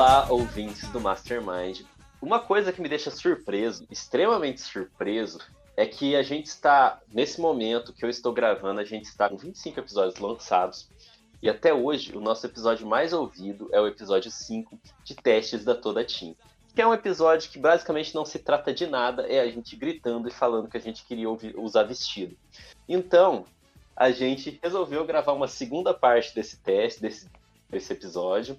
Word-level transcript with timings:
Olá, 0.00 0.26
ouvintes 0.30 0.88
do 0.88 0.98
Mastermind. 0.98 1.82
Uma 2.22 2.40
coisa 2.40 2.72
que 2.72 2.80
me 2.80 2.88
deixa 2.88 3.10
surpreso, 3.10 3.86
extremamente 3.90 4.62
surpreso, 4.62 5.38
é 5.76 5.84
que 5.84 6.16
a 6.16 6.22
gente 6.22 6.46
está, 6.46 6.98
nesse 7.12 7.38
momento 7.38 7.92
que 7.92 8.02
eu 8.02 8.08
estou 8.08 8.32
gravando, 8.32 8.80
a 8.80 8.84
gente 8.84 9.04
está 9.04 9.28
com 9.28 9.36
25 9.36 9.78
episódios 9.78 10.18
lançados. 10.18 10.88
E 11.42 11.50
até 11.50 11.74
hoje, 11.74 12.16
o 12.16 12.20
nosso 12.22 12.46
episódio 12.46 12.86
mais 12.86 13.12
ouvido 13.12 13.68
é 13.72 13.78
o 13.78 13.86
episódio 13.86 14.30
5 14.30 14.80
de 15.04 15.14
testes 15.16 15.66
da 15.66 15.74
Toda 15.74 16.02
Team. 16.02 16.34
Que 16.74 16.80
é 16.80 16.86
um 16.86 16.94
episódio 16.94 17.50
que 17.50 17.58
basicamente 17.58 18.14
não 18.14 18.24
se 18.24 18.38
trata 18.38 18.72
de 18.72 18.86
nada, 18.86 19.26
é 19.26 19.38
a 19.40 19.50
gente 19.50 19.76
gritando 19.76 20.28
e 20.28 20.32
falando 20.32 20.70
que 20.70 20.78
a 20.78 20.80
gente 20.80 21.04
queria 21.04 21.28
ouvir- 21.28 21.58
usar 21.58 21.82
vestido. 21.82 22.34
Então, 22.88 23.44
a 23.94 24.10
gente 24.10 24.58
resolveu 24.62 25.04
gravar 25.04 25.34
uma 25.34 25.46
segunda 25.46 25.92
parte 25.92 26.34
desse 26.34 26.56
teste, 26.56 27.02
desse, 27.02 27.28
desse 27.68 27.92
episódio, 27.92 28.58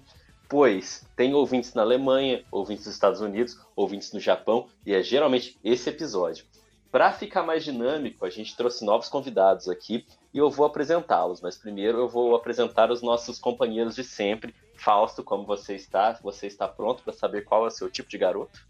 pois 0.52 1.02
tem 1.16 1.32
ouvintes 1.32 1.72
na 1.72 1.80
Alemanha, 1.80 2.44
ouvintes 2.50 2.84
nos 2.84 2.94
Estados 2.94 3.22
Unidos, 3.22 3.58
ouvintes 3.74 4.12
no 4.12 4.20
Japão, 4.20 4.68
e 4.84 4.92
é 4.92 5.02
geralmente 5.02 5.58
esse 5.64 5.88
episódio. 5.88 6.44
Para 6.90 7.10
ficar 7.10 7.42
mais 7.42 7.64
dinâmico, 7.64 8.26
a 8.26 8.28
gente 8.28 8.54
trouxe 8.54 8.84
novos 8.84 9.08
convidados 9.08 9.66
aqui 9.66 10.06
e 10.30 10.36
eu 10.36 10.50
vou 10.50 10.66
apresentá-los, 10.66 11.40
mas 11.40 11.56
primeiro 11.56 11.96
eu 11.96 12.06
vou 12.06 12.34
apresentar 12.34 12.90
os 12.90 13.00
nossos 13.00 13.38
companheiros 13.38 13.94
de 13.94 14.04
sempre. 14.04 14.54
Fausto, 14.74 15.24
como 15.24 15.46
você 15.46 15.74
está? 15.74 16.12
Você 16.22 16.48
está 16.48 16.68
pronto 16.68 17.02
para 17.02 17.14
saber 17.14 17.46
qual 17.46 17.64
é 17.64 17.68
o 17.68 17.70
seu 17.70 17.88
tipo 17.88 18.10
de 18.10 18.18
garoto? 18.18 18.62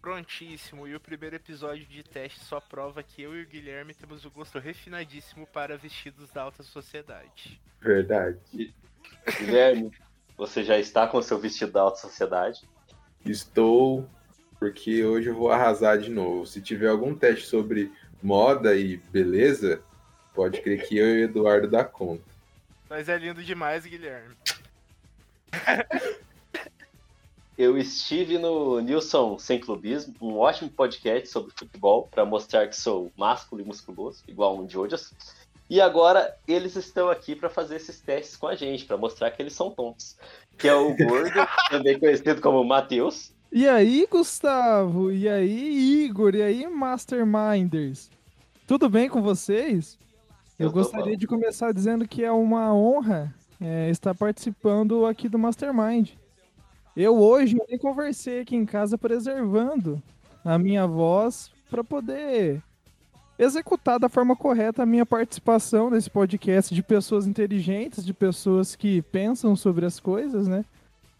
Prontíssimo, 0.00 0.88
e 0.88 0.94
o 0.94 1.00
primeiro 1.00 1.36
episódio 1.36 1.84
de 1.84 2.02
teste 2.02 2.40
só 2.40 2.60
prova 2.60 3.02
que 3.02 3.20
eu 3.20 3.36
e 3.36 3.42
o 3.42 3.46
Guilherme 3.46 3.92
temos 3.92 4.24
o 4.24 4.30
gosto 4.30 4.58
refinadíssimo 4.58 5.46
para 5.48 5.76
vestidos 5.76 6.30
da 6.30 6.44
alta 6.44 6.62
sociedade. 6.62 7.60
Verdade. 7.78 8.72
Guilherme, 9.38 9.92
você 10.38 10.62
já 10.62 10.78
está 10.78 11.06
com 11.08 11.18
o 11.18 11.22
seu 11.22 11.38
vestido 11.38 11.72
da 11.72 11.82
alta 11.82 11.98
sociedade? 11.98 12.66
Estou, 13.26 14.08
porque 14.58 15.04
hoje 15.04 15.28
eu 15.28 15.34
vou 15.34 15.50
arrasar 15.50 15.98
de 15.98 16.08
novo. 16.08 16.46
Se 16.46 16.62
tiver 16.62 16.88
algum 16.88 17.12
teste 17.14 17.46
sobre 17.46 17.92
moda 18.22 18.76
e 18.76 18.96
beleza, 18.96 19.82
pode 20.32 20.60
crer 20.62 20.86
que 20.86 20.96
eu 20.96 21.06
e 21.06 21.22
o 21.22 21.24
Eduardo 21.24 21.68
dá 21.68 21.84
conta. 21.84 22.22
Mas 22.88 23.08
é 23.08 23.18
lindo 23.18 23.42
demais, 23.42 23.84
Guilherme. 23.84 24.34
Eu 27.58 27.76
estive 27.76 28.38
no 28.38 28.78
Nilson 28.78 29.36
Sem 29.36 29.58
Clubismo, 29.58 30.14
um 30.22 30.38
ótimo 30.38 30.70
podcast 30.70 31.28
sobre 31.28 31.52
futebol, 31.52 32.06
para 32.08 32.24
mostrar 32.24 32.68
que 32.68 32.76
sou 32.76 33.10
másculo 33.16 33.60
e 33.60 33.64
musculoso, 33.64 34.22
igual 34.28 34.56
um 34.56 34.64
de 34.64 34.78
Ojas. 34.78 35.12
E 35.68 35.80
agora 35.80 36.34
eles 36.46 36.76
estão 36.76 37.10
aqui 37.10 37.36
para 37.36 37.50
fazer 37.50 37.76
esses 37.76 38.00
testes 38.00 38.36
com 38.36 38.46
a 38.46 38.54
gente, 38.54 38.86
para 38.86 38.96
mostrar 38.96 39.30
que 39.30 39.42
eles 39.42 39.52
são 39.52 39.70
tontos. 39.70 40.16
Que 40.56 40.68
é 40.68 40.74
o 40.74 40.96
Gordo, 40.96 41.46
também 41.70 41.98
conhecido 41.98 42.40
como 42.40 42.64
Matheus. 42.64 43.32
E 43.52 43.68
aí, 43.68 44.06
Gustavo? 44.10 45.10
E 45.10 45.28
aí, 45.28 46.04
Igor? 46.04 46.34
E 46.34 46.42
aí, 46.42 46.66
Masterminders? 46.66 48.10
Tudo 48.66 48.88
bem 48.88 49.08
com 49.08 49.22
vocês? 49.22 49.98
Eu, 50.58 50.66
Eu 50.66 50.72
gostaria 50.72 51.12
bom. 51.12 51.18
de 51.18 51.26
começar 51.26 51.72
dizendo 51.72 52.08
que 52.08 52.24
é 52.24 52.32
uma 52.32 52.74
honra 52.74 53.34
é, 53.60 53.90
estar 53.90 54.14
participando 54.14 55.06
aqui 55.06 55.28
do 55.28 55.38
Mastermind. 55.38 56.10
Eu 56.96 57.16
hoje 57.16 57.56
nem 57.68 57.78
conversei 57.78 58.40
aqui 58.40 58.56
em 58.56 58.66
casa 58.66 58.98
preservando 58.98 60.02
a 60.44 60.58
minha 60.58 60.86
voz 60.86 61.50
para 61.70 61.84
poder 61.84 62.62
executar 63.38 63.98
da 63.98 64.08
forma 64.08 64.34
correta 64.34 64.82
a 64.82 64.86
minha 64.86 65.06
participação 65.06 65.90
nesse 65.90 66.10
podcast 66.10 66.74
de 66.74 66.82
pessoas 66.82 67.26
inteligentes, 67.26 68.04
de 68.04 68.12
pessoas 68.12 68.74
que 68.74 69.00
pensam 69.02 69.54
sobre 69.54 69.86
as 69.86 70.00
coisas, 70.00 70.48
né? 70.48 70.64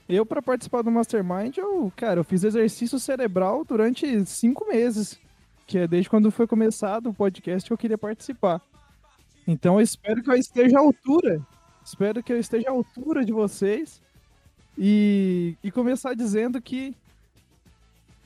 Eu, 0.08 0.24
para 0.24 0.40
participar 0.40 0.82
do 0.82 0.90
Mastermind, 0.90 1.58
eu, 1.58 1.92
cara, 1.94 2.18
eu 2.18 2.24
fiz 2.24 2.42
exercício 2.42 2.98
cerebral 2.98 3.62
durante 3.64 4.24
cinco 4.24 4.66
meses. 4.66 5.18
Que 5.66 5.78
é 5.78 5.86
desde 5.86 6.08
quando 6.08 6.30
foi 6.30 6.46
começado 6.46 7.10
o 7.10 7.14
podcast 7.14 7.68
que 7.68 7.72
eu 7.72 7.78
queria 7.78 7.98
participar. 7.98 8.62
Então 9.46 9.74
eu 9.74 9.82
espero 9.82 10.22
que 10.22 10.30
eu 10.30 10.34
esteja 10.34 10.78
à 10.78 10.80
altura. 10.80 11.46
Espero 11.84 12.22
que 12.22 12.32
eu 12.32 12.38
esteja 12.38 12.70
à 12.70 12.72
altura 12.72 13.22
de 13.22 13.32
vocês. 13.32 14.00
E, 14.78 15.56
e 15.62 15.70
começar 15.70 16.14
dizendo 16.14 16.60
que. 16.60 16.96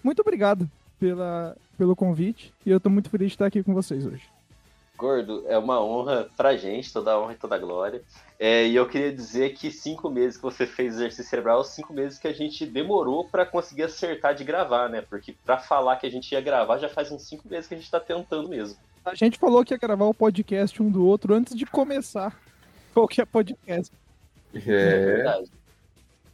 Muito 0.04 0.20
obrigado 0.20 0.70
pela, 1.00 1.56
pelo 1.82 1.96
convite. 1.96 2.54
E 2.64 2.70
eu 2.70 2.78
tô 2.78 2.88
muito 2.88 3.10
feliz 3.10 3.28
de 3.28 3.34
estar 3.34 3.46
aqui 3.46 3.60
com 3.60 3.74
vocês 3.74 4.06
hoje. 4.06 4.22
Gordo, 4.96 5.44
é 5.48 5.58
uma 5.58 5.82
honra 5.82 6.28
pra 6.36 6.56
gente, 6.56 6.92
toda 6.92 7.10
a 7.10 7.20
honra 7.20 7.32
e 7.32 7.36
toda 7.36 7.56
a 7.56 7.58
glória. 7.58 8.00
É, 8.38 8.64
e 8.68 8.76
eu 8.76 8.88
queria 8.88 9.12
dizer 9.12 9.54
que 9.54 9.68
cinco 9.68 10.08
meses 10.08 10.36
que 10.36 10.44
você 10.44 10.64
fez 10.64 10.94
exercício 10.94 11.28
cerebral, 11.28 11.64
cinco 11.64 11.92
meses 11.92 12.20
que 12.20 12.28
a 12.28 12.32
gente 12.32 12.64
demorou 12.64 13.24
pra 13.24 13.44
conseguir 13.44 13.82
acertar 13.82 14.32
de 14.32 14.44
gravar, 14.44 14.88
né? 14.88 15.02
Porque 15.02 15.34
pra 15.44 15.58
falar 15.58 15.96
que 15.96 16.06
a 16.06 16.10
gente 16.10 16.30
ia 16.30 16.40
gravar 16.40 16.78
já 16.78 16.88
faz 16.88 17.10
uns 17.10 17.22
cinco 17.22 17.48
meses 17.48 17.66
que 17.66 17.74
a 17.74 17.78
gente 17.78 17.90
tá 17.90 17.98
tentando 17.98 18.48
mesmo. 18.48 18.78
A 19.04 19.16
gente 19.16 19.40
falou 19.40 19.64
que 19.64 19.74
ia 19.74 19.78
gravar 19.78 20.04
o 20.04 20.14
podcast 20.14 20.80
um 20.80 20.88
do 20.88 21.04
outro 21.04 21.34
antes 21.34 21.56
de 21.56 21.66
começar 21.66 22.40
qualquer 22.94 23.26
podcast. 23.26 23.92
É 24.54 24.58
É, 24.58 25.04
verdade. 25.16 25.50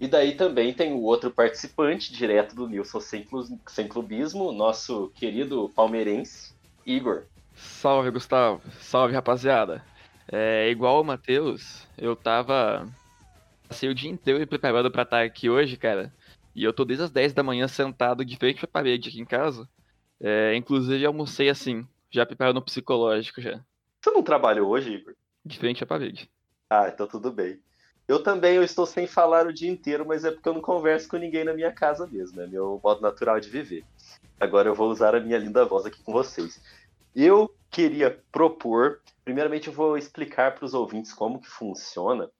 E 0.01 0.07
daí 0.07 0.37
também 0.37 0.73
tem 0.73 0.93
o 0.93 1.03
outro 1.03 1.31
participante, 1.31 2.13
direto 2.13 2.55
do 2.55 2.69
Nilson 2.69 3.01
Sem, 3.01 3.25
Clu- 3.25 3.59
Sem 3.69 3.89
Clubismo, 3.89 4.53
nosso 4.53 5.09
querido 5.11 5.69
palmeirense, 5.71 6.53
Igor. 6.87 7.25
Salve, 7.55 8.11
Gustavo. 8.11 8.63
Salve, 8.81 9.15
rapaziada. 9.15 9.85
É, 10.31 10.69
igual 10.71 11.01
o 11.01 11.05
Matheus, 11.05 11.87
eu 11.97 12.15
tava. 12.15 12.87
Passei 13.69 13.89
o 13.89 13.95
dia 13.95 14.11
inteiro 14.11 14.39
me 14.39 14.47
preparando 14.47 14.91
pra 14.91 15.03
estar 15.03 15.25
aqui 15.25 15.51
hoje, 15.51 15.77
cara. 15.77 16.13
E 16.55 16.65
eu 16.65 16.73
tô 16.73 16.85
desde 16.85 17.05
as 17.05 17.11
10 17.11 17.33
da 17.33 17.43
manhã 17.43 17.67
sentado 17.69 18.25
de 18.25 18.37
frente 18.37 18.59
pra 18.59 18.69
parede 18.69 19.09
aqui 19.09 19.21
em 19.21 19.25
casa. 19.25 19.69
É, 20.21 20.55
inclusive, 20.57 21.05
almocei 21.05 21.49
assim, 21.49 21.87
já 22.11 22.25
preparando 22.27 22.59
o 22.59 22.63
psicológico 22.65 23.41
já. 23.41 23.61
Você 24.03 24.11
não 24.11 24.23
trabalhou 24.23 24.71
hoje, 24.71 24.93
Igor? 24.95 25.15
De 25.45 25.59
frente 25.59 25.83
à 25.83 25.87
parede. 25.87 26.31
Ah, 26.71 26.89
então 26.89 27.07
tudo 27.07 27.33
bem. 27.33 27.61
Eu 28.09 28.23
também 28.23 28.57
eu 28.57 28.65
estou 28.65 28.87
sem 28.87 29.07
falar 29.07 29.47
o 29.47 29.53
dia 29.53 29.71
inteiro, 29.71 30.07
mas 30.07 30.25
é 30.25 30.31
porque 30.31 30.49
eu 30.49 30.55
não 30.55 30.63
converso 30.63 31.07
com 31.07 31.19
ninguém 31.19 31.45
na 31.45 31.53
minha 31.53 31.71
casa 31.71 32.07
mesmo, 32.07 32.41
é 32.41 32.47
meu 32.47 32.81
modo 32.83 33.03
natural 33.03 33.39
de 33.39 33.51
viver. 33.51 33.85
Agora 34.41 34.67
eu 34.67 34.75
vou 34.75 34.91
usar 34.91 35.15
a 35.15 35.21
minha 35.21 35.37
linda 35.37 35.67
voz 35.67 35.85
aqui 35.85 36.03
com 36.03 36.11
vocês. 36.11 36.59
Eu 37.15 37.55
queria 37.71 38.23
propor, 38.33 39.03
primeiramente 39.23 39.69
eu 39.69 39.75
vou 39.75 39.99
explicar 39.99 40.55
para 40.55 40.65
os 40.65 40.73
ouvintes 40.73 41.13
como 41.13 41.39
que 41.39 41.51
funciona, 41.51 42.31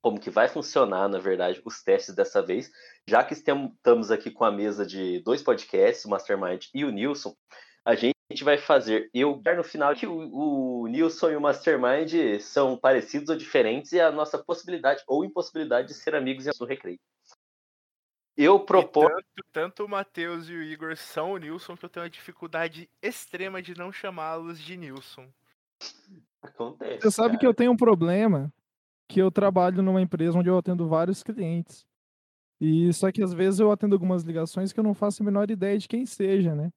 como 0.00 0.20
que 0.20 0.30
vai 0.30 0.48
funcionar, 0.48 1.08
na 1.08 1.18
verdade, 1.18 1.60
os 1.64 1.82
testes 1.82 2.14
dessa 2.14 2.40
vez, 2.40 2.70
já 3.04 3.24
que 3.24 3.34
estamos 3.34 4.12
aqui 4.12 4.30
com 4.30 4.44
a 4.44 4.52
mesa 4.52 4.86
de 4.86 5.20
dois 5.24 5.42
podcasts, 5.42 6.04
o 6.04 6.10
Mastermind 6.10 6.66
e 6.72 6.84
o 6.84 6.90
Nilson, 6.90 7.34
a 7.84 7.96
gente 7.96 8.17
vai 8.42 8.58
fazer 8.58 9.10
eu 9.14 9.40
no 9.56 9.64
final 9.64 9.94
que 9.94 10.06
o, 10.06 10.82
o 10.82 10.86
Nilson 10.86 11.30
e 11.30 11.36
o 11.36 11.40
Mastermind 11.40 12.40
são 12.40 12.76
parecidos 12.76 13.30
ou 13.30 13.36
diferentes 13.36 13.92
e 13.92 14.00
a 14.00 14.12
nossa 14.12 14.38
possibilidade 14.38 15.02
ou 15.06 15.24
impossibilidade 15.24 15.88
de 15.88 15.94
ser 15.94 16.14
amigos 16.14 16.44
no 16.60 16.66
recreio. 16.66 17.00
Eu 18.36 18.60
proponho. 18.60 19.08
Tanto, 19.08 19.48
tanto 19.52 19.84
o 19.84 19.88
Matheus 19.88 20.48
e 20.48 20.52
o 20.52 20.62
Igor 20.62 20.96
são 20.96 21.32
o 21.32 21.38
Nilson 21.38 21.76
que 21.76 21.84
eu 21.84 21.88
tenho 21.88 22.04
uma 22.04 22.10
dificuldade 22.10 22.88
extrema 23.02 23.60
de 23.60 23.76
não 23.76 23.90
chamá-los 23.90 24.60
de 24.60 24.76
Nilson. 24.76 25.26
Acontece. 26.40 27.00
Você 27.00 27.10
sabe 27.10 27.30
cara. 27.30 27.38
que 27.40 27.46
eu 27.46 27.54
tenho 27.54 27.72
um 27.72 27.76
problema, 27.76 28.52
que 29.08 29.20
eu 29.20 29.30
trabalho 29.30 29.82
numa 29.82 30.02
empresa 30.02 30.38
onde 30.38 30.48
eu 30.48 30.58
atendo 30.58 30.86
vários 30.86 31.22
clientes. 31.22 31.84
E 32.60 32.92
só 32.92 33.10
que 33.10 33.22
às 33.22 33.32
vezes 33.32 33.58
eu 33.58 33.72
atendo 33.72 33.94
algumas 33.94 34.22
ligações 34.22 34.72
que 34.72 34.78
eu 34.78 34.84
não 34.84 34.94
faço 34.94 35.22
a 35.22 35.26
menor 35.26 35.50
ideia 35.50 35.78
de 35.78 35.88
quem 35.88 36.04
seja, 36.04 36.54
né? 36.54 36.70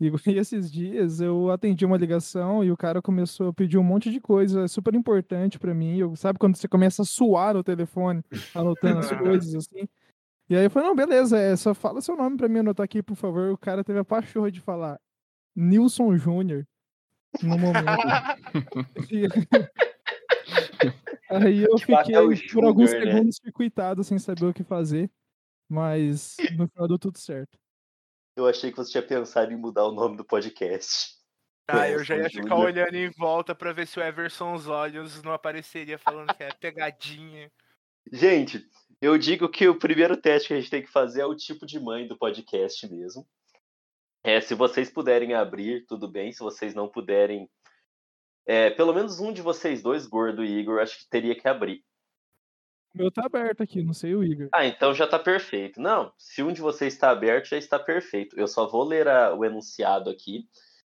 E, 0.00 0.06
e 0.34 0.38
esses 0.38 0.70
dias 0.70 1.20
eu 1.20 1.50
atendi 1.50 1.84
uma 1.84 1.96
ligação 1.96 2.64
e 2.64 2.72
o 2.72 2.76
cara 2.76 3.02
começou 3.02 3.48
a 3.48 3.52
pedir 3.52 3.76
um 3.78 3.82
monte 3.82 4.10
de 4.10 4.20
coisa 4.20 4.66
super 4.66 4.94
importante 4.94 5.58
pra 5.58 5.74
mim. 5.74 5.98
Eu, 5.98 6.16
sabe 6.16 6.38
quando 6.38 6.56
você 6.56 6.66
começa 6.66 7.02
a 7.02 7.04
suar 7.04 7.54
no 7.54 7.62
telefone, 7.62 8.24
anotando 8.54 9.00
as 9.00 9.10
coisas 9.10 9.54
assim? 9.54 9.86
E 10.48 10.56
aí 10.56 10.64
eu 10.64 10.70
falei, 10.70 10.88
não, 10.88 10.96
beleza, 10.96 11.38
é, 11.38 11.54
só 11.54 11.74
fala 11.74 12.00
seu 12.00 12.16
nome 12.16 12.36
pra 12.36 12.48
mim 12.48 12.58
anotar 12.60 12.82
aqui, 12.84 13.02
por 13.02 13.14
favor. 13.14 13.52
O 13.52 13.58
cara 13.58 13.84
teve 13.84 13.98
a 13.98 14.04
pachorra 14.04 14.50
de 14.50 14.60
falar 14.60 14.98
Nilson 15.54 16.16
Júnior 16.16 16.66
no 17.42 17.56
momento. 17.58 17.84
E- 19.12 19.28
Aí 21.28 21.62
eu 21.62 21.76
Tipo, 21.76 21.96
fiquei 21.96 22.48
por 22.52 22.64
alguns 22.64 22.92
né? 22.92 22.98
segundos 23.00 23.36
circuitado 23.36 24.02
sem 24.02 24.18
saber 24.18 24.46
o 24.46 24.52
que 24.54 24.64
fazer. 24.64 25.08
Mas 25.68 26.36
no 26.56 26.66
final 26.66 26.88
deu 26.88 26.98
tudo 26.98 27.18
certo. 27.18 27.56
Eu 28.36 28.46
achei 28.46 28.70
que 28.70 28.76
você 28.76 28.92
tinha 28.92 29.02
pensado 29.02 29.52
em 29.52 29.56
mudar 29.56 29.84
o 29.86 29.92
nome 29.92 30.16
do 30.16 30.24
podcast. 30.24 31.18
Tá, 31.66 31.88
eu 31.88 32.02
já 32.02 32.16
ia 32.16 32.28
ficar 32.28 32.56
olhando 32.56 32.94
em 32.94 33.10
volta 33.10 33.54
pra 33.54 33.72
ver 33.72 33.86
se 33.86 33.98
o 33.98 34.02
Everson 34.02 34.54
os 34.54 34.66
olhos 34.66 35.22
não 35.22 35.32
apareceria 35.32 35.98
falando 35.98 36.34
que 36.34 36.42
é 36.42 36.52
pegadinha. 36.52 37.50
Gente, 38.12 38.68
eu 39.00 39.16
digo 39.16 39.48
que 39.48 39.68
o 39.68 39.78
primeiro 39.78 40.16
teste 40.16 40.48
que 40.48 40.54
a 40.54 40.60
gente 40.60 40.70
tem 40.70 40.82
que 40.82 40.90
fazer 40.90 41.22
é 41.22 41.26
o 41.26 41.36
tipo 41.36 41.64
de 41.64 41.78
mãe 41.78 42.08
do 42.08 42.18
podcast 42.18 42.88
mesmo. 42.88 43.26
É, 44.22 44.40
se 44.40 44.54
vocês 44.54 44.90
puderem 44.90 45.34
abrir, 45.34 45.86
tudo 45.86 46.08
bem. 46.08 46.32
Se 46.32 46.40
vocês 46.40 46.74
não 46.74 46.88
puderem, 46.88 47.48
é, 48.46 48.70
pelo 48.70 48.92
menos 48.92 49.20
um 49.20 49.32
de 49.32 49.40
vocês 49.40 49.82
dois, 49.82 50.06
Gordo 50.06 50.44
e 50.44 50.58
Igor, 50.58 50.80
acho 50.80 50.98
que 50.98 51.08
teria 51.08 51.34
que 51.34 51.48
abrir. 51.48 51.84
O 52.94 52.98
meu 52.98 53.10
tá 53.10 53.24
aberto 53.24 53.62
aqui, 53.62 53.82
não 53.84 53.92
sei 53.94 54.14
o 54.14 54.24
Igor. 54.24 54.48
Ah, 54.52 54.66
então 54.66 54.92
já 54.92 55.06
tá 55.06 55.18
perfeito. 55.18 55.80
Não, 55.80 56.12
se 56.18 56.42
um 56.42 56.52
de 56.52 56.60
vocês 56.60 56.92
está 56.92 57.10
aberto, 57.10 57.46
já 57.46 57.56
está 57.56 57.78
perfeito. 57.78 58.38
Eu 58.38 58.48
só 58.48 58.66
vou 58.66 58.82
ler 58.84 59.06
a- 59.08 59.34
o 59.34 59.44
enunciado 59.44 60.10
aqui 60.10 60.48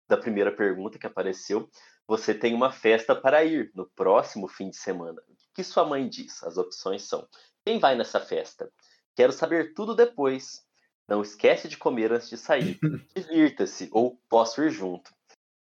da 0.09 0.17
primeira 0.17 0.53
pergunta 0.55 0.99
que 0.99 1.07
apareceu. 1.07 1.69
Você 2.07 2.35
tem 2.35 2.55
uma 2.55 2.71
festa 2.71 3.15
para 3.17 3.45
ir 3.45 3.71
no 3.75 3.89
próximo 3.97 4.47
fim 4.47 4.69
de 4.71 4.77
semana. 4.77 5.21
O 5.29 5.55
que 5.55 5.65
sua 5.65 5.85
mãe 5.87 6.07
diz? 6.09 6.43
As 6.45 6.57
opções 6.59 7.03
são: 7.03 7.27
quem 7.65 7.79
vai 7.79 7.97
nessa 7.97 8.21
festa? 8.21 8.71
Quero 9.17 9.33
saber 9.33 9.73
tudo 9.75 9.95
depois. 9.95 10.65
Não 11.09 11.23
esquece 11.23 11.67
de 11.67 11.79
comer 11.79 12.13
antes 12.13 12.29
de 12.29 12.37
sair. 12.37 12.79
Divirta-se 13.17 13.89
ou 13.91 14.21
posso 14.29 14.63
ir 14.63 14.71
junto. 14.71 15.11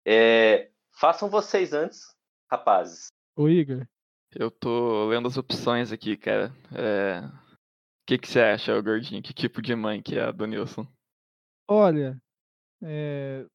É, 0.04 0.70
façam 0.98 1.28
vocês 1.28 1.72
antes, 1.72 2.16
rapazes. 2.50 3.06
O 3.36 3.48
Igor. 3.48 3.86
Eu 4.34 4.50
tô 4.50 5.08
lendo 5.08 5.28
as 5.28 5.36
opções 5.36 5.92
aqui, 5.92 6.16
cara. 6.16 6.54
É... 6.72 7.20
O 7.24 8.06
que, 8.06 8.18
que 8.18 8.28
você 8.28 8.40
acha, 8.40 8.80
gordinho? 8.80 9.22
Que 9.22 9.32
tipo 9.32 9.62
de 9.62 9.74
mãe 9.74 10.02
que 10.02 10.16
é 10.16 10.22
a 10.22 10.32
do 10.32 10.46
Nilson? 10.46 10.86
Olha, 11.68 12.20
é, 12.82 13.46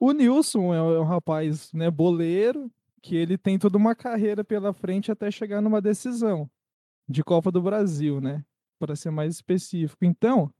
o 0.00 0.12
Nilson 0.12 0.74
é 0.74 0.78
é 0.78 1.00
um 1.00 1.04
rapaz 1.04 1.72
né, 1.72 1.90
boleiro, 1.90 2.70
que 3.00 3.14
ele 3.14 3.38
tem 3.38 3.58
toda 3.58 3.78
uma 3.78 3.94
carreira 3.94 4.44
pela 4.44 4.72
frente 4.72 5.12
até 5.12 5.30
chegar 5.30 5.60
numa 5.60 5.80
decisão 5.80 6.50
de 7.08 7.22
Copa 7.22 7.50
do 7.50 7.62
Brasil, 7.62 8.20
né? 8.20 8.44
Para 8.78 8.96
ser 8.96 9.10
mais 9.10 9.34
específico. 9.34 10.04
Então, 10.04 10.52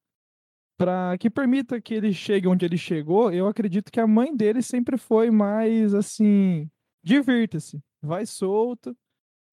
para 0.77 1.19
que 1.19 1.29
permita 1.29 1.81
que 1.81 1.93
ele 1.95 2.13
chegue 2.13 2.47
onde 2.47 2.65
ele 2.65 2.79
chegou, 2.79 3.33
eu 3.33 3.47
acredito 3.49 3.91
que 3.91 4.01
a 4.01 4.07
mãe 4.07 4.35
dele 4.35 4.63
sempre 4.63 4.97
foi 4.97 5.31
mais 5.31 5.93
assim, 5.95 6.71
divirta-se, 7.03 7.83
vai 8.01 8.25
solto, 8.25 8.97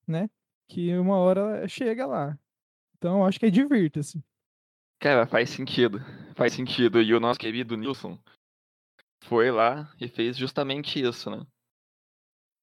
né? 0.08 0.30
Que 0.68 0.96
uma 0.98 1.18
hora 1.18 1.68
chega 1.68 2.06
lá. 2.06 2.38
Então, 2.98 3.20
eu 3.20 3.26
acho 3.26 3.40
que 3.40 3.46
é 3.46 3.50
divirta-se. 3.50 4.24
Cara, 5.00 5.28
faz 5.28 5.50
sentido. 5.50 6.00
Faz 6.36 6.54
sentido. 6.54 7.02
E 7.02 7.14
o 7.14 7.20
nosso 7.20 7.40
querido 7.40 7.78
Nilson 7.78 8.18
foi 9.24 9.52
lá 9.52 9.92
e 10.00 10.08
fez 10.08 10.38
justamente 10.38 11.00
isso, 11.00 11.30
né? 11.30 11.46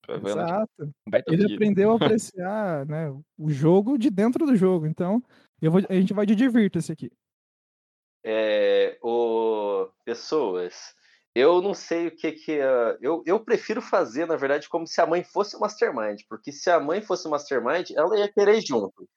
Exato. 0.08 0.92
Ele 1.28 1.54
aprendeu 1.54 1.92
a 1.92 1.96
apreciar 1.96 2.86
né, 2.86 3.08
o 3.38 3.50
jogo 3.50 3.96
de 3.96 4.10
dentro 4.10 4.46
do 4.46 4.56
jogo. 4.56 4.86
Então, 4.86 5.22
eu 5.60 5.70
vou, 5.70 5.80
a 5.88 5.94
gente 5.94 6.12
vai 6.12 6.26
de 6.26 6.34
divirta-se 6.34 6.90
aqui. 6.90 7.10
É, 8.24 8.98
ô, 9.02 9.88
pessoas, 10.04 10.94
eu 11.34 11.60
não 11.62 11.74
sei 11.74 12.08
o 12.08 12.10
que 12.16 12.32
que. 12.32 12.60
ah, 12.60 12.96
eu, 13.00 13.22
eu 13.26 13.40
prefiro 13.40 13.80
fazer, 13.80 14.26
na 14.26 14.36
verdade, 14.36 14.68
como 14.68 14.86
se 14.86 15.00
a 15.00 15.06
mãe 15.06 15.22
fosse 15.24 15.56
o 15.56 15.60
Mastermind, 15.60 16.20
porque 16.28 16.52
se 16.52 16.70
a 16.70 16.78
mãe 16.80 17.00
fosse 17.00 17.26
o 17.26 17.30
Mastermind, 17.30 17.90
ela 17.96 18.18
ia 18.18 18.28
querer 18.32 18.58
ir 18.58 18.66
junto. 18.66 19.08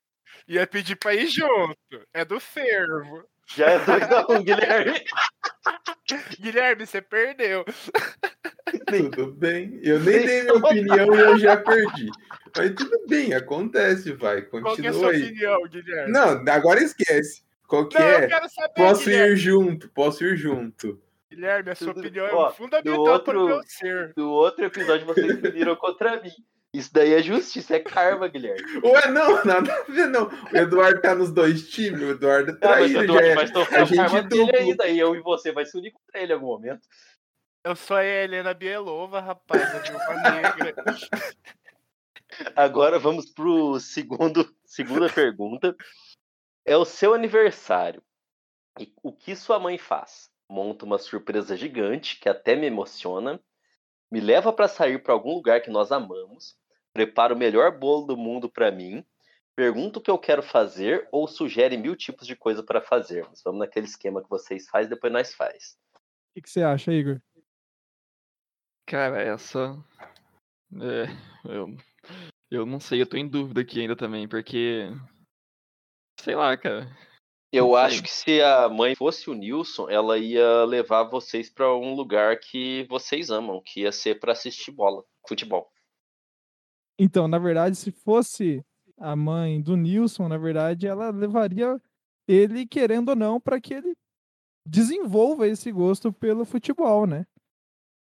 Ia 0.47 0.67
pedir 0.67 0.95
pra 0.95 1.13
ir 1.15 1.27
junto. 1.27 1.75
É 2.13 2.23
do 2.23 2.39
fervo. 2.39 3.23
Já 3.55 3.69
é 3.69 3.79
dois 3.79 4.03
a 4.11 4.25
um, 4.31 4.43
Guilherme. 4.43 5.03
Guilherme, 6.39 6.85
você 6.85 7.01
perdeu. 7.01 7.63
Tudo 8.87 9.31
bem. 9.33 9.79
Eu 9.83 9.99
nem 9.99 10.25
dei 10.25 10.41
minha 10.41 10.53
opinião 10.55 11.15
e 11.15 11.19
eu 11.19 11.37
já 11.37 11.57
perdi. 11.57 12.09
Mas 12.57 12.73
tudo 12.73 13.05
bem, 13.07 13.33
acontece, 13.33 14.13
vai. 14.13 14.41
Qual 14.43 14.61
que 14.63 14.67
é 14.85 14.89
a 14.89 14.91
Continua 14.91 14.93
sua 14.93 15.11
aí. 15.11 15.23
opinião, 15.23 15.61
Guilherme? 15.67 16.11
Não, 16.11 16.43
agora 16.51 16.81
esquece. 16.81 17.43
Qual 17.67 17.87
que 17.87 17.97
Não, 17.97 18.05
eu 18.07 18.17
é? 18.19 18.27
quero 18.27 18.49
saber, 18.49 18.73
Posso 18.75 19.03
Guilherme. 19.05 19.33
ir 19.33 19.37
junto, 19.37 19.89
posso 19.89 20.23
ir 20.23 20.37
junto. 20.37 21.01
Guilherme, 21.35 21.69
a 21.71 21.75
sua 21.75 21.93
Tudo- 21.93 21.99
opinião 22.07 22.27
ó, 22.33 22.49
é 22.49 22.53
fundamental 22.53 23.03
do 23.19 23.23
para 23.23 23.37
o 23.37 23.41
outro- 23.41 23.45
meu 23.45 23.61
ser. 23.67 24.13
Do 24.15 24.31
outro 24.31 24.65
episódio 24.65 25.05
vocês 25.05 25.39
viram 25.41 25.75
contra 25.75 26.21
mim. 26.21 26.31
Isso 26.73 26.91
daí 26.93 27.13
é 27.13 27.21
justiça, 27.23 27.75
é 27.75 27.79
karma, 27.79 28.27
Guilherme. 28.27 28.61
Ué, 28.83 29.07
não, 29.11 29.45
nada 29.45 29.73
a 29.73 29.83
ver, 29.83 30.07
não. 30.07 30.27
O 30.27 30.57
Eduardo 30.57 30.99
tá 31.01 31.15
nos 31.15 31.31
dois 31.31 31.69
times, 31.69 32.01
o 32.01 32.09
Eduardo 32.11 32.51
é 32.51 32.67
Ah, 32.67 32.79
mas 32.79 32.93
Eduardo 32.93 33.27
é. 33.27 33.35
vai 33.35 33.47
sofrer 33.47 33.79
a 33.79 33.85
gente 33.85 34.27
dele 34.27 34.55
ainda, 34.57 34.87
e 34.87 34.99
eu 34.99 35.15
e 35.15 35.21
você 35.21 35.51
vai 35.53 35.65
se 35.65 35.77
unir 35.77 35.91
contra 35.91 36.19
ele 36.21 36.31
em 36.33 36.35
algum 36.35 36.47
momento. 36.47 36.81
Eu 37.63 37.75
sou 37.75 37.95
a 37.97 38.03
Helena 38.05 38.53
Bielova, 38.53 39.19
rapaz, 39.21 39.61
a 39.63 39.79
Viúva 39.79 40.13
Negra. 40.31 40.75
Agora 42.55 42.99
vamos 42.99 43.31
pro 43.31 43.79
segundo, 43.79 44.45
segunda 44.65 45.07
pergunta. 45.09 45.75
É 46.65 46.75
o 46.75 46.83
seu 46.85 47.13
aniversário. 47.13 48.03
E 48.79 48.91
o 49.01 49.13
que 49.13 49.35
sua 49.35 49.57
mãe 49.59 49.77
faz? 49.77 50.29
Monta 50.49 50.85
uma 50.85 50.97
surpresa 50.97 51.57
gigante 51.57 52.19
que 52.19 52.29
até 52.29 52.55
me 52.55 52.67
emociona. 52.67 53.39
Me 54.11 54.19
leva 54.19 54.53
para 54.53 54.67
sair 54.67 55.01
para 55.01 55.13
algum 55.13 55.33
lugar 55.33 55.61
que 55.61 55.69
nós 55.69 55.91
amamos. 55.91 56.55
Prepara 56.93 57.33
o 57.33 57.37
melhor 57.37 57.77
bolo 57.77 58.05
do 58.05 58.17
mundo 58.17 58.49
para 58.49 58.71
mim. 58.71 59.05
Pergunta 59.55 59.99
o 59.99 60.01
que 60.01 60.11
eu 60.11 60.17
quero 60.17 60.43
fazer 60.43 61.07
ou 61.11 61.27
sugere 61.27 61.77
mil 61.77 61.95
tipos 61.95 62.27
de 62.27 62.35
coisa 62.35 62.61
para 62.61 62.81
fazermos. 62.81 63.41
Vamos 63.43 63.59
naquele 63.59 63.85
esquema 63.85 64.21
que 64.21 64.29
vocês 64.29 64.67
fazem, 64.67 64.89
depois 64.89 65.11
nós 65.11 65.33
faz. 65.33 65.77
O 65.95 65.99
que, 66.35 66.41
que 66.41 66.49
você 66.49 66.61
acha, 66.61 66.91
Igor? 66.91 67.21
Cara, 68.85 69.21
essa. 69.21 69.81
É, 70.73 71.05
eu, 71.49 71.75
eu 72.51 72.65
não 72.65 72.79
sei, 72.79 73.01
eu 73.01 73.07
tô 73.07 73.15
em 73.15 73.27
dúvida 73.27 73.61
aqui 73.61 73.79
ainda 73.79 73.95
também, 73.95 74.27
porque. 74.27 74.89
Sei 76.19 76.35
lá, 76.35 76.55
cara. 76.57 76.85
Eu 77.51 77.75
acho 77.75 78.03
que 78.03 78.11
se 78.11 78.41
a 78.41 78.67
mãe 78.67 78.95
fosse 78.95 79.29
o 79.29 79.33
Nilson, 79.33 79.89
ela 79.89 80.17
ia 80.17 80.65
levar 80.65 81.03
vocês 81.03 81.49
para 81.49 81.73
um 81.75 81.93
lugar 81.95 82.37
que 82.39 82.85
vocês 82.89 83.29
amam, 83.29 83.61
que 83.63 83.81
ia 83.81 83.91
ser 83.91 84.19
para 84.19 84.33
assistir 84.33 84.71
bola, 84.71 85.03
futebol. 85.27 85.71
Então, 86.99 87.27
na 87.27 87.37
verdade, 87.37 87.75
se 87.75 87.91
fosse 87.91 88.63
a 88.97 89.15
mãe 89.15 89.61
do 89.61 89.75
Nilson, 89.75 90.27
na 90.27 90.37
verdade, 90.37 90.87
ela 90.87 91.09
levaria 91.11 91.81
ele, 92.27 92.65
querendo 92.65 93.09
ou 93.09 93.15
não, 93.15 93.39
para 93.39 93.59
que 93.59 93.73
ele 93.73 93.95
desenvolva 94.65 95.47
esse 95.47 95.71
gosto 95.71 96.11
pelo 96.11 96.43
futebol, 96.43 97.05
né? 97.05 97.25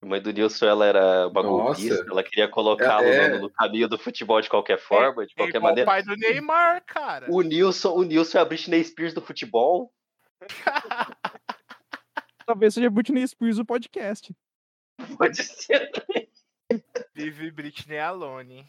A 0.02 0.07
mãe 0.07 0.21
do 0.23 0.33
Nilson, 0.33 0.64
ela 0.66 0.87
era 0.87 1.28
golpista, 1.28 2.07
ela 2.09 2.23
queria 2.23 2.49
colocá-lo 2.49 3.04
É, 3.07 3.28
no, 3.28 3.40
no 3.42 3.50
caminho 3.50 3.87
do 3.87 3.99
futebol 3.99 4.40
de 4.40 4.49
qualquer 4.49 4.78
forma, 4.78 5.26
de 5.26 5.33
É 5.33 5.37
qualquer 5.37 5.59
igual 5.59 5.73
o 5.73 5.76
maneira. 5.76 5.90
pai 5.90 6.02
do 6.02 6.16
Neymar, 6.16 6.83
cara. 6.87 7.26
O 7.30 7.42
Nilson, 7.42 7.92
o 7.95 8.02
Nilson 8.02 8.38
é 8.38 8.40
a 8.40 8.45
Britney 8.47 8.83
Spears 8.83 9.12
do 9.12 9.21
futebol. 9.21 9.92
Talvez 12.47 12.75
seja 12.75 12.90
Britney 12.90 13.26
Spears 13.28 13.59
o 13.59 13.64
podcast. 13.64 14.35
Pode 15.16 15.42
ser. 15.42 15.90
Vive 17.14 17.50
Britney 17.50 17.99
Alone. 17.99 18.66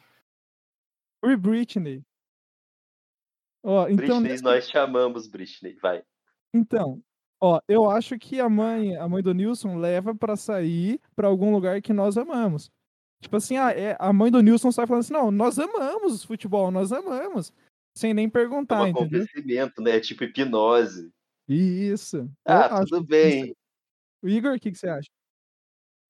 Free 1.23 1.35
Britney. 1.37 2.03
Ó, 3.63 3.87
então, 3.87 3.95
Britney, 3.95 4.19
nesse- 4.31 4.43
nós 4.43 4.69
chamamos 4.69 5.27
Britney, 5.27 5.75
vai. 5.81 6.03
então, 6.53 7.01
ó, 7.41 7.59
eu 7.67 7.89
acho 7.89 8.17
que 8.17 8.39
a 8.39 8.47
mãe, 8.47 8.95
a 8.95 9.07
mãe 9.09 9.21
do 9.23 9.33
Nilson 9.33 9.77
leva 9.77 10.15
pra 10.15 10.35
sair 10.35 11.01
pra 11.15 11.27
algum 11.27 11.51
lugar 11.51 11.81
que 11.81 11.91
nós 11.91 12.17
amamos. 12.17 12.71
Tipo 13.21 13.35
assim, 13.37 13.57
ah, 13.57 13.71
é, 13.71 13.95
a 13.99 14.13
mãe 14.13 14.31
do 14.31 14.41
Nilson 14.41 14.71
sai 14.71 14.87
falando 14.87 15.01
assim, 15.01 15.13
não, 15.13 15.29
nós 15.31 15.59
amamos 15.59 16.23
futebol, 16.23 16.71
nós 16.71 16.91
amamos. 16.91 17.51
Sem 17.95 18.13
nem 18.13 18.27
É 18.27 18.29
perguntar, 18.29 18.83
um 18.83 18.87
entendeu? 18.87 19.23
acontecimento, 19.23 19.81
né? 19.81 19.99
Tipo 19.99 20.23
hipnose. 20.23 21.11
Isso. 21.47 22.31
Ah, 22.45 22.85
tudo 22.85 23.03
bem. 23.03 23.55
O 24.23 24.29
Igor, 24.29 24.55
o 24.55 24.59
que, 24.59 24.71
que 24.71 24.77
você 24.77 24.87
acha? 24.87 25.09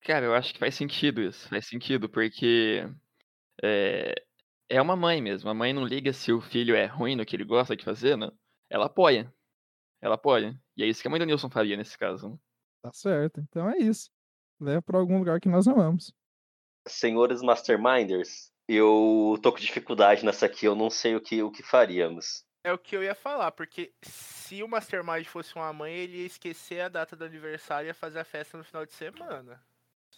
Cara, 0.02 0.26
eu 0.26 0.34
acho 0.34 0.52
que 0.52 0.60
faz 0.60 0.74
sentido 0.74 1.20
isso. 1.20 1.48
Faz 1.48 1.66
sentido, 1.66 2.08
porque. 2.08 2.88
É, 3.62 4.14
é 4.68 4.80
uma 4.80 4.96
mãe 4.96 5.20
mesmo. 5.20 5.50
A 5.50 5.54
mãe 5.54 5.72
não 5.72 5.84
liga 5.84 6.12
se 6.12 6.32
o 6.32 6.40
filho 6.40 6.74
é 6.74 6.86
ruim 6.86 7.16
no 7.16 7.24
que 7.26 7.34
ele 7.34 7.44
gosta 7.44 7.76
de 7.76 7.84
fazer, 7.84 8.16
né? 8.16 8.30
Ela 8.70 8.86
apoia. 8.86 9.32
Ela 10.00 10.14
apoia. 10.14 10.58
E 10.76 10.82
é 10.82 10.86
isso 10.86 11.02
que 11.02 11.08
a 11.08 11.10
mãe 11.10 11.20
do 11.20 11.26
Nilson 11.26 11.50
faria 11.50 11.76
nesse 11.76 11.96
caso. 11.98 12.30
né? 12.30 12.36
Tá 12.82 12.92
certo. 12.92 13.40
Então 13.40 13.68
é 13.70 13.78
isso. 13.78 14.10
Leva 14.60 14.82
pra 14.82 14.98
algum 14.98 15.18
lugar 15.18 15.40
que 15.40 15.48
nós 15.48 15.66
amamos. 15.66 16.12
Senhores 16.86 17.42
Masterminders, 17.42 18.50
eu 18.68 19.38
tô 19.42 19.52
com 19.52 19.58
dificuldade 19.58 20.24
nessa 20.24 20.46
aqui, 20.46 20.66
eu 20.66 20.74
não 20.74 20.90
sei 20.90 21.14
o 21.14 21.20
que, 21.20 21.42
o 21.42 21.50
que 21.50 21.62
faríamos. 21.62 22.44
É 22.64 22.72
o 22.72 22.78
que 22.78 22.96
eu 22.96 23.02
ia 23.02 23.14
falar, 23.14 23.50
porque 23.52 23.92
se 24.02 24.62
o 24.62 24.68
Mastermind 24.68 25.24
fosse 25.26 25.54
uma 25.56 25.72
mãe, 25.72 25.92
ele 25.94 26.18
ia 26.18 26.26
esquecer 26.26 26.80
a 26.80 26.88
data 26.88 27.16
do 27.16 27.24
aniversário 27.24 27.86
e 27.86 27.88
ia 27.88 27.94
fazer 27.94 28.20
a 28.20 28.24
festa 28.24 28.56
no 28.56 28.64
final 28.64 28.86
de 28.86 28.92
semana. 28.92 29.60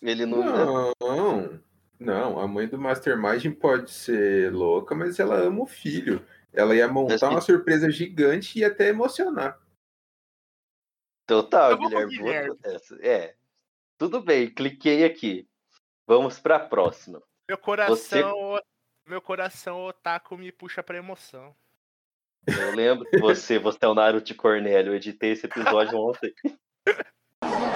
Ele 0.03 0.27
não. 0.27 0.93
Não, 1.01 1.61
não, 1.99 2.39
a 2.39 2.47
mãe 2.47 2.69
do 2.69 2.79
Mastermind 2.79 3.47
pode 3.59 3.91
ser 3.91 4.53
louca, 4.53 4.95
mas 4.95 5.19
ela 5.19 5.37
ama 5.37 5.63
o 5.63 5.67
filho. 5.67 6.25
Ela 6.53 6.75
ia 6.77 6.87
montar 6.87 7.31
uma 7.31 7.41
surpresa 7.41 7.91
gigante 7.91 8.59
e 8.59 8.61
ia 8.61 8.69
até 8.69 8.89
emocionar. 8.89 9.59
Total, 11.26 11.76
Guilherme. 11.76 12.16
Guilherme. 12.16 12.59
É. 13.00 13.35
Tudo 13.97 14.21
bem, 14.21 14.52
cliquei 14.52 15.04
aqui. 15.04 15.49
Vamos 16.07 16.38
pra 16.38 16.59
próxima. 16.59 17.23
Meu 17.49 17.59
coração. 17.59 18.61
Meu 19.07 19.21
coração 19.21 19.85
otaku 19.85 20.37
me 20.37 20.50
puxa 20.50 20.83
pra 20.83 20.97
emoção. 20.97 21.54
Eu 22.47 22.75
lembro 22.75 23.04
que 23.07 23.19
você, 23.19 23.59
você 23.59 23.78
é 23.83 23.88
o 23.88 23.95
Naruto 23.95 24.26
de 24.26 24.35
Cornélio. 24.35 24.93
Eu 24.93 24.97
editei 24.97 25.33
esse 25.33 25.47
episódio 25.47 25.99
ontem. 25.99 26.35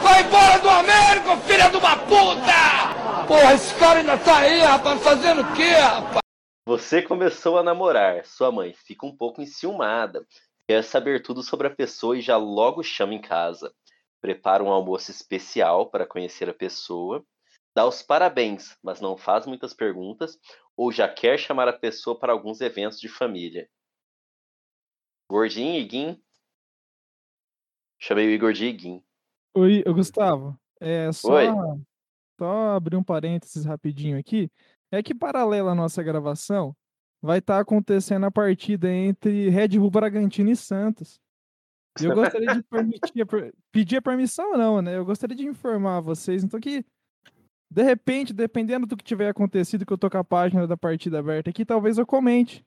Vai 0.02 0.22
embora 0.22 0.58
do 0.58 0.68
Américo, 0.68 1.36
filha 1.46 1.70
de 1.70 1.76
uma 1.76 1.96
puta! 1.96 3.26
Porra, 3.26 3.54
esse 3.54 3.74
cara 3.78 4.00
ainda 4.00 4.16
tá 4.18 4.38
aí, 4.38 4.60
rapaz, 4.60 5.02
fazendo 5.02 5.42
o 5.42 5.54
quê, 5.54 5.70
rapaz? 5.70 6.22
Você 6.66 7.00
começou 7.02 7.58
a 7.58 7.62
namorar. 7.62 8.24
Sua 8.26 8.52
mãe 8.52 8.74
fica 8.74 9.06
um 9.06 9.16
pouco 9.16 9.40
enciumada. 9.40 10.26
Quer 10.68 10.84
saber 10.84 11.22
tudo 11.22 11.42
sobre 11.42 11.66
a 11.66 11.74
pessoa 11.74 12.18
e 12.18 12.20
já 12.20 12.36
logo 12.36 12.82
chama 12.82 13.14
em 13.14 13.20
casa. 13.20 13.74
Prepara 14.20 14.62
um 14.62 14.68
almoço 14.68 15.10
especial 15.10 15.90
para 15.90 16.06
conhecer 16.06 16.46
a 16.50 16.52
pessoa. 16.52 17.24
Dá 17.74 17.86
os 17.86 18.02
parabéns, 18.02 18.76
mas 18.82 19.00
não 19.00 19.16
faz 19.16 19.46
muitas 19.46 19.72
perguntas. 19.72 20.38
Ou 20.76 20.92
já 20.92 21.08
quer 21.08 21.38
chamar 21.38 21.68
a 21.68 21.72
pessoa 21.72 22.18
para 22.18 22.34
alguns 22.34 22.60
eventos 22.60 23.00
de 23.00 23.08
família. 23.08 23.66
Gordinho 25.30 25.80
e 25.80 25.84
Guim. 25.84 26.22
Chamei 27.98 28.26
o 28.26 28.30
Igor 28.30 28.52
de 28.52 28.66
Iguim. 28.66 29.02
Oi, 29.54 29.82
Gustavo. 29.84 30.58
É 30.80 31.10
só, 31.12 31.32
Oi. 31.32 31.46
só 32.38 32.76
abrir 32.76 32.96
um 32.96 33.02
parênteses 33.02 33.64
rapidinho 33.64 34.18
aqui. 34.18 34.50
É 34.90 35.02
que 35.02 35.14
paralela 35.14 35.72
à 35.72 35.74
nossa 35.74 36.02
gravação, 36.02 36.76
vai 37.22 37.38
estar 37.38 37.58
acontecendo 37.58 38.26
a 38.26 38.30
partida 38.30 38.90
entre 38.92 39.48
Red 39.48 39.68
Bull 39.78 39.90
Bragantino 39.90 40.50
e 40.50 40.56
Santos. 40.56 41.20
Eu 42.00 42.14
gostaria 42.14 42.54
de 42.54 42.62
permitir, 42.62 43.26
per- 43.26 43.52
pedir 43.72 43.96
a 43.96 44.02
permissão, 44.02 44.52
não, 44.56 44.80
né? 44.80 44.96
Eu 44.96 45.04
gostaria 45.04 45.36
de 45.36 45.44
informar 45.46 46.00
vocês, 46.00 46.44
então 46.44 46.60
que 46.60 46.84
de 47.70 47.82
repente, 47.82 48.32
dependendo 48.32 48.86
do 48.86 48.96
que 48.96 49.04
tiver 49.04 49.28
acontecido, 49.28 49.84
que 49.84 49.92
eu 49.92 49.98
tô 49.98 50.08
com 50.08 50.16
a 50.16 50.24
página 50.24 50.66
da 50.66 50.76
partida 50.76 51.18
aberta 51.18 51.50
aqui, 51.50 51.64
talvez 51.64 51.98
eu 51.98 52.06
comente 52.06 52.64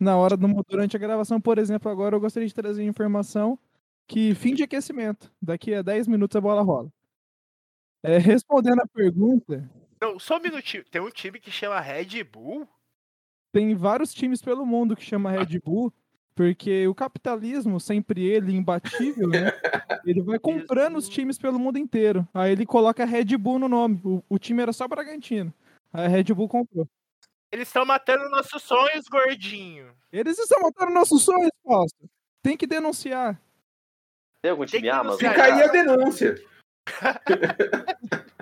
na 0.00 0.16
hora 0.16 0.36
do 0.36 0.48
durante 0.68 0.96
a 0.96 0.98
gravação, 1.00 1.40
por 1.40 1.58
exemplo, 1.58 1.90
agora 1.90 2.16
eu 2.16 2.20
gostaria 2.20 2.46
de 2.48 2.54
trazer 2.54 2.82
informação 2.82 3.56
que 4.08 4.34
fim 4.34 4.52
de 4.52 4.64
aquecimento, 4.64 5.32
daqui 5.40 5.72
a 5.72 5.80
10 5.80 6.08
minutos 6.08 6.36
a 6.36 6.40
bola 6.40 6.60
rola. 6.60 6.92
É, 8.02 8.18
respondendo 8.18 8.80
a 8.80 8.86
pergunta, 8.88 9.70
Não, 10.00 10.18
só 10.18 10.38
um 10.38 10.42
minutinho. 10.42 10.84
Tem 10.90 11.00
um 11.00 11.08
time 11.08 11.38
que 11.38 11.52
chama 11.52 11.80
Red 11.80 12.24
Bull? 12.24 12.68
Tem 13.52 13.74
vários 13.74 14.14
times 14.14 14.40
pelo 14.40 14.64
mundo 14.64 14.96
que 14.96 15.04
chama 15.04 15.30
Red 15.30 15.60
Bull, 15.62 15.92
porque 16.34 16.88
o 16.88 16.94
capitalismo, 16.94 17.78
sempre 17.78 18.24
ele, 18.24 18.56
imbatível, 18.56 19.28
né? 19.28 19.52
Ele 20.04 20.20
vai 20.20 20.36
comprando 20.36 20.96
os 20.96 21.08
times 21.08 21.38
pelo 21.38 21.60
mundo 21.60 21.78
inteiro. 21.78 22.26
Aí 22.34 22.50
ele 22.50 22.66
coloca 22.66 23.04
Red 23.04 23.36
Bull 23.36 23.60
no 23.60 23.68
nome. 23.68 24.00
O, 24.02 24.20
o 24.28 24.36
time 24.36 24.60
era 24.60 24.72
só 24.72 24.88
Bragantino. 24.88 25.54
Aí 25.92 26.06
a 26.06 26.08
Red 26.08 26.24
Bull 26.24 26.48
comprou. 26.48 26.88
Eles 27.52 27.68
estão 27.68 27.84
matando 27.84 28.28
nossos 28.28 28.62
sonhos, 28.64 29.04
gordinho. 29.08 29.94
Eles 30.10 30.36
estão 30.40 30.60
matando 30.60 30.90
nossos 30.90 31.22
sonhos, 31.22 31.52
Fausto. 31.64 32.10
Tem 32.42 32.56
que 32.56 32.66
denunciar. 32.66 33.40
Tem 34.40 34.50
algum 34.50 34.66
time 34.66 34.88
Amazon? 34.88 35.20
Fica 35.20 35.44
aí 35.44 35.62
a 35.62 35.66
denúncia. 35.68 36.34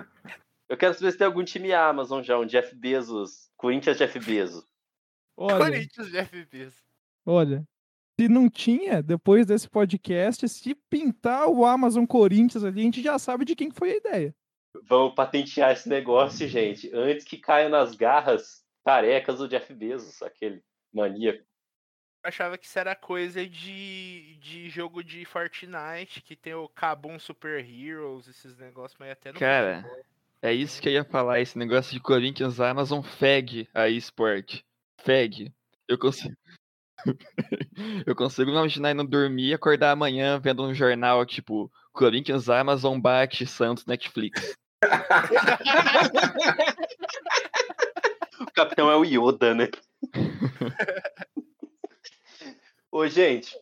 Eu 0.67 0.77
quero 0.77 0.95
saber 0.95 1.11
se 1.11 1.17
tem 1.17 1.27
algum 1.27 1.43
time 1.43 1.73
Amazon 1.73 2.23
já, 2.23 2.39
um 2.39 2.45
Jeff 2.45 2.73
Bezos, 2.73 3.51
Corinthians 3.55 3.97
Jeff 3.97 4.17
Bezos. 4.19 4.65
Olha, 5.37 5.57
Corinthians 5.57 6.11
de 6.11 6.17
FBs. 6.17 6.75
olha. 7.25 7.67
Se 8.19 8.27
não 8.27 8.49
tinha, 8.49 9.01
depois 9.01 9.47
desse 9.47 9.67
podcast, 9.67 10.47
se 10.47 10.75
pintar 10.75 11.47
o 11.47 11.65
Amazon 11.65 12.05
Corinthians 12.05 12.63
ali, 12.63 12.81
a 12.81 12.83
gente 12.83 13.01
já 13.01 13.17
sabe 13.17 13.45
de 13.45 13.55
quem 13.55 13.69
que 13.69 13.77
foi 13.77 13.91
a 13.91 13.97
ideia. 13.97 14.35
Vamos 14.83 15.15
patentear 15.15 15.71
esse 15.71 15.89
negócio, 15.89 16.47
gente, 16.47 16.91
antes 16.93 17.25
que 17.25 17.37
caia 17.37 17.67
nas 17.67 17.95
garras 17.95 18.63
carecas 18.85 19.39
do 19.39 19.47
Jeff 19.47 19.73
Bezos, 19.73 20.21
aquele 20.21 20.63
maníaco. 20.93 21.43
Eu 22.23 22.27
achava 22.27 22.57
que 22.57 22.67
isso 22.67 22.77
era 22.77 22.95
coisa 22.95 23.47
de, 23.47 24.37
de 24.39 24.69
jogo 24.69 25.03
de 25.03 25.25
Fortnite, 25.25 26.21
que 26.21 26.35
tem 26.35 26.53
o 26.53 26.69
Kabum 26.69 27.17
Super 27.17 27.65
Heroes, 27.67 28.27
esses 28.27 28.55
negócios, 28.57 28.99
mas 28.99 29.11
até 29.11 29.31
no 29.31 29.39
Cara. 29.39 29.83
É 30.43 30.53
isso 30.53 30.79
que 30.81 30.89
eu 30.89 30.93
ia 30.93 31.03
falar, 31.03 31.39
esse 31.39 31.57
negócio 31.57 31.91
de 31.91 31.99
Corinthians 31.99 32.59
Amazon 32.59 33.01
feg 33.01 33.67
a 33.73 33.89
eSport. 33.89 34.63
Feg. 35.03 35.51
Eu 35.87 35.97
consigo. 35.97 36.35
eu 38.05 38.15
consigo 38.15 38.51
imaginar 38.51 38.91
indo 38.91 39.03
dormir 39.03 39.49
e 39.49 39.53
acordar 39.53 39.91
amanhã 39.91 40.39
vendo 40.39 40.63
um 40.63 40.73
jornal 40.73 41.25
tipo 41.25 41.71
Corinthians 41.91 42.49
Amazon 42.49 42.99
bate 42.99 43.45
Santos 43.45 43.85
Netflix. 43.85 44.55
O 48.39 48.51
capitão 48.53 48.89
é 48.89 48.95
o 48.95 49.03
Yoda, 49.03 49.53
né? 49.53 49.69
Ô, 52.91 53.07
gente, 53.07 53.55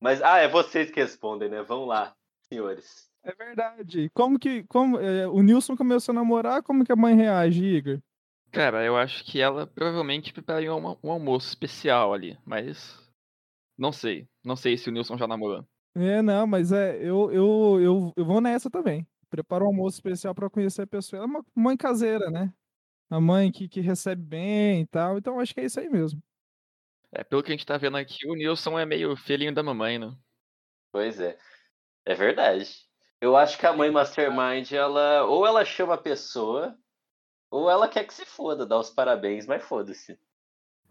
mas 0.00 0.22
ah, 0.22 0.38
é 0.38 0.46
vocês 0.46 0.90
que 0.90 1.00
respondem, 1.00 1.48
né? 1.48 1.62
Vamos 1.62 1.88
lá, 1.88 2.14
senhores. 2.48 3.10
É 3.24 3.34
verdade. 3.34 4.10
Como 4.14 4.38
que. 4.38 4.62
Como, 4.64 4.98
é, 4.98 5.26
o 5.26 5.42
Nilson 5.42 5.76
começou 5.76 6.12
a 6.12 6.16
namorar, 6.16 6.62
como 6.62 6.84
que 6.84 6.92
a 6.92 6.96
mãe 6.96 7.14
reage, 7.14 7.64
Igor? 7.64 7.98
Cara, 8.50 8.84
eu 8.84 8.96
acho 8.96 9.24
que 9.24 9.40
ela 9.40 9.66
provavelmente 9.66 10.32
prepararia 10.32 10.74
um, 10.74 10.96
um 11.02 11.10
almoço 11.10 11.48
especial 11.48 12.12
ali, 12.12 12.36
mas 12.44 12.98
não 13.78 13.92
sei. 13.92 14.28
Não 14.44 14.56
sei 14.56 14.76
se 14.76 14.88
o 14.88 14.92
Nilson 14.92 15.16
já 15.16 15.26
namorou. 15.26 15.64
É, 15.94 16.20
não, 16.22 16.46
mas 16.46 16.72
é, 16.72 16.96
eu, 16.96 17.32
eu, 17.32 17.78
eu, 17.80 18.12
eu 18.16 18.24
vou 18.24 18.40
nessa 18.40 18.68
também. 18.68 19.06
Preparo 19.28 19.64
um 19.64 19.68
almoço 19.68 19.96
especial 19.96 20.34
para 20.34 20.50
conhecer 20.50 20.82
a 20.82 20.86
pessoa. 20.86 21.18
Ela 21.18 21.26
é 21.26 21.30
uma 21.30 21.44
mãe 21.54 21.76
caseira, 21.76 22.30
né? 22.30 22.52
A 23.08 23.20
mãe 23.20 23.50
que, 23.50 23.68
que 23.68 23.80
recebe 23.80 24.22
bem 24.22 24.82
e 24.82 24.86
tal. 24.86 25.18
Então 25.18 25.40
acho 25.40 25.54
que 25.54 25.60
é 25.60 25.64
isso 25.64 25.78
aí 25.78 25.88
mesmo. 25.88 26.22
É, 27.12 27.24
pelo 27.24 27.42
que 27.42 27.50
a 27.50 27.54
gente 27.54 27.66
tá 27.66 27.76
vendo 27.76 27.96
aqui, 27.96 28.26
o 28.28 28.34
Nilson 28.34 28.78
é 28.78 28.84
meio 28.84 29.16
filhinho 29.16 29.54
da 29.54 29.62
mamãe, 29.62 29.98
né? 29.98 30.12
Pois 30.92 31.20
é. 31.20 31.38
É 32.04 32.14
verdade. 32.14 32.68
Eu 33.20 33.36
acho 33.36 33.58
que 33.58 33.66
a 33.66 33.72
mãe 33.72 33.90
Mastermind, 33.90 34.72
ela. 34.72 35.24
Ou 35.24 35.46
ela 35.46 35.64
chama 35.64 35.94
a 35.94 35.98
pessoa, 35.98 36.76
ou 37.50 37.68
ela 37.68 37.88
quer 37.88 38.04
que 38.06 38.14
se 38.14 38.24
foda, 38.24 38.64
dá 38.64 38.78
os 38.78 38.90
parabéns, 38.90 39.46
mas 39.46 39.64
foda-se. 39.64 40.18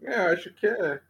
É, 0.02 0.14
eu 0.14 0.32
acho 0.32 0.52
que 0.54 0.66
é. 0.66 1.02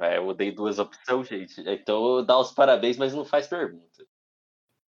É, 0.00 0.18
eu 0.18 0.32
dei 0.34 0.52
duas 0.52 0.78
opções, 0.78 1.28
gente. 1.28 1.60
Então 1.66 2.24
dá 2.24 2.38
os 2.38 2.52
parabéns, 2.52 2.96
mas 2.96 3.14
não 3.14 3.24
faz 3.24 3.46
pergunta. 3.46 4.06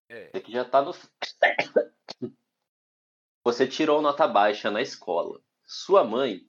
É. 0.09 0.27
Isso 0.27 0.37
aqui 0.37 0.51
já 0.51 0.65
tá 0.65 0.81
no. 0.81 0.93
Você 3.43 3.67
tirou 3.67 4.01
nota 4.01 4.27
baixa 4.27 4.71
na 4.71 4.81
escola. 4.81 5.41
Sua 5.65 6.03
mãe 6.03 6.41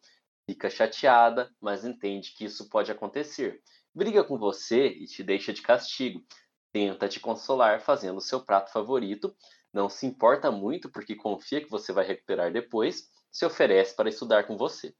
fica 0.46 0.70
chateada, 0.70 1.52
mas 1.60 1.84
entende 1.84 2.32
que 2.32 2.44
isso 2.44 2.68
pode 2.68 2.90
acontecer. 2.90 3.62
Briga 3.92 4.22
com 4.24 4.38
você 4.38 4.88
e 4.88 5.06
te 5.06 5.22
deixa 5.22 5.52
de 5.52 5.62
castigo. 5.62 6.24
Tenta 6.72 7.08
te 7.08 7.20
consolar 7.20 7.80
fazendo 7.80 8.20
seu 8.20 8.44
prato 8.44 8.70
favorito. 8.72 9.34
Não 9.74 9.88
se 9.88 10.06
importa 10.06 10.52
muito 10.52 10.88
porque 10.88 11.16
confia 11.16 11.60
que 11.60 11.68
você 11.68 11.92
vai 11.92 12.06
recuperar 12.06 12.52
depois. 12.52 13.10
Se 13.28 13.44
oferece 13.44 13.96
para 13.96 14.08
estudar 14.08 14.44
com 14.44 14.56
você. 14.56 14.94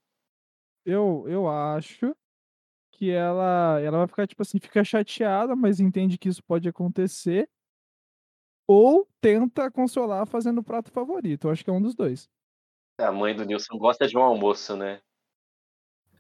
Eu, 0.85 1.25
eu 1.29 1.49
acho 1.49 2.15
que 2.91 3.09
ela, 3.09 3.81
ela 3.81 3.99
vai 3.99 4.09
ficar, 4.09 4.27
tipo 4.27 4.43
assim, 4.43 4.59
fica 4.59 4.83
chateada, 4.83 5.55
mas 5.55 5.79
entende 5.79 6.19
que 6.19 6.29
isso 6.29 6.43
pode 6.43 6.69
acontecer. 6.69 7.49
Ou 8.67 9.09
tenta 9.21 9.71
consolar 9.71 10.27
fazendo 10.27 10.59
o 10.59 10.65
prato 10.65 10.91
favorito. 10.91 11.47
Eu 11.47 11.53
acho 11.53 11.63
que 11.63 11.71
é 11.71 11.73
um 11.73 11.83
dos 11.83 11.95
dois. 11.95 12.29
A 12.99 13.13
mãe 13.13 13.35
do 13.35 13.45
Nilson 13.45 13.79
gosta 13.79 14.09
de 14.09 14.19
um 14.19 14.23
almoço, 14.23 14.77
né? 14.77 15.01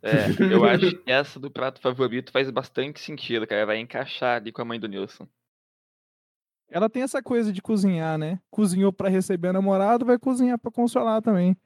É, 0.00 0.26
eu 0.52 0.64
acho 0.64 0.90
que 0.90 1.10
essa 1.10 1.40
do 1.40 1.50
prato 1.50 1.80
favorito 1.80 2.30
faz 2.30 2.48
bastante 2.50 3.00
sentido, 3.00 3.46
cara. 3.48 3.66
Vai 3.66 3.78
encaixar 3.78 4.36
ali 4.36 4.52
com 4.52 4.62
a 4.62 4.64
mãe 4.64 4.78
do 4.78 4.86
Nilson. 4.86 5.26
Ela 6.70 6.90
tem 6.90 7.02
essa 7.02 7.22
coisa 7.22 7.52
de 7.52 7.62
cozinhar, 7.62 8.18
né? 8.18 8.40
Cozinhou 8.50 8.92
pra 8.92 9.08
receber 9.08 9.48
a 9.48 9.52
namorada, 9.52 10.04
vai 10.04 10.18
cozinhar 10.18 10.58
pra 10.58 10.70
consolar 10.70 11.22
também. 11.22 11.56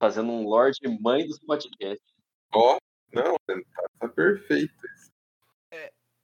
Fazendo 0.00 0.30
um 0.30 0.44
Lorde 0.44 0.80
Mãe 1.00 1.26
dos 1.26 1.38
podcasts. 1.38 2.06
Ó, 2.52 2.78
não, 3.12 3.36
tá, 3.46 3.54
tá 4.00 4.08
perfeito. 4.08 4.74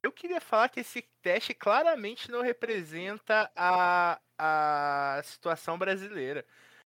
Eu 0.05 0.13
queria 0.13 0.39
falar 0.39 0.69
que 0.69 0.81
esse 0.81 1.03
teste 1.23 1.55
claramente 1.55 2.31
não 2.31 2.43
representa 2.43 3.51
a, 3.57 4.21
a 4.39 5.23
situação 5.25 5.79
brasileira. 5.79 6.45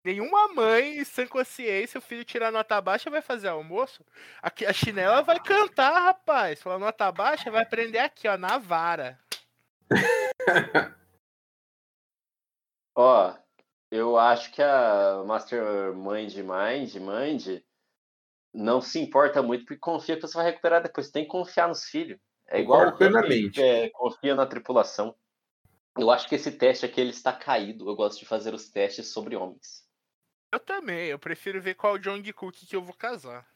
Nenhuma 0.02 0.48
mãe, 0.54 1.04
sem 1.04 1.28
consciência, 1.28 1.98
o 1.98 2.02
filho 2.02 2.24
tirar 2.24 2.54
nota 2.54 2.80
baixa 2.80 3.10
vai 3.10 3.22
fazer 3.22 3.50
almoço. 3.50 4.06
Aqui, 4.42 4.66
a 4.66 4.72
chinela 4.72 5.22
vai 5.24 5.42
cantar, 5.42 5.92
rapaz. 5.92 6.62
Falar 6.62 6.80
nota 6.80 7.12
baixa, 7.12 7.52
vai 7.52 7.64
aprender 7.64 8.00
aqui, 8.00 8.30
ó, 8.30 8.38
na 8.38 8.58
vara. 8.58 9.20
Ó, 13.04 13.36
eu 13.90 14.16
acho 14.16 14.52
que 14.52 14.62
a 14.62 15.24
Mastermind 15.26 16.36
Mind, 16.36 16.96
Mind 16.98 17.64
não 18.54 18.80
se 18.80 19.00
importa 19.00 19.42
muito 19.42 19.66
porque 19.66 19.80
confia 19.80 20.16
que 20.16 20.22
você 20.22 20.36
vai 20.36 20.46
recuperar 20.46 20.84
depois. 20.84 21.10
Tem 21.10 21.24
que 21.24 21.32
confiar 21.32 21.68
nos 21.68 21.86
filhos. 21.86 22.20
É 22.48 22.62
igual 22.62 22.94
o 22.94 23.60
é, 23.60 23.90
confia 23.90 24.36
na 24.36 24.46
tripulação. 24.46 25.16
Eu 25.98 26.12
acho 26.12 26.30
que 26.30 26.36
esse 26.36 26.52
teste 26.52 26.86
aqui 26.86 27.02
ele 27.02 27.10
está 27.10 27.34
caído. 27.34 27.90
Eu 27.90 27.96
gosto 27.96 28.20
de 28.20 28.26
fazer 28.26 28.54
os 28.54 28.70
testes 28.70 29.12
sobre 29.12 29.36
homens. 29.36 29.84
Eu 30.54 30.60
também, 30.60 31.08
eu 31.08 31.18
prefiro 31.18 31.60
ver 31.60 31.74
qual 31.74 31.98
John 31.98 32.22
Cook 32.36 32.56
que 32.68 32.76
eu 32.76 32.84
vou 32.84 32.94
casar. 32.94 33.48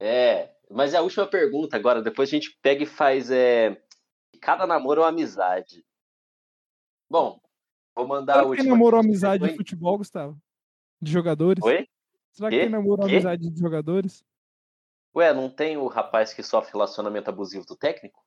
É, 0.00 0.50
mas 0.70 0.94
é 0.94 0.96
a 0.96 1.02
última 1.02 1.26
pergunta 1.26 1.76
agora. 1.76 2.00
Depois 2.00 2.30
a 2.30 2.32
gente 2.32 2.58
pega 2.62 2.84
e 2.84 2.86
faz. 2.86 3.30
É, 3.30 3.76
cada 4.40 4.66
namoro 4.66 5.02
é 5.02 5.04
uma 5.04 5.10
amizade. 5.10 5.84
Bom, 7.10 7.43
vou 7.94 8.06
mandar 8.06 8.34
Será 8.34 8.50
que 8.50 8.56
tem 8.56 8.70
namoro 8.70 8.96
amizade 8.98 9.48
de 9.48 9.56
futebol, 9.56 9.98
Gustavo? 9.98 10.38
De 11.00 11.10
jogadores? 11.10 11.62
Oi? 11.62 11.88
Será 12.32 12.50
que 12.50 12.56
Quê? 12.56 12.62
tem 12.62 12.70
namoro 12.70 13.04
amizade 13.04 13.50
de 13.50 13.60
jogadores? 13.60 14.24
Ué, 15.16 15.32
não 15.32 15.48
tem 15.48 15.76
o 15.76 15.86
rapaz 15.86 16.34
que 16.34 16.42
sofre 16.42 16.72
relacionamento 16.72 17.30
abusivo 17.30 17.64
do 17.64 17.76
técnico? 17.76 18.20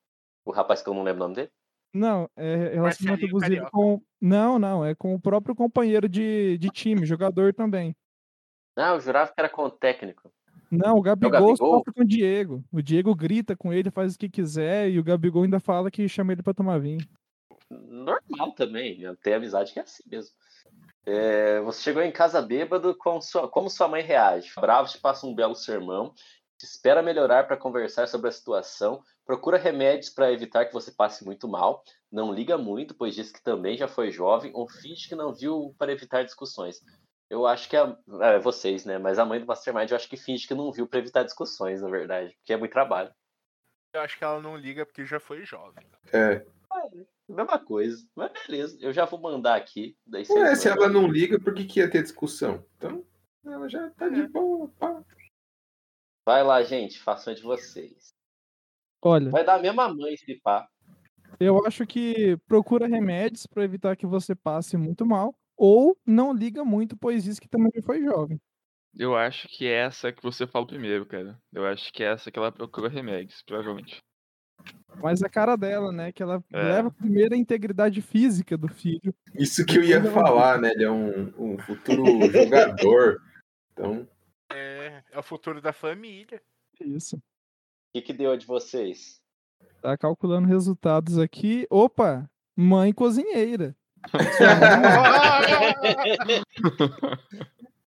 O 0.45 0.51
rapaz 0.51 0.81
que 0.81 0.89
eu 0.89 0.93
não 0.93 1.03
lembro 1.03 1.21
o 1.21 1.24
nome 1.25 1.36
dele? 1.36 1.51
Não, 1.93 2.29
é 2.36 2.74
relacionamento 2.75 2.81
Marcelinho 2.81 3.27
abusivo 3.27 3.39
Carioca. 3.39 3.71
com. 3.71 4.01
Não, 4.21 4.59
não, 4.59 4.86
é 4.86 4.95
com 4.95 5.13
o 5.13 5.19
próprio 5.19 5.55
companheiro 5.55 6.07
de, 6.07 6.57
de 6.57 6.69
time, 6.69 7.05
jogador 7.05 7.53
também. 7.53 7.95
Ah, 8.75 8.93
eu 8.93 9.01
jurava 9.01 9.31
que 9.31 9.39
era 9.39 9.50
com 9.50 9.63
o 9.63 9.71
técnico. 9.71 10.31
Não, 10.69 10.97
o 10.97 11.01
Gabigol, 11.01 11.31
Gabigol? 11.31 11.57
sofre 11.57 11.93
com 11.93 12.01
o 12.01 12.07
Diego. 12.07 12.63
O 12.71 12.81
Diego 12.81 13.15
grita 13.15 13.55
com 13.55 13.74
ele, 13.74 13.89
faz 13.89 14.15
o 14.15 14.19
que 14.19 14.29
quiser, 14.29 14.89
e 14.89 15.00
o 15.00 15.03
Gabigol 15.03 15.43
ainda 15.43 15.59
fala 15.59 15.89
que 15.89 16.07
chama 16.07 16.33
ele 16.33 16.43
pra 16.43 16.53
tomar 16.53 16.77
vinho. 16.79 17.05
Normal 17.69 18.53
também, 18.53 19.00
né? 19.00 19.15
tem 19.21 19.33
amizade 19.33 19.74
que 19.74 19.79
é 19.79 19.83
assim 19.83 20.03
mesmo. 20.07 20.36
É, 21.05 21.59
você 21.62 21.81
chegou 21.81 22.01
em 22.01 22.12
casa 22.12 22.41
bêbado, 22.41 22.95
com 22.95 23.21
sua- 23.21 23.50
como 23.50 23.69
sua 23.69 23.88
mãe 23.88 24.03
reage? 24.03 24.51
Bravo 24.59 24.89
te 24.89 25.00
passa 25.00 25.25
um 25.25 25.33
belo 25.33 25.55
sermão, 25.55 26.13
te 26.57 26.65
espera 26.65 27.01
melhorar 27.01 27.47
para 27.47 27.55
conversar 27.57 28.07
sobre 28.07 28.29
a 28.29 28.31
situação, 28.31 29.01
procura 29.25 29.57
remédios 29.57 30.09
para 30.09 30.31
evitar 30.31 30.65
que 30.65 30.74
você 30.74 30.91
passe 30.91 31.24
muito 31.24 31.47
mal, 31.47 31.83
não 32.12 32.33
liga 32.33 32.57
muito, 32.57 32.95
pois 32.95 33.15
diz 33.15 33.31
que 33.31 33.41
também 33.43 33.77
já 33.77 33.88
foi 33.88 34.12
jovem, 34.12 34.51
ou 34.53 34.67
finge 34.69 35.07
que 35.07 35.15
não 35.15 35.33
viu 35.33 35.74
para 35.77 35.91
evitar 35.91 36.24
discussões. 36.24 36.81
Eu 37.29 37.45
acho 37.45 37.69
que 37.69 37.75
a, 37.75 37.97
é, 38.21 38.39
vocês, 38.39 38.86
né? 38.86 38.97
Mas 38.97 39.19
a 39.19 39.25
mãe 39.25 39.39
do 39.39 39.45
Mastermind 39.45 39.89
eu 39.89 39.95
acho 39.97 40.09
que 40.09 40.17
finge 40.17 40.47
que 40.47 40.53
não 40.53 40.71
viu 40.71 40.88
para 40.88 41.00
evitar 41.00 41.24
discussões, 41.24 41.81
na 41.81 41.89
verdade, 41.89 42.33
porque 42.38 42.53
é 42.53 42.57
muito 42.57 42.71
trabalho. 42.71 43.13
Eu 43.93 44.01
acho 44.01 44.17
que 44.17 44.24
ela 44.24 44.41
não 44.41 44.55
liga 44.57 44.86
porque 44.86 45.05
já 45.05 45.19
foi 45.19 45.45
jovem. 45.45 45.86
É. 46.13 46.45
Mesma 47.27 47.60
coisa, 47.60 48.07
mas 48.15 48.31
beleza, 48.48 48.77
eu 48.79 48.93
já 48.93 49.03
vou 49.03 49.19
mandar 49.19 49.55
aqui. 49.55 49.98
Daí 50.05 50.24
Ué, 50.29 50.55
se 50.55 50.69
ela 50.69 50.88
não 50.88 51.07
liga, 51.07 51.38
por 51.39 51.53
que, 51.53 51.65
que 51.65 51.79
ia 51.79 51.89
ter 51.89 52.01
discussão? 52.01 52.65
Então, 52.77 53.05
ela 53.46 53.67
já 53.67 53.89
tá 53.91 54.07
de 54.07 54.25
boa. 54.27 54.69
pá. 54.79 55.03
Vai 56.25 56.43
lá, 56.43 56.63
gente, 56.63 57.00
façam 57.00 57.34
de 57.34 57.41
vocês. 57.41 58.13
Olha, 59.01 59.29
Vai 59.29 59.43
dar 59.43 59.55
a 59.55 59.62
mesma 59.62 59.93
mãe 59.93 60.13
esse 60.13 60.36
pá. 60.41 60.67
eu 61.39 61.65
acho 61.65 61.86
que 61.86 62.38
procura 62.48 62.88
remédios 62.88 63.46
pra 63.46 63.63
evitar 63.63 63.96
que 63.98 64.05
você 64.07 64.34
passe 64.34 64.77
muito 64.77 65.05
mal, 65.05 65.38
ou 65.55 65.98
não 66.05 66.34
liga 66.34 66.63
muito, 66.63 66.96
pois 66.98 67.24
diz 67.25 67.39
que 67.39 67.50
também 67.50 67.81
foi 67.81 68.03
jovem. 68.03 68.39
Eu 68.96 69.15
acho 69.15 69.48
que 69.50 69.67
é 69.67 69.86
essa 69.86 70.12
que 70.12 70.24
você 70.24 70.48
falou 70.48 70.67
primeiro, 70.67 71.05
cara. 71.05 71.39
Eu 71.53 71.65
acho 71.67 71.91
que 71.93 72.03
é 72.03 72.07
essa 72.13 72.31
que 72.31 72.39
ela 72.39 72.51
procura 72.51 72.89
remédios, 72.89 73.43
provavelmente. 73.43 74.01
Mas 75.01 75.21
a 75.23 75.29
cara 75.29 75.55
dela, 75.55 75.91
né? 75.91 76.11
Que 76.11 76.23
ela 76.23 76.43
É. 76.51 76.61
leva 76.63 76.91
primeiro 76.91 77.33
a 77.35 77.37
integridade 77.37 78.01
física 78.01 78.57
do 78.57 78.67
filho. 78.67 79.13
Isso 79.35 79.65
que 79.65 79.77
eu 79.77 79.83
ia 79.83 80.03
falar, 80.11 80.59
né? 80.59 80.71
Ele 80.71 80.83
é 80.83 80.91
um, 80.91 81.33
um 81.37 81.57
futuro 81.59 82.03
jogador. 82.31 83.21
Então, 83.73 84.07
É, 84.51 85.03
é 85.11 85.19
o 85.19 85.23
futuro 85.23 85.61
da 85.61 85.71
família. 85.73 86.41
Isso. 86.79 87.17
O 87.17 87.21
que, 87.93 88.01
que 88.01 88.13
deu 88.13 88.35
de 88.37 88.45
vocês? 88.45 89.21
Tá 89.81 89.97
calculando 89.97 90.47
resultados 90.47 91.17
aqui. 91.19 91.65
Opa! 91.69 92.29
Mãe 92.55 92.91
cozinheira. 92.93 93.75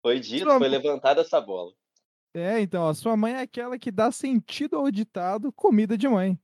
Foi 0.02 0.18
dito, 0.20 0.44
Sua 0.44 0.58
foi 0.58 0.68
mãe- 0.68 0.78
levantada 0.78 1.20
essa 1.20 1.40
bola. 1.40 1.72
É, 2.34 2.60
então, 2.60 2.88
a 2.88 2.94
sua 2.94 3.16
mãe 3.16 3.34
é 3.34 3.40
aquela 3.42 3.78
que 3.78 3.90
dá 3.90 4.10
sentido 4.10 4.76
ao 4.76 4.90
ditado 4.90 5.52
comida 5.52 5.96
de 5.98 6.08
mãe. 6.08 6.38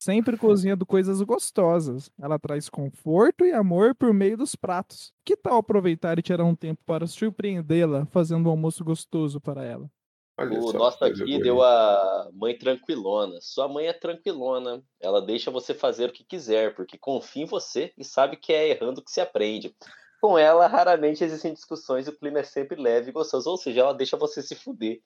Sempre 0.00 0.38
cozinhando 0.38 0.86
coisas 0.86 1.20
gostosas. 1.20 2.10
Ela 2.18 2.38
traz 2.38 2.70
conforto 2.70 3.44
e 3.44 3.52
amor 3.52 3.94
por 3.94 4.14
meio 4.14 4.36
dos 4.36 4.56
pratos. 4.56 5.12
Que 5.22 5.36
tal 5.36 5.58
aproveitar 5.58 6.18
e 6.18 6.22
tirar 6.22 6.44
um 6.44 6.56
tempo 6.56 6.80
para 6.86 7.06
surpreendê-la, 7.06 8.06
fazendo 8.06 8.48
um 8.48 8.50
almoço 8.50 8.82
gostoso 8.82 9.38
para 9.38 9.62
ela? 9.62 9.90
olha 10.38 10.58
O 10.58 10.72
nosso 10.72 11.04
aqui 11.04 11.38
deu 11.38 11.62
a 11.62 12.30
mãe 12.32 12.56
tranquilona. 12.56 13.38
Sua 13.42 13.68
mãe 13.68 13.88
é 13.88 13.92
tranquilona. 13.92 14.82
Ela 14.98 15.20
deixa 15.20 15.50
você 15.50 15.74
fazer 15.74 16.08
o 16.08 16.12
que 16.12 16.24
quiser, 16.24 16.74
porque 16.74 16.96
confia 16.96 17.42
em 17.42 17.46
você 17.46 17.92
e 17.96 18.02
sabe 18.02 18.36
que 18.36 18.52
é 18.52 18.70
errando 18.70 19.02
que 19.02 19.10
se 19.10 19.20
aprende. 19.20 19.76
Com 20.20 20.38
ela, 20.38 20.66
raramente 20.66 21.22
existem 21.22 21.52
discussões 21.52 22.06
e 22.06 22.10
o 22.10 22.18
clima 22.18 22.40
é 22.40 22.42
sempre 22.42 22.80
leve 22.80 23.10
e 23.10 23.12
gostoso. 23.12 23.50
Ou 23.50 23.58
seja, 23.58 23.80
ela 23.80 23.92
deixa 23.92 24.16
você 24.16 24.40
se 24.40 24.54
fuder. 24.54 25.00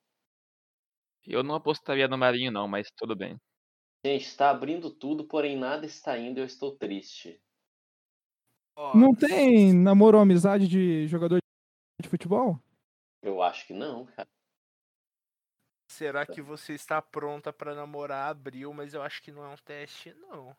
Eu 1.25 1.43
não 1.43 1.55
apostaria 1.55 2.07
no 2.07 2.17
Marinho, 2.17 2.51
não, 2.51 2.67
mas 2.67 2.89
tudo 2.95 3.15
bem. 3.15 3.39
Gente, 4.03 4.25
está 4.25 4.49
abrindo 4.49 4.89
tudo, 4.89 5.27
porém 5.27 5.55
nada 5.55 5.85
está 5.85 6.17
indo, 6.17 6.39
eu 6.39 6.45
estou 6.45 6.75
triste. 6.75 7.39
Não 8.95 9.13
tem 9.13 9.73
namoro 9.73 10.17
ou 10.17 10.23
amizade 10.23 10.67
de 10.67 11.07
jogador 11.07 11.39
de 12.01 12.09
futebol? 12.09 12.59
Eu 13.21 13.41
acho 13.43 13.67
que 13.67 13.73
não, 13.73 14.07
cara. 14.07 14.27
Será 15.91 16.25
que 16.25 16.41
você 16.41 16.73
está 16.73 16.99
pronta 17.01 17.53
pra 17.53 17.75
namorar 17.75 18.31
abril? 18.31 18.73
Mas 18.73 18.93
eu 18.93 19.03
acho 19.03 19.21
que 19.21 19.31
não 19.31 19.43
é 19.43 19.49
um 19.49 19.57
teste, 19.57 20.13
não. 20.15 20.55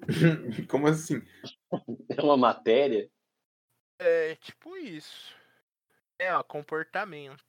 Como 0.70 0.86
assim? 0.86 1.22
É 2.18 2.22
uma 2.22 2.36
matéria? 2.36 3.10
É 3.98 4.34
tipo 4.36 4.76
isso. 4.76 5.34
É, 6.18 6.34
ó, 6.34 6.42
comportamento. 6.42 7.44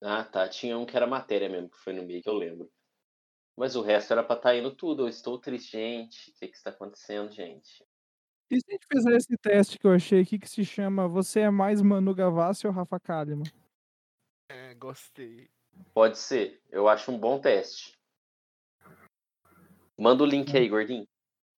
Ah, 0.00 0.24
tá. 0.24 0.48
Tinha 0.48 0.78
um 0.78 0.86
que 0.86 0.96
era 0.96 1.06
matéria 1.06 1.48
mesmo, 1.48 1.68
que 1.68 1.78
foi 1.78 1.92
no 1.92 2.04
meio, 2.04 2.22
que 2.22 2.28
eu 2.28 2.34
lembro. 2.34 2.70
Mas 3.56 3.74
o 3.74 3.82
resto 3.82 4.12
era 4.12 4.22
pra 4.22 4.36
estar 4.36 4.56
indo 4.56 4.74
tudo. 4.74 5.02
Eu 5.02 5.08
estou 5.08 5.38
triste, 5.38 5.72
gente. 5.72 6.30
O 6.30 6.34
que 6.34 6.48
que 6.48 6.56
está 6.56 6.70
acontecendo, 6.70 7.32
gente? 7.32 7.84
E 8.50 8.60
se 8.60 8.64
a 8.68 8.72
gente 8.72 8.86
fizer 8.90 9.16
esse 9.16 9.36
teste 9.36 9.78
que 9.78 9.86
eu 9.86 9.92
achei 9.92 10.22
aqui 10.22 10.38
que 10.38 10.48
se 10.48 10.64
chama 10.64 11.08
Você 11.08 11.40
é 11.40 11.50
mais 11.50 11.82
Manu 11.82 12.14
Gavassi 12.14 12.66
ou 12.66 12.72
Rafa 12.72 12.98
Kalimann? 13.00 13.50
É, 14.48 14.74
gostei. 14.74 15.50
Pode 15.92 16.18
ser. 16.18 16.62
Eu 16.70 16.88
acho 16.88 17.10
um 17.10 17.18
bom 17.18 17.40
teste. 17.40 17.98
Manda 19.98 20.22
o 20.22 20.26
link 20.26 20.56
aí, 20.56 20.68
gordinho. 20.68 21.06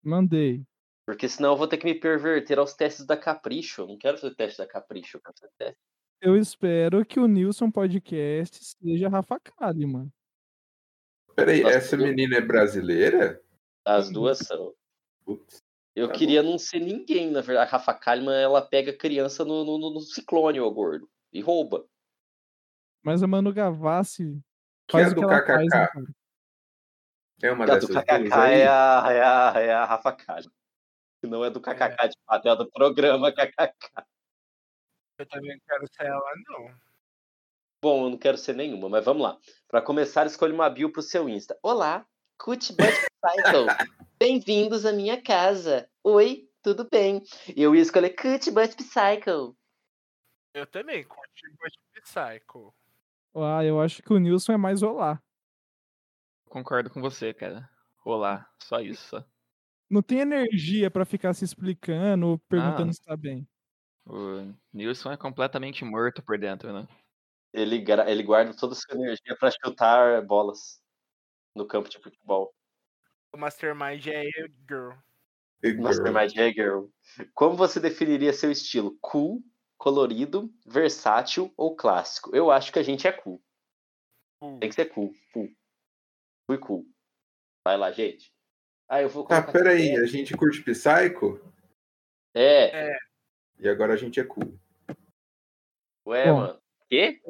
Mandei. 0.02 0.62
Porque 1.06 1.28
senão 1.28 1.52
eu 1.52 1.56
vou 1.56 1.66
ter 1.66 1.76
que 1.78 1.84
me 1.84 1.94
perverter 1.94 2.58
aos 2.58 2.74
testes 2.74 3.04
da 3.04 3.16
Capricho. 3.16 3.82
Eu 3.82 3.88
não 3.88 3.98
quero 3.98 4.16
fazer 4.18 4.34
teste 4.34 4.58
da 4.58 4.66
Capricho. 4.66 5.16
Eu 5.16 5.20
quero 5.22 5.36
fazer 5.38 5.52
teste. 5.58 5.78
Eu 6.22 6.36
espero 6.36 7.04
que 7.04 7.18
o 7.18 7.26
Nilson 7.26 7.70
Podcast 7.70 8.58
seja 8.62 9.08
Rafa 9.08 9.40
Kalimann. 9.40 10.08
Peraí, 11.34 11.62
Nossa, 11.62 11.76
essa 11.76 11.96
eu- 11.96 12.00
menina 12.00 12.36
é 12.36 12.40
brasileira? 12.40 13.42
As 13.84 14.10
duas 14.10 14.38
são. 14.38 14.74
Putz. 15.24 15.62
Eu 15.96 16.08
Tá 16.08 16.14
queria 16.14 16.42
não 16.42 16.58
ser 16.58 16.80
ninguém, 16.80 17.30
na 17.30 17.40
verdade. 17.40 17.68
A 17.68 17.72
Rafa 17.72 17.94
Kalimann, 17.94 18.40
ela 18.40 18.62
pega 18.62 18.92
criança 18.96 19.44
no, 19.44 19.64
no, 19.64 19.78
no- 19.78 20.00
ciclone, 20.00 20.60
ô 20.60 20.70
gordo. 20.70 21.08
E 21.32 21.40
rouba. 21.40 21.86
Mas 23.02 23.22
a 23.22 23.26
Manu 23.26 23.52
Gavassi 23.52 24.38
Que 24.86 24.96
é 24.98 25.00
faz 25.00 25.12
o 25.12 25.14
do 25.16 25.20
que 25.22 25.32
ela 25.32 25.46
faz, 25.46 25.66
né, 25.68 25.86
KKK. 25.86 25.92
cara? 25.92 26.06
É 27.42 27.53
uma 27.53 27.64
A 27.64 27.79
do 27.79 27.87
dessas 27.87 28.05
KKK 28.05 28.35
é 28.35 28.68
a, 28.68 29.05
é, 29.11 29.22
a, 29.22 29.61
é 29.61 29.72
a 29.72 29.85
Rafa 29.85 30.12
Kalimann. 30.12 30.53
Que 31.20 31.26
não 31.26 31.44
é 31.44 31.50
do 31.50 31.61
KKK 31.61 32.09
de 32.09 32.16
fato, 32.26 32.48
é 32.48 32.57
do 32.57 32.70
programa 32.70 33.33
KKK. 33.33 34.05
Eu 35.18 35.26
também 35.26 35.50
não 35.53 35.61
quero 35.66 35.87
ser 35.92 36.07
ela, 36.07 36.33
não. 36.48 36.74
Bom, 37.83 38.05
eu 38.05 38.11
não 38.11 38.18
quero 38.18 38.37
ser 38.37 38.55
nenhuma, 38.55 38.88
mas 38.88 39.05
vamos 39.05 39.22
lá. 39.22 39.38
Para 39.68 39.81
começar, 39.83 40.26
escolha 40.26 40.53
uma 40.53 40.68
bio 40.68 40.92
pro 40.92 41.03
seu 41.03 41.29
Insta. 41.29 41.59
Olá, 41.62 42.07
Cut 42.38 42.64
Cycle. 42.64 42.76
Bem-vindos 44.18 44.85
à 44.85 44.92
minha 44.92 45.20
casa. 45.22 45.88
Oi, 46.05 46.46
tudo 46.62 46.87
bem? 46.90 47.22
Eu 47.57 47.74
ia 47.74 47.83
escolher 47.83 48.11
Cut 48.11 48.50
Butt 48.50 48.76
Psycho. 48.76 49.57
Eu 50.53 50.66
também, 50.66 51.05
curti 51.05 51.48
Butt 51.59 51.79
Psycho. 52.03 52.74
Ah, 53.35 53.64
eu 53.64 53.81
acho 53.81 54.03
que 54.03 54.12
o 54.12 54.18
Nilson 54.18 54.53
é 54.53 54.57
mais 54.57 54.83
olá. 54.83 55.22
Concordo 56.50 56.90
com 56.90 57.00
você, 57.00 57.32
cara. 57.32 57.70
Olá, 58.04 58.44
só 58.58 58.80
isso. 58.80 59.06
Só. 59.08 59.24
Não 59.88 60.02
tem 60.02 60.18
energia 60.18 60.90
pra 60.90 61.04
ficar 61.04 61.32
se 61.32 61.44
explicando 61.44 62.26
ou 62.26 62.38
perguntando 62.40 62.90
Ah. 62.90 62.92
se 62.92 63.02
tá 63.04 63.16
bem. 63.16 63.48
O 64.04 64.52
Nilson 64.72 65.12
é 65.12 65.16
completamente 65.16 65.84
morto 65.84 66.22
por 66.24 66.36
dentro, 66.36 66.72
né? 66.72 66.88
Ele, 67.52 67.84
ele 68.08 68.22
guarda 68.24 68.52
toda 68.56 68.72
a 68.72 68.76
sua 68.76 68.96
energia 68.96 69.36
para 69.38 69.52
chutar 69.52 70.22
bolas 70.26 70.82
no 71.54 71.64
campo 71.66 71.88
de 71.88 71.98
futebol. 72.00 72.52
O 73.32 73.36
Mastermind 73.38 74.04
é 74.08 74.24
girl. 74.68 74.92
Girl. 75.62 75.82
Mastermind 75.82 76.36
é 76.36 76.50
girl. 76.52 76.86
Como 77.32 77.56
você 77.56 77.78
definiria 77.78 78.32
seu 78.32 78.50
estilo? 78.50 78.98
Cool, 79.00 79.40
colorido, 79.78 80.52
versátil 80.66 81.52
ou 81.56 81.76
clássico? 81.76 82.34
Eu 82.34 82.50
acho 82.50 82.72
que 82.72 82.78
a 82.80 82.82
gente 82.82 83.06
é 83.06 83.12
cool. 83.12 83.40
Cool. 84.40 84.58
Tem 84.58 84.68
que 84.68 84.74
ser 84.74 84.86
cool. 84.86 85.12
Cool. 85.32 85.48
Fui 86.50 86.58
cool. 86.58 86.84
Vai 87.64 87.76
lá, 87.78 87.92
gente. 87.92 88.32
Ah, 88.88 89.00
eu 89.00 89.08
vou 89.08 89.24
Tá, 89.24 89.40
colocar. 89.40 89.52
peraí, 89.52 89.94
a 89.94 90.04
gente 90.04 90.36
curte 90.36 90.60
Psycho 90.64 91.40
É, 92.34 92.92
e 93.56 93.68
agora 93.68 93.92
a 93.92 93.96
gente 93.96 94.18
é 94.18 94.24
cool. 94.24 94.58
ué, 96.04 96.24
Bom. 96.26 96.36
mano. 96.40 96.60
Quê? 96.88 97.22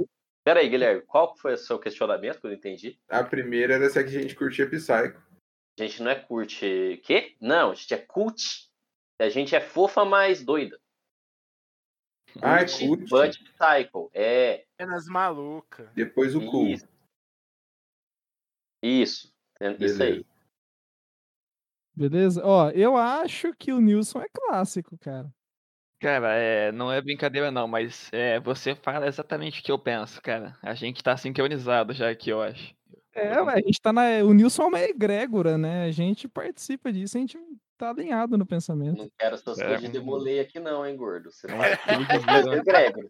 Peraí, 0.43 0.71
Guilherme, 0.71 1.03
qual 1.03 1.37
foi 1.37 1.53
o 1.53 1.59
seu 1.59 1.79
questionamento 1.79 2.41
que 2.41 2.47
eu 2.47 2.51
não 2.51 2.57
entendi? 2.57 2.99
A 3.11 3.23
primeira 3.23 3.75
era 3.75 3.91
se 3.91 3.99
a 3.99 4.07
gente 4.07 4.35
curtia 4.35 4.67
Psycho. 4.67 5.21
A 5.79 5.83
gente 5.83 6.03
não 6.03 6.11
é 6.13 6.15
curte. 6.19 6.99
Quê? 7.05 7.37
Não, 7.39 7.73
a 7.73 7.75
gente 7.75 7.93
é 7.93 7.99
cult. 7.99 8.71
A 9.21 9.29
gente 9.29 9.55
é 9.55 9.61
fofa 9.61 10.03
mais 10.03 10.43
doida. 10.43 10.81
Ah, 12.41 12.61
é 12.63 12.65
Cult, 12.65 12.79
cult. 12.79 13.11
But 13.11 13.35
Cycle. 13.35 14.09
É. 14.15 14.65
Apenas 14.79 15.05
maluca. 15.09 15.93
Depois 15.95 16.35
o. 16.35 16.41
Isso. 16.69 16.89
Isso. 18.83 19.33
É 19.61 19.73
Isso 19.85 20.03
aí. 20.03 20.25
Beleza. 21.95 22.43
Ó, 22.45 22.71
eu 22.71 22.97
acho 22.97 23.53
que 23.59 23.73
o 23.73 23.81
Nilson 23.81 24.21
é 24.23 24.29
clássico, 24.33 24.97
cara. 24.99 25.33
Cara, 26.01 26.33
é, 26.35 26.73
não 26.73 26.91
é 26.91 27.01
brincadeira 27.01 27.51
não, 27.51 27.69
mas 27.69 28.09
é, 28.11 28.41
você 28.41 28.75
fala 28.75 29.07
exatamente 29.07 29.61
o 29.61 29.63
que 29.63 29.71
eu 29.71 29.79
penso, 29.79 30.21
cara. 30.23 30.57
A 30.63 30.75
gente 30.75 31.03
tá 31.03 31.15
sincronizado 31.15 31.93
já 31.93 32.09
aqui, 32.11 32.31
eu 32.31 32.41
acho. 32.41 32.75
É, 33.13 33.43
ué, 33.43 33.55
a 33.55 33.57
gente 33.57 33.81
tá 33.83 33.93
na. 33.93 34.03
O 34.25 34.33
Nilson 34.33 34.63
é 34.63 34.67
uma 34.67 34.81
egrégora, 34.81 35.59
né? 35.59 35.85
A 35.85 35.91
gente 35.91 36.27
participa 36.27 36.91
disso, 36.91 37.19
a 37.19 37.21
gente 37.21 37.39
tá 37.77 37.91
alinhado 37.91 38.39
no 38.39 38.47
pensamento. 38.47 38.97
Não 38.97 39.11
quero 39.19 39.35
essas 39.35 39.59
É, 39.59 39.67
coisas 39.67 39.83
de 39.83 39.89
demoler 39.89 40.43
aqui, 40.43 40.59
não, 40.59 40.87
hein, 40.87 40.97
gordo. 40.97 41.31
Você 41.31 41.47
É 41.49 41.53
um 41.55 41.59
vai 41.59 41.73
arquivo 41.73 42.05
de 42.05 42.19
vida, 42.19 42.57
né? 42.57 42.63
Gregor. 42.65 43.09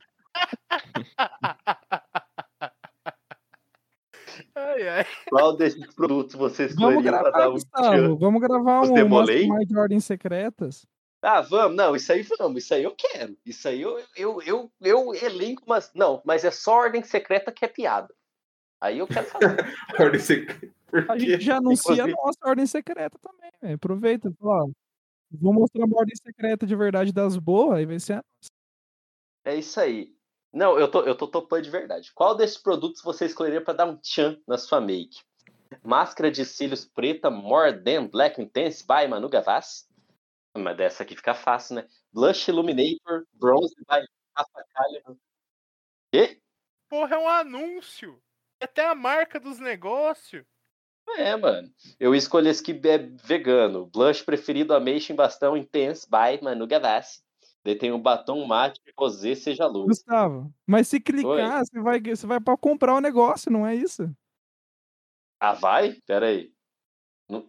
Ai, 4.54 4.88
ai. 4.88 5.06
Qual 5.28 5.56
desses 5.56 5.94
produtos 5.94 6.34
você 6.34 6.68
Vamos 6.68 7.02
gravar, 7.02 7.30
dar 7.30 7.48
um 7.48 7.52
Gustavo. 7.52 8.16
Vamos 8.18 8.40
gravar 8.40 8.82
um 8.82 8.92
Demolei? 8.94 9.46
Mastermind 9.46 9.68
de 9.68 9.78
Ordens 9.78 10.04
Secretas. 10.04 10.86
Ah, 11.22 11.40
vamos. 11.42 11.76
Não, 11.76 11.94
isso 11.94 12.12
aí 12.12 12.22
vamos. 12.38 12.64
Isso 12.64 12.74
aí 12.74 12.82
eu 12.84 12.94
quero. 12.96 13.36
Isso 13.44 13.68
aí 13.68 13.82
eu, 13.82 14.00
eu, 14.16 14.42
eu, 14.42 14.72
eu 14.80 15.14
elenco, 15.14 15.62
mas. 15.66 15.90
Não, 15.94 16.22
mas 16.24 16.44
é 16.44 16.50
só 16.50 16.72
ordem 16.76 17.02
secreta 17.02 17.52
que 17.52 17.64
é 17.64 17.68
piada. 17.68 18.12
Aí 18.80 18.98
eu 18.98 19.06
quero 19.06 19.26
falar. 19.26 19.56
Ordem 20.00 20.20
secreta. 20.20 20.72
A 21.08 21.18
gente 21.18 21.44
já 21.44 21.58
anuncia 21.58 21.90
a 21.92 21.94
Inclusive- 22.08 22.16
nossa 22.16 22.38
Ordem 22.44 22.66
Secreta 22.66 23.18
também, 23.20 23.50
velho. 23.62 23.74
Aproveita. 23.74 24.32
Ó, 24.40 24.68
vou 25.30 25.52
mostrar 25.52 25.84
uma 25.84 25.98
Ordem 25.98 26.16
Secreta 26.16 26.66
de 26.66 26.74
verdade 26.74 27.12
das 27.12 27.36
boas, 27.36 27.76
aí 27.78 27.86
vai 27.86 28.00
ser 28.00 28.14
a 28.14 28.24
É 29.44 29.56
isso 29.56 29.78
aí. 29.78 30.14
Não, 30.52 30.78
eu 30.78 30.90
tô, 30.90 31.02
eu 31.02 31.14
tô 31.14 31.28
topando 31.28 31.62
de 31.62 31.70
verdade. 31.70 32.12
Qual 32.12 32.34
desses 32.34 32.58
produtos 32.58 33.02
você 33.02 33.26
escolheria 33.26 33.62
pra 33.62 33.74
dar 33.74 33.86
um 33.86 33.96
tchan 33.96 34.40
na 34.46 34.58
sua 34.58 34.80
make? 34.80 35.20
Máscara 35.84 36.30
de 36.30 36.44
cílios 36.44 36.84
preta 36.84 37.30
More 37.30 37.80
Than 37.82 38.08
Black 38.08 38.40
Intense 38.40 38.84
by 38.84 39.06
Manu 39.08 39.28
Gavassi. 39.28 39.88
Mas 40.56 40.76
dessa 40.76 41.04
aqui 41.04 41.14
fica 41.14 41.34
fácil, 41.34 41.76
né? 41.76 41.88
Blush 42.12 42.48
Illuminator 42.48 43.24
Bronze 43.34 43.74
by 43.88 44.04
Rafa 44.36 44.64
Kalimann. 44.74 45.16
Quê? 46.12 46.40
Porra, 46.88 47.14
é 47.14 47.18
um 47.18 47.28
anúncio. 47.28 48.20
É 48.60 48.64
Até 48.64 48.84
a 48.84 48.94
marca 48.94 49.38
dos 49.38 49.60
negócios. 49.60 50.44
É, 51.16 51.36
mano. 51.36 51.72
Eu 51.98 52.14
escolhi 52.14 52.48
esse 52.48 52.62
que 52.62 52.72
é 52.88 52.98
vegano. 52.98 53.86
Blush 53.86 54.22
preferido 54.22 54.74
Amation 54.74 55.14
Bastão 55.14 55.56
Intense 55.56 56.08
by 56.08 56.42
Manu 56.42 56.66
Gavassi. 56.66 57.22
Daí 57.64 57.76
tem 57.76 57.92
o 57.92 57.98
batom 57.98 58.44
mate 58.46 58.80
rosé 58.98 59.34
seja 59.34 59.66
luz. 59.66 59.86
Gustavo, 59.88 60.52
mas 60.66 60.88
se 60.88 60.98
clicar, 60.98 61.64
você 61.64 61.80
vai, 61.80 62.00
você 62.00 62.26
vai 62.26 62.40
pra 62.40 62.56
comprar 62.56 62.94
o 62.94 63.00
negócio, 63.00 63.52
não 63.52 63.66
é 63.66 63.74
isso? 63.74 64.10
Ah, 65.38 65.52
vai? 65.52 65.94
Pera 66.06 66.26
aí. 66.26 66.52
Não, 67.28 67.48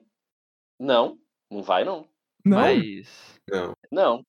não, 0.79 1.19
não 1.49 1.61
vai 1.63 1.83
não. 1.83 2.07
Não? 2.43 2.57
Mas 2.57 3.39
Não. 3.49 3.73
Não. 3.91 4.25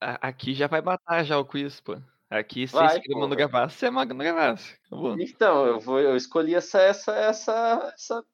a- 0.00 0.28
aqui 0.28 0.54
já 0.54 0.66
vai 0.66 0.80
matar 0.80 1.24
já 1.24 1.38
o 1.38 1.44
quiz, 1.44 1.80
pô. 1.80 1.96
Aqui, 2.30 2.66
Vai, 2.66 2.88
você 2.90 2.96
escrever 2.98 3.20
Mano 3.20 3.34
porra. 3.34 3.48
Gavassi, 3.48 3.78
você 3.78 3.86
é 3.86 3.90
Mano 3.90 4.14
Gavassi. 4.14 4.78
Acabou. 4.86 5.18
Então, 5.18 5.66
eu, 5.66 5.80
vou, 5.80 5.98
eu 5.98 6.14
escolhi 6.14 6.54
essa, 6.54 6.78
essa, 6.80 7.12
essa, 7.16 7.92
essa 7.94 8.24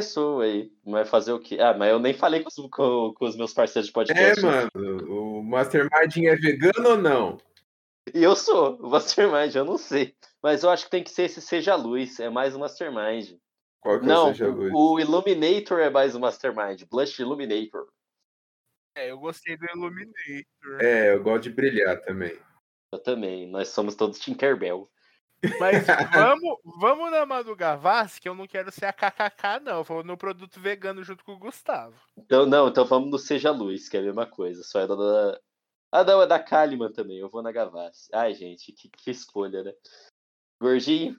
pessoa 0.00 0.44
aí. 0.44 0.70
Mas 0.84 1.08
fazer 1.08 1.32
o 1.32 1.40
quê? 1.40 1.58
Ah, 1.60 1.74
mas 1.74 1.90
eu 1.90 1.98
nem 1.98 2.12
falei 2.14 2.42
com, 2.42 2.48
os- 2.48 2.70
com- 2.70 3.12
com 3.14 3.24
os 3.26 3.36
meus 3.36 3.52
parceiros 3.52 3.86
de 3.86 3.90
É, 3.90 3.94
podcast. 3.94 4.44
mano. 4.44 4.70
O 5.08 5.42
Mastermind 5.42 6.16
é 6.24 6.36
vegano 6.36 6.90
ou 6.90 6.96
não? 6.98 7.38
E 8.14 8.22
eu 8.22 8.36
sou 8.36 8.76
o 8.76 8.90
Mastermind, 8.90 9.54
eu 9.54 9.64
não 9.64 9.76
sei. 9.78 10.14
Mas 10.42 10.62
eu 10.62 10.70
acho 10.70 10.84
que 10.84 10.90
tem 10.90 11.02
que 11.02 11.10
ser 11.10 11.24
esse 11.24 11.40
Seja 11.40 11.74
Luz. 11.74 12.20
É 12.20 12.30
mais 12.30 12.54
um 12.54 12.60
Mastermind. 12.60 13.36
Qual 13.80 13.98
que 13.98 14.04
é 14.04 14.08
Não, 14.08 14.24
o 14.24 14.28
seja 14.28 14.48
luz? 14.48 14.72
o 14.74 15.00
Illuminator 15.00 15.78
é 15.80 15.90
mais 15.90 16.14
um 16.14 16.20
Mastermind. 16.20 16.82
Blush 16.90 17.18
Illuminator. 17.20 17.86
É, 18.96 19.10
eu 19.10 19.18
gostei 19.18 19.56
do 19.56 19.64
Illuminator. 19.74 20.80
É, 20.80 21.14
eu 21.14 21.22
gosto 21.22 21.42
de 21.44 21.50
brilhar 21.50 22.00
também. 22.02 22.38
Eu 22.92 22.98
também. 23.00 23.46
Nós 23.48 23.68
somos 23.68 23.94
todos 23.94 24.18
Tinkerbell. 24.18 24.88
Mas 25.60 25.86
vamos, 26.12 26.58
vamos 26.78 27.10
na 27.10 27.26
Manu 27.26 27.54
Gavassi, 27.56 28.20
que 28.20 28.28
eu 28.28 28.34
não 28.34 28.46
quero 28.46 28.70
ser 28.70 28.86
a 28.86 28.92
KKK, 28.92 29.60
não. 29.62 29.78
Eu 29.78 29.84
vou 29.84 30.04
no 30.04 30.16
produto 30.16 30.60
vegano 30.60 31.02
junto 31.02 31.24
com 31.24 31.32
o 31.32 31.38
Gustavo. 31.38 31.94
Então, 32.16 32.46
não, 32.46 32.68
então 32.68 32.84
vamos 32.84 33.10
no 33.10 33.18
Seja 33.18 33.50
Luz, 33.50 33.88
que 33.88 33.96
é 33.96 34.00
a 34.00 34.04
mesma 34.04 34.26
coisa. 34.26 34.62
Só 34.62 34.80
é 34.80 34.86
da. 34.86 34.94
da... 34.94 35.40
Ah, 35.92 36.04
não, 36.04 36.22
é 36.22 36.26
da 36.26 36.38
Kalimann 36.38 36.92
também. 36.92 37.18
Eu 37.18 37.30
vou 37.30 37.42
na 37.42 37.52
Gavassi. 37.52 38.08
Ai, 38.12 38.34
gente, 38.34 38.72
que, 38.72 38.88
que 38.88 39.10
escolha, 39.10 39.62
né? 39.62 39.72
Gordinho? 40.60 41.18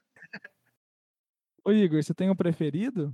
Ô 1.64 1.72
Igor, 1.72 2.02
você 2.02 2.14
tem 2.14 2.30
um 2.30 2.36
preferido? 2.36 3.14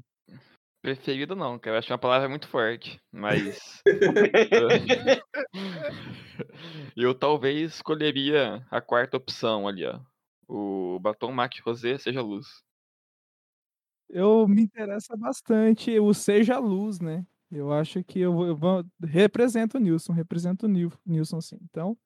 Preferido 0.82 1.36
não, 1.36 1.58
cara. 1.58 1.78
Eu 1.78 1.80
acho 1.80 1.91
uma 1.91 1.97
palavra 1.97 2.28
muito 2.28 2.47
forte. 2.47 2.99
Mas. 3.12 3.82
eu 6.95 7.15
talvez 7.15 7.76
escolheria 7.76 8.65
a 8.69 8.82
quarta 8.82 9.17
opção 9.17 9.67
ali, 9.67 9.86
ó. 9.86 9.99
O 10.55 10.99
batom 10.99 11.31
Mac 11.31 11.51
Rosé 11.65 11.97
seja 11.97 12.21
luz. 12.21 12.45
Eu 14.07 14.47
me 14.47 14.61
interessa 14.61 15.17
bastante 15.17 15.99
o 15.99 16.13
Seja 16.13 16.59
Luz, 16.59 16.99
né? 16.99 17.25
Eu 17.51 17.71
acho 17.73 18.03
que 18.03 18.19
eu 18.19 18.31
vou, 18.31 18.45
eu 18.45 18.55
vou 18.55 18.83
represento 19.03 19.77
o 19.77 19.79
Nilson, 19.79 20.13
represento 20.13 20.67
o 20.67 20.69
Nil- 20.69 20.91
Nilson 21.03 21.41
sim. 21.41 21.57
Então, 21.63 21.97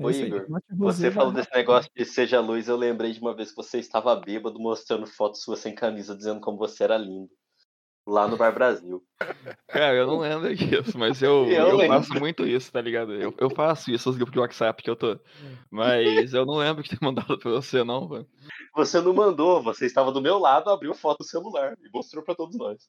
é 0.00 0.04
Ô, 0.04 0.10
Igor, 0.10 0.46
Você 0.78 1.12
falou 1.12 1.32
desse 1.32 1.54
negócio 1.54 1.88
de 1.94 2.04
Seja 2.04 2.40
Luz, 2.40 2.66
eu 2.66 2.76
lembrei 2.76 3.12
de 3.12 3.20
uma 3.20 3.36
vez 3.36 3.50
que 3.50 3.56
você 3.56 3.78
estava 3.78 4.16
bêbado 4.16 4.58
mostrando 4.58 5.06
fotos 5.06 5.42
suas 5.42 5.60
sem 5.60 5.76
camisa, 5.76 6.16
dizendo 6.16 6.40
como 6.40 6.58
você 6.58 6.82
era 6.82 6.98
lindo. 6.98 7.30
Lá 8.08 8.26
no 8.26 8.38
Bar 8.38 8.52
Brasil. 8.54 9.04
Cara, 9.66 9.94
eu 9.94 10.06
não 10.06 10.18
lembro 10.20 10.54
disso, 10.56 10.96
mas 10.98 11.20
eu, 11.22 11.44
Eu 11.52 11.78
eu, 11.80 11.86
faço 11.86 12.14
muito 12.14 12.46
isso, 12.46 12.72
tá 12.72 12.80
ligado? 12.80 13.12
Eu, 13.12 13.34
eu 13.36 13.50
faço 13.50 13.90
isso 13.90 14.08
nos 14.08 14.16
grupos 14.16 14.32
de 14.32 14.38
WhatsApp 14.38 14.82
que 14.82 14.88
eu 14.88 14.96
tô. 14.96 15.18
Mas 15.70 16.32
eu 16.32 16.46
não 16.46 16.54
lembro 16.56 16.82
de 16.82 16.88
ter 16.88 16.98
mandado 17.04 17.38
pra 17.38 17.50
você, 17.50 17.84
não, 17.84 18.08
mano. 18.08 18.26
Você 18.74 18.98
não 19.02 19.12
mandou, 19.12 19.62
você 19.62 19.84
estava 19.84 20.10
do 20.10 20.22
meu 20.22 20.38
lado, 20.38 20.70
abriu 20.70 20.94
foto 20.94 21.18
do 21.18 21.24
celular 21.24 21.76
e 21.82 21.90
mostrou 21.92 22.24
pra 22.24 22.34
todos 22.34 22.56
nós. 22.56 22.88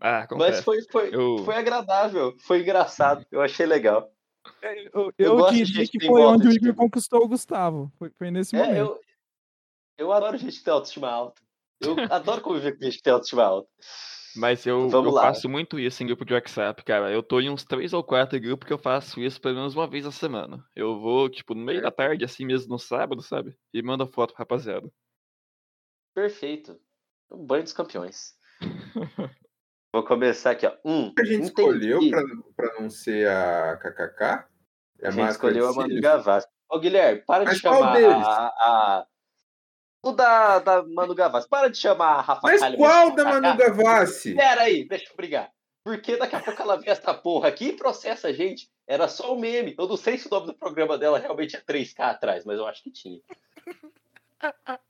Ah, 0.00 0.18
Mas 0.20 0.24
acontece. 0.24 0.62
foi, 0.62 0.82
foi, 0.92 1.10
Eu- 1.12 1.38
foi 1.44 1.56
agradável, 1.56 2.36
foi 2.46 2.60
engraçado, 2.60 3.26
eu 3.30 3.40
achei 3.40 3.66
legal. 3.66 4.08
Eu, 4.62 4.80
Eu 4.94 5.12
eu 5.18 5.36
gosto 5.36 5.54
de 5.56 5.64
diria 5.64 5.80
gente 5.82 5.90
que 5.90 5.98
que 5.98 6.06
foi 6.06 6.22
onde 6.22 6.46
o 6.46 6.52
Igor 6.52 6.68
tudo. 6.68 6.76
conquistou 6.76 7.24
o 7.24 7.28
Gustavo. 7.28 7.90
Foi, 7.98 8.10
foi 8.10 8.30
nesse 8.30 8.54
É, 8.54 8.58
momento. 8.60 8.78
eu, 8.78 9.00
eu 9.98 10.12
adoro 10.12 10.36
gente 10.36 10.58
que 10.58 10.64
tem 10.64 10.72
autoestima 10.72 11.08
alta. 11.10 11.42
Eu 11.80 11.96
adoro 12.10 12.40
conviver 12.40 12.72
com 12.76 12.84
gente 12.84 12.96
que 12.98 13.02
tem 13.02 13.12
autoestima 13.12 13.42
alta. 13.44 13.68
Mas 14.36 14.66
eu, 14.66 14.88
Vamos 14.90 15.14
eu 15.14 15.20
faço 15.20 15.48
muito 15.48 15.78
isso 15.78 16.02
em 16.02 16.06
grupo 16.06 16.24
de 16.24 16.34
WhatsApp, 16.34 16.84
cara. 16.84 17.10
Eu 17.10 17.22
tô 17.22 17.40
em 17.40 17.48
uns 17.48 17.64
três 17.64 17.92
ou 17.94 18.04
quatro 18.04 18.38
grupos 18.38 18.66
que 18.66 18.72
eu 18.72 18.78
faço 18.78 19.18
isso 19.20 19.40
pelo 19.40 19.54
menos 19.54 19.74
uma 19.74 19.86
vez 19.86 20.04
a 20.04 20.12
semana. 20.12 20.62
Eu 20.74 20.98
vou, 21.00 21.28
tipo, 21.30 21.54
no 21.54 21.64
meio 21.64 21.80
da 21.80 21.90
tarde, 21.90 22.24
assim 22.24 22.44
mesmo, 22.44 22.68
no 22.72 22.78
sábado, 22.78 23.22
sabe? 23.22 23.56
E 23.72 23.82
mando 23.82 24.02
a 24.04 24.06
foto 24.06 24.34
pro 24.34 24.40
rapaziada. 24.40 24.90
Perfeito. 26.14 26.78
Um 27.30 27.44
banho 27.46 27.62
dos 27.62 27.72
campeões. 27.72 28.34
Vou 29.92 30.04
começar 30.04 30.50
aqui, 30.50 30.66
ó. 30.66 30.74
Um, 30.84 31.12
A 31.18 31.24
gente 31.24 31.36
entendi. 31.36 31.44
escolheu 31.46 32.00
pra, 32.10 32.22
pra 32.56 32.80
não 32.80 32.90
ser 32.90 33.28
a 33.28 33.76
KKK? 33.78 34.46
É 35.00 35.08
A 35.08 35.10
gente 35.10 35.30
escolheu 35.30 35.66
de 35.66 35.72
a 35.72 35.76
Manu? 35.82 36.00
Gavassi. 36.00 36.46
Ô, 36.70 36.78
Guilherme, 36.78 37.22
para 37.24 37.44
de 37.44 37.52
Mas 37.52 37.60
qual 37.60 37.74
chamar 37.74 37.92
deles? 37.94 38.26
a, 38.26 38.46
a- 38.48 39.06
O 40.06 40.12
da, 40.12 40.60
da 40.60 40.82
Manu 40.84 41.16
Gavassi. 41.16 41.48
Para 41.48 41.68
de 41.68 41.78
chamar 41.78 42.18
a 42.18 42.20
Rafa 42.20 42.40
Mas 42.44 42.60
Kalimann 42.60 42.78
qual 42.78 43.14
da. 43.16 43.24
Manu 43.24 43.56
Gavassi? 43.56 44.34
Pera 44.34 44.62
aí, 44.62 44.86
deixa 44.86 45.10
eu 45.10 45.16
brigar. 45.16 45.50
Porque 45.82 46.16
daqui 46.16 46.36
a 46.36 46.40
pouco 46.40 46.62
ela 46.62 46.76
vê 46.76 46.90
essa 46.90 47.12
porra 47.12 47.48
aqui 47.48 47.70
e 47.70 47.76
processa 47.76 48.28
a 48.28 48.32
gente. 48.32 48.70
Era 48.86 49.08
só 49.08 49.34
um 49.34 49.38
meme. 49.40 49.74
Eu 49.76 49.88
não 49.88 49.96
sei 49.96 50.16
se 50.16 50.28
o 50.28 50.30
nome 50.30 50.46
do 50.46 50.54
programa 50.54 50.96
dela 50.96 51.18
realmente 51.18 51.56
é 51.56 51.60
3K 51.60 51.98
atrás, 51.98 52.44
mas 52.44 52.56
eu 52.56 52.66
acho 52.66 52.84
que 52.84 52.90
tinha. 52.90 53.20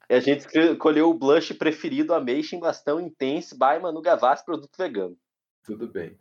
E 0.08 0.14
a 0.14 0.20
gente 0.20 0.46
escolheu 0.46 1.08
o 1.08 1.14
blush 1.14 1.54
preferido, 1.54 2.12
Amazing 2.12 2.60
Bastão 2.60 3.00
Intense 3.00 3.54
by 3.54 3.80
Manu 3.80 4.02
Gavassi, 4.02 4.44
produto 4.44 4.76
vegano. 4.76 5.16
Tudo 5.64 5.86
bem. 5.86 6.18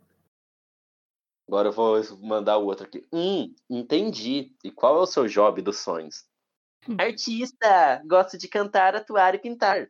Agora 1.46 1.68
eu 1.68 1.72
vou 1.72 2.00
mandar 2.22 2.56
o 2.56 2.64
outro 2.64 2.86
aqui. 2.86 3.06
Hum, 3.12 3.54
entendi. 3.68 4.54
E 4.64 4.70
qual 4.70 4.98
é 4.98 5.00
o 5.00 5.06
seu 5.06 5.26
job 5.26 5.60
dos 5.60 5.78
sonhos? 5.78 6.24
Artista! 6.98 8.02
Gosto 8.06 8.38
de 8.38 8.48
cantar, 8.48 8.94
atuar 8.94 9.34
e 9.34 9.38
pintar. 9.38 9.88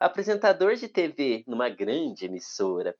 Apresentador 0.00 0.74
de 0.76 0.88
TV 0.88 1.44
numa 1.46 1.68
grande 1.68 2.24
emissora. 2.26 2.96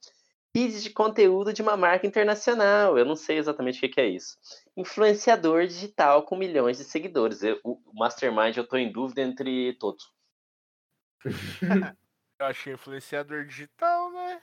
Feed 0.55 0.83
de 0.83 0.91
conteúdo 0.91 1.53
de 1.53 1.63
uma 1.63 1.77
marca 1.77 2.07
internacional. 2.07 2.99
Eu 2.99 3.05
não 3.07 3.17
sei 3.17 3.39
exatamente 3.39 3.85
o 3.85 3.91
que 3.91 4.01
é 4.01 4.07
isso. 4.07 4.37
Influenciador 4.77 5.67
digital 5.67 6.25
com 6.25 6.37
milhões 6.37 6.77
de 6.79 6.85
seguidores. 6.85 7.43
Eu- 7.43 7.59
o 7.65 7.81
Mastermind 7.95 8.57
eu 8.57 8.67
tô 8.69 8.77
em 8.77 8.93
dúvida 8.93 9.23
entre 9.23 9.73
todos. 9.79 10.05
Eu 12.41 12.47
é 12.47 12.73
influenciador 12.75 13.45
digital, 13.47 14.11
né? 14.13 14.43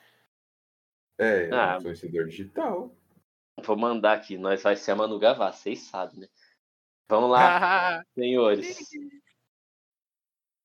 É, 1.20 1.50
Ah. 1.54 1.76
influenciador 1.78 2.26
digital. 2.28 2.96
Vou 3.62 3.76
mandar 3.78 4.14
aqui. 4.14 4.38
Nós 4.38 4.64
vai 4.64 4.78
ser 4.78 4.92
a 4.92 4.96
Manu 4.96 5.20
Gavassi, 5.20 5.64
vocês 5.64 5.80
sabem, 5.82 6.22
né? 6.22 6.28
Vamos 7.10 7.32
lá, 7.32 8.04
senhores. 8.14 8.78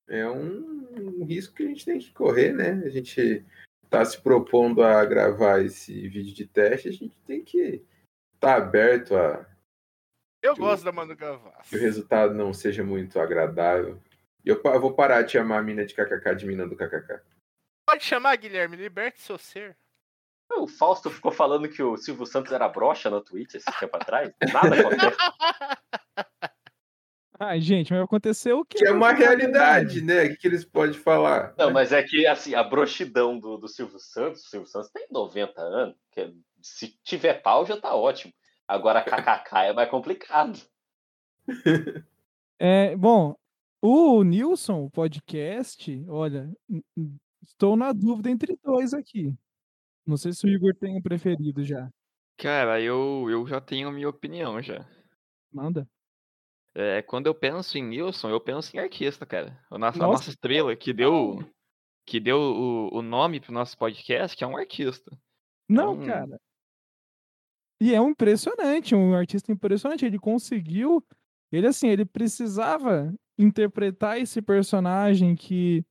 É 0.07 0.28
um, 0.28 1.20
um 1.20 1.24
risco 1.24 1.54
que 1.54 1.62
a 1.62 1.66
gente 1.66 1.85
tem 1.87 1.98
que 1.98 2.12
correr, 2.12 2.52
né? 2.52 2.83
A 2.85 2.90
gente 2.90 3.44
tá 3.88 4.04
se 4.04 4.20
propondo 4.20 4.83
a 4.83 5.02
gravar 5.07 5.64
esse 5.64 6.07
vídeo 6.09 6.35
de 6.35 6.46
teste, 6.46 6.88
a 6.88 6.92
gente 6.92 7.18
tem 7.20 7.42
que 7.42 7.83
estar 8.35 8.57
aberto 8.57 9.16
a 9.16 9.46
Eu 10.42 10.54
gosto 10.54 10.85
da 10.85 10.92
Manu 10.92 11.16
que 11.16 11.24
o 11.24 11.26
Gavassi. 11.26 11.78
resultado 11.78 12.35
não 12.35 12.52
seja 12.52 12.85
muito 12.85 13.18
agradável. 13.18 13.98
E 14.44 14.50
eu, 14.50 14.61
eu 14.62 14.80
vou 14.80 14.94
parar 14.94 15.22
de 15.22 15.33
chamar 15.33 15.61
a 15.61 15.62
mina 15.62 15.87
de 15.87 15.94
kkk 15.94 16.35
de 16.37 16.46
mina 16.46 16.68
do 16.68 16.76
kkk. 16.76 17.22
Pode 17.87 18.04
chamar, 18.04 18.37
Guilherme, 18.37 18.76
liberte 18.76 19.20
seu 19.20 19.38
ser. 19.38 19.76
O 20.52 20.68
Fausto 20.68 21.09
ficou 21.11 21.33
falando 21.33 21.68
que 21.68 21.83
o 21.83 21.96
Silvio 21.96 22.26
Santos 22.26 22.52
era 22.52 22.68
broxa 22.68 23.09
no 23.09 23.22
Twitch 23.22 23.54
esse 23.54 23.80
tempo 23.80 23.96
atrás. 23.96 24.30
Nada 24.52 24.74
acontece. 24.78 25.16
Ai, 27.38 27.60
gente, 27.60 27.92
mas 27.92 28.02
aconteceu 28.02 28.60
o 28.60 28.64
quê? 28.64 28.78
Que 28.78 28.86
é 28.86 28.92
uma 28.92 29.12
realidade, 29.12 30.00
né? 30.00 30.24
O 30.24 30.36
que, 30.36 30.46
eles 30.46 30.64
podem 30.64 30.94
falar? 30.94 31.52
Não, 31.58 31.72
mas 31.72 31.92
é 31.92 32.02
que 32.02 32.26
assim, 32.26 32.54
a 32.54 32.62
broxidão 32.62 33.38
do, 33.38 33.56
do 33.56 33.66
Silvio 33.66 33.98
Santos, 33.98 34.44
o 34.44 34.48
Silvio 34.48 34.68
Santos 34.68 34.90
tem 34.90 35.06
90 35.10 35.60
anos, 35.60 35.96
que 36.12 36.20
é- 36.20 36.32
se 36.62 36.96
tiver 37.02 37.42
pau 37.42 37.66
já 37.66 37.76
tá 37.78 37.94
ótimo. 37.94 38.32
Agora 38.66 39.02
KKK 39.04 39.66
é 39.66 39.72
mais 39.72 39.90
complicado. 39.90 40.58
É, 42.58 42.96
bom, 42.96 43.36
o 43.82 44.22
Nilson, 44.22 44.84
o 44.84 44.90
podcast, 44.90 46.04
olha, 46.08 46.50
estou 47.42 47.76
na 47.76 47.92
dúvida 47.92 48.30
entre 48.30 48.56
dois 48.62 48.94
aqui. 48.94 49.34
Não 50.06 50.16
sei 50.16 50.32
se 50.32 50.46
o 50.46 50.48
Igor 50.48 50.74
tem 50.74 50.96
um 50.96 51.02
preferido 51.02 51.64
já. 51.64 51.90
Cara, 52.36 52.80
eu, 52.80 53.26
eu 53.28 53.46
já 53.46 53.60
tenho 53.60 53.88
a 53.88 53.92
minha 53.92 54.08
opinião 54.08 54.62
já. 54.62 54.86
Manda. 55.52 55.88
É, 56.74 57.02
quando 57.02 57.26
eu 57.26 57.34
penso 57.34 57.78
em 57.78 57.84
Nilson, 57.84 58.28
eu 58.30 58.40
penso 58.40 58.76
em 58.76 58.80
artista, 58.80 59.24
cara. 59.24 59.56
A 59.70 59.78
nossa, 59.78 59.98
a 59.98 60.02
Nossa, 60.02 60.18
nossa 60.18 60.30
estrela 60.30 60.74
que 60.74 60.92
deu, 60.92 61.38
que 62.04 62.18
deu 62.18 62.38
o, 62.38 62.98
o 62.98 63.02
nome 63.02 63.40
pro 63.40 63.52
nosso 63.52 63.78
podcast 63.78 64.42
é 64.42 64.46
um 64.46 64.56
artista. 64.56 65.16
Não, 65.68 65.92
um- 65.94 66.04
cara. 66.06 66.38
E 67.80 67.94
é 67.94 68.00
um 68.00 68.10
impressionante, 68.10 68.94
um 68.94 69.14
artista 69.14 69.52
impressionante. 69.52 70.04
Ele 70.04 70.18
conseguiu. 70.18 71.04
Ele, 71.52 71.66
assim, 71.66 71.88
ele 71.88 72.04
precisava 72.04 73.14
interpretar 73.38 74.18
esse 74.18 74.40
personagem 74.40 75.34
que 75.37 75.84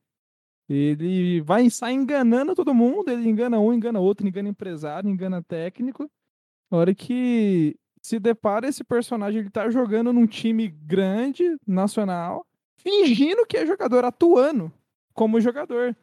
ele 0.68 1.40
vai 1.42 1.68
sair 1.70 1.94
enganando 1.94 2.54
todo 2.54 2.74
mundo. 2.74 3.10
Ele 3.10 3.28
engana 3.28 3.58
um, 3.58 3.72
engana 3.72 4.00
outro, 4.00 4.26
engana 4.26 4.48
empresário, 4.48 5.08
engana 5.08 5.42
técnico. 5.42 6.10
Na 6.70 6.78
hora 6.78 6.94
que 6.94 7.76
se 8.04 8.20
depara 8.20 8.68
esse 8.68 8.84
personagem, 8.84 9.40
ele 9.40 9.50
tá 9.50 9.70
jogando 9.70 10.12
num 10.12 10.26
time 10.26 10.68
grande, 10.68 11.56
nacional, 11.66 12.46
fingindo 12.76 13.46
que 13.46 13.56
é 13.56 13.64
jogador, 13.64 14.04
atuando 14.04 14.70
como 15.14 15.40
jogador. 15.40 15.96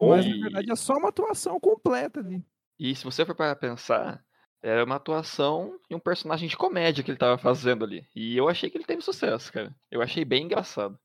Mas, 0.00 0.26
na 0.26 0.44
verdade, 0.44 0.72
é 0.72 0.74
só 0.76 0.94
uma 0.94 1.10
atuação 1.10 1.60
completa 1.60 2.20
ali. 2.20 2.42
E 2.78 2.96
se 2.96 3.04
você 3.04 3.26
for 3.26 3.34
para 3.34 3.54
pensar, 3.54 4.24
era 4.62 4.82
uma 4.82 4.96
atuação 4.96 5.78
e 5.90 5.94
um 5.94 6.00
personagem 6.00 6.48
de 6.48 6.56
comédia 6.56 7.04
que 7.04 7.10
ele 7.10 7.18
tava 7.18 7.36
fazendo 7.36 7.84
ali. 7.84 8.08
E 8.16 8.34
eu 8.34 8.48
achei 8.48 8.70
que 8.70 8.78
ele 8.78 8.86
teve 8.86 9.02
sucesso, 9.02 9.52
cara. 9.52 9.76
Eu 9.90 10.00
achei 10.00 10.24
bem 10.24 10.44
engraçado. 10.44 10.98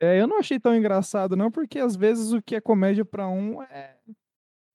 É, 0.00 0.20
eu 0.20 0.28
não 0.28 0.38
achei 0.38 0.60
tão 0.60 0.76
engraçado, 0.76 1.34
não, 1.34 1.50
porque 1.50 1.80
às 1.80 1.96
vezes 1.96 2.32
o 2.32 2.40
que 2.40 2.54
é 2.54 2.60
comédia 2.60 3.04
pra 3.04 3.26
um 3.26 3.60
é, 3.64 3.96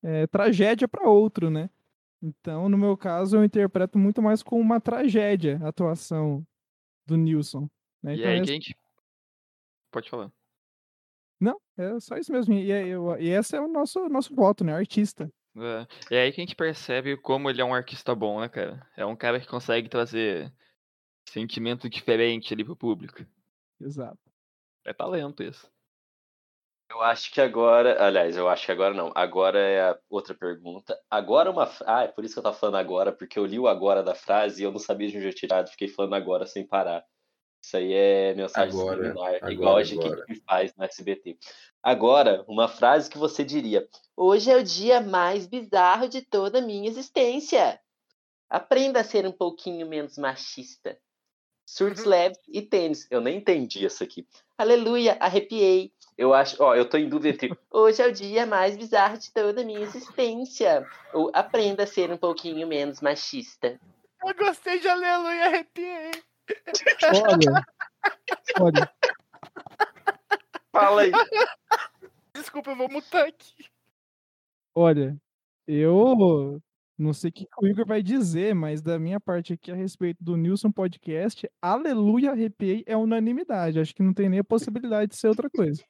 é 0.04 0.28
tragédia 0.28 0.88
pra 0.88 1.10
outro, 1.10 1.50
né? 1.50 1.70
Então, 2.22 2.68
no 2.68 2.78
meu 2.78 2.98
caso, 2.98 3.38
eu 3.38 3.44
interpreto 3.46 3.98
muito 3.98 4.22
mais 4.22 4.44
como 4.44 4.62
uma 4.62 4.82
tragédia 4.82 5.60
a 5.64 5.70
atuação 5.70 6.46
do 7.06 7.16
Nilson. 7.16 7.70
Né? 8.04 8.16
E 8.16 8.20
Então, 8.20 8.32
aí 8.32 8.40
é- 8.40 8.42
que 8.44 8.50
a 8.50 8.54
gente. 8.54 8.76
Pode 9.92 10.10
falar. 10.10 10.32
Não, 11.40 11.60
é 11.78 12.00
só 12.00 12.18
isso 12.18 12.32
mesmo. 12.32 12.54
E, 12.54 12.70
eu- 12.70 13.18
e 13.18 13.30
esse 13.30 13.56
é 13.56 13.62
o 13.62 13.68
nosso, 13.68 14.08
nosso 14.10 14.36
voto, 14.36 14.64
né? 14.64 14.74
Artista. 14.74 15.32
É, 15.58 16.16
é 16.18 16.22
aí 16.24 16.32
que 16.32 16.42
a 16.42 16.44
gente 16.44 16.56
percebe 16.56 17.18
como 17.18 17.50
ele 17.50 17.62
é 17.62 17.66
um 17.66 17.74
artista 17.74 18.14
bom, 18.14 18.40
né, 18.42 18.50
cara? 18.50 18.86
É 18.96 19.06
um 19.06 19.16
cara 19.16 19.40
que 19.40 19.48
consegue 19.48 19.90
trazer 19.90 20.54
sentimento 21.28 21.90
diferente 21.90 22.54
ali 22.54 22.64
pro 22.64 22.76
público. 22.76 23.26
Exato. 23.80 24.20
É 24.86 24.94
talento 24.94 25.42
isso. 25.42 25.70
Eu 26.90 27.02
acho 27.02 27.32
que 27.32 27.40
agora. 27.40 28.04
Aliás, 28.04 28.36
eu 28.36 28.50
acho 28.50 28.66
que 28.66 28.72
agora 28.72 28.94
não. 28.94 29.12
Agora 29.14 29.60
é 29.60 29.82
a 29.82 30.00
outra 30.10 30.34
pergunta. 30.34 31.00
Agora 31.10 31.52
uma. 31.52 31.70
Ah, 31.86 32.04
é 32.04 32.08
por 32.08 32.26
isso 32.26 32.34
que 32.34 32.40
eu 32.40 32.44
tava 32.44 32.56
falando 32.58 32.78
agora, 32.78 33.12
porque 33.12 33.38
eu 33.38 33.46
li 33.46 33.60
o 33.60 33.68
agora 33.68 34.02
da 34.02 34.16
frase 34.16 34.62
e 34.62 34.66
eu 34.66 34.72
não 34.72 34.80
sabia 34.80 35.08
de 35.08 35.18
onde 35.18 35.28
eu 35.28 35.34
tinha 35.34 35.48
tirado, 35.48 35.70
fiquei 35.70 35.88
falando 35.88 36.16
agora 36.16 36.48
sem 36.48 36.66
parar. 36.66 37.06
Isso 37.62 37.78
aí 37.78 37.94
é 37.94 38.34
mensagem 38.34 38.74
Agora, 38.74 38.96
subliminar, 38.96 39.36
agora, 39.36 39.54
igual 39.54 39.78
a 39.78 39.82
agora. 39.82 39.86
gente 39.86 40.42
faz 40.48 40.74
no 40.76 40.84
SBT. 40.84 41.38
Agora, 41.84 42.44
uma 42.48 42.68
frase 42.68 43.10
que 43.10 43.18
você 43.18 43.44
diria: 43.44 43.88
Hoje 44.16 44.50
é 44.50 44.58
o 44.58 44.64
dia 44.64 45.00
mais 45.02 45.46
bizarro 45.46 46.08
de 46.08 46.22
toda 46.22 46.60
a 46.60 46.62
minha 46.62 46.90
existência. 46.90 47.80
Aprenda 48.50 49.02
a 49.02 49.04
ser 49.04 49.28
um 49.28 49.32
pouquinho 49.32 49.88
menos 49.88 50.18
machista. 50.18 50.98
Surtos 51.68 52.04
leves 52.04 52.40
e 52.48 52.64
tênis. 52.64 53.06
Eu 53.12 53.22
nem 53.22 53.38
entendi 53.38 53.86
isso 53.86 54.04
aqui. 54.04 54.28
Aleluia, 54.58 55.16
arrepiei. 55.20 55.94
Eu 56.20 56.34
acho, 56.34 56.62
ó, 56.62 56.76
eu 56.76 56.84
tô 56.84 56.98
em 56.98 57.08
dúvida 57.08 57.30
entre 57.30 57.58
hoje 57.72 58.02
é 58.02 58.06
o 58.06 58.12
dia 58.12 58.46
mais 58.46 58.76
bizarro 58.76 59.18
de 59.18 59.32
toda 59.32 59.62
a 59.62 59.64
minha 59.64 59.80
existência. 59.80 60.86
Ou 61.14 61.32
aprenda 61.34 61.84
a 61.84 61.88
ser 61.88 62.12
um 62.12 62.18
pouquinho 62.18 62.68
menos 62.68 63.00
machista. 63.00 63.80
Eu 64.22 64.36
gostei 64.36 64.82
de 64.82 64.90
aleluia, 64.90 65.46
arrepiei. 65.46 66.12
Olha. 67.26 67.66
olha. 68.60 68.94
Fala 70.74 71.04
aí. 71.04 71.12
Desculpa, 72.34 72.72
eu 72.72 72.76
vou 72.76 72.90
mutar 72.90 73.26
aqui. 73.26 73.68
Olha, 74.76 75.18
eu 75.66 76.62
não 76.98 77.14
sei 77.14 77.30
o 77.30 77.34
que, 77.34 77.48
o 77.62 77.66
Igor 77.66 77.86
vai 77.86 78.04
dizer, 78.04 78.54
mas 78.54 78.82
da 78.82 79.00
minha 79.00 79.22
parte 79.22 79.54
aqui 79.54 79.72
a 79.72 79.76
respeito 79.76 80.22
do 80.22 80.36
Nilson 80.36 80.70
Podcast, 80.70 81.50
aleluia, 81.62 82.32
arrepiei, 82.32 82.84
é 82.86 82.98
unanimidade. 82.98 83.80
Acho 83.80 83.96
que 83.96 84.04
não 84.04 84.14
tem 84.14 84.28
nem 84.28 84.40
a 84.40 84.44
possibilidade 84.44 85.12
de 85.12 85.16
ser 85.16 85.30
outra 85.30 85.50
coisa. 85.50 85.82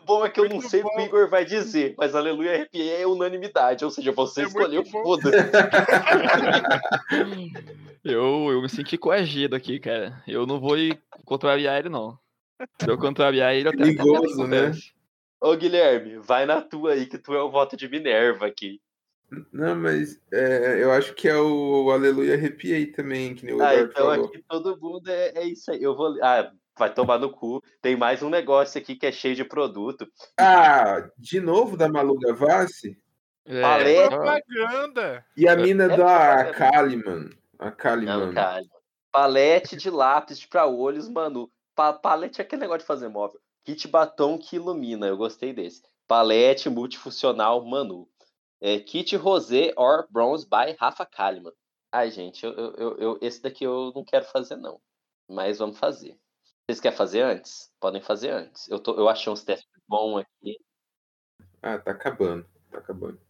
Bom 0.00 0.24
é 0.24 0.30
que 0.30 0.40
eu 0.40 0.44
não 0.44 0.56
Muito 0.56 0.68
sei 0.68 0.80
o 0.82 0.88
que 0.88 0.96
bom. 0.96 1.02
o 1.02 1.06
Igor 1.06 1.28
vai 1.28 1.44
dizer, 1.44 1.94
mas 1.98 2.14
aleluia 2.14 2.52
arrepiei 2.54 3.02
é 3.02 3.06
unanimidade. 3.06 3.84
Ou 3.84 3.90
seja, 3.90 4.12
você 4.12 4.42
É 4.42 4.46
escolheu, 4.46 4.82
muito 4.82 4.92
bom. 4.92 5.02
foda 5.02 5.30
Eu, 8.04 8.50
eu 8.52 8.60
me 8.62 8.68
senti 8.68 8.98
coagido 8.98 9.56
aqui, 9.56 9.78
cara. 9.80 10.22
Eu 10.28 10.46
não 10.46 10.60
vou 10.60 10.76
ir 10.76 11.00
contrariar 11.24 11.78
ele, 11.78 11.88
não. 11.88 12.18
Se 12.80 12.88
eu 12.90 12.98
contrariar 12.98 13.54
ele, 13.54 13.68
eu 13.68 13.72
até 13.72 13.84
Perigoso, 13.84 14.46
né? 14.46 14.72
Ô, 15.40 15.54
Guilherme, 15.56 16.18
vai 16.18 16.46
na 16.46 16.60
tua 16.60 16.92
aí, 16.92 17.06
que 17.06 17.18
tu 17.18 17.34
é 17.34 17.42
o 17.42 17.50
voto 17.50 17.76
de 17.76 17.88
Minerva 17.88 18.46
aqui. 18.46 18.80
Não, 19.52 19.74
mas 19.74 20.20
é, 20.32 20.82
eu 20.82 20.92
acho 20.92 21.14
que 21.14 21.28
é 21.28 21.36
o 21.36 21.90
Aleluia 21.90 22.34
Arrepiei 22.34 22.86
também, 22.86 23.34
que 23.34 23.44
nem 23.44 23.54
o 23.54 23.62
Ah, 23.62 23.74
Eduardo 23.74 23.90
então 23.90 24.06
falou. 24.06 24.26
aqui 24.26 24.44
todo 24.48 24.78
mundo 24.78 25.08
é, 25.08 25.32
é 25.34 25.44
isso 25.44 25.70
aí. 25.70 25.82
Eu 25.82 25.96
vou. 25.96 26.16
Ah, 26.22 26.50
vai 26.78 26.92
tomar 26.92 27.18
no 27.18 27.30
cu. 27.30 27.62
Tem 27.80 27.96
mais 27.96 28.22
um 28.22 28.28
negócio 28.30 28.80
aqui 28.80 28.96
que 28.96 29.06
é 29.06 29.12
cheio 29.12 29.34
de 29.34 29.44
produto. 29.44 30.06
Ah, 30.38 31.08
de 31.18 31.40
novo 31.40 31.76
da 31.76 31.88
Malu 31.88 32.18
Gavassi? 32.18 32.96
É, 33.46 33.60
Palete. 33.60 34.02
só- 34.04 34.08
Propaganda. 34.10 35.26
E 35.36 35.46
a 35.48 35.56
mina 35.56 35.84
É, 35.84 35.96
da 35.96 36.40
é. 36.40 36.52
Kalimann. 36.52 37.30
A 37.58 37.66
Não, 37.66 37.72
Kalimann. 37.76 38.32
cara. 38.34 38.62
Palete 39.12 39.76
de 39.76 39.90
lápis 39.90 40.44
pra 40.44 40.66
olhos, 40.66 41.08
mano. 41.08 41.50
Pa 41.74 41.92
palete 41.92 42.40
é 42.40 42.44
aquele 42.44 42.60
negócio 42.62 42.80
de 42.80 42.86
fazer 42.86 43.08
móvel. 43.08 43.40
Kit 43.64 43.86
batom 43.88 44.38
que 44.38 44.56
ilumina. 44.56 45.06
Eu 45.06 45.16
gostei 45.16 45.52
desse. 45.52 45.82
Palete 46.06 46.68
multifuncional, 46.68 47.64
manu. 47.64 48.08
É, 48.60 48.78
kit 48.78 49.14
rosé 49.16 49.72
or 49.76 50.06
bronze 50.10 50.46
by 50.46 50.74
Rafa 50.78 51.04
Kalimann. 51.06 51.52
Ai, 51.92 52.10
gente, 52.10 52.44
eu, 52.44 52.52
eu- 52.52 52.96
eu- 52.98 53.18
esse 53.20 53.40
daqui 53.42 53.64
eu 53.64 53.92
não 53.94 54.04
quero 54.04 54.24
fazer, 54.24 54.56
não. 54.56 54.80
Mas 55.28 55.58
vamos 55.58 55.78
fazer. 55.78 56.16
Vocês 56.66 56.80
querem 56.80 56.96
fazer 56.96 57.20
antes? 57.22 57.70
Podem 57.78 58.00
fazer 58.00 58.30
antes. 58.30 58.68
Eu, 58.70 58.78
tô, 58.80 58.94
eu 58.96 59.08
achei 59.08 59.30
uns 59.30 59.42
testes 59.44 59.68
bons 59.86 60.20
aqui. 60.20 60.56
Ah, 61.62 61.78
tá 61.78 61.90
acabando. 61.90 62.46
Tá 62.70 62.78
acabando. 62.78 63.20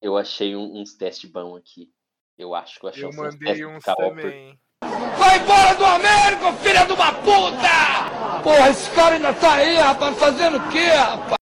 Eu 0.00 0.16
achei 0.16 0.54
um- 0.54 0.80
uns 0.80 0.94
testes 0.94 1.30
bons 1.30 1.56
aqui. 1.56 1.90
Eu 2.36 2.54
acho 2.54 2.78
que 2.78 2.84
eu 2.84 2.90
achei 2.90 3.04
Eu 3.04 3.08
uns 3.08 3.16
mandei 3.16 3.38
testes 3.38 3.66
uns 3.66 3.84
Cooper. 3.84 4.04
um 4.06 4.08
também. 4.10 4.60
Vai 5.18 5.38
embora 5.38 5.74
do 5.74 5.84
Américo, 5.84 6.52
filha 6.62 6.84
de 6.84 6.92
uma 6.92 7.12
puta! 7.14 8.42
Porra, 8.42 8.70
esse 8.70 8.90
cara 8.94 9.14
ainda 9.14 9.32
tá 9.34 9.54
aí, 9.54 9.74
rapaz, 9.76 10.18
fazendo 10.18 10.58
o 10.58 10.70
quê, 10.70 10.84
rapaz? 10.86 11.41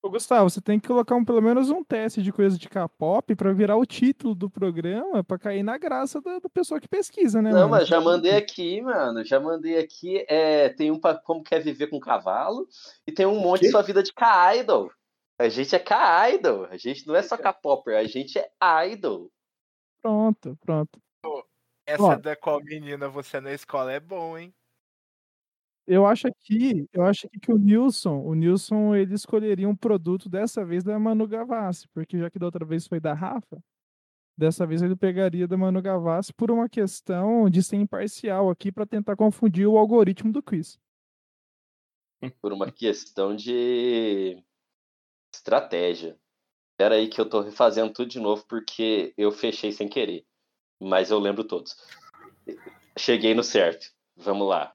Ô, 0.00 0.08
Gustavo, 0.10 0.48
você 0.48 0.60
tem 0.60 0.78
que 0.78 0.86
colocar 0.86 1.16
um- 1.16 1.24
pelo 1.24 1.42
menos 1.42 1.70
um 1.70 1.82
teste 1.82 2.22
de 2.22 2.32
coisa 2.32 2.56
de 2.56 2.68
K-pop 2.68 3.34
pra 3.34 3.52
virar 3.52 3.76
o 3.76 3.84
título 3.84 4.32
do 4.32 4.48
programa 4.48 5.24
pra 5.24 5.38
cair 5.38 5.64
na 5.64 5.76
graça 5.76 6.20
da, 6.20 6.38
da 6.38 6.48
pessoa 6.48 6.80
que 6.80 6.86
pesquisa, 6.86 7.42
né, 7.42 7.50
Não, 7.50 7.60
mano? 7.62 7.70
mas 7.72 7.88
já 7.88 8.00
mandei 8.00 8.36
aqui, 8.36 8.80
mano. 8.80 9.24
Já 9.24 9.40
mandei 9.40 9.76
aqui. 9.76 10.24
É, 10.28 10.68
tem 10.68 10.92
um 10.92 11.00
pra 11.00 11.16
como 11.18 11.42
quer 11.42 11.60
viver 11.60 11.88
com 11.88 11.98
cavalo 11.98 12.68
e 13.06 13.12
tem 13.12 13.26
um 13.26 13.40
monte 13.40 13.62
de 13.62 13.70
sua 13.70 13.82
vida 13.82 14.00
de 14.02 14.12
K-Idol. 14.12 14.90
A 15.36 15.48
gente 15.48 15.74
é 15.74 15.78
K-Idol. 15.80 16.66
A 16.66 16.76
gente 16.76 17.04
não 17.06 17.16
é 17.16 17.22
só 17.22 17.36
K-Popper, 17.36 17.96
a 17.98 18.04
gente 18.04 18.38
é 18.38 18.48
Idol. 18.92 19.30
Pronto, 20.00 20.56
pronto. 20.64 21.00
Essa 21.84 22.02
Ó. 22.02 22.16
da 22.16 22.36
qual 22.36 22.62
menina 22.62 23.08
você 23.08 23.40
na 23.40 23.52
escola 23.52 23.90
é 23.92 23.98
bom, 23.98 24.38
hein? 24.38 24.54
Eu 25.90 26.04
acho 26.04 26.28
aqui, 26.28 26.86
eu 26.92 27.02
acho 27.02 27.26
que 27.40 27.50
o 27.50 27.56
Nilson, 27.56 28.20
o 28.20 28.34
Nilson, 28.34 28.94
ele 28.94 29.14
escolheria 29.14 29.66
um 29.66 29.74
produto 29.74 30.28
dessa 30.28 30.62
vez 30.62 30.84
da 30.84 30.98
Manu 30.98 31.26
Gavassi, 31.26 31.88
porque 31.94 32.18
já 32.18 32.28
que 32.28 32.38
da 32.38 32.44
outra 32.44 32.62
vez 32.62 32.86
foi 32.86 33.00
da 33.00 33.14
Rafa, 33.14 33.58
dessa 34.36 34.66
vez 34.66 34.82
ele 34.82 34.94
pegaria 34.94 35.48
da 35.48 35.56
Manu 35.56 35.80
Gavassi 35.80 36.30
por 36.34 36.50
uma 36.50 36.68
questão 36.68 37.48
de 37.48 37.62
ser 37.62 37.76
imparcial 37.76 38.50
aqui 38.50 38.70
pra 38.70 38.84
tentar 38.84 39.16
confundir 39.16 39.66
o 39.66 39.78
algoritmo 39.78 40.30
do 40.30 40.42
quiz. 40.42 40.78
Por 42.42 42.52
uma 42.52 42.70
questão 42.70 43.34
de 43.34 44.42
estratégia. 45.32 46.18
Espera 46.72 46.96
aí 46.96 47.08
que 47.08 47.20
eu 47.20 47.28
tô 47.28 47.40
refazendo 47.40 47.92
tudo 47.92 48.10
de 48.10 48.20
novo 48.20 48.44
porque 48.46 49.14
eu 49.16 49.30
fechei 49.30 49.72
sem 49.72 49.88
querer. 49.88 50.26
Mas 50.80 51.10
eu 51.10 51.18
lembro 51.18 51.44
todos. 51.44 51.76
Cheguei 52.98 53.34
no 53.34 53.44
certo. 53.44 53.86
Vamos 54.16 54.48
lá. 54.48 54.74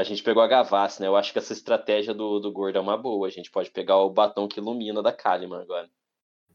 A 0.00 0.02
gente 0.02 0.22
pegou 0.22 0.42
a 0.42 0.46
Gavassi, 0.46 1.02
né? 1.02 1.08
Eu 1.08 1.14
acho 1.14 1.30
que 1.30 1.38
essa 1.38 1.52
estratégia 1.52 2.14
do, 2.14 2.40
do 2.40 2.50
gordo 2.50 2.78
é 2.78 2.80
uma 2.80 2.96
boa. 2.96 3.28
A 3.28 3.30
gente 3.30 3.50
pode 3.50 3.70
pegar 3.70 3.98
o 3.98 4.08
batom 4.08 4.48
que 4.48 4.58
ilumina 4.58 5.02
da 5.02 5.12
Kalimann 5.12 5.60
agora. 5.60 5.90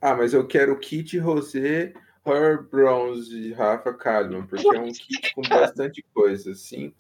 Ah, 0.02 0.16
mas 0.16 0.34
eu 0.34 0.48
quero 0.48 0.80
kit 0.80 1.16
rosé, 1.20 1.94
her 2.26 2.64
bronze, 2.64 3.54
Rafa 3.54 3.94
Kalimann, 3.94 4.48
porque 4.48 4.68
é 4.68 4.80
um 4.80 4.92
kit 4.92 5.36
com 5.36 5.44
bastante 5.44 6.04
coisa, 6.12 6.54
assim. 6.54 6.92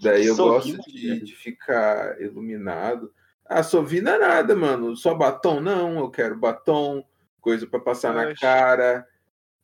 Daí 0.00 0.24
eu 0.24 0.34
Sovina, 0.34 0.78
gosto 0.78 0.90
de, 0.90 1.20
de 1.20 1.36
ficar 1.36 2.18
iluminado. 2.18 3.12
Ah, 3.44 3.62
sovina 3.62 4.18
nada, 4.18 4.56
mano. 4.56 4.96
Só 4.96 5.14
batom 5.14 5.60
não. 5.60 5.98
Eu 5.98 6.10
quero 6.10 6.38
batom, 6.38 7.04
coisa 7.38 7.66
pra 7.66 7.78
passar 7.78 8.14
na 8.14 8.34
cara. 8.34 9.06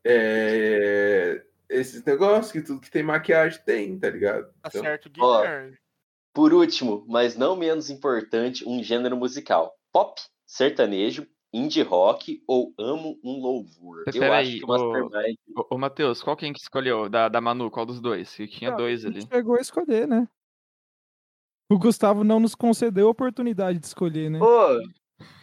É... 0.04 1.42
Esses 1.70 2.04
negócios 2.04 2.52
que 2.52 2.60
tudo 2.60 2.82
que 2.82 2.90
tem 2.90 3.02
maquiagem 3.02 3.62
tem, 3.64 3.98
tá 3.98 4.10
ligado? 4.10 4.44
Tá 4.60 4.68
Então, 4.68 4.82
certo, 4.82 5.10
ó, 5.18 5.40
Guilherme. 5.40 5.78
Por 6.38 6.54
último, 6.54 7.04
mas 7.08 7.36
não 7.36 7.56
menos 7.56 7.90
importante, 7.90 8.64
um 8.64 8.80
gênero 8.80 9.16
musical: 9.16 9.74
pop, 9.92 10.22
sertanejo, 10.46 11.26
indie 11.52 11.82
rock 11.82 12.44
ou 12.46 12.72
amo 12.78 13.18
um 13.24 13.40
louvor. 13.42 14.04
Eu 14.06 14.20
Pera 14.20 14.38
acho 14.38 14.50
aí, 14.52 14.58
que 14.60 14.64
o 14.64 14.68
ô- 14.68 14.92
Mastermind. 14.92 15.36
Ô, 15.56 15.74
ô 15.74 15.78
Matheus, 15.78 16.22
qual 16.22 16.36
quem 16.36 16.52
que 16.52 16.60
escolheu? 16.60 17.08
Da, 17.08 17.28
da 17.28 17.40
Manu, 17.40 17.68
qual 17.72 17.84
dos 17.84 18.00
dois? 18.00 18.32
Que 18.36 18.46
tinha 18.46 18.70
Ah, 18.70 18.76
dois 18.76 19.04
a 19.04 19.08
ali. 19.08 19.22
gente 19.22 19.28
chegou 19.34 19.56
a 19.56 19.60
escolher, 19.60 20.06
né? 20.06 20.28
O 21.68 21.76
Gustavo 21.76 22.22
não 22.22 22.38
nos 22.38 22.54
concedeu 22.54 23.08
a 23.08 23.10
oportunidade 23.10 23.80
de 23.80 23.86
escolher, 23.86 24.30
né? 24.30 24.38
Pô, 24.38 24.80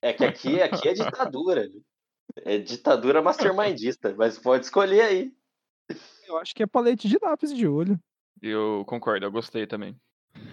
é 0.02 0.14
que 0.14 0.24
aqui, 0.24 0.62
aqui 0.62 0.88
é 0.88 0.94
ditadura. 0.94 1.70
É 2.38 2.58
ditadura 2.58 3.22
mastermindista, 3.22 4.16
mas 4.18 4.40
pode 4.40 4.64
escolher 4.64 5.02
aí. 5.02 5.34
Eu 6.26 6.38
acho 6.38 6.56
que 6.56 6.64
é 6.64 6.66
palete 6.66 7.10
de 7.10 7.20
lápis 7.22 7.54
de 7.54 7.68
olho. 7.68 8.00
Eu 8.42 8.86
concordo, 8.88 9.26
eu 9.26 9.32
gostei 9.32 9.68
também. 9.68 10.00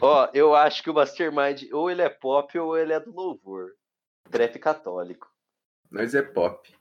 Ó, 0.00 0.28
eu 0.34 0.54
acho 0.54 0.82
que 0.82 0.90
o 0.90 0.94
Mastermind 0.94 1.64
ou 1.72 1.90
ele 1.90 2.02
é 2.02 2.08
pop 2.08 2.58
ou 2.58 2.76
ele 2.76 2.92
é 2.92 3.00
do 3.00 3.12
louvor. 3.12 3.72
Trap 4.30 4.58
católico. 4.58 5.30
Nós 5.90 6.14
é 6.14 6.22
pop. 6.22 6.74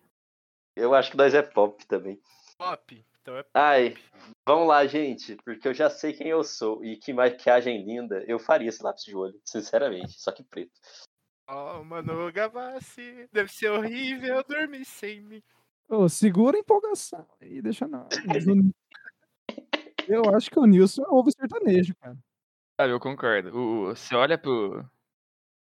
Eu 0.75 0.93
acho 0.95 1.11
que 1.11 1.17
nós 1.17 1.33
é 1.33 1.41
pop 1.41 1.85
também. 1.85 2.19
Pop. 2.57 3.05
Então 3.21 3.37
é 3.37 3.45
Ai, 3.53 3.95
vamos 4.47 4.67
lá, 4.67 4.85
gente, 4.87 5.35
porque 5.45 5.67
eu 5.67 5.73
já 5.73 5.89
sei 5.89 6.13
quem 6.13 6.27
eu 6.27 6.43
sou 6.43 6.83
e 6.83 6.97
que 6.97 7.13
maquiagem 7.13 7.85
linda. 7.85 8.23
Eu 8.27 8.39
faria 8.39 8.69
esse 8.69 8.83
lápis 8.83 9.03
de 9.03 9.15
olho, 9.15 9.39
sinceramente, 9.45 10.19
só 10.19 10.31
que 10.31 10.43
preto. 10.43 10.71
Ó, 11.47 11.83
Manu 11.83 12.31
Gavassi. 12.31 13.27
Deve 13.31 13.51
ser 13.51 13.69
horrível 13.69 14.43
dormir 14.43 14.85
sem 14.85 15.21
mim. 15.21 15.43
Ô, 15.87 16.09
segura 16.09 16.57
a 16.57 16.59
empolgação 16.61 17.27
aí, 17.39 17.61
deixa 17.61 17.87
não. 17.87 18.07
Eu 20.07 20.23
acho 20.33 20.49
que 20.49 20.57
o 20.57 20.65
Nilson 20.65 21.03
ouve 21.07 21.31
sertanejo, 21.31 21.93
cara. 21.95 22.17
Ah, 22.81 22.87
eu 22.87 22.99
concordo. 22.99 23.55
O, 23.55 23.85
você 23.89 24.15
olha 24.15 24.39
pro, 24.39 24.83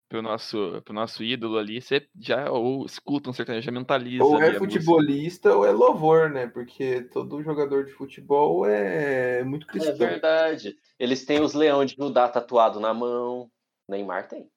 pro, 0.08 0.22
nosso, 0.22 0.82
pro 0.86 0.94
nosso 0.94 1.22
ídolo 1.22 1.58
ali, 1.58 1.82
você 1.82 2.08
já 2.18 2.50
ou 2.50 2.86
escuta 2.86 3.30
um 3.30 3.34
sertanejo, 3.34 3.66
já 3.66 3.72
mentaliza. 3.74 4.24
Ou 4.24 4.42
é 4.42 4.54
futebolista 4.54 5.54
ou 5.54 5.66
é 5.66 5.72
louvor, 5.72 6.30
né? 6.30 6.48
Porque 6.48 7.02
todo 7.12 7.44
jogador 7.44 7.84
de 7.84 7.92
futebol 7.92 8.66
é 8.66 9.44
muito 9.44 9.68
É 9.68 9.70
cristão. 9.70 9.98
verdade. 9.98 10.78
Eles 10.98 11.26
têm 11.26 11.42
os 11.42 11.54
leão 11.54 11.84
de 11.84 11.94
Judá 11.94 12.30
tatuado 12.30 12.80
na 12.80 12.94
mão. 12.94 13.52
Neymar 13.90 14.30
tem. 14.30 14.50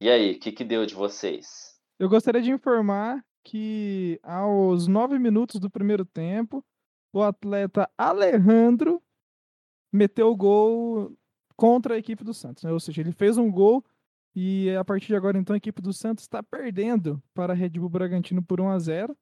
E 0.00 0.08
aí, 0.08 0.32
o 0.32 0.38
que, 0.38 0.52
que 0.52 0.62
deu 0.62 0.86
de 0.86 0.94
vocês? 0.94 1.74
Eu 1.98 2.08
gostaria 2.08 2.40
de 2.40 2.52
informar 2.52 3.20
que 3.42 4.20
aos 4.22 4.86
nove 4.86 5.18
minutos 5.18 5.58
do 5.58 5.68
primeiro 5.68 6.04
tempo, 6.04 6.64
o 7.12 7.20
atleta 7.20 7.90
Alejandro 7.98 9.02
meteu 9.92 10.30
o 10.30 10.36
gol 10.36 11.16
contra 11.56 11.94
a 11.94 11.98
equipe 11.98 12.22
do 12.22 12.34
Santos. 12.34 12.62
né? 12.62 12.70
Ou 12.70 12.78
seja, 12.78 13.00
ele 13.00 13.12
fez 13.12 13.38
um 13.38 13.50
gol 13.50 13.84
e 14.38 14.70
a 14.76 14.84
partir 14.84 15.06
de 15.06 15.16
agora, 15.16 15.38
então, 15.38 15.54
a 15.54 15.56
equipe 15.56 15.80
do 15.80 15.94
Santos 15.94 16.24
está 16.24 16.42
perdendo 16.42 17.22
para 17.32 17.54
a 17.54 17.56
Red 17.56 17.70
Bull 17.70 17.88
Bragantino 17.88 18.42
por 18.42 18.60
1 18.60 18.68
a 18.68 18.78
0 18.78 19.12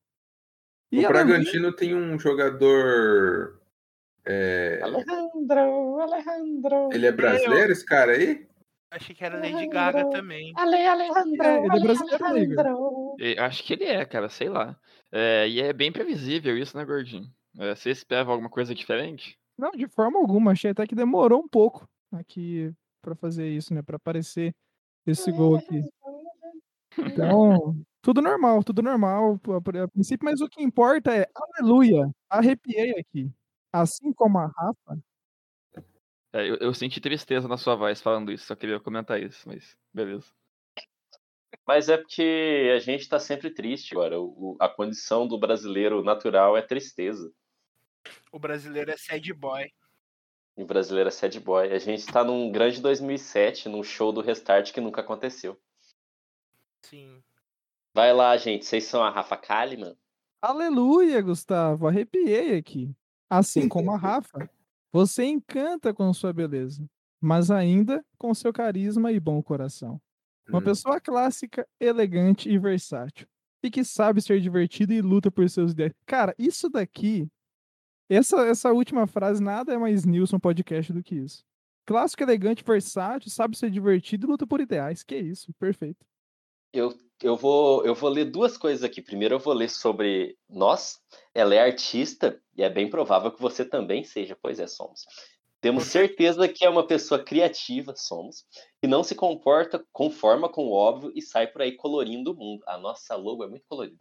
O 0.92 0.96
além 0.96 1.06
Bragantino 1.06 1.72
tem 1.72 1.94
um 1.94 2.18
jogador. 2.18 3.60
é, 4.26 4.80
Alejandro, 4.82 6.00
Alejandro. 6.00 6.88
Ele 6.92 7.06
é 7.06 7.12
brasileiro, 7.12 7.70
esse 7.70 7.86
cara 7.86 8.10
aí? 8.10 8.44
Achei 8.90 9.14
que 9.14 9.24
era 9.24 9.38
Lady 9.38 9.68
Gaga 9.68 10.10
também. 10.10 10.52
Ale, 10.56 10.84
Alejandro. 10.84 11.42
É, 11.44 11.64
ele 11.64 11.76
é 11.76 11.80
brasileiro? 11.80 12.24
Alejandro. 12.24 13.16
E 13.20 13.38
Acho 13.38 13.62
que 13.62 13.72
ele 13.74 13.84
é, 13.84 14.04
cara, 14.04 14.28
sei 14.28 14.48
lá. 14.48 14.76
É, 15.12 15.48
e 15.48 15.60
é 15.60 15.72
bem 15.72 15.92
previsível 15.92 16.58
isso, 16.58 16.76
né, 16.76 16.84
Gordinho? 16.84 17.28
É, 17.56 17.72
você 17.74 17.90
esperava 17.90 18.32
alguma 18.32 18.50
coisa 18.50 18.74
diferente? 18.74 19.38
Não, 19.56 19.70
de 19.70 19.86
forma 19.86 20.18
alguma. 20.18 20.50
Achei 20.50 20.72
até 20.72 20.86
que 20.88 20.94
demorou 20.96 21.40
um 21.40 21.48
pouco 21.48 21.88
aqui 22.16 22.72
para 23.02 23.14
fazer 23.14 23.48
isso, 23.48 23.72
né? 23.74 23.82
Para 23.82 23.96
aparecer 23.96 24.54
esse 25.06 25.30
gol 25.32 25.56
aqui. 25.56 25.82
Então, 26.98 27.76
tudo 28.00 28.22
normal, 28.22 28.62
tudo 28.62 28.82
normal 28.82 29.40
a, 29.48 29.88
princípio, 29.88 30.24
mas 30.24 30.40
o 30.40 30.48
que 30.48 30.62
importa 30.62 31.14
é 31.14 31.26
aleluia. 31.34 32.08
Arrepiei 32.30 32.92
aqui. 32.98 33.30
Assim 33.72 34.12
como 34.12 34.38
a 34.38 34.46
Rafa, 34.46 34.98
É, 36.32 36.48
eu, 36.48 36.56
eu 36.56 36.74
senti 36.74 37.00
tristeza 37.00 37.46
na 37.46 37.56
sua 37.56 37.76
voz 37.76 38.00
falando 38.00 38.32
isso, 38.32 38.46
só 38.46 38.56
queria 38.56 38.80
comentar 38.80 39.20
isso, 39.22 39.46
mas 39.48 39.76
beleza. 39.92 40.32
Mas 41.66 41.88
é 41.88 41.96
porque 41.96 42.72
a 42.74 42.78
gente 42.80 43.08
tá 43.08 43.18
sempre 43.18 43.50
triste 43.50 43.94
agora. 43.94 44.20
O- 44.20 44.54
o- 44.54 44.56
a 44.60 44.68
condição 44.68 45.26
do 45.26 45.38
brasileiro 45.38 46.02
natural 46.02 46.56
é 46.56 46.62
tristeza. 46.62 47.32
O 48.32 48.38
brasileiro 48.38 48.90
é 48.90 48.96
sad 48.96 49.32
boy. 49.32 49.70
E 50.56 50.62
o 50.62 50.66
brasileiro 50.66 51.08
é 51.08 51.10
sad 51.10 51.38
boy. 51.40 51.72
A 51.72 51.78
gente 51.78 52.06
tá 52.06 52.22
num 52.22 52.50
grande 52.50 52.80
2007, 52.80 53.68
num 53.68 53.82
show 53.82 54.12
do 54.12 54.20
Restart 54.20 54.72
que 54.72 54.80
nunca 54.80 55.00
aconteceu. 55.00 55.58
Sim. 56.82 57.22
Vai 57.94 58.12
lá, 58.12 58.36
gente. 58.36 58.64
Vocês 58.64 58.84
são 58.84 59.02
a 59.02 59.10
Rafa 59.10 59.36
Kalimann? 59.36 59.96
Aleluia, 60.40 61.20
Gustavo. 61.22 61.88
Arrepiei 61.88 62.56
aqui. 62.56 62.94
Assim 63.28 63.68
como 63.68 63.90
a 63.92 63.96
Rafa, 63.98 64.48
você 64.92 65.24
encanta 65.24 65.92
com 65.94 66.12
sua 66.12 66.32
beleza, 66.32 66.84
mas 67.20 67.50
ainda 67.50 68.04
com 68.18 68.32
seu 68.34 68.52
carisma 68.52 69.10
e 69.10 69.18
bom 69.18 69.42
coração. 69.42 70.00
Uma 70.48 70.58
Hum. 70.58 70.64
pessoa 70.64 71.00
clássica, 71.00 71.66
elegante 71.80 72.50
e 72.50 72.58
versátil. 72.58 73.26
E 73.62 73.70
que 73.70 73.82
sabe 73.82 74.20
ser 74.20 74.40
divertida 74.40 74.92
e 74.92 75.00
luta 75.00 75.30
por 75.30 75.48
seus 75.48 75.72
ideias. 75.72 75.94
Cara, 76.04 76.34
isso 76.38 76.68
daqui. 76.68 77.26
Essa, 78.08 78.46
essa 78.46 78.72
última 78.72 79.06
frase 79.06 79.42
nada 79.42 79.72
é 79.72 79.78
mais 79.78 80.04
Nilson 80.04 80.38
podcast 80.38 80.92
do 80.92 81.02
que 81.02 81.14
isso. 81.14 81.44
Clássico, 81.86 82.22
elegante, 82.22 82.64
versátil, 82.64 83.30
sabe 83.30 83.56
ser 83.56 83.70
divertido 83.70 84.26
e 84.26 84.30
luta 84.30 84.46
por 84.46 84.60
ideais. 84.60 85.02
Que 85.02 85.16
isso, 85.16 85.52
perfeito. 85.54 86.04
Eu, 86.72 86.92
eu, 87.22 87.36
vou, 87.36 87.84
eu 87.84 87.94
vou 87.94 88.10
ler 88.10 88.24
duas 88.24 88.56
coisas 88.56 88.82
aqui. 88.82 89.00
Primeiro, 89.00 89.36
eu 89.36 89.38
vou 89.38 89.54
ler 89.54 89.70
sobre 89.70 90.36
nós. 90.48 91.00
Ela 91.34 91.54
é 91.54 91.60
artista 91.60 92.40
e 92.56 92.62
é 92.62 92.70
bem 92.70 92.90
provável 92.90 93.30
que 93.30 93.40
você 93.40 93.64
também 93.64 94.02
seja. 94.02 94.36
Pois 94.40 94.58
é, 94.58 94.66
somos. 94.66 95.04
Temos 95.60 95.84
certeza 95.84 96.46
que 96.46 96.62
é 96.62 96.68
uma 96.68 96.86
pessoa 96.86 97.24
criativa, 97.24 97.94
somos, 97.96 98.44
que 98.82 98.86
não 98.86 99.02
se 99.02 99.14
comporta, 99.14 99.82
conforma 99.92 100.46
com 100.46 100.66
o 100.66 100.72
óbvio 100.72 101.10
e 101.14 101.22
sai 101.22 101.46
por 101.46 101.62
aí 101.62 101.72
colorindo 101.72 102.32
o 102.32 102.36
mundo. 102.36 102.62
A 102.66 102.76
nossa 102.76 103.16
logo 103.16 103.42
é 103.44 103.48
muito 103.48 103.64
colorida. 103.66 103.96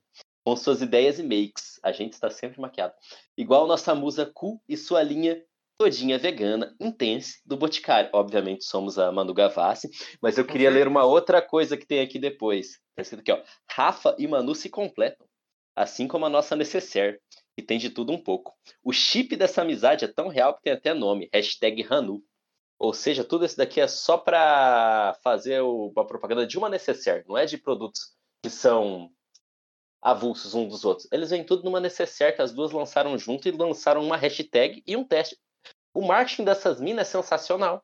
Com 0.45 0.55
suas 0.55 0.81
ideias 0.81 1.19
e 1.19 1.23
makes. 1.23 1.79
A 1.83 1.91
gente 1.91 2.13
está 2.13 2.29
sempre 2.29 2.59
maquiado. 2.59 2.93
Igual 3.37 3.67
nossa 3.67 3.95
musa 3.95 4.25
Cu 4.25 4.61
e 4.67 4.75
sua 4.75 5.01
linha 5.01 5.43
todinha 5.77 6.19
vegana, 6.19 6.75
intense, 6.79 7.41
do 7.45 7.57
Boticário. 7.57 8.09
Obviamente 8.13 8.63
somos 8.63 8.99
a 8.99 9.11
Manu 9.11 9.33
Gavassi, 9.33 9.89
mas 10.21 10.37
eu 10.37 10.45
queria 10.45 10.69
ler 10.69 10.87
uma 10.87 11.03
outra 11.03 11.41
coisa 11.41 11.75
que 11.75 11.85
tem 11.85 11.99
aqui 11.99 12.19
depois. 12.19 12.79
Tá 12.95 13.01
escrito 13.01 13.21
aqui, 13.21 13.31
ó. 13.31 13.41
Rafa 13.69 14.15
e 14.19 14.27
Manu 14.27 14.53
se 14.53 14.69
completam. 14.69 15.25
Assim 15.75 16.07
como 16.07 16.25
a 16.25 16.29
nossa 16.29 16.55
necessaire, 16.55 17.19
que 17.57 17.63
tem 17.63 17.79
de 17.79 17.89
tudo 17.89 18.13
um 18.13 18.21
pouco. 18.21 18.53
O 18.83 18.93
chip 18.93 19.35
dessa 19.35 19.61
amizade 19.63 20.05
é 20.05 20.07
tão 20.07 20.27
real 20.27 20.55
que 20.55 20.61
tem 20.61 20.73
até 20.73 20.93
nome, 20.93 21.29
hashtag 21.33 21.85
Hanu. 21.89 22.23
Ou 22.77 22.93
seja, 22.93 23.23
tudo 23.23 23.45
isso 23.45 23.57
daqui 23.57 23.81
é 23.81 23.87
só 23.87 24.17
para 24.17 25.17
fazer 25.23 25.61
o- 25.61 25.91
a 25.97 26.05
propaganda 26.05 26.45
de 26.45 26.57
uma 26.57 26.69
necessaire, 26.69 27.23
não 27.27 27.37
é 27.37 27.45
de 27.45 27.57
produtos 27.57 28.11
que 28.43 28.49
são 28.49 29.09
avulsos 30.03 30.53
um 30.53 30.67
dos 30.67 30.83
outros. 30.83 31.07
Eles 31.11 31.29
vêm 31.29 31.43
tudo 31.43 31.63
numa 31.63 31.79
necessaire 31.79 32.35
que 32.35 32.41
as 32.41 32.51
duas 32.51 32.71
lançaram 32.71 33.17
junto 33.17 33.47
e 33.47 33.51
lançaram 33.51 34.03
uma 34.03 34.17
hashtag 34.17 34.83
e 34.85 34.95
um 34.97 35.03
teste. 35.03 35.37
O 35.93 36.05
marketing 36.05 36.43
dessas 36.43 36.81
minas 36.81 37.07
é 37.07 37.11
sensacional. 37.11 37.83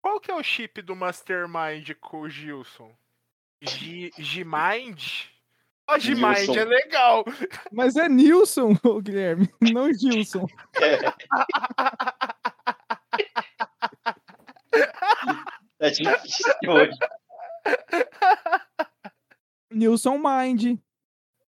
Qual 0.00 0.20
que 0.20 0.30
é 0.30 0.34
o 0.34 0.42
chip 0.42 0.80
do 0.80 0.94
Mastermind 0.94 1.90
com 2.00 2.20
o 2.20 2.28
Gilson? 2.30 2.94
G- 3.62 4.10
G-Mind? 4.16 5.02
Ó, 5.88 5.98
G-Mind 5.98 6.36
Gilson. 6.36 6.54
é 6.60 6.64
legal. 6.64 7.24
Mas 7.72 7.96
é 7.96 8.08
Nilson, 8.08 8.74
ô, 8.84 9.00
Guilherme, 9.00 9.50
não 9.74 9.92
Gilson. 9.92 10.46
É 15.78 15.90
difícil 15.90 16.52
hoje. 16.68 16.98
Nilson 19.70 20.18
Mind, 20.18 20.78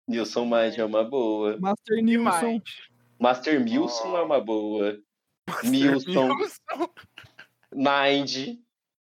Nilson 0.08 0.44
Mind 0.44 0.78
é 0.78 0.84
uma 0.84 1.04
boa. 1.04 1.56
Master 1.58 2.02
Nilson. 2.02 2.60
Master 3.18 3.60
Milson 3.60 4.16
é 4.16 4.22
uma 4.22 4.40
boa. 4.40 5.00
Milson, 5.64 6.10
Nilson. 6.10 6.28
Mind, 7.72 8.58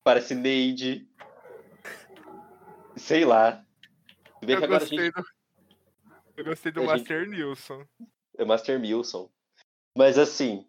parece 0.03 0.35
Neide. 0.35 1.09
Sei 2.97 3.25
lá. 3.25 3.65
Se 4.41 4.47
bem 4.47 4.55
Eu 4.55 4.59
que 4.61 4.65
agora 4.65 4.77
a 4.77 4.81
gostei 4.81 4.99
gente 4.99 5.15
do, 5.15 5.25
eu 6.37 6.45
gostei 6.45 6.73
do 6.73 6.81
a 6.81 6.83
gente- 6.83 6.99
Master 6.99 7.29
Nilson. 7.29 7.87
é 8.39 8.45
Master 8.45 8.81
Milson. 8.81 9.31
Mas 9.97 10.19
assim, 10.19 10.67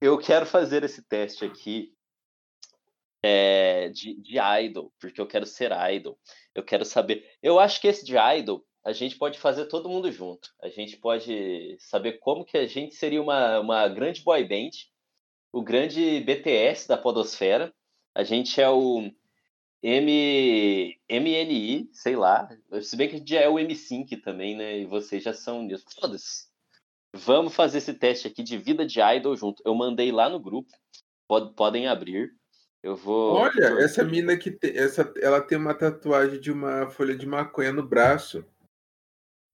eu 0.00 0.18
quero 0.18 0.46
fazer 0.46 0.84
esse 0.84 1.02
teste 1.02 1.44
aqui 1.44 1.92
é, 3.22 3.88
de, 3.88 4.14
de 4.20 4.38
idol, 4.38 4.92
porque 5.00 5.20
eu 5.20 5.26
quero 5.26 5.46
ser 5.46 5.72
idol. 5.92 6.18
Eu 6.54 6.62
quero 6.62 6.84
saber. 6.84 7.28
Eu 7.42 7.58
acho 7.58 7.80
que 7.80 7.88
esse 7.88 8.04
de 8.04 8.14
idol 8.16 8.64
a 8.84 8.92
gente 8.92 9.16
pode 9.16 9.38
fazer 9.38 9.64
todo 9.66 9.88
mundo 9.88 10.12
junto. 10.12 10.50
A 10.62 10.68
gente 10.68 10.96
pode 10.98 11.76
saber 11.78 12.18
como 12.18 12.44
que 12.44 12.58
a 12.58 12.66
gente 12.66 12.94
seria 12.94 13.22
uma, 13.22 13.58
uma 13.60 13.88
grande 13.88 14.22
boy 14.22 14.44
band, 14.46 14.70
o 15.52 15.62
grande 15.62 16.20
BTS 16.20 16.86
da 16.86 16.96
podosfera. 16.98 17.72
A 18.14 18.22
gente 18.22 18.60
é 18.60 18.68
o 18.68 19.10
M, 19.82 20.98
MNI, 21.10 21.88
sei 21.92 22.16
lá. 22.16 22.48
Se 22.82 22.96
bem 22.96 23.08
que 23.08 23.16
a 23.16 23.18
gente 23.18 23.30
já 23.30 23.40
é 23.40 23.48
o 23.48 23.54
M5 23.54 24.20
também, 24.22 24.56
né? 24.56 24.78
E 24.78 24.86
vocês 24.86 25.22
já 25.22 25.32
são 25.32 25.62
nisso. 25.62 25.84
Foda-se. 25.98 26.46
Vamos 27.14 27.54
fazer 27.54 27.78
esse 27.78 27.94
teste 27.94 28.26
aqui 28.26 28.42
de 28.42 28.58
vida 28.58 28.84
de 28.84 29.00
idol 29.00 29.36
junto. 29.36 29.62
Eu 29.64 29.74
mandei 29.74 30.10
lá 30.10 30.28
no 30.28 30.40
grupo. 30.40 30.70
Pod- 31.28 31.54
podem 31.54 31.86
abrir. 31.86 32.32
Eu 32.82 32.96
vou. 32.96 33.34
Olha, 33.36 33.80
essa 33.82 34.04
mina 34.04 34.36
que 34.36 34.50
tem, 34.50 34.76
essa, 34.76 35.10
ela 35.22 35.40
tem 35.40 35.56
uma 35.56 35.74
tatuagem 35.74 36.38
de 36.38 36.52
uma 36.52 36.90
folha 36.90 37.16
de 37.16 37.26
maconha 37.26 37.72
no 37.72 37.82
braço. 37.82 38.44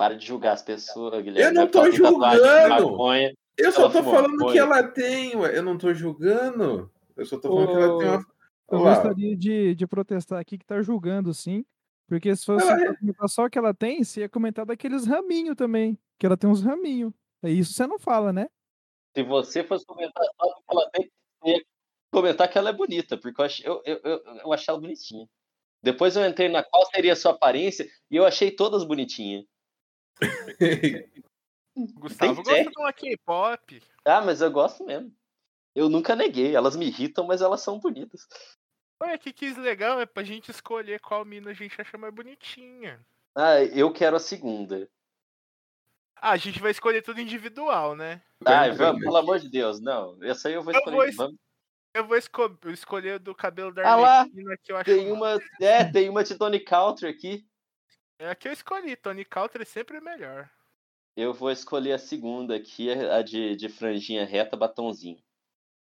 Para 0.01 0.17
de 0.17 0.27
julgar 0.27 0.55
as 0.55 0.63
pessoas, 0.63 1.23
Guilherme. 1.23 1.53
não 1.53 1.65
porque 1.67 1.77
ela 1.77 1.91
tô 1.91 1.93
julgando! 1.95 2.91
maconha. 2.91 3.35
Eu 3.59 3.71
só 3.71 3.91
tô 3.91 4.03
falando 4.03 4.31
maconha. 4.31 4.53
que 4.53 4.59
ela 4.59 4.83
tem, 4.83 5.37
ué. 5.37 5.59
Eu 5.59 5.63
não 5.63 5.77
tô 5.77 5.93
julgando. 5.93 6.91
Eu 7.15 7.27
só 7.27 7.39
tô 7.39 7.51
falando 7.51 7.67
que 7.67 7.83
ela 7.83 7.99
tem 7.99 8.09
uma. 8.09 8.27
Eu 8.71 8.79
gostaria 8.79 9.37
de, 9.37 9.75
de 9.75 9.87
protestar 9.87 10.41
aqui 10.41 10.57
que 10.57 10.65
tá 10.65 10.81
julgando, 10.81 11.35
sim. 11.35 11.67
Porque 12.09 12.35
se 12.35 12.47
fosse 12.47 12.67
Ela 12.67 12.97
comentar 12.97 13.29
só 13.29 13.45
o 13.45 13.51
que 13.51 13.59
ela 13.59 13.75
tem, 13.75 14.03
você 14.03 14.21
ia 14.21 14.29
comentar 14.31 14.65
daqueles 14.65 15.07
raminhos 15.07 15.55
também. 15.55 15.99
Que 16.19 16.25
ela 16.25 16.37
tem 16.39 16.49
uns 16.49 16.63
raminhos. 16.63 17.13
É 17.43 17.51
isso 17.51 17.75
você 17.75 17.87
não 17.87 17.99
fala, 17.99 18.33
né? 18.33 18.49
Se 19.15 19.23
você 19.23 19.63
fosse 19.63 19.85
comentar 19.85 20.25
só 20.25 20.47
o 20.47 20.55
que 20.55 20.63
ela 20.71 20.91
tem, 20.93 21.11
você 21.43 21.51
ia 21.51 21.65
comentar 22.11 22.49
que 22.51 22.57
ela 22.57 22.71
é 22.71 22.73
bonita, 22.73 23.19
porque 23.19 23.39
eu 23.39 23.45
achei, 23.45 23.69
eu, 23.69 23.83
eu, 23.85 24.01
eu, 24.03 24.23
eu 24.45 24.53
achei 24.55 24.73
ela 24.73 24.81
bonitinha. 24.81 25.29
Depois 25.83 26.17
eu 26.17 26.27
entrei 26.27 26.49
na 26.49 26.63
qual 26.65 26.87
seria 26.87 27.13
a 27.13 27.17
sua 27.17 27.33
aparência 27.33 27.87
e 28.11 28.17
eu 28.17 28.25
achei 28.25 28.51
todas 28.51 28.83
bonitinhas. 28.83 29.45
Gustavo 31.95 32.43
gosta 32.43 32.63
de 32.71 32.79
uma 32.79 32.93
K-pop. 32.93 33.83
Ah, 34.05 34.21
mas 34.21 34.41
eu 34.41 34.51
gosto 34.51 34.85
mesmo. 34.85 35.15
Eu 35.75 35.89
nunca 35.89 36.17
neguei. 36.17 36.55
Elas 36.55 36.77
me 36.77 36.87
irritam, 36.87 37.27
mas 37.27 37.41
elas 37.41 37.61
são 37.61 37.79
bonitas. 37.79 38.27
Olha 39.03 39.17
que 39.17 39.33
quis 39.33 39.57
legal, 39.57 40.01
é 40.01 40.05
pra 40.05 40.23
gente 40.23 40.51
escolher 40.51 41.01
qual 41.01 41.25
mina 41.25 41.51
a 41.51 41.55
gente 41.55 41.81
acha 41.81 41.97
mais 41.97 42.13
bonitinha. 42.13 43.01
Ah, 43.35 43.63
eu 43.63 43.93
quero 43.93 44.17
a 44.17 44.21
segunda. 44.21 44.89
Ah, 46.17 46.33
a 46.33 46.37
gente 46.37 46.61
vai 46.61 46.71
escolher 46.71 47.01
tudo 47.01 47.21
individual, 47.21 47.95
né? 47.97 48.21
Ai, 48.45 48.73
vamos, 48.73 49.01
pelo 49.03 49.17
amor 49.17 49.39
de 49.39 49.49
Deus, 49.49 49.81
não. 49.81 50.23
Essa 50.23 50.49
aí 50.49 50.55
eu 50.55 50.63
vou 50.63 50.73
Eu 50.75 50.79
escolher. 50.79 50.97
vou 50.97 51.05
es- 51.07 51.17
Vamos. 51.17 51.37
Eu 51.95 52.07
vou 52.07 52.17
esco- 52.17 52.59
escolher 52.67 53.19
do 53.19 53.35
cabelo 53.35 53.73
da 53.73 53.83
Ah 53.91 53.97
lá, 53.97 54.27
que 54.63 54.71
eu 54.71 54.77
acho. 54.77 54.85
Tem 54.85 55.11
uma. 55.11 55.39
É, 55.61 55.85
tem 55.91 56.09
uma 56.09 56.23
de 56.23 56.37
Tony 56.37 56.61
Country 56.61 57.09
aqui. 57.09 57.47
É 58.21 58.29
a 58.29 58.35
que 58.35 58.49
eu 58.49 58.53
escolhi. 58.53 58.95
Tony 58.97 59.25
Country 59.25 59.65
sempre 59.65 59.97
é 59.97 60.01
melhor. 60.01 60.51
Eu 61.17 61.33
vou 61.33 61.51
escolher 61.51 61.93
a 61.95 61.99
segunda 61.99 62.55
aqui, 62.55 62.91
a 62.91 63.23
de, 63.23 63.57
de 63.57 63.67
franjinha 63.71 64.27
reta, 64.27 64.59
batonzinho. 64.59 65.19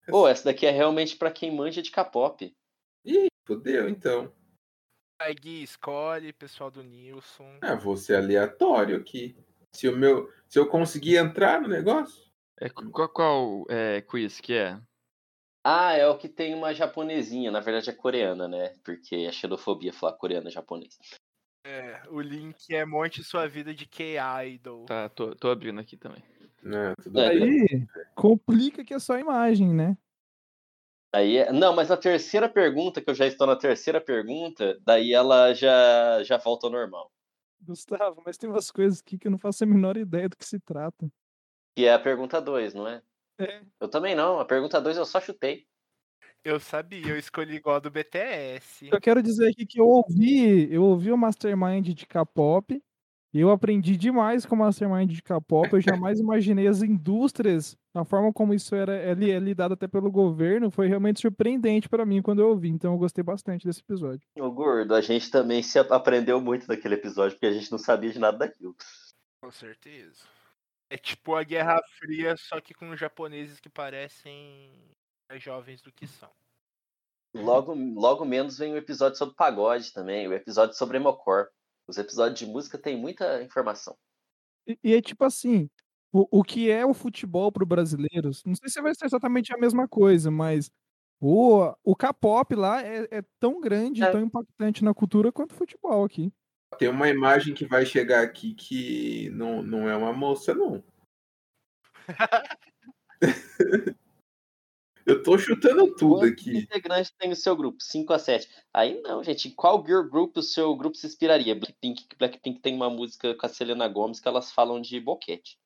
Pô, 0.06 0.28
essa 0.28 0.44
daqui 0.44 0.64
é 0.64 0.70
realmente 0.70 1.16
pra 1.16 1.32
quem 1.32 1.50
manja 1.50 1.82
de 1.82 1.90
K-pop. 1.90 2.56
Ih, 3.04 3.26
fodeu, 3.44 3.88
então. 3.88 4.32
Aí 5.20 5.34
Gui 5.34 5.64
escolhe, 5.64 6.32
pessoal 6.32 6.70
do 6.70 6.84
Nilson. 6.84 7.58
Ah, 7.60 7.74
vou 7.74 7.96
ser 7.96 8.14
aleatório 8.14 8.96
aqui. 8.96 9.36
Se, 9.74 9.88
o 9.88 9.96
meu, 9.96 10.32
se 10.48 10.60
eu 10.60 10.68
conseguir 10.68 11.16
entrar 11.16 11.60
no 11.60 11.66
negócio. 11.66 12.30
É, 12.60 12.68
qual 12.70 13.08
qual 13.08 13.66
é, 13.68 14.00
quiz 14.02 14.40
que 14.40 14.54
é? 14.54 14.80
Ah, 15.64 15.92
é 15.92 16.06
o 16.06 16.16
que 16.16 16.28
tem 16.28 16.54
uma 16.54 16.72
japonesinha, 16.72 17.50
na 17.50 17.58
verdade 17.58 17.90
é 17.90 17.92
coreana, 17.92 18.46
né? 18.46 18.76
Porque 18.84 19.16
é 19.16 19.32
xenofobia 19.32 19.92
falar 19.92 20.12
coreano 20.12 20.48
e 20.48 20.52
japonês. 20.52 20.96
É, 21.68 22.00
o 22.08 22.18
link 22.18 22.74
é 22.74 22.82
Monte 22.86 23.22
Sua 23.22 23.46
Vida 23.46 23.74
de 23.74 23.84
K-Idol. 23.84 24.86
Tá, 24.86 25.06
tô, 25.10 25.36
tô 25.36 25.50
abrindo 25.50 25.78
aqui 25.78 25.98
também. 25.98 26.22
Não, 26.62 26.94
tudo 26.94 27.20
É, 27.20 27.28
bem. 27.28 27.60
Aí 27.60 27.86
complica 28.14 28.82
que 28.82 28.94
é 28.94 28.98
só 28.98 29.18
imagem, 29.18 29.74
né? 29.74 29.94
Aí 31.12 31.36
é... 31.36 31.52
Não, 31.52 31.76
mas 31.76 31.90
a 31.90 31.96
terceira 31.96 32.48
pergunta, 32.48 33.02
que 33.02 33.10
eu 33.10 33.14
já 33.14 33.26
estou 33.26 33.46
na 33.46 33.54
terceira 33.54 34.00
pergunta, 34.00 34.78
daí 34.80 35.12
ela 35.12 35.52
já, 35.52 36.22
já 36.24 36.38
volta 36.38 36.66
ao 36.66 36.72
normal. 36.72 37.12
Gustavo, 37.60 38.22
mas 38.24 38.38
tem 38.38 38.48
umas 38.48 38.70
coisas 38.70 39.00
aqui 39.00 39.18
que 39.18 39.26
eu 39.26 39.30
não 39.30 39.38
faço 39.38 39.62
a 39.62 39.66
menor 39.66 39.98
ideia 39.98 40.26
do 40.26 40.38
que 40.38 40.46
se 40.46 40.58
trata. 40.58 41.12
Que 41.76 41.84
é 41.84 41.92
a 41.92 41.98
pergunta 41.98 42.40
2, 42.40 42.72
não 42.72 42.88
é? 42.88 43.02
É. 43.38 43.60
Eu 43.78 43.88
também 43.88 44.14
não, 44.14 44.40
a 44.40 44.44
pergunta 44.46 44.80
2 44.80 44.96
eu 44.96 45.04
só 45.04 45.20
chutei. 45.20 45.66
Eu 46.44 46.58
sabia, 46.60 47.08
eu 47.08 47.18
escolhi 47.18 47.56
igual 47.56 47.76
a 47.76 47.80
do 47.80 47.90
BTS. 47.90 48.88
Eu 48.90 49.00
quero 49.00 49.22
dizer 49.22 49.50
aqui 49.50 49.66
que 49.66 49.80
eu 49.80 49.86
ouvi, 49.86 50.72
eu 50.72 50.82
ouvi 50.82 51.12
o 51.12 51.16
Mastermind 51.16 51.88
de 51.88 52.06
K-pop. 52.06 52.82
e 53.34 53.40
Eu 53.40 53.50
aprendi 53.50 53.96
demais 53.96 54.46
com 54.46 54.54
o 54.54 54.58
Mastermind 54.58 55.10
de 55.10 55.22
K-pop. 55.22 55.72
Eu 55.72 55.80
jamais 55.80 56.18
imaginei 56.20 56.66
as 56.66 56.80
indústrias, 56.82 57.76
a 57.94 58.04
forma 58.04 58.32
como 58.32 58.54
isso 58.54 58.74
era 58.74 58.96
é 58.96 59.10
é 59.10 59.38
lidado 59.38 59.74
até 59.74 59.86
pelo 59.86 60.10
governo, 60.10 60.70
foi 60.70 60.86
realmente 60.86 61.20
surpreendente 61.20 61.88
pra 61.88 62.06
mim 62.06 62.22
quando 62.22 62.40
eu 62.40 62.48
ouvi. 62.48 62.68
Então 62.68 62.92
eu 62.92 62.98
gostei 62.98 63.22
bastante 63.22 63.66
desse 63.66 63.80
episódio. 63.80 64.26
Ô, 64.38 64.50
gordo, 64.50 64.94
a 64.94 65.00
gente 65.02 65.30
também 65.30 65.62
se 65.62 65.78
ap- 65.78 65.92
aprendeu 65.92 66.40
muito 66.40 66.66
daquele 66.66 66.94
episódio, 66.94 67.32
porque 67.36 67.46
a 67.46 67.52
gente 67.52 67.70
não 67.70 67.78
sabia 67.78 68.10
de 68.10 68.18
nada 68.18 68.38
daquilo. 68.38 68.74
Com 69.42 69.50
certeza. 69.50 70.22
É 70.90 70.96
tipo 70.96 71.34
a 71.34 71.42
Guerra 71.42 71.78
Fria, 71.98 72.34
só 72.38 72.58
que 72.60 72.72
com 72.72 72.96
japoneses 72.96 73.60
que 73.60 73.68
parecem 73.68 74.72
mais 75.28 75.42
jovens 75.42 75.82
do 75.82 75.92
que 75.92 76.06
são. 76.06 76.30
Logo, 77.34 77.74
logo 77.74 78.24
menos 78.24 78.56
vem 78.56 78.72
o 78.72 78.76
episódio 78.76 79.18
sobre 79.18 79.34
pagode 79.34 79.92
também, 79.92 80.26
o 80.26 80.32
episódio 80.32 80.74
sobre 80.74 80.96
Emocor. 80.96 81.48
Os 81.86 81.98
episódios 81.98 82.38
de 82.38 82.46
música 82.46 82.78
têm 82.78 82.96
muita 82.96 83.42
informação. 83.42 83.96
E, 84.66 84.78
e 84.82 84.94
é 84.94 85.02
tipo 85.02 85.24
assim, 85.24 85.68
o, 86.12 86.40
o 86.40 86.42
que 86.42 86.70
é 86.70 86.84
o 86.84 86.94
futebol 86.94 87.52
pro 87.52 87.66
brasileiro, 87.66 88.30
não 88.44 88.54
sei 88.54 88.68
se 88.68 88.80
vai 88.80 88.94
ser 88.94 89.06
exatamente 89.06 89.52
a 89.52 89.58
mesma 89.58 89.86
coisa, 89.86 90.30
mas 90.30 90.70
o, 91.20 91.74
o 91.84 91.94
K-pop 91.94 92.54
lá 92.54 92.82
é, 92.82 93.06
é 93.10 93.22
tão 93.38 93.60
grande, 93.60 94.02
É. 94.02 94.10
tão 94.10 94.20
impactante 94.20 94.82
na 94.82 94.94
cultura 94.94 95.30
quanto 95.30 95.52
o 95.52 95.56
futebol 95.56 96.04
aqui. 96.04 96.32
Tem 96.78 96.88
uma 96.88 97.08
imagem 97.08 97.54
que 97.54 97.66
vai 97.66 97.86
chegar 97.86 98.22
aqui 98.22 98.54
que 98.54 99.30
não, 99.30 99.62
não 99.62 99.88
é 99.88 99.96
uma 99.96 100.12
moça, 100.12 100.54
não. 100.54 100.82
Eu 105.08 105.22
tô 105.22 105.38
chutando 105.38 105.94
tudo 105.96 106.20
Quantos 106.20 106.32
aqui. 106.32 106.58
integrantes 106.58 107.10
tem 107.18 107.30
no 107.30 107.34
seu 107.34 107.56
grupo? 107.56 107.82
5 107.82 108.12
a 108.12 108.18
7. 108.18 108.46
Aí 108.74 109.00
não, 109.00 109.24
gente. 109.24 109.48
Em 109.48 109.50
qual 109.52 109.82
girl 109.82 110.02
group 110.02 110.36
o 110.36 110.42
seu 110.42 110.76
grupo 110.76 110.98
se 110.98 111.06
inspiraria? 111.06 111.54
Blackpink, 111.54 112.06
Blackpink 112.18 112.60
tem 112.60 112.74
uma 112.74 112.90
música 112.90 113.34
com 113.34 113.46
a 113.46 113.48
Selena 113.48 113.88
Gomez 113.88 114.20
que 114.20 114.28
elas 114.28 114.52
falam 114.52 114.82
de 114.82 115.00
boquete. 115.00 115.58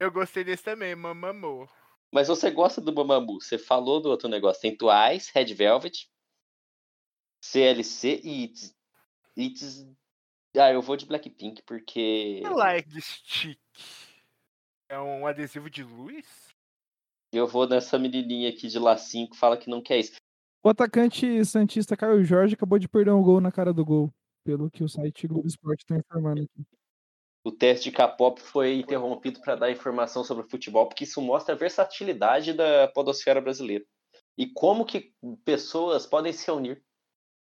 Eu 0.00 0.10
gostei 0.10 0.44
desse 0.44 0.64
também, 0.64 0.94
Mamamoo. 0.94 1.68
Mas 2.10 2.28
você 2.28 2.50
gosta 2.50 2.80
do 2.80 2.94
Mamamoo? 2.94 3.38
Você 3.38 3.58
falou 3.58 4.00
do 4.00 4.08
outro 4.08 4.30
negócio. 4.30 4.62
Tem 4.62 4.74
Twice, 4.74 5.30
Red 5.34 5.52
Velvet, 5.52 6.08
CLC 7.42 8.22
e 8.24 8.44
It's. 8.44 8.74
It's... 9.36 9.86
Ah, 10.56 10.72
eu 10.72 10.80
vou 10.80 10.96
de 10.96 11.04
Blackpink 11.04 11.62
porque 11.64 12.40
I 12.42 12.48
like 12.48 12.88
this 12.88 13.20
chick. 13.24 13.60
É 14.88 14.98
um 14.98 15.26
adesivo 15.26 15.68
de 15.68 15.82
luz? 15.82 16.45
Eu 17.32 17.46
vou 17.46 17.68
nessa 17.68 17.98
menininha 17.98 18.48
aqui 18.48 18.68
de 18.68 18.78
lacinho 18.78 19.28
que 19.28 19.36
fala 19.36 19.56
que 19.56 19.70
não 19.70 19.82
quer 19.82 19.98
isso. 19.98 20.16
O 20.64 20.68
atacante 20.68 21.44
Santista 21.44 21.96
Caio 21.96 22.24
Jorge 22.24 22.54
acabou 22.54 22.78
de 22.78 22.88
perder 22.88 23.12
um 23.12 23.22
gol 23.22 23.40
na 23.40 23.52
cara 23.52 23.72
do 23.72 23.84
gol, 23.84 24.12
pelo 24.44 24.70
que 24.70 24.82
o 24.82 24.88
site 24.88 25.26
Globo 25.26 25.46
Esporte 25.46 25.84
está 25.84 25.96
informando 25.96 26.42
aqui. 26.42 26.66
O 27.44 27.52
teste 27.52 27.90
de 27.90 27.96
K-pop 27.96 28.40
foi 28.40 28.80
interrompido 28.80 29.40
para 29.40 29.54
dar 29.54 29.70
informação 29.70 30.24
sobre 30.24 30.44
o 30.44 30.50
futebol, 30.50 30.88
porque 30.88 31.04
isso 31.04 31.22
mostra 31.22 31.54
a 31.54 31.58
versatilidade 31.58 32.52
da 32.52 32.88
podosfera 32.88 33.40
brasileira. 33.40 33.84
E 34.36 34.48
como 34.52 34.84
que 34.84 35.12
pessoas 35.44 36.04
podem 36.04 36.32
se 36.32 36.50
unir. 36.50 36.82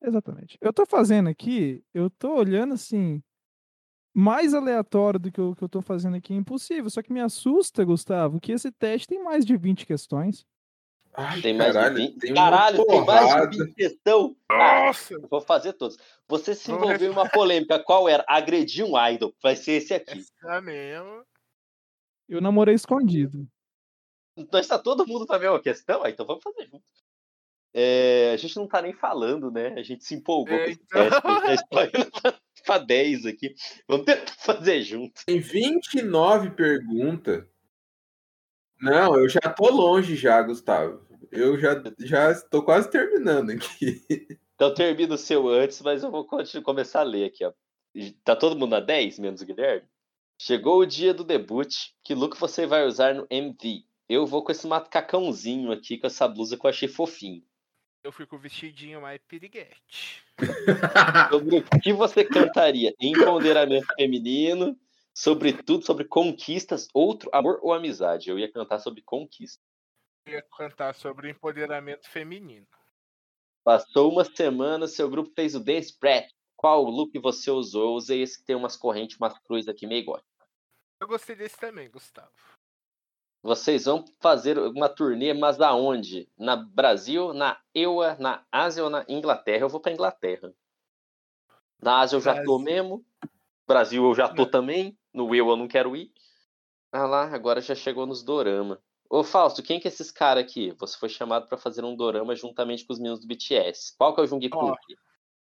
Exatamente. 0.02 0.58
Eu 0.62 0.72
tô 0.72 0.86
fazendo 0.86 1.28
aqui, 1.28 1.84
eu 1.94 2.10
tô 2.10 2.36
olhando 2.36 2.74
assim, 2.74 3.22
mais 4.14 4.54
aleatório 4.54 5.20
do 5.20 5.32
que 5.32 5.40
eu, 5.40 5.56
que 5.56 5.64
eu 5.64 5.70
tô 5.70 5.82
fazendo 5.82 6.16
aqui 6.18 6.34
é 6.34 6.36
impossível. 6.38 6.90
Só 6.90 7.02
que 7.02 7.14
me 7.14 7.20
assusta, 7.22 7.84
Gustavo, 7.84 8.40
que 8.40 8.52
esse 8.52 8.72
teste 8.72 9.08
tem 9.08 9.24
mais 9.24 9.46
de 9.46 9.56
20 9.56 9.86
questões. 9.86 10.46
Ai, 11.14 11.42
Tem 11.42 11.54
mais 11.58 11.74
caralho, 11.74 11.96
de 11.96 12.02
20. 12.08 12.20
tem 12.20 12.34
Caralho, 12.34 12.86
tem 12.86 13.06
mais 13.06 13.50
de 13.50 13.58
20 13.66 13.74
questão. 13.76 14.36
Ah, 14.48 14.86
Nossa! 14.86 15.14
eu 15.14 15.28
vou 15.30 15.42
fazer 15.42 15.74
todos. 15.74 15.98
Você 16.28 16.56
se 16.56 16.72
envolveu 16.72 17.10
em 17.10 17.14
uma 17.14 17.28
polêmica. 17.30 17.78
Qual 17.80 18.08
era? 18.08 18.24
Agredir 18.30 18.86
um 18.86 18.94
idol. 19.10 19.34
Vai 19.44 19.58
ser 19.58 19.74
esse 19.74 19.94
aqui. 19.94 20.20
Essa 20.20 20.62
mesmo. 20.62 21.26
Eu 22.30 22.40
namorei 22.40 22.76
escondido. 22.76 23.46
Então 24.38 24.58
está 24.58 24.80
todo 24.80 25.06
mundo 25.06 25.26
pra 25.28 25.38
mesma 25.38 25.60
questão? 25.62 26.02
Ah, 26.02 26.10
então 26.10 26.26
vamos 26.26 26.42
fazer 26.42 26.66
junto. 26.72 26.84
É, 27.74 28.32
a 28.34 28.38
gente 28.38 28.56
não 28.56 28.66
tá 28.68 28.82
nem 28.82 28.94
falando, 28.94 29.52
né? 29.52 29.74
A 29.78 29.84
gente 29.84 30.06
se 30.06 30.16
empolgou 30.16 30.54
É, 30.56 30.64
com 30.66 30.72
esse 30.72 30.82
então. 30.82 32.32
pra 32.64 32.78
10 32.78 33.26
aqui. 33.26 33.54
Vamos 33.88 34.06
tentar 34.06 34.34
fazer 34.40 34.82
junto. 34.82 35.26
Tem 35.26 35.40
29 35.40 36.52
perguntas. 36.52 37.46
Não, 38.80 39.20
eu 39.20 39.30
já 39.30 39.42
tô 39.42 39.70
longe 39.70 40.16
já, 40.16 40.42
Gustavo. 40.42 41.06
Eu 41.32 41.58
já, 41.60 41.82
já 42.00 42.32
estou 42.32 42.64
quase 42.64 42.90
terminando 42.90 43.52
aqui. 43.52 44.02
Então 44.62 44.76
termina 44.76 45.16
o 45.16 45.18
seu 45.18 45.50
antes, 45.50 45.82
mas 45.82 46.04
eu 46.04 46.12
vou 46.12 46.24
continuar, 46.24 46.64
começar 46.64 47.00
a 47.00 47.04
ler 47.04 47.26
aqui, 47.26 47.44
ó. 47.44 47.52
Tá 48.24 48.36
todo 48.36 48.56
mundo 48.56 48.70
na 48.70 48.80
10, 48.80 49.18
menos 49.18 49.42
o 49.42 49.46
Guilherme? 49.48 49.88
Chegou 50.40 50.80
o 50.80 50.86
dia 50.86 51.16
do 51.16 51.24
debut. 51.24 51.76
Que 52.04 52.14
look 52.14 52.40
você 52.40 52.68
vai 52.68 52.86
usar 52.86 53.16
no 53.16 53.26
MV? 53.28 53.84
Eu 54.08 54.28
vou 54.28 54.44
com 54.44 54.52
esse 54.52 54.68
macacãozinho 54.68 55.72
aqui, 55.72 55.98
com 55.98 56.06
essa 56.06 56.28
blusa 56.28 56.58
que 56.58 56.64
eu 56.64 56.70
achei 56.70 56.88
fofinho. 56.88 57.44
Eu 58.04 58.12
fui 58.12 58.26
com 58.26 58.36
o 58.36 58.40
vestidinho 58.40 59.00
mais 59.00 59.22
piriguete. 59.28 60.24
Sobre 61.30 61.58
o 61.60 61.82
que 61.82 61.94
você 61.94 62.26
cantaria? 62.26 62.96
Empoderamento 63.00 63.86
feminino, 63.96 64.76
sobretudo 65.14 65.86
sobre 65.86 66.06
conquistas, 66.06 66.88
outro 66.94 67.30
amor 67.32 67.60
ou 67.62 67.74
amizade? 67.74 68.30
Eu 68.30 68.40
ia 68.40 68.52
cantar 68.52 68.80
sobre 68.80 69.04
conquista. 69.04 69.62
Eu 70.26 70.34
ia 70.34 70.42
cantar 70.58 70.96
sobre 70.96 71.30
empoderamento 71.30 72.10
feminino. 72.10 72.66
Passou 73.64 74.12
uma 74.12 74.26
semana, 74.26 74.88
seu 74.88 75.08
grupo 75.08 75.32
fez 75.36 75.54
o 75.54 75.60
Dance 75.60 75.96
Prep. 75.96 76.28
Qual 76.56 76.84
look 76.84 77.18
você 77.20 77.52
usou? 77.52 77.84
Eu 77.84 77.94
usei 77.94 78.24
esse 78.24 78.40
que 78.40 78.46
tem 78.46 78.56
umas 78.56 78.76
correntes, 78.76 79.18
umas 79.18 79.38
cruzes 79.40 79.68
aqui 79.68 79.86
meio 79.86 80.02
igual. 80.02 80.24
Eu 81.00 81.08
gostei 81.08 81.36
desse 81.36 81.58
também, 81.58 81.90
Gustavo. 81.90 82.32
Vocês 83.44 83.86
vão 83.86 84.06
fazer 84.20 84.60
uma 84.60 84.88
turnê, 84.88 85.34
mas 85.34 85.60
aonde? 85.60 86.30
Na 86.38 86.56
Brasil, 86.56 87.34
na 87.34 87.60
EUA, 87.74 88.16
na 88.20 88.46
Ásia 88.52 88.84
ou 88.84 88.90
na 88.90 89.04
Inglaterra? 89.08 89.64
Eu 89.64 89.70
vou 89.70 89.80
pra 89.80 89.92
Inglaterra. 89.92 90.54
Na 91.82 92.00
Ásia 92.00 92.18
eu 92.18 92.22
já 92.22 92.44
tô 92.44 92.60
mesmo. 92.60 93.04
Brasil 93.68 94.04
eu 94.04 94.14
já 94.14 94.30
tô 94.30 94.46
também. 94.46 94.96
No 95.12 95.34
EUA 95.34 95.54
eu 95.54 95.58
não 95.58 95.68
quero 95.68 95.96
ir. 95.96 96.14
Ah 96.92 97.08
lá, 97.08 97.24
agora 97.34 97.62
já 97.62 97.74
chegou 97.74 98.06
nos 98.06 98.22
dorama. 98.22 98.80
Ô 99.10 99.24
Fausto, 99.24 99.64
quem 99.64 99.80
que 99.80 99.88
é 99.88 99.92
esses 99.92 100.12
caras 100.12 100.44
aqui? 100.44 100.72
Você 100.80 100.98
foi 100.98 101.10
chamado 101.10 101.48
pra 101.48 101.58
fazer 101.58 101.84
um 101.84 101.96
dorama 101.96 102.36
juntamente 102.36 102.86
com 102.86 102.94
os 102.94 103.00
meninos 103.00 103.20
do 103.20 103.28
BTS. 103.28 103.96
Qual 103.98 104.14
que 104.14 104.22
é 104.22 104.24
o 104.24 104.28
Jungkook? 104.28 104.98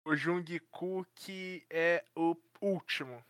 O 0.03 0.15
Jungkook 0.15 1.65
é 1.69 2.03
o 2.15 2.35
último. 2.59 3.23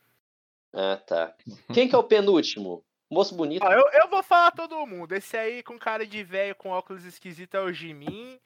Ah, 0.72 0.98
tá. 0.98 1.36
Quem 1.72 1.88
que 1.88 1.94
é 1.94 1.98
o 1.98 2.04
penúltimo? 2.04 2.84
Moço 3.14 3.36
bonito. 3.36 3.64
Ó, 3.64 3.72
eu, 3.72 3.86
eu 4.02 4.08
vou 4.10 4.24
falar 4.24 4.52
todo 4.52 4.86
mundo. 4.88 5.14
Esse 5.14 5.38
aí 5.38 5.62
com 5.64 5.78
cara 5.78 6.06
de 6.06 6.24
velho 6.24 6.56
com 6.56 6.70
óculos 6.70 7.06
esquisito 7.06 7.56
é 7.56 7.62
o 7.62 7.72
Jimin. 7.72 8.40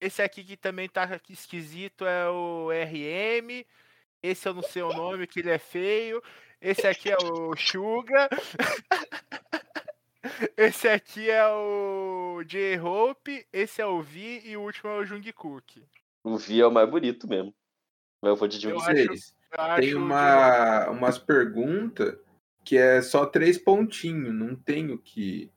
Esse 0.00 0.22
aqui 0.22 0.42
que 0.42 0.56
também 0.56 0.88
tá 0.88 1.20
esquisito 1.28 2.04
é 2.06 2.28
o 2.28 2.68
RM. 2.70 3.64
Esse 4.22 4.48
eu 4.48 4.54
não 4.54 4.62
sei 4.62 4.82
o 4.82 4.92
nome, 4.92 5.26
que 5.26 5.40
ele 5.40 5.50
é 5.50 5.58
feio. 5.58 6.22
Esse 6.60 6.86
aqui 6.86 7.10
é 7.10 7.16
o 7.18 7.54
Suga. 7.56 8.28
Esse 10.56 10.88
aqui 10.88 11.30
é 11.30 11.46
o 11.46 12.42
J-Hope. 12.46 13.46
Esse 13.52 13.82
é 13.82 13.86
o 13.86 14.00
V. 14.00 14.40
E 14.44 14.56
o 14.56 14.62
último 14.62 14.90
é 14.90 14.98
o 14.98 15.04
Jungkook. 15.04 15.84
O 16.22 16.38
Vi 16.38 16.60
é 16.60 16.66
o 16.66 16.72
mais 16.72 16.88
bonito 16.88 17.28
mesmo. 17.28 17.54
Mas 18.22 18.30
eu 18.30 18.36
vou 18.36 18.48
de 18.48 18.58
Jungkook. 18.58 18.90
acho- 18.90 19.34
acho 19.52 19.80
tem 19.80 19.94
o 19.94 19.98
uma, 19.98 20.88
umas 20.90 21.18
perguntas 21.18 22.16
que 22.64 22.76
é 22.76 23.02
só 23.02 23.26
três 23.26 23.58
pontinhos, 23.58 24.34
não 24.34 24.56
tem 24.56 24.90
o 24.90 24.98
que. 24.98 25.50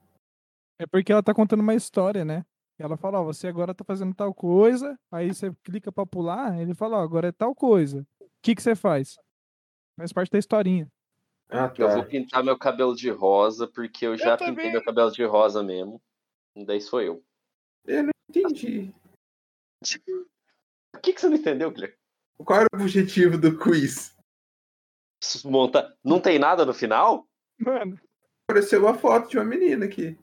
É 0.79 0.85
porque 0.85 1.11
ela 1.11 1.23
tá 1.23 1.33
contando 1.33 1.61
uma 1.61 1.73
história, 1.75 2.23
né? 2.25 2.45
Ela 2.77 2.95
fala, 2.97 3.19
ó, 3.19 3.23
você 3.23 3.47
agora 3.47 3.73
tá 3.73 3.83
fazendo 3.83 4.13
tal 4.13 4.33
coisa, 4.33 4.99
aí 5.11 5.33
você 5.33 5.51
clica 5.63 5.91
pra 5.91 6.05
pular, 6.05 6.59
ele 6.61 6.75
fala, 6.75 6.97
ó, 6.97 7.01
agora 7.01 7.29
é 7.29 7.31
tal 7.31 7.55
coisa. 7.55 8.05
O 8.21 8.29
que 8.41 8.53
que 8.53 8.61
você 8.61 8.75
faz? 8.75 9.17
Faz 9.97 10.13
parte 10.13 10.31
da 10.31 10.37
historinha. 10.37 10.87
Ah, 11.49 11.73
Eu 11.77 11.89
vou 11.89 12.03
tá. 12.03 12.05
pintar 12.09 12.43
meu 12.43 12.57
cabelo 12.57 12.93
de 12.95 13.09
rosa, 13.09 13.67
porque 13.67 14.05
eu 14.05 14.15
já 14.17 14.37
pintei 14.37 14.53
também. 14.53 14.71
meu 14.73 14.83
cabelo 14.83 15.11
de 15.11 15.23
rosa 15.23 15.63
mesmo. 15.63 15.99
E 16.55 16.65
daí 16.65 16.81
sou 16.81 17.01
eu. 17.01 17.23
Entendi. 18.29 18.93
O 20.95 20.99
que, 20.99 21.13
que 21.13 21.21
você 21.21 21.29
não 21.29 21.35
entendeu, 21.37 21.69
Guilherme? 21.69 21.95
Qual 22.43 22.59
era 22.61 22.67
o 22.73 22.81
objetivo 22.81 23.37
do 23.37 23.55
quiz? 23.59 24.16
Monta... 25.45 25.95
Não 26.03 26.19
tem 26.19 26.37
nada 26.39 26.65
no 26.65 26.73
final? 26.73 27.27
Mano, 27.59 27.99
Apareceu 28.49 28.79
uma 28.81 28.93
foto 28.93 29.29
de 29.29 29.37
uma 29.37 29.43
menina 29.45 29.85
aqui. 29.85 30.17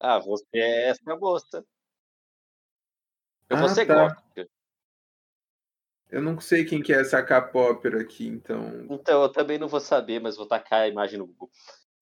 Ah, 0.00 0.18
você 0.18 0.44
é 0.54 0.88
essa 0.88 1.16
moça. 1.16 1.64
Eu 3.48 3.56
vou 3.56 3.66
Ah, 3.66 3.68
ser 3.68 3.86
tá. 3.86 4.08
gótica. 4.08 4.48
Eu 6.10 6.20
não 6.20 6.40
sei 6.40 6.64
quem 6.64 6.82
que 6.82 6.92
é 6.92 7.00
essa 7.00 7.22
K-Popper 7.22 7.96
aqui, 7.96 8.26
então. 8.26 8.86
Então, 8.90 9.22
eu 9.22 9.28
também 9.30 9.58
não 9.58 9.68
vou 9.68 9.80
saber, 9.80 10.20
mas 10.20 10.36
vou 10.36 10.46
tacar 10.46 10.80
a 10.80 10.88
imagem 10.88 11.18
no 11.18 11.26
Google. 11.26 11.50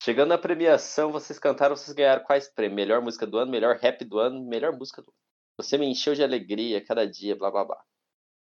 Chegando 0.03 0.31
na 0.31 0.39
premiação, 0.39 1.13
vocês 1.13 1.39
cantaram, 1.39 1.77
vocês 1.77 1.95
ganharam 1.95 2.25
quais 2.25 2.49
prêmios? 2.49 2.77
Melhor 2.77 3.03
música 3.03 3.27
do 3.27 3.37
ano, 3.37 3.51
melhor 3.53 3.77
rap 3.77 4.03
do 4.05 4.19
ano, 4.19 4.43
melhor 4.43 4.73
música 4.73 5.03
do 5.03 5.11
ano. 5.11 5.17
Você 5.59 5.77
me 5.77 5.87
encheu 5.87 6.15
de 6.15 6.25
alegria 6.25 6.83
cada 6.85 7.07
dia, 7.07 7.37
blá 7.37 7.51
blá 7.51 7.65
blá. 7.67 7.85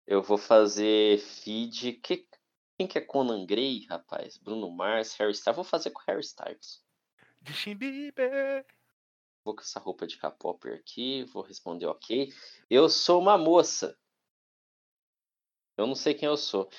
Eu 0.07 0.22
vou 0.22 0.39
fazer 0.39 1.18
feed. 1.18 1.95
Que... 1.95 2.24
Quem 2.81 2.87
que 2.87 2.97
é 2.97 3.03
Conan 3.03 3.45
Gray, 3.45 3.85
rapaz? 3.91 4.39
Bruno 4.39 4.70
Mars, 4.70 5.14
Harry 5.16 5.33
Styles. 5.33 5.55
Vou 5.55 5.64
fazer 5.66 5.91
com 5.91 6.01
Harry 6.07 6.22
Styles. 6.22 6.83
Justin 7.47 7.74
Bieber. 7.74 8.64
Vou 9.45 9.55
com 9.55 9.61
essa 9.61 9.78
roupa 9.78 10.07
de 10.07 10.16
K-popper 10.16 10.76
aqui, 10.76 11.24
vou 11.24 11.43
responder 11.43 11.85
ok. 11.85 12.33
Eu 12.70 12.89
sou 12.89 13.20
uma 13.20 13.37
moça. 13.37 13.95
Eu 15.76 15.87
não 15.87 15.95
sei 15.95 16.14
quem 16.14 16.26
eu 16.26 16.39
sou. 16.39 16.70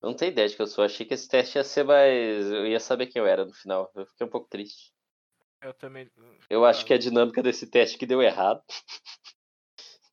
Eu 0.00 0.10
não 0.10 0.14
tenho 0.14 0.30
ideia 0.30 0.48
de 0.48 0.54
quem 0.54 0.62
eu 0.62 0.68
sou. 0.68 0.84
Achei 0.84 1.04
que 1.04 1.14
esse 1.14 1.28
teste 1.28 1.58
ia 1.58 1.64
ser 1.64 1.82
mais. 1.82 2.46
Eu 2.46 2.68
ia 2.68 2.78
saber 2.78 3.08
quem 3.08 3.20
eu 3.20 3.26
era 3.26 3.44
no 3.44 3.52
final. 3.52 3.90
Eu 3.92 4.06
fiquei 4.06 4.24
um 4.24 4.30
pouco 4.30 4.48
triste. 4.48 4.94
Eu 5.60 5.74
também. 5.74 6.08
Eu 6.48 6.64
acho 6.64 6.86
que 6.86 6.94
a 6.94 6.98
dinâmica 6.98 7.42
desse 7.42 7.66
teste 7.68 7.98
que 7.98 8.06
deu 8.06 8.22
errado. 8.22 8.62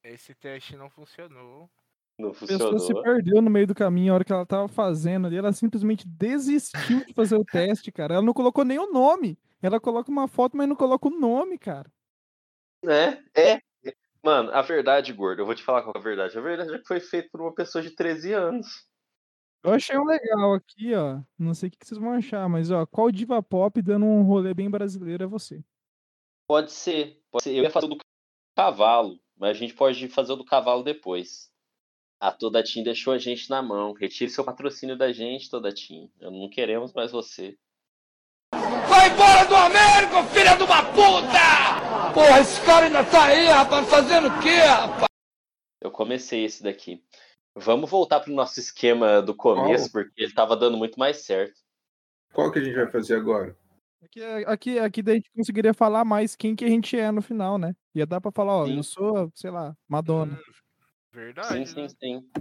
Esse 0.04 0.34
teste 0.34 0.76
não 0.76 0.90
funcionou. 0.90 1.70
Não 2.18 2.30
A 2.30 2.34
pessoa 2.34 2.58
se 2.58 2.70
funcionou. 2.70 3.04
perdeu 3.04 3.42
no 3.42 3.50
meio 3.50 3.68
do 3.68 3.76
caminho, 3.76 4.12
a 4.12 4.16
hora 4.16 4.24
que 4.24 4.32
ela 4.32 4.46
tava 4.46 4.68
fazendo 4.68 5.28
ali, 5.28 5.38
ela 5.38 5.52
simplesmente 5.52 6.08
desistiu 6.08 7.06
de 7.06 7.14
fazer 7.14 7.36
o 7.36 7.46
teste, 7.46 7.92
cara. 7.92 8.16
Ela 8.16 8.24
não 8.24 8.34
colocou 8.34 8.64
nem 8.64 8.78
o 8.78 8.92
nome. 8.92 9.38
Ela 9.62 9.80
coloca 9.80 10.12
uma 10.12 10.28
foto, 10.28 10.58
mas 10.58 10.68
não 10.68 10.76
coloca 10.76 11.08
o 11.08 11.20
nome, 11.20 11.58
cara. 11.58 11.92
Né? 12.84 13.24
É. 13.36 13.60
Mano, 14.24 14.52
a 14.52 14.62
verdade, 14.62 15.12
gordo, 15.14 15.42
eu 15.42 15.46
vou 15.46 15.56
te 15.56 15.64
falar 15.64 15.82
qual 15.82 15.94
é 15.96 16.00
a 16.00 16.02
verdade. 16.02 16.38
A 16.38 16.42
verdade 16.42 16.74
é 16.74 16.78
que 16.78 16.88
foi 16.88 17.00
feito 17.00 17.30
por 17.32 17.42
uma 17.42 17.54
pessoa 17.54 17.82
de 17.82 17.92
13 17.92 18.34
anos. 18.34 18.88
Eu 19.64 19.74
achei 19.74 19.98
um 19.98 20.06
legal 20.06 20.54
aqui, 20.54 20.94
ó. 20.94 21.22
Não 21.38 21.54
sei 21.54 21.70
o 21.70 21.72
que 21.72 21.78
vocês 21.86 22.00
vão 22.00 22.14
achar, 22.14 22.48
mas 22.50 22.72
ó, 22.72 22.86
qual 22.86 23.12
diva 23.12 23.42
pop 23.44 23.80
dando 23.82 24.06
um 24.06 24.24
rolê 24.24 24.54
bem 24.54 24.70
brasileiro 24.70 25.24
é 25.24 25.28
você? 25.28 25.64
Pode 26.48 26.72
ser. 26.72 27.22
Pode 27.32 27.44
ser. 27.44 27.56
Eu 27.56 27.64
ia 27.64 27.70
fazer 27.70 27.86
o 27.86 27.90
do 27.90 27.98
cavalo, 28.56 29.20
mas 29.38 29.52
a 29.52 29.54
gente 29.54 29.74
pode 29.74 30.08
fazer 30.08 30.34
o 30.34 30.36
do 30.36 30.46
cavalo 30.46 30.84
depois. 30.84 31.51
A 32.22 32.32
Toda 32.32 32.64
Team 32.64 32.84
deixou 32.84 33.14
a 33.14 33.18
gente 33.18 33.50
na 33.50 33.64
mão. 33.64 33.94
Retire 33.94 34.30
seu 34.30 34.44
patrocínio 34.44 34.96
da 34.96 35.12
gente, 35.12 35.50
Toda 35.50 35.74
Team. 35.74 36.08
Eu 36.20 36.30
não 36.30 36.48
queremos 36.48 36.94
mais 36.94 37.12
você. 37.12 37.58
Vai 38.54 39.10
embora 39.10 39.44
do 39.48 39.56
Américo, 39.56 40.24
filha 40.32 40.56
de 40.56 40.62
uma 40.62 40.84
puta! 40.86 42.14
Porra, 42.14 42.40
esse 42.40 42.64
cara 42.64 42.86
ainda 42.86 43.04
tá 43.04 43.26
aí, 43.26 43.48
rapaz, 43.48 43.90
fazendo 43.90 44.28
o 44.28 44.40
quê, 44.40 44.54
rapaz? 44.54 45.08
Eu 45.82 45.90
comecei 45.90 46.46
esse 46.46 46.62
daqui. 46.62 47.04
Vamos 47.56 47.90
voltar 47.90 48.20
pro 48.20 48.32
nosso 48.32 48.60
esquema 48.60 49.20
do 49.20 49.36
começo, 49.36 49.92
porque 49.92 50.22
ele 50.22 50.32
tava 50.32 50.56
dando 50.56 50.78
muito 50.78 51.00
mais 51.00 51.26
certo. 51.26 51.60
Qual 52.34 52.52
que 52.52 52.60
a 52.60 52.64
gente 52.64 52.76
vai 52.76 52.88
fazer 52.92 53.16
agora? 53.16 53.58
Aqui, 54.04 54.24
aqui, 54.46 54.80
aqui 54.80 55.02
daí 55.02 55.14
a 55.14 55.18
gente 55.18 55.32
conseguiria 55.36 55.74
falar 55.74 56.06
mais 56.06 56.36
quem 56.36 56.56
que 56.56 56.66
a 56.66 56.70
gente 56.70 56.96
é 56.96 57.10
no 57.10 57.24
final, 57.24 57.58
né? 57.58 57.74
Ia 57.96 58.06
dar 58.06 58.22
pra 58.22 58.32
falar, 58.32 58.58
ó, 58.58 58.66
Sim. 58.68 58.78
eu 58.78 58.84
sou, 58.84 59.32
sei 59.34 59.50
lá, 59.50 59.76
Madonna. 59.88 60.40
Verdade. 61.12 61.54
Sim, 61.54 61.66
sim, 61.66 61.82
né? 61.82 61.90
sim. 61.90 62.32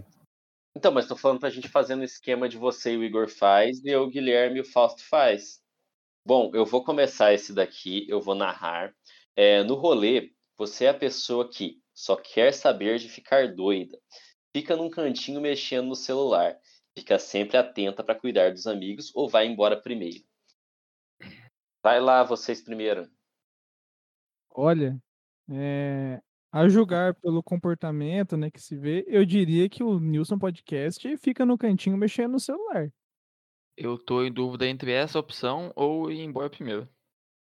Então, 0.77 0.93
mas 0.93 1.09
tô 1.09 1.17
falando 1.17 1.41
pra 1.41 1.51
gente 1.51 1.69
fazer 1.69 1.97
no 1.97 2.05
esquema 2.05 2.49
de 2.49 2.57
você 2.57 2.93
e 2.93 2.97
o 2.97 3.05
Igor 3.05 3.29
faz, 3.29 3.85
e 3.85 3.89
eu, 3.89 4.03
o 4.03 4.11
Guilherme 4.11 4.59
e 4.59 4.61
o 4.61 4.65
Fausto 4.65 5.03
faz. 5.05 5.61
Bom, 6.25 6.51
eu 6.55 6.65
vou 6.65 6.85
começar 6.85 7.33
esse 7.33 7.53
daqui, 7.53 8.07
eu 8.09 8.21
vou 8.21 8.35
narrar. 8.35 8.95
É, 9.35 9.65
no 9.65 9.75
rolê, 9.75 10.33
você 10.57 10.85
é 10.85 10.91
a 10.91 10.95
pessoa 10.95 11.49
que 11.49 11.81
só 11.93 12.15
quer 12.17 12.53
saber 12.53 12.99
de 12.99 13.09
ficar 13.09 13.55
doida. 13.55 13.99
Fica 14.55 14.77
num 14.77 14.91
cantinho 14.91 15.41
mexendo 15.41 15.89
no 15.89 15.95
celular. 15.97 16.57
Fica 16.97 17.19
sempre 17.19 17.57
atenta 17.57 18.05
pra 18.05 18.15
cuidar 18.15 18.53
dos 18.53 18.67
amigos 18.67 19.11
ou 19.15 19.29
vai 19.29 19.47
embora 19.47 19.81
primeiro. 19.81 20.25
Vai 21.83 22.01
lá, 22.01 22.23
vocês 22.23 22.61
primeiro. 22.61 23.11
Olha, 24.51 25.01
é, 25.51 26.21
a 26.53 26.69
julgar 26.69 27.15
pelo 27.15 27.43
comportamento, 27.43 28.37
né, 28.37 28.51
que 28.51 28.61
se 28.61 28.77
vê, 28.77 29.05
eu 29.07 29.25
diria 29.25 29.69
que 29.69 29.83
o 29.83 30.01
Nilson 30.01 30.39
Podcast 30.39 31.17
fica 31.19 31.47
no 31.47 31.57
cantinho 31.57 31.97
mexendo 31.97 32.33
no 32.33 32.41
celular. 32.41 32.93
Eu 33.77 33.97
tô 33.97 34.23
em 34.25 34.33
dúvida 34.33 34.67
entre 34.67 34.93
essa 34.93 35.19
opção 35.19 35.73
ou 35.77 36.11
ir 36.11 36.21
embora 36.21 36.51
primeiro. 36.51 36.89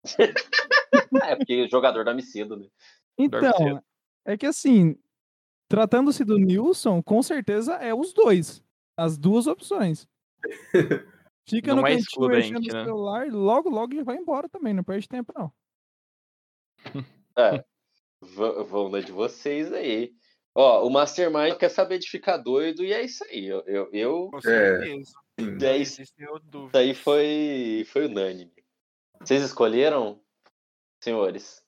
É 1.24 1.36
porque 1.36 1.62
o 1.62 1.68
jogador 1.68 2.04
dorme 2.04 2.22
cedo, 2.22 2.56
né? 2.56 2.66
Então, 3.18 3.52
cedo. 3.52 3.82
é 4.26 4.36
que 4.36 4.46
assim, 4.46 4.96
tratando-se 5.68 6.24
do 6.24 6.38
Nilson, 6.38 7.02
com 7.02 7.22
certeza 7.22 7.74
é 7.74 7.94
os 7.94 8.12
dois. 8.12 8.62
As 8.96 9.18
duas 9.18 9.46
opções. 9.46 10.06
Fica 11.48 11.74
Não 11.74 11.82
no 11.82 11.88
é 11.88 11.96
cantinho 11.96 12.28
mexendo 12.28 12.66
no 12.66 12.72
né? 12.72 12.84
celular 12.84 13.28
logo, 13.28 13.68
logo 13.68 13.94
já 13.94 14.04
vai 14.04 14.16
embora 14.16 14.48
também, 14.48 14.72
não 14.72 14.84
perde 14.84 15.08
tempo 15.08 15.32
não. 15.36 15.52
É, 17.36 17.64
v- 18.22 18.62
vão 18.64 18.88
na 18.88 19.00
de 19.00 19.12
vocês 19.12 19.72
aí. 19.72 20.12
Ó, 20.54 20.86
o 20.86 20.90
Mastermind 20.90 21.56
quer 21.56 21.68
saber 21.70 21.98
de 21.98 22.08
ficar 22.08 22.36
doido 22.36 22.84
e 22.84 22.92
é 22.92 23.02
isso 23.02 23.24
aí. 23.24 23.46
Eu, 23.46 23.60
eu, 23.66 23.88
eu 23.92 24.28
Com 24.30 24.38
É. 24.38 24.40
certeza. 24.42 25.12
É 25.62 25.76
isso, 25.76 26.02
isso 26.02 26.12
aí 26.74 26.94
foi, 26.94 27.84
foi 27.90 28.06
unânime. 28.06 28.52
Vocês 29.20 29.42
escolheram, 29.42 30.20
senhores? 31.02 31.62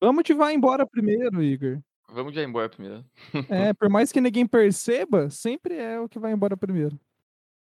Vamos 0.00 0.24
te 0.24 0.34
vai 0.34 0.52
embora 0.54 0.86
primeiro, 0.86 1.42
Igor. 1.42 1.78
Vamos 2.08 2.34
já 2.34 2.42
embora 2.42 2.68
primeiro. 2.68 3.04
É, 3.48 3.72
por 3.72 3.88
mais 3.88 4.12
que 4.12 4.20
ninguém 4.20 4.46
perceba, 4.46 5.30
sempre 5.30 5.76
é 5.76 5.98
o 5.98 6.08
que 6.08 6.18
vai 6.18 6.32
embora 6.32 6.56
primeiro. 6.56 6.98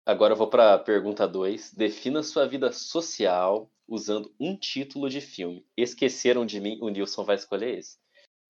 Agora 0.05 0.33
eu 0.33 0.37
vou 0.37 0.47
para 0.49 0.77
pergunta 0.79 1.27
2. 1.27 1.73
Defina 1.73 2.21
sua 2.23 2.45
vida 2.47 2.71
social 2.71 3.71
usando 3.93 4.33
um 4.39 4.57
título 4.57 5.09
de 5.09 5.21
filme. 5.21 5.65
Esqueceram 5.77 6.45
de 6.45 6.59
mim? 6.59 6.77
O 6.81 6.89
Nilson 6.89 7.23
vai 7.23 7.35
escolher 7.35 7.77
esse. 7.77 7.97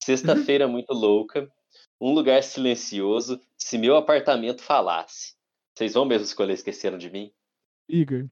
Sexta-feira 0.01 0.67
muito 0.67 0.93
louca. 0.93 1.51
Um 1.99 2.13
lugar 2.13 2.41
silencioso. 2.43 3.39
Se 3.57 3.77
meu 3.77 3.95
apartamento 3.97 4.61
falasse. 4.61 5.35
Vocês 5.75 5.93
vão 5.93 6.05
mesmo 6.05 6.25
escolher 6.25 6.53
Esqueceram 6.53 6.97
de 6.97 7.09
mim? 7.09 7.33
Igor. 7.89 8.27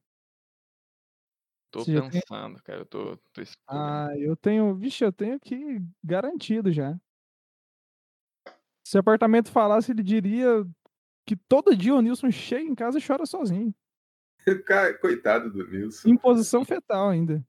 Tô 1.70 1.80
Você 1.84 1.92
já 1.94 2.00
tem- 2.02 2.20
pensando, 2.20 2.62
cara. 2.62 2.80
Eu 2.80 2.86
tô, 2.86 3.16
tô. 3.32 3.42
Ah, 3.66 4.08
eu 4.18 4.36
tenho. 4.36 4.74
Vixe, 4.74 5.04
eu 5.04 5.12
tenho 5.12 5.34
aqui 5.34 5.78
garantido 6.04 6.70
já. 6.72 6.98
Se 8.86 8.96
o 8.96 9.00
apartamento 9.00 9.50
falasse, 9.50 9.90
ele 9.92 10.02
diria 10.02 10.66
que 11.26 11.34
todo 11.36 11.74
dia 11.76 11.94
o 11.94 12.00
Nilson 12.02 12.30
chega 12.30 12.68
em 12.68 12.74
casa 12.74 12.98
e 12.98 13.06
chora 13.06 13.24
sozinho. 13.24 13.74
Coitado 15.00 15.50
do 15.50 15.66
Nilson. 15.66 16.08
Em 16.08 16.16
posição 16.16 16.64
fetal 16.64 17.08
ainda. 17.08 17.44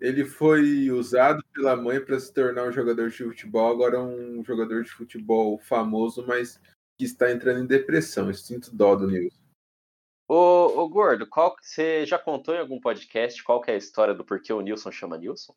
Ele 0.00 0.24
foi 0.24 0.90
usado 0.90 1.44
pela 1.52 1.76
mãe 1.76 2.00
para 2.00 2.18
se 2.18 2.32
tornar 2.32 2.64
um 2.64 2.72
jogador 2.72 3.10
de 3.10 3.18
futebol, 3.18 3.70
agora 3.70 3.96
é 3.96 4.00
um 4.00 4.42
jogador 4.42 4.82
de 4.82 4.90
futebol 4.90 5.58
famoso, 5.58 6.24
mas 6.26 6.58
que 6.96 7.04
está 7.04 7.30
entrando 7.30 7.62
em 7.62 7.66
depressão. 7.66 8.28
Eu 8.28 8.34
sinto 8.34 8.74
dó 8.74 8.96
do 8.96 9.06
Nilson. 9.06 9.40
Ô, 10.26 10.80
ô 10.80 10.88
Gordo, 10.88 11.26
qual, 11.26 11.54
você 11.60 12.06
já 12.06 12.18
contou 12.18 12.54
em 12.54 12.60
algum 12.60 12.80
podcast 12.80 13.42
qual 13.42 13.60
que 13.60 13.70
é 13.70 13.74
a 13.74 13.78
história 13.78 14.14
do 14.14 14.24
porquê 14.24 14.52
o 14.52 14.60
Nilson 14.60 14.90
chama 14.90 15.18
Nilson? 15.18 15.54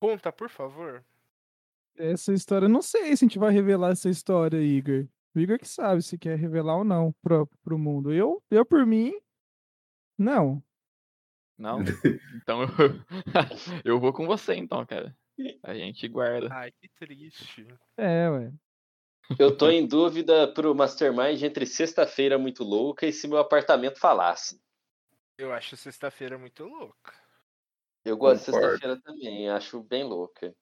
Conta, 0.00 0.32
por 0.32 0.50
favor. 0.50 1.04
Essa 1.96 2.32
história, 2.32 2.68
não 2.68 2.82
sei 2.82 3.16
se 3.16 3.24
a 3.24 3.28
gente 3.28 3.38
vai 3.38 3.52
revelar 3.52 3.92
essa 3.92 4.10
história, 4.10 4.60
Igor. 4.60 5.06
O 5.34 5.40
Igor 5.40 5.58
que 5.58 5.68
sabe 5.68 6.02
se 6.02 6.18
quer 6.18 6.36
revelar 6.36 6.76
ou 6.76 6.84
não 6.84 7.14
pro, 7.22 7.48
pro 7.62 7.78
mundo. 7.78 8.12
Eu, 8.12 8.42
eu, 8.50 8.66
por 8.66 8.84
mim, 8.84 9.14
não. 10.22 10.62
Não? 11.58 11.78
Então 12.42 12.62
eu, 12.62 12.68
eu 13.84 14.00
vou 14.00 14.12
com 14.12 14.26
você 14.26 14.54
então, 14.54 14.84
cara. 14.86 15.16
A 15.62 15.74
gente 15.74 16.08
guarda. 16.08 16.48
Ai, 16.52 16.72
que 16.72 16.88
triste. 16.88 17.66
É, 17.96 18.28
ué. 18.28 18.52
Eu 19.38 19.56
tô 19.56 19.70
em 19.70 19.86
dúvida 19.86 20.52
pro 20.52 20.74
Mastermind 20.74 21.42
entre 21.42 21.64
Sexta-feira 21.64 22.38
Muito 22.38 22.64
Louca 22.64 23.06
e 23.06 23.12
Se 23.12 23.28
Meu 23.28 23.38
Apartamento 23.38 23.98
Falasse. 23.98 24.60
Eu 25.38 25.52
acho 25.52 25.76
sexta-feira 25.76 26.36
muito 26.36 26.64
louca. 26.64 27.12
Eu 28.04 28.16
gosto 28.16 28.40
de 28.40 28.46
Concordo. 28.46 28.70
sexta-feira 28.70 29.00
também, 29.02 29.48
acho 29.48 29.82
bem 29.82 30.04
louca. 30.04 30.54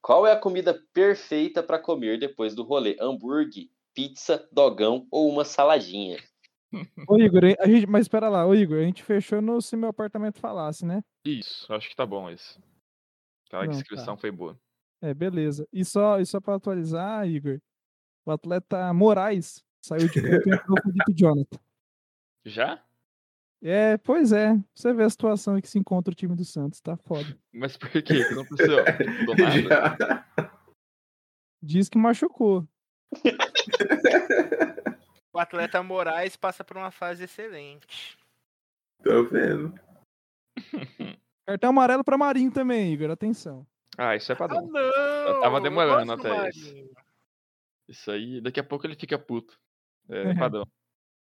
Qual 0.00 0.26
é 0.26 0.32
a 0.32 0.38
comida 0.38 0.80
perfeita 0.92 1.62
pra 1.62 1.78
comer 1.78 2.18
depois 2.18 2.54
do 2.54 2.62
rolê? 2.62 2.96
Hambúrguer, 3.00 3.68
pizza, 3.92 4.48
dogão 4.50 5.06
ou 5.10 5.28
uma 5.28 5.44
saladinha? 5.44 6.18
Ô, 7.08 7.16
Igor, 7.18 7.42
a 7.58 7.66
gente, 7.68 7.86
mas 7.86 8.02
espera 8.02 8.28
lá, 8.28 8.46
ô, 8.46 8.54
Igor, 8.54 8.78
a 8.78 8.82
gente 8.84 9.02
fechou 9.02 9.40
no 9.42 9.60
se 9.60 9.76
meu 9.76 9.88
apartamento 9.88 10.38
falasse, 10.38 10.86
né? 10.86 11.02
Isso, 11.24 11.72
acho 11.72 11.88
que 11.88 11.96
tá 11.96 12.06
bom 12.06 12.30
isso. 12.30 12.60
Aquela 13.46 13.64
Não, 13.64 13.72
tá. 13.72 13.76
descrição 13.78 14.16
foi 14.16 14.30
boa. 14.30 14.58
É, 15.02 15.12
beleza. 15.12 15.66
E 15.72 15.84
só, 15.84 16.20
e 16.20 16.26
só 16.26 16.40
pra 16.40 16.54
atualizar, 16.54 17.26
Igor, 17.26 17.60
o 18.24 18.30
atleta 18.30 18.92
Moraes 18.92 19.64
saiu 19.84 20.08
de 20.08 20.20
campo 20.22 20.48
e 20.48 20.54
entrou 20.54 20.76
com 20.80 20.88
o 20.88 20.92
Felipe 20.92 21.12
Jonathan. 21.14 21.58
Já? 22.44 22.82
É, 23.62 23.98
pois 23.98 24.32
é. 24.32 24.56
Você 24.74 24.92
vê 24.92 25.04
a 25.04 25.10
situação 25.10 25.58
em 25.58 25.60
que 25.60 25.68
se 25.68 25.78
encontra 25.78 26.12
o 26.12 26.14
time 26.14 26.34
do 26.34 26.44
Santos, 26.44 26.80
tá 26.80 26.96
foda. 26.96 27.36
Mas 27.52 27.76
por 27.76 27.90
quê? 27.90 28.02
Que 28.02 28.34
não 28.34 28.44
precisou. 28.46 28.78
Do 29.26 29.68
nada. 29.68 30.24
Diz 31.62 31.88
que 31.88 31.98
machucou. 31.98 32.66
O 35.40 35.42
atleta 35.42 35.82
Moraes 35.82 36.36
passa 36.36 36.62
por 36.62 36.76
uma 36.76 36.90
fase 36.90 37.24
excelente. 37.24 38.18
Tô 39.02 39.24
vendo. 39.24 39.72
Cartão 41.48 41.70
amarelo 41.70 42.04
pra 42.04 42.18
Marinho 42.18 42.52
também, 42.52 42.92
Igor, 42.92 43.10
atenção. 43.10 43.66
Ah, 43.96 44.14
isso 44.14 44.30
é 44.30 44.34
Ah, 44.34 44.38
padrão. 44.38 44.66
não! 44.68 45.40
tava 45.40 45.56
eu 45.56 45.62
demorando 45.62 46.04
gosto 46.14 46.22
do 46.22 46.28
até 46.34 46.48
isso. 46.50 46.66
Marinho. 46.66 46.90
Isso 47.88 48.10
aí, 48.10 48.40
daqui 48.42 48.60
a 48.60 48.64
pouco 48.64 48.86
ele 48.86 48.94
fica 48.94 49.18
puto. 49.18 49.58
É 50.10 50.32
É. 50.32 50.34
padrão. 50.34 50.66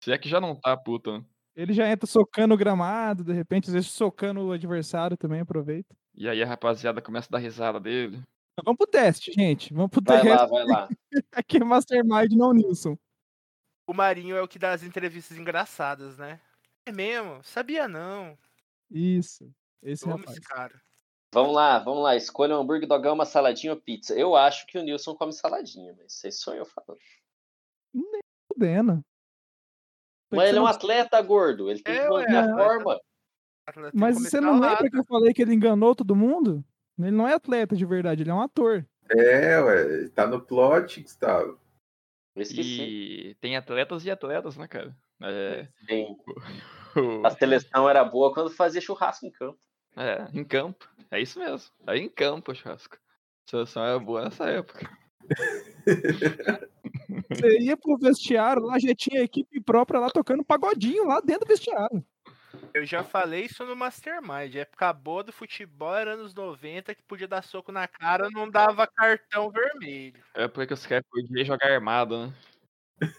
Se 0.03 0.11
é 0.11 0.19
que 0.19 0.29
já 0.29 0.41
não 0.41 0.57
tá 0.57 0.77
puto, 0.77 1.13
né? 1.19 1.25
Ele 1.55 1.73
já 1.73 1.89
entra 1.89 2.09
socando 2.09 2.53
o 2.55 2.59
gramado, 2.59 3.23
de 3.23 3.33
repente, 3.33 3.69
às 3.69 3.75
vezes 3.75 3.91
socando 3.93 4.41
o 4.41 4.51
adversário 4.53 5.17
também, 5.17 5.39
aproveita. 5.41 5.95
E 6.17 6.29
aí 6.29 6.43
a 6.43 6.47
rapaziada 6.47 7.01
começa 7.01 7.29
a 7.31 7.33
dar 7.33 7.39
risada 7.39 7.79
dele. 7.79 8.21
Vamos 8.65 8.77
pro 8.77 8.89
teste, 8.89 9.31
gente. 9.33 9.73
Vamos 9.73 9.91
pro 9.91 10.03
Vai 10.05 10.21
teste. 10.21 10.37
lá, 10.37 10.47
vai 10.47 10.65
lá. 10.67 10.89
Aqui 11.33 11.59
é 11.59 11.65
Mastermind, 11.65 12.33
não 12.33 12.53
Nilson. 12.53 12.99
O 13.91 13.93
Marinho 13.93 14.37
é 14.37 14.41
o 14.41 14.47
que 14.47 14.57
dá 14.57 14.71
as 14.73 14.85
entrevistas 14.85 15.37
engraçadas, 15.37 16.17
né? 16.17 16.41
É 16.87 16.93
mesmo? 16.93 17.43
Sabia 17.43 17.89
não. 17.89 18.39
Isso. 18.89 19.53
Esse 19.83 20.07
Eu 20.07 20.13
rapaz. 20.13 20.31
esse 20.31 20.41
cara. 20.41 20.81
Vamos 21.35 21.53
lá, 21.53 21.77
vamos 21.81 22.05
lá. 22.05 22.15
Escolha 22.15 22.57
um 22.57 22.61
hambúrguer, 22.61 22.87
dogão, 22.87 23.15
uma 23.15 23.25
saladinha 23.25 23.73
ou 23.73 23.81
pizza. 23.81 24.15
Eu 24.15 24.37
acho 24.37 24.65
que 24.69 24.79
o 24.79 24.83
Nilson 24.85 25.17
come 25.17 25.33
saladinha, 25.33 25.93
mas 25.99 26.13
vocês 26.13 26.39
sou 26.39 26.55
eu 26.55 26.65
falando. 26.65 27.01
Fudendo. 28.53 29.05
Mas 30.31 30.51
ele 30.51 30.59
é 30.59 30.63
um 30.63 30.67
atleta 30.67 31.21
gordo, 31.21 31.69
ele 31.69 31.83
tem 31.83 31.97
É, 31.97 32.03
que 32.05 32.09
manter 32.11 32.37
a 32.37 32.45
atleta. 32.45 32.63
forma. 32.63 33.01
Mas 33.93 34.15
você 34.15 34.41
não 34.41 34.61
lembra 34.61 34.89
que 34.89 34.99
eu 34.99 35.05
falei 35.05 35.35
que 35.35 35.43
ele 35.43 35.55
enganou 35.55 35.97
todo 35.97 36.15
mundo? 36.15 36.65
Ele 36.97 37.11
não 37.11 37.27
é 37.27 37.35
atleta 37.35 37.75
de 37.75 37.85
verdade, 37.85 38.23
ele 38.23 38.31
é 38.31 38.35
um 38.35 38.41
ator. 38.41 38.87
É, 39.11 39.61
ué, 39.61 40.09
tá 40.11 40.29
no 40.29 40.41
plot, 40.41 41.03
Gustavo. 41.03 41.59
Eu 42.35 42.43
esqueci. 42.43 42.83
E 42.83 43.35
tem 43.41 43.57
atletas 43.57 44.05
e 44.05 44.11
atletas, 44.11 44.57
né, 44.57 44.67
cara? 44.69 44.97
É, 45.23 45.69
o- 46.97 47.27
a 47.27 47.31
seleção 47.31 47.89
era 47.89 48.05
boa 48.05 48.33
quando 48.33 48.51
fazia 48.51 48.81
churrasco 48.81 49.27
em 49.27 49.31
campo. 49.31 49.59
é, 49.97 50.27
em 50.33 50.45
campo. 50.45 50.89
É 51.11 51.21
isso 51.21 51.39
mesmo. 51.39 51.71
Aí 51.87 52.01
em 52.01 52.09
campo, 52.09 52.55
churrasco. 52.55 52.97
A 52.97 53.51
seleção 53.51 53.85
era 53.85 53.99
boa 53.99 54.25
nessa 54.25 54.49
época. 54.49 54.89
Você 57.29 57.59
ia 57.61 57.77
pro 57.77 57.99
vestiário, 57.99 58.63
lá 58.63 58.79
já 58.79 58.95
tinha 58.95 59.23
equipe 59.23 59.61
própria 59.61 60.01
lá 60.01 60.09
tocando 60.11 60.45
pagodinho 60.45 61.07
lá 61.07 61.21
dentro 61.21 61.47
do 61.47 61.49
vestiário. 61.49 62.05
Eu 62.73 62.85
já 62.87 63.03
falei 63.03 63.45
isso 63.45 63.65
no 63.65 63.75
Mastermind. 63.77 64.55
Época 64.55 64.93
boa 64.93 65.23
do 65.25 65.33
futebol 65.33 65.95
era 65.95 66.13
anos 66.13 66.35
90 66.35 66.95
que 66.95 67.03
podia 67.03 67.27
dar 67.29 67.43
soco 67.43 67.73
na 67.73 67.89
cara, 67.89 68.29
não 68.31 68.49
dava 68.49 68.87
cartão 68.87 69.51
vermelho. 69.51 70.23
É 70.35 70.47
porque 70.49 70.75
os 70.75 70.87
caras 70.87 71.05
podiam 71.11 71.45
jogar 71.45 71.73
armado, 71.73 72.27
né? 72.27 72.35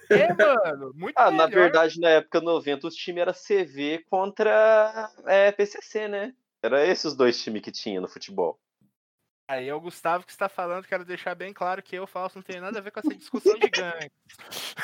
É, 0.09 0.31
mano, 0.33 0.93
muito 0.93 1.17
Ah, 1.17 1.31
na 1.31 1.47
melhor. 1.47 1.63
verdade, 1.63 1.99
na 1.99 2.09
época 2.09 2.39
90, 2.39 2.87
os 2.87 2.95
times 2.95 3.21
era 3.21 3.33
CV 3.33 4.05
contra 4.09 5.11
é, 5.25 5.51
PCC, 5.51 6.07
né? 6.07 6.33
Era 6.63 6.85
esses 6.85 7.05
os 7.05 7.15
dois 7.15 7.41
times 7.41 7.61
que 7.63 7.71
tinha 7.71 7.99
no 7.99 8.07
futebol. 8.07 8.59
Aí 9.49 9.67
é 9.67 9.73
o 9.73 9.81
Gustavo 9.81 10.23
que 10.23 10.31
está 10.31 10.47
falando, 10.47 10.85
quero 10.87 11.03
deixar 11.03 11.35
bem 11.35 11.51
claro 11.51 11.81
que 11.83 11.95
eu, 11.95 12.07
Falso, 12.07 12.37
não 12.37 12.43
tenho 12.43 12.61
nada 12.61 12.77
a 12.77 12.81
ver 12.81 12.91
com 12.91 12.99
essa 12.99 13.13
discussão 13.13 13.57
de 13.57 13.69
gangue. 13.69 14.11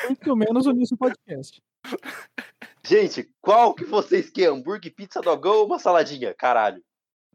Muito 0.04 0.36
menos 0.36 0.66
o 0.66 0.72
Nilson 0.72 0.96
Podcast. 0.96 1.62
Gente, 2.84 3.24
qual 3.40 3.74
que 3.74 3.84
vocês 3.84 4.30
querem? 4.30 4.50
Hambúrguer, 4.58 4.94
pizza, 4.94 5.20
dogão 5.20 5.58
ou 5.58 5.66
uma 5.66 5.78
saladinha? 5.78 6.34
Caralho. 6.34 6.82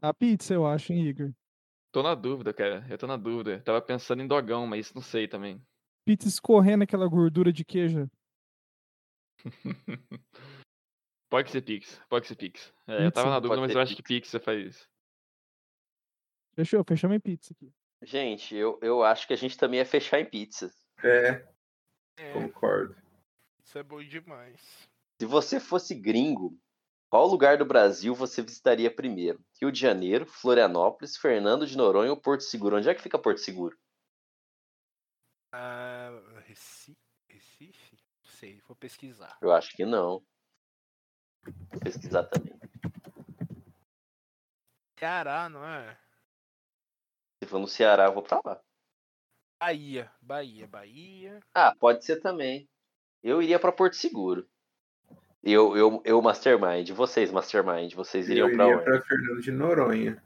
A 0.00 0.12
pizza, 0.12 0.54
eu 0.54 0.66
acho, 0.66 0.92
hein, 0.92 1.06
Igor? 1.06 1.32
Tô 1.92 2.02
na 2.02 2.14
dúvida, 2.14 2.52
cara. 2.52 2.84
Eu 2.90 2.98
tô 2.98 3.06
na 3.06 3.16
dúvida. 3.16 3.60
Tava 3.62 3.80
pensando 3.80 4.22
em 4.22 4.26
dogão, 4.26 4.66
mas 4.66 4.92
não 4.92 5.02
sei 5.02 5.28
também. 5.28 5.62
Pizza 6.04 6.28
escorrendo 6.28 6.84
aquela 6.84 7.06
gordura 7.06 7.52
de 7.52 7.64
queijo. 7.64 8.10
Pode 11.34 11.50
ser 11.50 11.62
Pix, 11.62 12.00
pode 12.08 12.28
ser 12.28 12.36
Pix. 12.36 12.72
É, 12.86 13.06
eu 13.06 13.10
tava 13.10 13.26
Pizza, 13.26 13.30
na 13.30 13.40
dúvida, 13.40 13.60
pode 13.60 13.60
mas 13.62 13.74
eu 13.74 13.80
acho 13.80 13.96
que 13.96 14.20
você 14.20 14.38
faz. 14.38 14.88
Fechou, 16.54 16.84
fechamos 16.86 17.16
em 17.16 17.20
pizza 17.20 17.52
aqui. 17.52 17.72
Gente, 18.02 18.54
eu, 18.54 18.78
eu 18.80 19.02
acho 19.02 19.26
que 19.26 19.32
a 19.32 19.36
gente 19.36 19.58
também 19.58 19.80
ia 19.80 19.84
fechar 19.84 20.20
em 20.20 20.30
pizza. 20.30 20.72
É, 21.02 21.44
É, 22.16 22.32
concordo. 22.32 22.94
isso 23.64 23.76
é 23.76 23.82
bom 23.82 24.00
demais. 24.04 24.88
Se 25.20 25.26
você 25.26 25.60
fosse 25.60 25.94
gringo, 25.94 26.58
qual 27.08 27.26
lugar 27.26 27.56
do 27.56 27.64
Brasil 27.64 28.14
você 28.14 28.42
visitaria 28.42 28.92
primeiro? 28.92 29.40
Rio 29.60 29.70
de 29.70 29.78
Janeiro, 29.78 30.26
Florianópolis, 30.26 31.16
Fernando 31.16 31.66
de 31.66 31.76
Noronha 31.76 32.10
ou 32.10 32.20
Porto 32.20 32.42
Seguro? 32.42 32.76
Onde 32.76 32.88
é 32.88 32.94
que 32.94 33.02
fica 33.02 33.18
Porto 33.18 33.38
Seguro? 33.38 33.78
Ah, 35.52 36.10
Recife? 36.46 36.98
Recife? 37.28 37.96
Não 38.24 38.30
sei, 38.32 38.60
vou 38.66 38.74
pesquisar. 38.74 39.38
Eu 39.40 39.52
acho 39.52 39.70
que 39.76 39.84
não. 39.84 40.24
Vou 41.44 41.80
pesquisar 41.80 42.24
também. 42.24 42.58
Ceará, 44.98 45.48
não 45.48 45.64
é? 45.64 45.96
Se 47.40 47.48
for 47.48 47.60
no 47.60 47.68
Ceará, 47.68 48.06
eu 48.06 48.14
vou 48.14 48.22
pra 48.22 48.40
lá. 48.44 48.60
Bahia, 49.60 50.12
Bahia, 50.20 50.66
Bahia. 50.66 51.40
Ah, 51.54 51.74
pode 51.78 52.04
ser 52.04 52.20
também. 52.20 52.68
Eu 53.22 53.40
iria 53.40 53.60
pra 53.60 53.70
Porto 53.70 53.94
Seguro. 53.94 54.48
Eu, 55.44 55.76
eu, 55.76 56.02
eu 56.04 56.22
Mastermind. 56.22 56.90
Vocês, 56.90 57.30
Mastermind. 57.30 57.92
Vocês 57.94 58.28
iriam 58.28 58.48
Eu 58.48 58.56
pra 58.56 58.64
iria 58.64 58.76
onde? 58.76 58.84
pra 58.84 59.02
Fernando 59.02 59.40
de 59.42 59.50
Noronha. 59.52 60.22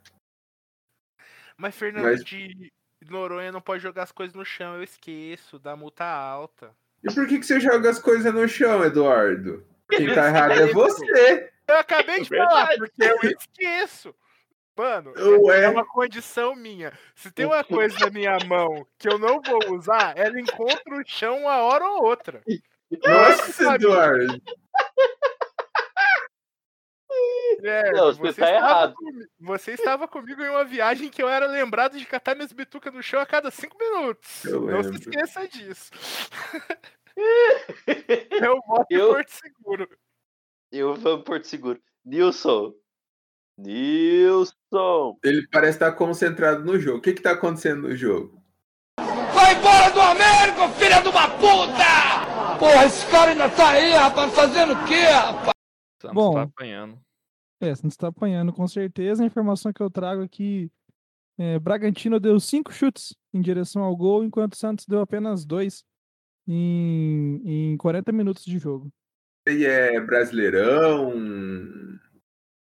Mas 1.56 1.74
Fernando 1.74 2.04
Mas- 2.04 2.22
de 2.24 2.72
Noronha 3.10 3.50
não 3.50 3.60
pode 3.60 3.82
jogar 3.82 4.04
as 4.04 4.12
coisas 4.12 4.34
no 4.34 4.44
chão, 4.44 4.76
eu 4.76 4.82
esqueço, 4.82 5.58
dá 5.58 5.74
multa 5.74 6.04
alta. 6.04 6.70
E 7.02 7.12
por 7.12 7.26
que, 7.26 7.38
que 7.38 7.46
você 7.46 7.58
joga 7.58 7.90
as 7.90 7.98
coisas 7.98 8.32
no 8.32 8.46
chão, 8.48 8.84
Eduardo? 8.84 9.64
Quem 9.90 10.12
tá 10.14 10.26
errado 10.28 10.52
é 10.52 10.66
você. 10.66 11.50
Eu 11.66 11.76
acabei 11.78 12.20
de 12.22 12.28
falar, 12.28 12.66
Verdade. 12.68 12.78
porque 12.78 13.04
eu 13.04 13.30
esqueço. 13.38 14.14
Mano, 14.76 15.12
Ué. 15.44 15.64
é 15.64 15.68
uma 15.68 15.84
condição 15.84 16.54
minha. 16.54 16.92
Se 17.16 17.30
tem 17.32 17.46
uma 17.46 17.64
coisa 17.64 17.98
na 17.98 18.10
minha 18.10 18.38
mão 18.46 18.86
que 18.96 19.08
eu 19.08 19.18
não 19.18 19.40
vou 19.42 19.74
usar, 19.76 20.16
ela 20.16 20.38
encontra 20.40 20.94
o 20.94 21.02
chão 21.04 21.38
uma 21.38 21.56
hora 21.62 21.84
ou 21.84 22.04
outra. 22.04 22.40
Nossa? 23.04 23.74
Eduardo. 23.74 24.40
É, 27.62 27.92
Não, 27.92 28.12
você 28.12 28.40
tá 28.40 28.46
estava 28.46 28.50
errado. 28.52 28.94
você 29.40 29.72
estava 29.72 30.06
comigo 30.06 30.42
em 30.42 30.48
uma 30.48 30.64
viagem 30.64 31.08
que 31.08 31.20
eu 31.22 31.28
era 31.28 31.46
lembrado 31.46 31.98
de 31.98 32.04
catar 32.06 32.36
minhas 32.36 32.52
bitucas 32.52 32.92
no 32.94 33.02
chão 33.02 33.20
a 33.20 33.26
cada 33.26 33.50
cinco 33.50 33.76
minutos. 33.78 34.44
Eu 34.44 34.60
não 34.60 34.82
se 34.82 34.90
lembro. 34.90 35.10
esqueça 35.10 35.48
disso. 35.48 35.90
eu 37.86 38.60
voto 38.66 38.86
em 38.90 38.94
Eu- 38.96 39.08
Porto 39.08 39.30
Seguro. 39.30 39.88
Eu 40.70 40.94
vou 40.94 41.22
Porto 41.24 41.46
Seguro. 41.46 41.80
Nilson. 42.04 42.74
Nilson. 43.58 45.18
Ele 45.24 45.46
parece 45.50 45.76
estar 45.76 45.92
concentrado 45.92 46.64
no 46.64 46.78
jogo. 46.78 46.98
O 46.98 47.02
que 47.02 47.10
tá! 52.58 52.66
Porra, 52.66 52.84
esse 52.84 53.10
cara 53.10 53.30
ainda 53.30 53.48
tá 53.48 53.70
aí, 53.70 53.92
rapaz, 53.92 54.34
fazendo 54.34 54.72
o 54.72 54.86
quê, 54.86 55.00
rapaz? 55.00 55.54
Santos 56.00 56.14
Bom. 56.14 56.34
tá 56.34 56.42
apanhando. 56.42 57.00
É, 57.60 57.74
você 57.74 57.82
não 57.82 57.88
está 57.88 58.08
apanhando, 58.08 58.52
com 58.52 58.66
certeza. 58.66 59.22
A 59.22 59.26
informação 59.26 59.72
que 59.72 59.82
eu 59.82 59.90
trago 59.90 60.22
aqui 60.22 60.70
é, 61.38 61.58
Bragantino 61.58 62.18
deu 62.18 62.38
cinco 62.40 62.72
chutes 62.72 63.14
em 63.32 63.40
direção 63.40 63.82
ao 63.82 63.96
gol, 63.96 64.24
enquanto 64.24 64.56
Santos 64.56 64.86
deu 64.86 65.00
apenas 65.00 65.44
dois 65.44 65.84
em, 66.46 67.40
em 67.44 67.76
40 67.76 68.10
minutos 68.12 68.44
de 68.44 68.58
jogo. 68.58 68.92
E 69.46 69.64
é 69.64 70.00
brasileirão. 70.00 71.12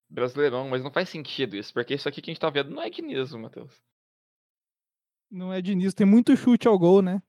Brasileirão, 0.10 0.70
mas 0.70 0.84
não 0.84 0.92
faz 0.92 1.10
sentido 1.10 1.56
isso, 1.56 1.74
porque 1.74 1.94
isso 1.94 2.08
aqui 2.08 2.22
que 2.22 2.30
a 2.30 2.34
gente 2.34 2.42
tá 2.42 2.50
vendo 2.50 2.72
não 2.72 2.82
é 2.82 2.90
guinismo, 2.90 3.40
Matheus. 3.40 3.82
Não 5.30 5.52
é 5.52 5.62
de 5.62 5.72
início, 5.72 5.96
tem 5.96 6.06
muito 6.06 6.36
chute 6.38 6.68
ao 6.68 6.78
gol, 6.78 7.02
né? 7.02 7.22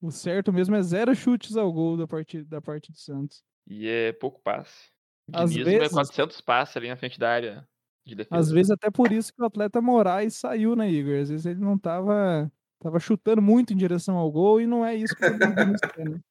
O 0.00 0.10
certo 0.10 0.52
mesmo 0.52 0.74
é 0.76 0.82
zero 0.82 1.14
chutes 1.14 1.56
ao 1.56 1.70
gol 1.72 1.96
da 1.96 2.06
parte, 2.06 2.42
da 2.42 2.60
parte 2.60 2.90
do 2.90 2.98
Santos. 2.98 3.42
E 3.66 3.86
é 3.86 4.12
pouco 4.12 4.40
passe. 4.42 4.90
Às 5.32 5.50
Guinismo 5.50 5.72
é 5.72 5.78
vezes- 5.80 5.92
400 5.94 6.40
passes 6.40 6.76
ali 6.76 6.88
na 6.88 6.96
frente 6.96 7.18
da 7.18 7.30
área 7.30 7.68
de 8.06 8.14
defesa. 8.14 8.40
Às 8.40 8.50
vezes 8.50 8.70
até 8.70 8.90
por 8.90 9.12
isso 9.12 9.32
que 9.32 9.42
o 9.42 9.44
atleta 9.44 9.80
Moraes 9.80 10.34
saiu, 10.36 10.74
né, 10.74 10.90
Igor? 10.90 11.20
Às 11.20 11.28
vezes 11.28 11.46
ele 11.46 11.60
não 11.60 11.78
tava, 11.78 12.50
tava 12.80 12.98
chutando 12.98 13.42
muito 13.42 13.72
em 13.72 13.76
direção 13.76 14.16
ao 14.16 14.30
gol 14.32 14.60
e 14.60 14.66
não 14.66 14.84
é 14.84 14.94
isso 14.96 15.14
que 15.14 15.20
quer, 15.20 15.38
né? 15.38 16.20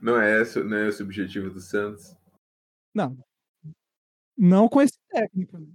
Não 0.00 0.20
é, 0.20 0.40
esse, 0.42 0.62
não 0.62 0.76
é 0.76 0.86
esse 0.88 1.02
o 1.02 1.04
objetivo 1.06 1.50
do 1.50 1.58
Santos. 1.60 2.14
Não. 2.94 3.18
Não 4.36 4.68
com 4.68 4.80
esse 4.80 4.96
técnico. 5.08 5.58
né? 5.58 5.66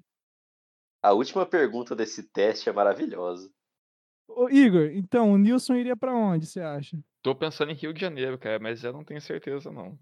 A 1.02 1.12
última 1.12 1.46
pergunta 1.46 1.94
desse 1.94 2.24
teste 2.24 2.70
é 2.70 2.72
maravilhosa. 2.72 3.52
Ô, 4.28 4.50
Igor, 4.50 4.90
então, 4.94 5.32
o 5.32 5.38
Nilson 5.38 5.76
iria 5.76 5.96
pra 5.96 6.14
onde, 6.16 6.46
você 6.46 6.62
acha? 6.62 6.98
Tô 7.22 7.36
pensando 7.36 7.72
em 7.72 7.76
Rio 7.76 7.94
de 7.94 8.02
Janeiro, 8.02 8.38
cara, 8.38 8.60
mas 8.60 8.84
eu 8.84 8.92
não 8.94 9.04
tenho 9.04 9.22
certeza, 9.22 9.72
não. 9.72 9.98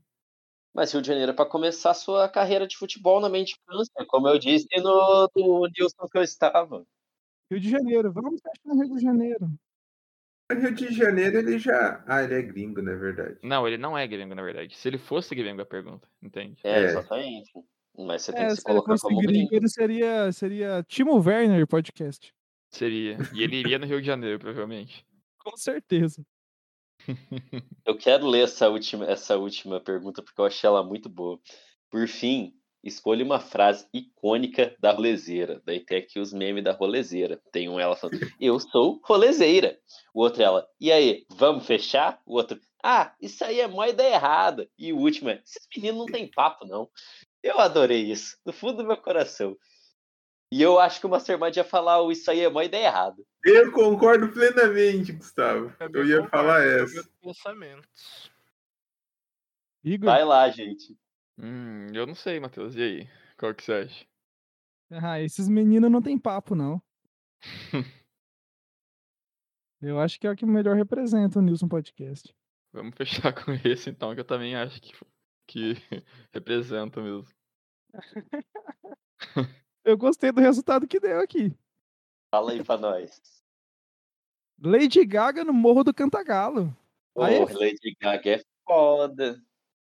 Mas 0.74 0.92
Rio 0.94 1.02
de 1.02 1.08
Janeiro 1.10 1.32
é 1.32 1.36
pra 1.36 1.46
começar 1.46 1.94
sua 1.94 2.30
carreira 2.30 2.66
de 2.66 2.78
futebol 2.78 3.20
na 3.20 3.30
mente 3.30 3.58
câncer, 3.68 4.06
como 4.08 4.28
eu 4.30 4.40
disse 4.40 4.68
no 4.78 5.28
do 5.36 5.68
Nilson 5.78 6.08
que 6.10 6.18
eu 6.18 6.22
estava. 6.24 6.86
Rio 7.50 7.60
de 7.60 7.70
Janeiro, 7.70 8.12
vamos 8.14 8.40
achar 8.46 8.62
no 8.66 8.82
Rio 8.82 8.96
de 8.96 9.02
Janeiro. 9.04 9.52
Rio 10.52 10.74
de 10.76 10.94
Janeiro 10.94 11.38
ele 11.40 11.60
já. 11.60 12.04
Ah, 12.08 12.24
ele 12.24 12.34
é 12.36 12.42
gringo, 12.42 12.82
na 12.82 12.94
verdade. 12.96 13.38
Não, 13.44 13.68
ele 13.68 13.78
não 13.78 13.98
é 13.98 14.06
gringo, 14.08 14.36
na 14.36 14.44
verdade. 14.44 14.76
Se 14.78 14.88
ele 14.88 14.98
fosse 14.98 15.34
gringo, 15.36 15.62
a 15.62 15.66
pergunta, 15.66 16.08
entende? 16.22 16.60
É, 16.64 16.80
É. 16.80 16.84
exatamente. 16.86 17.52
Mas 17.98 18.22
você 18.24 18.34
tem 18.34 18.46
É, 18.46 18.50
que 18.50 18.56
se 18.56 18.62
se 18.62 18.70
ele 18.70 18.76
colocar 18.76 18.92
fosse 18.94 19.04
como 19.04 19.20
gringo, 19.22 19.50
gringo. 19.50 19.56
ele 19.56 19.70
seria, 19.70 20.32
seria 20.32 20.84
Timo 20.88 21.18
Werner 21.22 21.68
podcast. 21.68 22.34
Seria. 22.72 23.18
E 23.34 23.44
ele 23.44 23.58
iria 23.58 23.78
no 23.78 23.86
Rio 23.86 24.00
de 24.00 24.08
Janeiro, 24.08 24.40
provavelmente. 24.40 25.06
Com 25.38 25.56
certeza. 25.58 26.26
Eu 27.86 27.98
quero 27.98 28.28
ler 28.28 28.44
essa 28.44 28.70
última, 28.70 29.06
essa 29.06 29.38
última 29.38 29.80
pergunta 29.80 30.22
porque 30.22 30.40
eu 30.40 30.46
achei 30.46 30.68
ela 30.68 30.84
muito 30.84 31.10
boa. 31.10 31.40
Por 31.90 32.08
fim, 32.08 32.54
escolha 32.84 33.26
uma 33.26 33.40
frase 33.40 33.88
icônica 33.94 34.76
da 34.80 34.92
rolezeira. 34.92 35.62
Daí 35.66 35.80
tem 35.80 35.98
aqui 35.98 36.20
os 36.20 36.32
memes 36.32 36.64
da 36.64 36.72
rolezeira. 36.72 37.42
Tem 37.52 37.68
um 37.68 37.80
ela 37.80 37.96
falando, 37.96 38.20
eu 38.40 38.60
sou 38.60 39.02
rolezeira. 39.04 39.80
O 40.14 40.22
outro 40.22 40.42
ela, 40.42 40.68
e 40.80 40.92
aí, 40.92 41.26
vamos 41.30 41.66
fechar? 41.66 42.22
O 42.26 42.36
outro, 42.36 42.60
ah, 42.84 43.14
isso 43.22 43.44
aí 43.44 43.60
é 43.60 43.68
mó 43.68 43.84
ideia 43.86 44.16
errada. 44.16 44.70
E 44.78 44.94
o 44.94 44.98
último 44.98 45.30
é, 45.30 45.42
esses 45.44 45.68
meninos 45.76 46.00
não 46.00 46.06
tem 46.06 46.30
papo, 46.30 46.66
não. 46.66 46.90
Eu 47.44 47.60
adorei 47.60 48.12
isso, 48.12 48.38
do 48.46 48.54
fundo 48.54 48.78
do 48.78 48.88
meu 48.88 48.98
coração. 48.98 49.58
E 50.52 50.62
eu 50.62 50.80
acho 50.80 51.00
que 51.00 51.06
o 51.06 51.10
Mastermind 51.10 51.56
ia 51.56 51.64
falar 51.64 52.02
o 52.02 52.12
isso 52.12 52.30
aí 52.30 52.42
é 52.42 52.50
mó 52.50 52.62
ideia 52.62 52.88
errada. 52.88 53.24
Eu 53.44 53.72
concordo 53.72 54.30
plenamente, 54.34 55.14
Gustavo. 55.14 55.72
Também 55.78 56.02
Eu 56.02 56.08
ia 56.08 56.28
falar 56.28 56.62
essa. 56.62 56.94
meu 56.96 57.06
pensamento. 57.22 57.88
Igor, 59.84 60.10
Vai 60.10 60.26
lá, 60.26 60.50
gente. 60.50 60.98
Hum, 61.38 61.88
eu 61.94 62.06
não 62.06 62.14
sei, 62.14 62.40
Matheus. 62.40 62.76
E 62.76 62.82
aí? 62.82 63.10
Qual 63.38 63.56
que 63.56 63.64
você 63.64 63.74
acha? 63.74 64.06
ah, 64.92 65.22
esses 65.22 65.48
meninos 65.48 65.90
não 65.90 66.02
tem 66.02 66.18
papo, 66.18 66.54
não. 66.54 66.82
Eu 69.82 70.00
acho 70.00 70.20
que 70.20 70.28
é 70.28 70.32
o 70.32 70.36
que 70.36 70.46
melhor 70.46 70.76
representa 70.76 71.40
o 71.40 71.42
Nilson 71.42 71.68
Podcast. 71.68 72.32
Vamos 72.72 72.96
fechar 72.96 73.34
com 73.44 73.52
esse 73.66 73.90
então, 73.90 74.14
que 74.14 74.20
eu 74.20 74.26
também 74.26 74.56
acho 74.56 74.80
que, 74.80 74.94
que 75.48 75.74
representa 76.32 77.02
mesmo. 77.02 77.26
Eu 79.84 79.98
gostei 79.98 80.32
do 80.32 80.42
resultado 80.42 80.88
que 80.88 81.00
deu 81.00 81.20
aqui. 81.20 81.54
Fala 82.34 82.52
aí 82.52 82.64
pra 82.64 82.78
nós. 82.78 83.22
Lady 84.64 85.04
Gaga 85.06 85.44
no 85.44 85.54
Morro 85.54 85.84
do 85.84 85.94
Cantagalo. 85.94 86.76
Pô, 87.14 87.24
Aí- 87.24 87.40
Lady 87.40 87.98
Gaga 88.00 88.36
é 88.36 88.44
foda. 88.66 89.42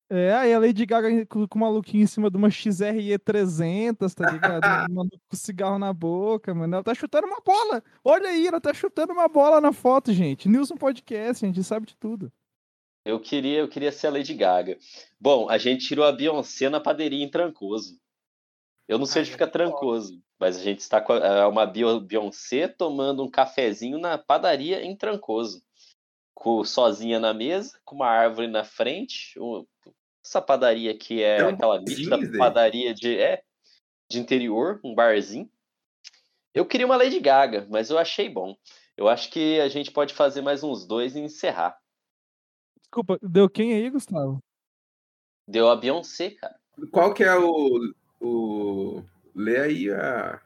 É, 0.10 0.34
aí 0.34 0.54
a 0.54 0.60
Lady 0.60 0.86
Gaga 0.86 1.26
com, 1.26 1.44
o 1.44 1.58
maluquinho 1.58 2.04
em 2.04 2.08
cima 2.08 2.30
de 2.30 2.38
uma 2.38 2.50
XRE 2.50 3.18
300, 3.18 4.14
tá 4.14 4.30
ligado? 4.30 4.62
Um 4.92 4.96
maluco 4.96 5.20
com 5.28 5.36
cigarro 5.36 5.80
na 5.80 5.94
boca, 5.94 6.54
mano. 6.54 6.76
Ela 6.76 6.84
tá 6.84 6.94
chutando 6.94 7.26
uma 7.26 7.40
bola. 7.40 7.84
Olha 8.04 8.30
aí, 8.30 8.46
ela 8.46 8.60
tá 8.60 8.74
chutando 8.74 9.14
uma 9.14 9.28
bola 9.28 9.62
na 9.62 9.72
foto, 9.72 10.12
gente. 10.12 10.50
Nilson 10.50 10.76
Podcast, 10.76 11.44
a 11.44 11.48
gente 11.48 11.64
sabe 11.64 11.88
de 11.88 11.96
tudo. 11.96 12.32
Eu 13.06 13.20
queria, 13.20 13.60
eu 13.60 13.68
queria 13.68 13.92
ser 13.92 14.08
a 14.08 14.12
Lady 14.12 14.34
Gaga. 14.34 14.78
Bom, 15.20 15.50
a 15.50 15.58
gente 15.58 15.88
tirou 15.88 16.06
a 16.06 16.12
Beyoncé 16.12 16.70
na 16.70 16.80
padaria 16.80 17.24
em 17.24 17.30
Trancoso. 17.30 18.00
Eu 18.88 18.98
não 18.98 19.06
sei 19.06 19.22
Ah, 19.22 19.24
onde 19.24 19.32
fica. 19.32 19.48
Trancoso, 19.48 20.22
mas 20.40 20.58
a 20.58 20.62
gente 20.62 20.80
está 20.80 21.00
com 21.00 21.14
é 21.14 21.46
uma 21.46 21.66
Beyoncé 21.66 22.68
tomando 22.68 23.24
um 23.24 23.30
cafezinho 23.30 23.98
na 23.98 24.18
padaria 24.18 24.84
em 24.84 24.96
Trancoso. 24.96 25.64
Com, 26.34 26.64
sozinha 26.64 27.20
na 27.20 27.34
mesa, 27.34 27.80
com 27.86 27.96
uma 27.96 28.08
árvore 28.08 28.48
na 28.48 28.64
frente. 28.64 29.40
um- 29.40 29.66
essa 30.26 30.42
padaria 30.42 30.92
aqui 30.92 31.22
é, 31.22 31.40
É 31.40 31.46
um 31.46 31.50
aquela 31.50 31.80
nítida 31.82 32.18
padaria 32.38 32.94
de, 32.94 33.18
é, 33.18 33.44
de 34.10 34.20
interior, 34.20 34.80
um 34.84 34.96
barzinho. 34.96 35.50
Eu 36.54 36.66
queria 36.66 36.86
uma 36.86 36.96
Lady 36.96 37.20
Gaga, 37.20 37.68
mas 37.70 37.90
eu 37.90 37.98
achei 37.98 38.30
bom. 38.30 38.56
Eu 38.96 39.08
acho 39.10 39.30
que 39.32 39.60
a 39.60 39.68
gente 39.68 39.92
pode 39.92 40.14
fazer 40.14 40.42
mais 40.42 40.64
uns 40.64 40.86
dois 40.86 41.16
e 41.16 41.20
encerrar. 41.20 41.78
Desculpa, 42.80 43.18
deu 43.22 43.50
quem 43.50 43.74
aí, 43.74 43.90
Gustavo? 43.90 44.40
Deu 45.48 45.68
a 45.70 45.76
Beyoncé, 45.76 46.32
cara. 46.32 46.56
Qual 46.92 47.14
que 47.14 47.24
é 47.24 47.36
o. 47.36 47.94
o... 48.24 49.04
Lê 49.36 49.60
aí 49.60 49.92
a. 49.92 50.42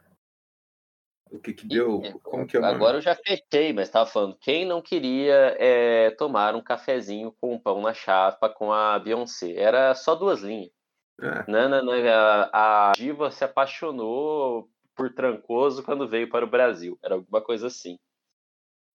O 1.30 1.40
que 1.40 1.54
que 1.54 1.68
deu? 1.68 2.02
Ih, 2.04 2.14
Como 2.24 2.48
que 2.48 2.56
é 2.56 2.60
o 2.60 2.62
nome? 2.62 2.76
Agora 2.76 2.98
eu 2.98 3.02
já 3.02 3.14
fechei, 3.14 3.74
mas 3.74 3.90
tava 3.90 4.10
falando, 4.10 4.38
quem 4.38 4.66
não 4.66 4.82
queria 4.82 5.58
é, 5.60 6.12
tomar 6.12 6.56
um 6.56 6.62
cafezinho 6.62 7.34
com 7.34 7.60
pão 7.60 7.82
na 7.82 7.94
chapa 7.94 8.50
com 8.50 8.72
a 8.72 8.98
Beyoncé? 8.98 9.54
Era 9.56 9.94
só 9.94 10.16
duas 10.16 10.42
linhas. 10.42 10.72
Ah, 11.20 11.44
Não, 11.48 11.68
não, 11.68 11.84
não, 11.84 11.94
a, 11.94 12.90
a 12.90 12.92
diva 12.94 13.30
se 13.30 13.44
apaixonou 13.44 14.70
por 14.96 15.14
Trancoso 15.14 15.84
quando 15.84 16.08
veio 16.08 16.30
para 16.30 16.46
o 16.46 16.50
Brasil. 16.50 16.98
Era 17.04 17.16
alguma 17.16 17.42
coisa 17.42 17.68
assim. 17.68 17.98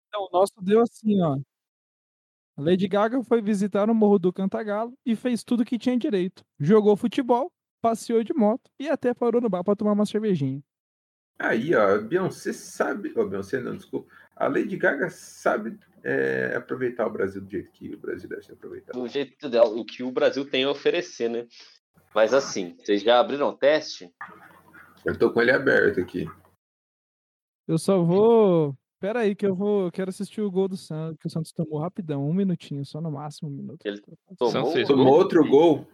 Então, 0.09 0.27
o 0.27 0.31
nosso 0.33 0.55
deu 0.61 0.81
assim, 0.81 1.21
ó. 1.23 1.37
A 2.57 2.63
Lady 2.63 2.87
Gaga 2.87 3.23
foi 3.23 3.41
visitar 3.41 3.89
o 3.89 3.95
Morro 3.95 4.19
do 4.19 4.33
Cantagalo 4.33 4.93
e 5.05 5.17
fez 5.17 5.43
tudo 5.43 5.65
que 5.65 5.79
tinha 5.79 5.97
direito. 5.97 6.45
Jogou 6.59 6.97
futebol, 6.97 7.51
passeou 7.83 8.23
de 8.23 8.33
moto 8.33 8.71
e 8.79 8.89
até 8.89 9.13
parou 9.13 9.41
no 9.41 9.51
bar 9.51 9.65
pra 9.65 9.75
tomar 9.75 9.93
uma 9.93 10.07
cervejinha. 10.07 10.63
Aí, 11.39 11.75
ó, 11.75 11.97
a 11.97 11.99
Beyoncé 11.99 12.53
sabe. 12.53 13.13
Ó, 13.17 13.25
Beyoncé 13.25 13.61
não, 13.61 13.77
desculpa. 13.77 14.09
A 14.37 14.47
Lady 14.47 14.77
Gaga 14.77 15.11
sabe 15.11 15.77
é, 16.05 16.55
aproveitar 16.57 17.07
o 17.07 17.11
Brasil 17.11 17.41
do 17.43 17.51
jeito 17.51 17.73
que 17.73 17.93
o 17.93 17.99
Brasil 17.99 18.29
deve 18.29 18.43
ser 18.43 18.53
aproveitado. 18.53 18.99
Do 18.99 19.09
jeito 19.09 19.49
dela, 19.51 19.69
o 19.69 19.85
que 19.85 20.05
o 20.05 20.13
Brasil 20.13 20.49
tem 20.49 20.65
a 20.65 20.71
oferecer, 20.71 21.29
né? 21.29 21.47
Mas 22.15 22.33
assim, 22.33 22.77
vocês 22.79 23.03
já 23.03 23.19
abriram 23.19 23.49
o 23.49 23.57
teste? 23.57 24.09
Eu 25.05 25.19
tô 25.19 25.33
com 25.33 25.43
ele 25.43 25.51
aberto 25.51 26.01
aqui. 26.01 26.27
Eu 27.67 27.79
só 27.79 28.03
vou. 28.03 28.77
Pera 29.01 29.21
aí, 29.21 29.35
que 29.35 29.47
eu 29.47 29.55
vou. 29.55 29.87
eu 29.87 29.93
quero 29.93 30.11
assistir 30.11 30.41
o 30.41 30.51
gol 30.51 30.69
do 30.69 30.77
Santos, 30.77 31.19
que 31.19 31.27
o 31.27 31.31
Santos 31.31 31.51
tomou 31.51 31.81
rapidão, 31.81 32.25
um 32.25 32.33
minutinho, 32.33 32.85
só 32.85 33.01
no 33.01 33.11
máximo 33.11 33.49
um 33.49 33.53
minuto. 33.53 33.85
Ele 33.85 33.97
Santos 33.97 34.39
tomou 34.39 34.87
Tomou 34.87 35.13
outro 35.15 35.45
gol? 35.49 35.89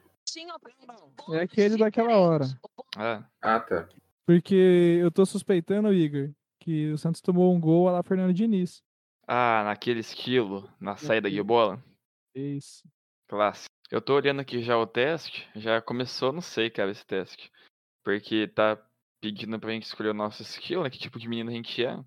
É 1.34 1.40
aquele 1.42 1.76
daquela 1.76 2.16
hora. 2.18 2.44
Ah, 2.96 3.24
Ah, 3.40 3.60
tá. 3.60 3.88
Porque 4.26 4.98
eu 5.00 5.10
tô 5.10 5.24
suspeitando, 5.24 5.92
Igor, 5.92 6.30
que 6.60 6.90
o 6.92 6.98
Santos 6.98 7.20
tomou 7.20 7.54
um 7.54 7.60
gol 7.60 7.86
lá 7.90 8.02
Fernando 8.02 8.34
Diniz. 8.34 8.82
ah, 9.26 9.62
naquele 9.64 10.00
estilo, 10.00 10.70
na 10.80 10.96
saída 10.96 11.30
de 11.30 11.42
bola. 11.42 11.82
Isso. 12.34 12.82
Clássico. 13.28 13.68
Eu 13.90 14.00
tô 14.02 14.14
olhando 14.14 14.40
aqui 14.40 14.62
já 14.62 14.76
o 14.76 14.86
teste, 14.86 15.48
já 15.56 15.80
começou, 15.80 16.32
não 16.32 16.40
sei, 16.42 16.68
cara, 16.70 16.90
esse 16.90 17.06
teste. 17.06 17.50
Porque 18.04 18.46
tá 18.48 18.78
pedindo 19.20 19.58
pra 19.58 19.70
gente 19.72 19.84
escolher 19.84 20.10
o 20.10 20.14
nosso 20.14 20.42
estilo, 20.42 20.82
né? 20.82 20.90
Que 20.90 20.98
tipo 20.98 21.18
de 21.18 21.28
menino 21.28 21.50
a 21.50 21.52
gente 21.52 21.84
é. 21.84 21.98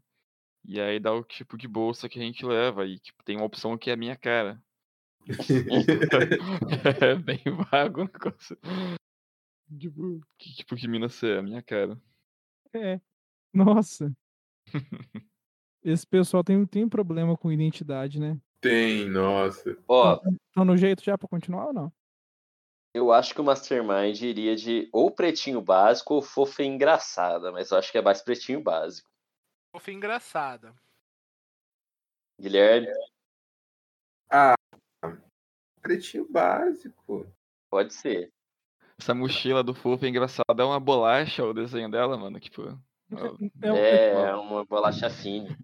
E 0.63 0.79
aí 0.79 0.99
dá 0.99 1.11
o 1.11 1.23
tipo 1.23 1.57
de 1.57 1.67
bolsa 1.67 2.07
que 2.07 2.19
a 2.19 2.21
gente 2.21 2.45
leva. 2.45 2.85
E 2.85 2.99
tipo, 2.99 3.23
tem 3.23 3.35
uma 3.35 3.45
opção 3.45 3.77
que 3.77 3.89
é 3.89 3.93
a 3.93 3.97
minha 3.97 4.15
cara. 4.15 4.61
É 7.01 7.15
bem 7.15 7.41
vago 7.71 8.01
o 8.01 8.05
negócio. 8.05 8.57
Tipo, 9.77 10.19
que 10.37 10.53
tipo 10.55 10.75
de 10.75 10.87
mina 10.87 11.07
você 11.07 11.33
é? 11.33 11.37
A 11.39 11.41
minha 11.41 11.61
cara. 11.61 11.99
É. 12.73 12.99
Nossa. 13.53 14.11
Esse 15.83 16.05
pessoal 16.05 16.43
tem, 16.43 16.65
tem 16.65 16.85
um 16.85 16.89
problema 16.89 17.35
com 17.37 17.51
identidade, 17.51 18.19
né? 18.19 18.39
Tem, 18.59 19.09
nossa. 19.09 19.75
Ó, 19.87 20.21
Estão 20.47 20.65
no 20.65 20.77
jeito 20.77 21.03
já 21.03 21.17
pra 21.17 21.27
continuar 21.27 21.67
ou 21.67 21.73
não? 21.73 21.93
eu 22.93 23.11
acho 23.11 23.33
que 23.33 23.39
o 23.39 23.43
Mastermind 23.43 24.21
iria 24.21 24.55
de 24.55 24.89
ou 24.91 25.09
pretinho 25.09 25.61
básico 25.61 26.15
ou 26.15 26.21
fofa 26.21 26.61
e 26.61 26.65
engraçada, 26.65 27.51
mas 27.51 27.71
eu 27.71 27.77
acho 27.77 27.91
que 27.91 27.97
é 27.97 28.01
mais 28.01 28.21
pretinho 28.21 28.61
básico. 28.61 29.09
Fofa 29.73 29.91
engraçada. 29.91 30.75
Guilherme, 32.39 32.87
Pretinho 35.81 36.27
básico. 36.29 37.25
pode 37.69 37.93
ser. 37.93 38.31
Essa 38.99 39.15
mochila 39.15 39.63
do 39.63 39.73
fofo 39.73 40.05
é 40.05 40.09
engraçada. 40.09 40.61
É 40.61 40.63
uma 40.63 40.79
bolacha 40.79 41.43
o 41.43 41.53
desenho 41.53 41.89
dela, 41.89 42.17
mano. 42.17 42.39
Tipo. 42.39 42.77
É, 43.61 43.71
um- 43.71 43.75
É, 43.75 44.11
é 44.29 44.35
uma 44.35 44.63
bolacha 44.63 45.09
fina. 45.09 45.57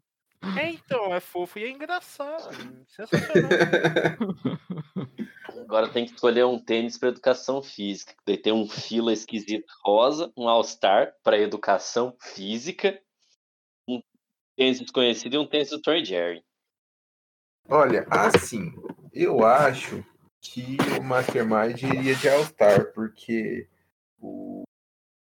É, 0.59 0.69
então, 0.69 1.13
é 1.15 1.19
fofo 1.21 1.57
e 1.59 1.63
é 1.63 1.69
engraçado. 1.69 2.49
Sensacional. 2.89 3.49
Agora 5.61 5.89
tem 5.89 6.05
que 6.05 6.13
escolher 6.13 6.45
um 6.45 6.59
tênis 6.59 6.97
para 6.97 7.09
educação 7.09 7.61
física. 7.61 8.13
Daí 8.25 8.37
tem 8.37 8.53
um 8.53 8.67
fila 8.67 9.11
esquisito 9.13 9.65
rosa, 9.83 10.31
um 10.37 10.47
All-Star 10.47 11.13
para 11.23 11.37
educação 11.39 12.15
física, 12.21 12.99
um 13.87 14.01
tênis 14.55 14.79
desconhecido 14.81 15.33
e 15.35 15.37
um 15.37 15.47
tênis 15.47 15.69
do 15.69 15.81
Tom 15.81 15.93
e 15.93 16.05
Jerry. 16.05 16.43
Olha, 17.69 18.05
assim, 18.09 18.71
eu 19.23 19.45
acho 19.45 20.03
que 20.41 20.77
o 20.99 21.03
Mastermind 21.03 21.81
iria 21.81 22.15
de 22.15 22.29
All-Star, 22.29 22.91
porque 22.93 23.67
o... 24.19 24.63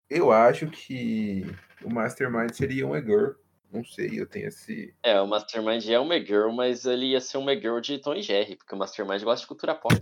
eu 0.09 0.31
acho 0.31 0.67
que 0.67 1.45
o 1.83 1.93
Mastermind 1.93 2.51
seria 2.51 2.85
um 2.85 2.95
Egor. 2.95 3.37
Não 3.71 3.83
sei, 3.83 4.19
eu 4.19 4.27
tenho 4.27 4.47
esse. 4.47 4.95
É, 5.03 5.19
o 5.19 5.27
Mastermind 5.27 5.85
é 5.89 5.99
um 5.99 6.11
McGirl, 6.11 6.51
mas 6.51 6.85
ele 6.85 7.07
ia 7.07 7.19
ser 7.19 7.37
um 7.37 7.49
McGirl 7.49 7.79
de 7.79 7.97
Tom 7.97 8.13
e 8.13 8.21
Jerry, 8.21 8.55
porque 8.55 8.73
o 8.73 8.77
Mastermind 8.77 9.21
gosta 9.23 9.41
de 9.41 9.47
cultura 9.47 9.75
pop. 9.75 9.95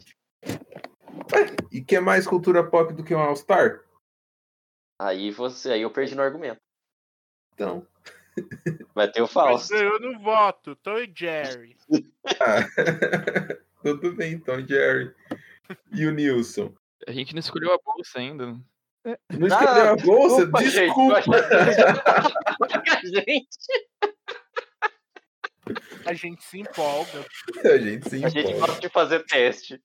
Ué, 1.34 1.56
e 1.72 1.82
que 1.82 1.96
é 1.96 2.00
mais 2.00 2.28
cultura 2.28 2.64
pop 2.64 2.94
do 2.94 3.04
que 3.04 3.16
um 3.16 3.20
All-Star? 3.20 3.84
Aí 5.00 5.32
você, 5.32 5.72
aí 5.72 5.82
eu 5.82 5.89
perdi 5.89 6.14
no 6.14 6.22
argumento. 6.22 6.62
Então. 7.54 7.88
Vai 8.94 9.10
ter 9.12 9.22
o 9.22 9.24
Mas 9.24 9.34
Fausto. 9.34 9.74
ganhou 9.74 10.00
no 10.00 10.20
voto, 10.20 10.76
Tom 10.76 10.98
e 10.98 11.12
Jerry. 11.16 11.78
Ah, 12.39 12.66
tudo 13.84 14.13
bem, 14.15 14.34
então, 14.34 14.65
Jerry. 14.65 15.13
E 15.91 16.05
o 16.05 16.11
Nilson? 16.11 16.73
A 17.07 17.11
gente 17.11 17.34
não 17.34 17.39
escolheu 17.39 17.73
a 17.73 17.77
bolsa 17.84 18.19
ainda. 18.19 18.47
né? 18.47 18.59
Não 19.31 19.47
escolheu 19.47 19.89
a 19.91 19.95
bolsa? 19.97 20.45
Desculpa, 20.47 21.21
Desculpa. 21.21 23.01
gente. 23.03 23.57
A 26.05 26.13
gente 26.13 26.43
se 26.43 26.59
empolga. 26.59 27.25
A 27.63 27.77
gente 27.77 28.09
se 28.09 28.25
A 28.25 28.29
gente 28.29 28.49
empolga. 28.49 28.67
gosta 28.67 28.81
de 28.81 28.89
fazer 28.89 29.25
teste. 29.25 29.81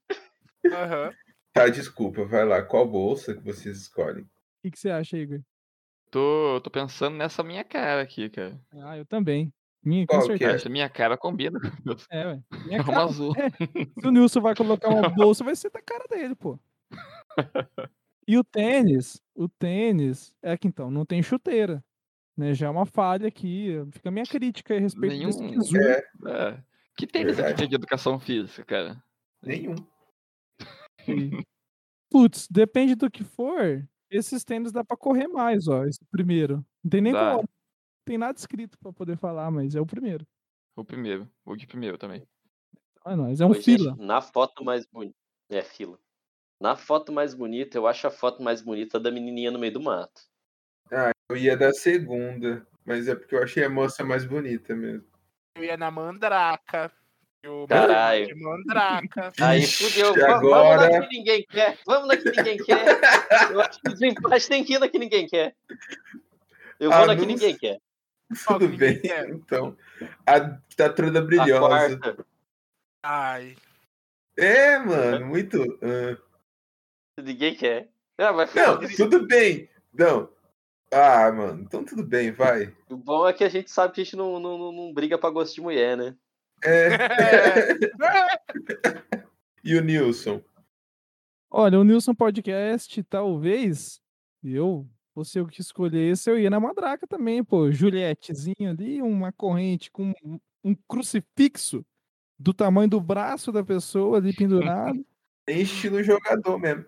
Aham. 0.67 1.13
Tá, 1.53 1.69
desculpa, 1.69 2.25
vai 2.25 2.45
lá. 2.45 2.63
Qual 2.63 2.87
bolsa 2.87 3.35
que 3.35 3.41
vocês 3.43 3.79
escolhem? 3.83 4.25
O 4.25 4.29
que, 4.63 4.73
que 4.73 4.79
você 4.79 4.91
acha, 4.91 5.17
Igor? 5.17 5.41
Tô, 6.11 6.61
tô 6.65 6.71
pensando 6.71 7.17
nessa 7.17 7.45
minha 7.45 7.63
cara 7.63 8.03
aqui, 8.03 8.29
cara. 8.29 8.61
Ah, 8.83 8.99
eu 8.99 9.07
também. 9.07 9.53
Minha, 9.89 10.07
com 10.07 10.15
Qual 10.17 10.21
que 10.23 10.27
certeza. 10.29 10.53
é? 10.53 10.55
Essa 10.57 10.69
minha 10.69 10.89
cara 10.89 11.17
combina 11.17 11.59
É, 12.11 12.27
ué. 12.27 12.43
Minha 12.67 12.81
É 12.81 12.85
cara. 12.85 13.05
azul. 13.05 13.33
Se 14.01 14.07
o 14.07 14.11
Nilson 14.11 14.41
vai 14.41 14.55
colocar 14.55 14.89
uma 14.91 15.09
bolsa, 15.09 15.43
vai 15.45 15.57
ser 15.57 15.71
da 15.71 15.81
cara 15.81 16.05
dele, 16.09 16.35
pô. 16.35 16.59
E 18.27 18.37
o 18.37 18.45
tênis, 18.45 19.21
o 19.35 19.49
tênis, 19.49 20.35
é 20.43 20.57
que 20.59 20.69
então, 20.69 20.91
não 20.91 21.05
tem 21.07 21.23
chuteira. 21.23 21.83
Né? 22.37 22.53
Já 22.55 22.67
é 22.67 22.71
uma 22.71 22.85
falha 22.87 23.27
aqui. 23.27 23.73
Fica 23.93 24.09
a 24.11 24.13
minha 24.13 24.27
crítica 24.27 24.77
a 24.77 24.79
respeito 24.79 25.17
desse 25.27 25.41
Nenhum- 25.41 25.59
bizu. 25.59 25.77
É, 25.79 26.05
É. 26.27 26.63
Que 26.97 27.07
tênis 27.07 27.37
Verdade. 27.37 27.55
aqui 27.63 27.69
de 27.69 27.75
educação 27.77 28.19
física, 28.19 28.65
cara? 28.65 29.03
nenhum. 29.43 29.77
E, 31.07 31.43
Putz, 32.11 32.47
depende 32.51 32.95
do 32.95 33.11
que 33.11 33.23
for. 33.25 33.87
Esses 34.11 34.43
tênis 34.45 34.73
dá 34.73 34.83
pra 34.85 34.97
correr 34.97 35.29
mais, 35.29 35.69
ó. 35.69 35.85
Esse 35.85 36.01
primeiro. 36.11 36.65
Não 36.83 36.91
tem 36.91 37.01
nem 37.01 37.13
como. 37.13 37.49
Não 38.09 38.13
tem 38.13 38.19
nada 38.19 38.39
escrito 38.39 38.79
pra 38.79 38.91
poder 38.91 39.19
falar, 39.19 39.51
mas 39.51 39.75
é 39.75 39.81
o 39.83 39.85
primeiro. 39.85 40.27
O 40.75 40.83
primeiro. 40.83 41.29
O 41.45 41.55
de 41.55 41.67
primeiro 41.67 41.99
também. 41.99 42.27
É 43.05 43.15
nóis, 43.15 43.39
é 43.39 43.45
um 43.45 43.51
Oi, 43.51 43.57
gente, 43.57 43.65
fila. 43.65 43.95
na 43.99 44.23
foto 44.23 44.65
mais 44.65 44.87
bonita. 44.87 45.15
É, 45.51 45.61
fila. 45.61 45.99
Na 46.59 46.75
foto 46.75 47.13
mais 47.13 47.35
bonita, 47.35 47.77
eu 47.77 47.87
acho 47.87 48.07
a 48.07 48.11
foto 48.11 48.43
mais 48.43 48.63
bonita 48.63 48.99
da 48.99 49.11
menininha 49.11 49.51
no 49.51 49.59
meio 49.59 49.75
do 49.75 49.81
mato. 49.83 50.23
Eu 51.31 51.37
ia 51.37 51.55
da 51.55 51.71
segunda, 51.75 52.67
mas 52.83 53.09
é 53.09 53.15
porque 53.15 53.35
eu 53.35 53.43
achei 53.43 53.63
a 53.63 53.69
moça 53.69 54.03
mais 54.03 54.25
bonita 54.25 54.75
mesmo. 54.75 55.05
Eu 55.55 55.65
ia 55.65 55.77
na 55.77 55.91
mandraca. 55.91 56.91
Eu 57.43 57.67
Caralho. 57.69 58.27
de 58.27 58.35
mandraca. 58.43 59.33
Aí 59.39 59.67
fudeu. 59.67 60.15
Va- 60.15 60.39
Vamos 60.41 60.53
agora- 60.55 60.91
na 60.99 61.07
que 61.07 61.15
ninguém 61.15 61.45
quer. 61.47 61.79
Vamos 61.87 62.09
na 62.09 62.17
que 62.17 62.25
ninguém 62.31 62.57
quer. 62.57 62.87
Eu 63.53 63.61
acho 63.61 63.79
que 63.83 63.89
o 63.91 63.93
desempate 63.93 64.49
tem 64.49 64.65
que 64.65 64.73
ir 64.75 64.79
na 64.79 64.89
que 64.89 64.99
ninguém 64.99 65.27
quer. 65.27 65.55
Eu 66.81 66.91
vou 66.91 67.07
na 67.07 67.15
que 67.15 67.27
ninguém 67.27 67.55
quer. 67.55 67.79
Tudo 68.47 68.69
bem, 68.77 69.01
então. 69.31 69.77
A 70.27 70.41
tá 70.77 70.93
toda 70.93 71.19
A 71.19 71.23
brilhosa. 71.23 71.99
quarta. 71.99 72.27
Ai. 73.03 73.57
É, 74.37 74.79
mano, 74.79 75.27
muito. 75.27 75.63
ah. 75.83 76.17
Ninguém 77.23 77.57
quer. 77.57 77.89
Ah, 78.19 78.33
mas 78.33 78.55
Não, 78.55 78.79
tudo 78.97 79.27
bem. 79.27 79.69
Não. 79.93 80.31
Ah, 80.93 81.31
mano, 81.33 81.63
então 81.63 81.85
tudo 81.85 82.03
bem, 82.05 82.31
vai. 82.33 82.75
O 82.89 82.97
bom 82.97 83.29
é 83.29 83.33
que 83.33 83.45
a 83.45 83.49
gente 83.49 83.71
sabe 83.71 83.95
que 83.95 84.01
a 84.01 84.05
gente 84.05 84.17
não, 84.17 84.39
não, 84.41 84.57
não, 84.59 84.73
não 84.73 84.93
briga 84.95 85.19
pra 85.19 85.31
gosto 85.31 85.55
de 85.55 85.61
mulher, 85.61 85.97
né? 85.97 86.17
É. 86.65 86.89
É. 86.95 87.79
E 89.65 89.77
o 89.77 89.83
Nilson? 89.83 90.41
Olha, 91.51 91.79
o 91.79 91.85
Nilson 91.85 92.15
Podcast, 92.15 93.03
talvez, 93.03 94.01
eu 94.43 94.89
fosse 95.19 95.37
eu 95.41 95.47
que 95.49 95.61
escolhesse, 95.61 96.31
eu 96.31 96.39
ia 96.39 96.49
na 96.49 96.61
Madraca 96.61 97.05
também, 97.05 97.43
pô. 97.43 97.73
Julietezinho 97.73 98.71
ali, 98.71 99.03
uma 99.03 99.33
corrente 99.33 99.91
com 99.91 100.13
um- 100.65 100.77
crucifixo 100.89 101.85
do 102.39 102.55
tamanho 102.55 102.89
do 102.89 103.01
braço 103.01 103.51
da 103.51 103.65
pessoa 103.65 104.19
ali 104.19 104.33
pendurado. 104.33 105.05
Em 105.49 105.63
estilo 105.63 106.01
jogador 106.05 106.57
mesmo. 106.59 106.85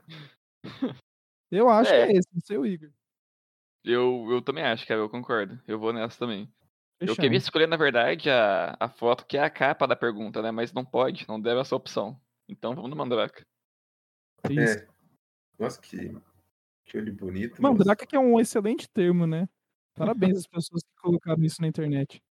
Eu 1.51 1.69
acho 1.69 1.91
É. 1.91 2.07
que 2.07 2.13
é 2.13 2.17
esse, 2.19 2.29
não 2.33 2.41
sei 2.45 2.57
o 2.59 2.65
Igor. 2.67 2.91
Eu, 3.85 4.29
eu 4.31 4.41
também 4.43 4.63
acho, 4.63 4.87
cara, 4.87 5.01
eu 5.01 5.09
concordo. 5.09 5.59
Eu 5.67 5.79
vou 5.79 5.93
nessa 5.93 6.17
também. 6.19 6.43
Eu 7.01 7.09
Fechamos. 7.09 7.17
queria 7.19 7.39
escolher, 7.39 7.67
na 7.67 7.77
verdade, 7.79 8.29
a, 8.31 8.77
a 8.79 8.89
foto 8.89 9.27
que 9.27 9.39
é 9.39 9.43
a 9.43 9.51
capa 9.51 9.87
da 9.89 9.97
pergunta, 9.97 10.41
né? 10.43 10.51
Mas 10.53 10.73
não 10.73 10.85
pode, 10.85 11.27
não 11.27 11.41
deve 11.41 11.61
essa 11.61 11.75
opção. 11.75 12.21
Então 12.49 12.75
vamos 12.75 12.91
no 12.91 12.97
Mandraka. 12.97 13.43
Isso. 14.51 14.79
É. 14.79 14.87
Nossa, 15.59 15.81
que, 15.81 16.15
bonito. 17.13 17.51
moço. 17.61 17.63
Mandraka 17.63 18.07
que 18.07 18.17
é 18.17 18.19
um 18.21 18.39
excelente 18.41 18.89
termo, 18.89 19.27
né? 19.27 19.49
Parabéns 19.95 20.39
às 20.39 20.47
pessoas 20.47 20.83
que 20.83 21.03
colocaram 21.03 21.43
isso 21.45 21.61
na 21.61 21.69
internet. 21.69 22.23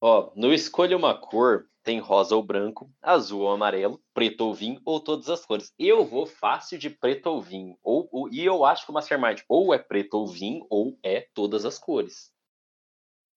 Ó, 0.00 0.32
no 0.34 0.52
Escolha 0.52 0.96
uma 0.96 1.14
Cor, 1.16 1.66
tem 1.84 1.98
rosa 2.00 2.34
ou 2.34 2.42
branco, 2.42 2.90
azul 3.00 3.42
ou 3.42 3.52
amarelo, 3.52 4.00
preto 4.12 4.40
ou 4.42 4.54
vinho, 4.54 4.80
ou 4.84 4.98
todas 5.00 5.28
as 5.28 5.44
cores. 5.46 5.72
Eu 5.78 6.04
vou 6.04 6.26
fácil 6.26 6.78
de 6.78 6.90
preto 6.90 7.26
ou 7.26 7.40
vinho. 7.40 7.76
Ou, 7.82 8.08
ou- 8.10 8.28
e 8.32 8.44
eu 8.44 8.64
acho 8.64 8.84
que 8.84 8.90
o 8.90 8.94
Mastermind 8.94 9.40
ou 9.48 9.72
é 9.72 9.78
preto 9.78 10.14
ou 10.14 10.26
vinho, 10.26 10.66
ou 10.68 10.98
é 11.02 11.26
todas 11.34 11.64
as 11.64 11.78
cores. 11.78 12.30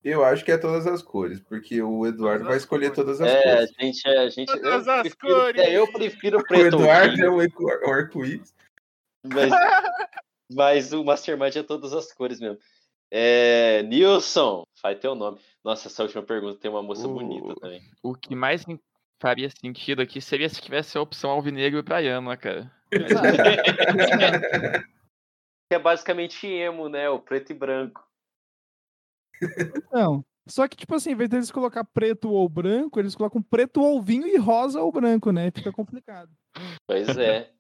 Eu 0.04 0.24
acho 0.24 0.46
que 0.46 0.52
é 0.52 0.58
todas 0.58 0.86
as 0.86 1.02
cores, 1.02 1.40
porque 1.40 1.82
o 1.82 2.06
Eduardo 2.06 2.40
Todas 2.44 2.48
vai 2.48 2.58
escolher 2.58 2.92
cores. 2.94 2.96
todas 2.96 3.22
as 3.22 3.28
É, 3.28 3.40
a 3.40 3.56
cores. 3.58 3.72
gente, 3.80 4.08
a 4.08 4.30
gente. 4.30 4.50
eu 4.52 4.62
Todas 4.62 4.88
as 4.88 5.02
prefiro- 5.02 5.36
cores. 5.36 5.62
é, 5.62 5.72
eu 5.78 5.92
prefiro 5.92 6.38
O 6.40 6.44
preto 6.44 6.76
ou 6.76 6.82
Eduardo 6.82 7.16
vinho, 7.16 7.42
é 7.72 7.88
um 7.88 7.92
arco-íris. 7.94 8.54
mas, 9.24 9.50
mas 10.52 10.94
o 10.94 11.04
Mastermind 11.04 11.56
é 11.56 11.64
todas 11.64 11.94
as 11.94 12.12
cores 12.14 12.40
mesmo. 12.40 12.58
É, 13.12 13.84
Nilson, 13.84 14.64
faz 14.82 15.00
teu 15.00 15.16
nome. 15.16 15.40
Nossa, 15.64 15.88
essa 15.88 16.04
última 16.04 16.24
pergunta 16.24 16.60
tem 16.60 16.70
uma 16.70 16.84
moça 16.84 17.08
O- 17.08 17.14
bonita 17.14 17.56
também. 17.56 17.82
O 18.04 18.14
que 18.14 18.36
mais 18.36 18.66
faria 19.22 19.50
sentido 19.50 20.02
aqui 20.02 20.20
seria 20.20 20.50
se 20.50 20.62
tivesse 20.62 20.98
a 20.98 21.02
opção 21.02 21.30
alvinegro 21.30 21.80
e 21.80 21.84
praiano, 21.84 22.30
né, 22.30 22.38
cara? 22.38 22.72
Que 25.68 25.74
é 25.76 25.80
basicamente 25.80 26.46
emo, 26.46 26.88
né? 26.88 27.10
O 27.10 27.20
preto 27.20 27.52
e 27.52 27.56
branco. 27.56 28.06
Não. 29.92 30.24
Só 30.48 30.68
que, 30.68 30.78
tipo 30.78 30.94
assim, 30.94 31.12
em 31.12 31.16
vez 31.16 31.28
deles 31.28 31.52
colocar 31.52 31.84
preto 31.84 32.30
ou 32.32 32.48
branco, 32.48 33.00
eles 33.00 33.16
colocam 33.16 33.42
preto 33.42 33.82
ou 33.82 34.00
vinho 34.00 34.28
e 34.28 34.38
rosa 34.38 34.80
ou 34.80 34.92
branco, 34.92 35.32
né? 35.32 35.50
Fica 35.50 35.72
complicado. 35.72 36.30
Pois 36.86 37.18
é. 37.18 37.52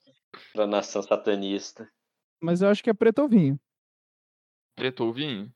Pra 0.53 0.67
nação 0.67 1.01
satanista. 1.01 1.89
Mas 2.41 2.61
eu 2.61 2.69
acho 2.69 2.83
que 2.83 2.89
é 2.89 2.93
preto 2.93 3.19
ou 3.21 3.29
vinho. 3.29 3.59
Preto 4.75 5.05
ou 5.05 5.13
vinho? 5.13 5.53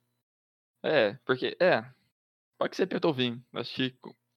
É, 0.83 1.13
porque. 1.25 1.55
É. 1.59 1.83
Pode 2.57 2.75
ser 2.75 2.87
preto 2.87 3.05
ou 3.05 3.13
vinho. 3.13 3.43
Acho 3.53 3.73
que 3.75 3.95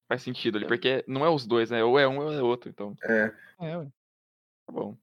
faz 0.09 0.23
sentido 0.23 0.59
ali. 0.59 0.67
Porque 0.67 1.05
não 1.09 1.25
é 1.25 1.29
os 1.31 1.47
dois, 1.47 1.71
né? 1.71 1.83
Ou 1.83 1.99
é 1.99 2.07
um 2.07 2.19
ou 2.19 2.33
é 2.33 2.43
outro. 2.43 2.69
Então, 2.71 2.97
É, 3.03 3.33
É, 3.61 3.77
ué. 3.79 3.85
tá 4.67 4.73
bom. 4.73 4.97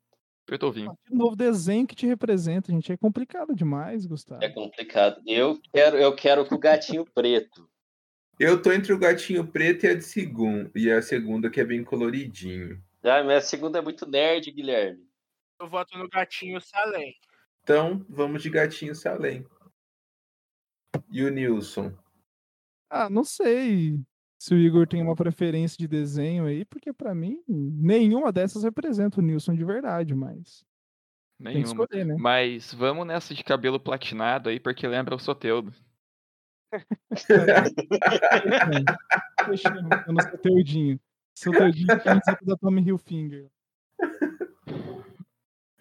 Preto 0.45 0.63
ou 0.63 0.71
vinho. 0.71 0.97
De 1.07 1.15
novo 1.15 1.35
desenho 1.35 1.85
que 1.85 1.95
te 1.95 2.07
representa, 2.07 2.71
gente. 2.71 2.91
É 2.91 2.97
complicado 2.97 3.53
demais, 3.55 4.05
Gustavo. 4.05 4.43
É 4.43 4.49
complicado. 4.49 5.21
Eu 5.25 5.59
quero, 5.73 5.97
eu 5.97 6.15
quero 6.15 6.45
com 6.45 6.55
o 6.55 6.59
gatinho 6.59 7.05
preto. 7.05 7.69
eu 8.39 8.61
tô 8.61 8.71
entre 8.71 8.91
o 8.93 8.97
gatinho 8.97 9.45
preto 9.45 9.85
e 9.85 9.89
a 9.89 9.93
de 9.95 10.03
segundo. 10.03 10.71
E 10.75 10.89
a 10.91 11.01
segunda 11.01 11.49
que 11.49 11.59
é 11.61 11.65
bem 11.65 11.83
coloridinho. 11.83 12.81
Ah, 13.03 13.23
mas 13.23 13.37
a 13.45 13.47
segunda 13.47 13.79
é 13.79 13.81
muito 13.81 14.05
nerd, 14.09 14.49
Guilherme. 14.51 15.07
Eu 15.59 15.69
voto 15.69 15.97
no 15.97 16.07
gatinho 16.09 16.59
Salem. 16.61 17.15
Então, 17.69 18.03
vamos 18.09 18.41
de 18.41 18.49
gatinho 18.49 18.95
Salem. 18.95 19.45
E 21.11 21.23
o 21.23 21.29
Nilson? 21.29 21.95
Ah, 22.89 23.07
não 23.11 23.23
sei 23.23 24.03
se 24.39 24.55
o 24.55 24.57
Igor 24.57 24.87
tem 24.87 25.03
uma 25.03 25.15
preferência 25.15 25.77
de 25.77 25.87
desenho 25.87 26.47
aí, 26.47 26.65
porque 26.65 26.91
pra 26.91 27.13
mim 27.13 27.43
nenhuma 27.47 28.31
dessas 28.31 28.63
representa 28.63 29.19
o 29.19 29.21
Nilson 29.21 29.53
de 29.53 29.63
verdade, 29.63 30.15
mas 30.15 30.65
tem 31.37 31.45
que 31.45 31.59
Nenhuma. 31.59 31.83
escolher, 31.83 32.05
né? 32.05 32.15
Mas 32.17 32.73
vamos 32.73 33.05
nessa 33.05 33.35
de 33.35 33.43
cabelo 33.43 33.79
platinado 33.79 34.49
aí, 34.49 34.59
porque 34.59 34.87
lembra 34.87 35.13
o 35.13 35.19
Soteudo. 35.19 35.71
Eu 40.07 40.13
não 40.13 40.23
sou 40.27 40.39
teudinho. 40.39 40.99
Sou 41.35 41.53
teudinho 41.53 41.85
da 41.85 42.57
Tommy 42.59 42.81
Hilfiger. 42.81 43.47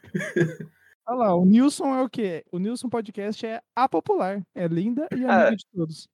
Olha 1.08 1.16
lá, 1.16 1.34
o 1.34 1.44
Nilson 1.46 1.94
é 1.94 2.02
o 2.02 2.08
quê? 2.10 2.44
O 2.52 2.58
Nilson 2.58 2.90
Podcast 2.90 3.46
é 3.46 3.62
a 3.74 3.88
popular. 3.88 4.46
É 4.54 4.66
linda 4.66 5.08
e 5.10 5.14
amiga 5.24 5.48
Ah. 5.48 5.54
de 5.54 5.64
todos. 5.72 6.06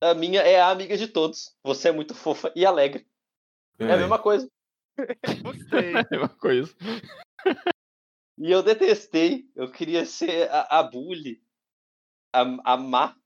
A 0.00 0.14
minha 0.14 0.40
é 0.42 0.60
a 0.60 0.70
amiga 0.70 0.96
de 0.96 1.08
todos. 1.08 1.56
Você 1.64 1.88
é 1.88 1.92
muito 1.92 2.14
fofa 2.14 2.52
e 2.54 2.64
alegre. 2.64 3.04
É 3.80 3.92
a 3.92 3.96
mesma 3.96 4.20
coisa. 4.20 4.48
Gostei. 5.42 5.92
É 6.12 6.16
uma 6.18 6.28
coisa. 6.28 6.72
E 8.38 8.50
eu 8.50 8.62
detestei. 8.62 9.50
Eu 9.56 9.72
queria 9.72 10.04
ser 10.06 10.48
a, 10.50 10.78
a 10.78 10.82
bully, 10.84 11.42
a, 12.32 12.42
a 12.74 12.76
má, 12.76 13.16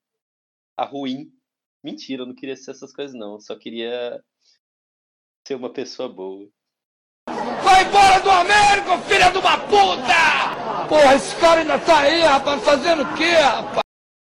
a 0.79 0.85
ruim. 0.85 1.31
Mentira, 1.85 2.23
eu 2.23 2.27
não 2.27 2.35
queria 2.35 2.57
ser 2.57 2.71
essas 2.71 2.93
coisas, 2.93 3.15
não. 3.15 3.35
Eu 3.35 3.41
só 3.41 3.55
queria 3.59 4.25
ser 5.47 5.57
uma 5.57 5.71
pessoa 5.73 6.09
boa. 6.09 6.49
Vai 7.37 7.85
embora 7.85 8.21
do 8.21 8.31
Américo, 8.31 8.99
filha 9.09 9.31
de 9.31 9.39
uma 9.39 9.59
puta! 9.59 10.89
Porra, 10.89 11.15
esse 11.17 11.35
cara 11.41 11.61
ainda 11.61 11.79
tá 11.79 12.01
aí, 12.01 12.21
rapaz, 12.21 12.63
fazendo 12.63 13.03
o 13.03 13.15
quê, 13.17 13.31
rapaz? 13.35 13.81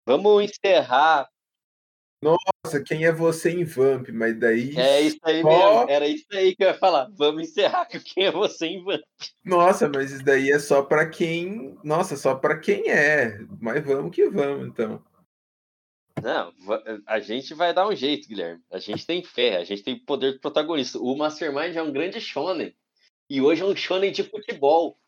Vamos 0.07 0.43
encerrar 0.43 1.27
Nossa, 2.23 2.83
quem 2.85 3.05
é 3.05 3.11
você 3.11 3.49
em 3.51 3.63
Vamp? 3.63 4.09
Mas 4.09 4.39
daí. 4.39 4.77
É 4.77 5.01
isso 5.01 5.17
aí 5.23 5.41
só- 5.41 5.47
mesmo. 5.49 5.89
Era 5.89 6.07
isso 6.07 6.25
aí 6.31 6.55
que 6.55 6.63
eu 6.63 6.67
ia 6.67 6.73
falar. 6.77 7.09
Vamos 7.13 7.43
encerrar 7.49 7.85
com 7.87 7.99
quem 7.99 8.25
é 8.25 8.31
você 8.31 8.67
em 8.67 8.83
van. 8.83 8.99
Nossa, 9.43 9.89
mas 9.89 10.11
isso 10.11 10.23
daí 10.23 10.51
é 10.51 10.59
só 10.59 10.83
pra 10.83 11.09
quem. 11.09 11.77
Nossa, 11.83 12.15
só 12.15 12.35
pra 12.35 12.59
quem 12.59 12.89
é. 12.89 13.39
Mas 13.59 13.83
vamos 13.83 14.15
que 14.15 14.29
vamos, 14.29 14.67
então. 14.67 15.03
Não, 16.21 16.53
a 17.07 17.19
gente 17.19 17.53
vai 17.55 17.73
dar 17.73 17.87
um 17.87 17.95
jeito, 17.95 18.27
Guilherme. 18.27 18.61
A 18.71 18.77
gente 18.77 19.05
tem 19.07 19.23
fé, 19.23 19.57
a 19.57 19.63
gente 19.63 19.81
tem 19.81 19.97
poder 19.97 20.33
de 20.33 20.39
protagonista. 20.39 20.99
O 20.99 21.15
Mastermind 21.17 21.75
é 21.75 21.81
um 21.81 21.91
grande 21.91 22.21
shonen. 22.21 22.75
E 23.31 23.41
hoje 23.41 23.61
é 23.61 23.65
um 23.65 23.73
shonen 23.73 24.11
de 24.11 24.25
futebol. 24.25 24.99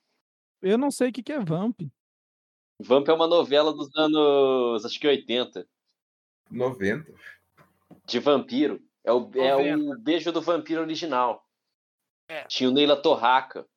Eu 0.61 0.77
não 0.77 0.89
sei 0.89 1.09
o 1.09 1.11
que, 1.11 1.21
que 1.21 1.33
é 1.33 1.39
Vamp. 1.41 1.81
Vamp 2.79 3.09
é 3.09 3.13
uma 3.13 3.27
novela 3.27 3.73
dos 3.73 3.93
anos, 3.97 4.85
acho 4.85 4.97
que 4.97 5.05
80, 5.05 5.67
90. 6.49 7.13
de 8.05 8.19
vampiro. 8.21 8.81
É 9.03 9.11
o, 9.11 9.29
é 9.35 9.73
90. 9.73 9.77
o 9.77 9.99
Beijo 9.99 10.31
do 10.31 10.41
Vampiro 10.41 10.79
original. 10.79 11.45
É. 12.29 12.45
Tinha 12.45 12.69
o 12.69 12.71
Neila 12.71 12.95
Torraca. 12.95 13.67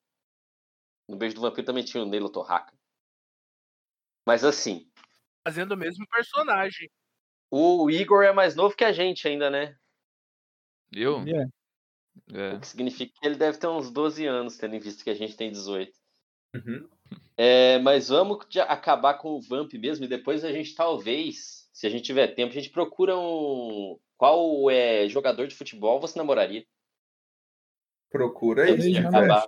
No 1.09 1.17
Beijo 1.17 1.35
do 1.35 1.41
Vampiro 1.41 1.67
também 1.67 1.85
tinha 1.85 2.05
o 2.05 2.07
Neila 2.07 2.31
Torraca. 2.31 2.73
Mas 4.25 4.45
assim, 4.45 4.89
Fazendo 5.45 5.73
o 5.73 5.77
mesmo 5.77 6.07
personagem. 6.07 6.89
o 7.51 7.91
Igor 7.91 8.23
é 8.23 8.33
mais 8.33 8.55
novo 8.55 8.77
que 8.77 8.85
a 8.85 8.93
gente 8.93 9.27
ainda, 9.27 9.51
né? 9.51 9.77
Viu? 10.93 11.19
É. 11.27 11.56
É. 12.33 12.55
O 12.55 12.61
que 12.61 12.67
significa 12.67 13.13
que 13.21 13.27
ele 13.27 13.37
deve 13.37 13.59
ter 13.59 13.67
uns 13.67 13.91
12 13.91 14.27
anos, 14.27 14.57
tendo 14.57 14.75
em 14.75 14.81
vista 14.81 15.05
que 15.05 15.11
a 15.11 15.15
gente 15.15 15.37
tem 15.37 15.51
18. 15.51 15.93
Uhum. 16.55 16.89
É, 17.37 17.79
mas 17.81 18.09
vamos 18.09 18.45
acabar 18.61 19.15
com 19.15 19.33
o 19.33 19.41
Vamp 19.41 19.73
mesmo 19.75 20.05
e 20.05 20.09
depois 20.09 20.45
a 20.45 20.51
gente 20.51 20.75
talvez, 20.75 21.69
se 21.73 21.87
a 21.87 21.91
gente 21.91 22.05
tiver 22.05 22.29
tempo, 22.29 22.53
a 22.53 22.55
gente 22.55 22.71
procura 22.71 23.17
um. 23.17 23.99
Qual 24.17 24.71
é 24.71 25.09
jogador 25.09 25.47
de 25.47 25.55
futebol 25.55 26.01
você 26.01 26.19
namoraria? 26.19 26.65
Procura 28.11 28.65
aí. 28.65 28.93
né? 28.93 29.01
acabar. 29.01 29.47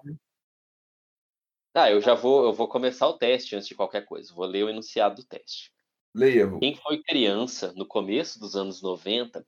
Ah, 1.74 1.90
eu 1.90 2.00
já 2.00 2.14
vou, 2.14 2.44
eu 2.44 2.52
vou 2.52 2.68
começar 2.68 3.06
o 3.08 3.16
teste 3.16 3.54
antes 3.54 3.68
de 3.68 3.74
qualquer 3.74 4.04
coisa. 4.04 4.34
Vou 4.34 4.44
ler 4.44 4.64
o 4.64 4.68
enunciado 4.68 5.22
do 5.22 5.24
teste. 5.24 5.72
Leia. 6.14 6.50
Quem 6.58 6.74
foi 6.74 7.02
criança 7.02 7.72
no 7.76 7.86
começo 7.86 8.38
dos 8.38 8.56
anos 8.56 8.82
90 8.82 9.46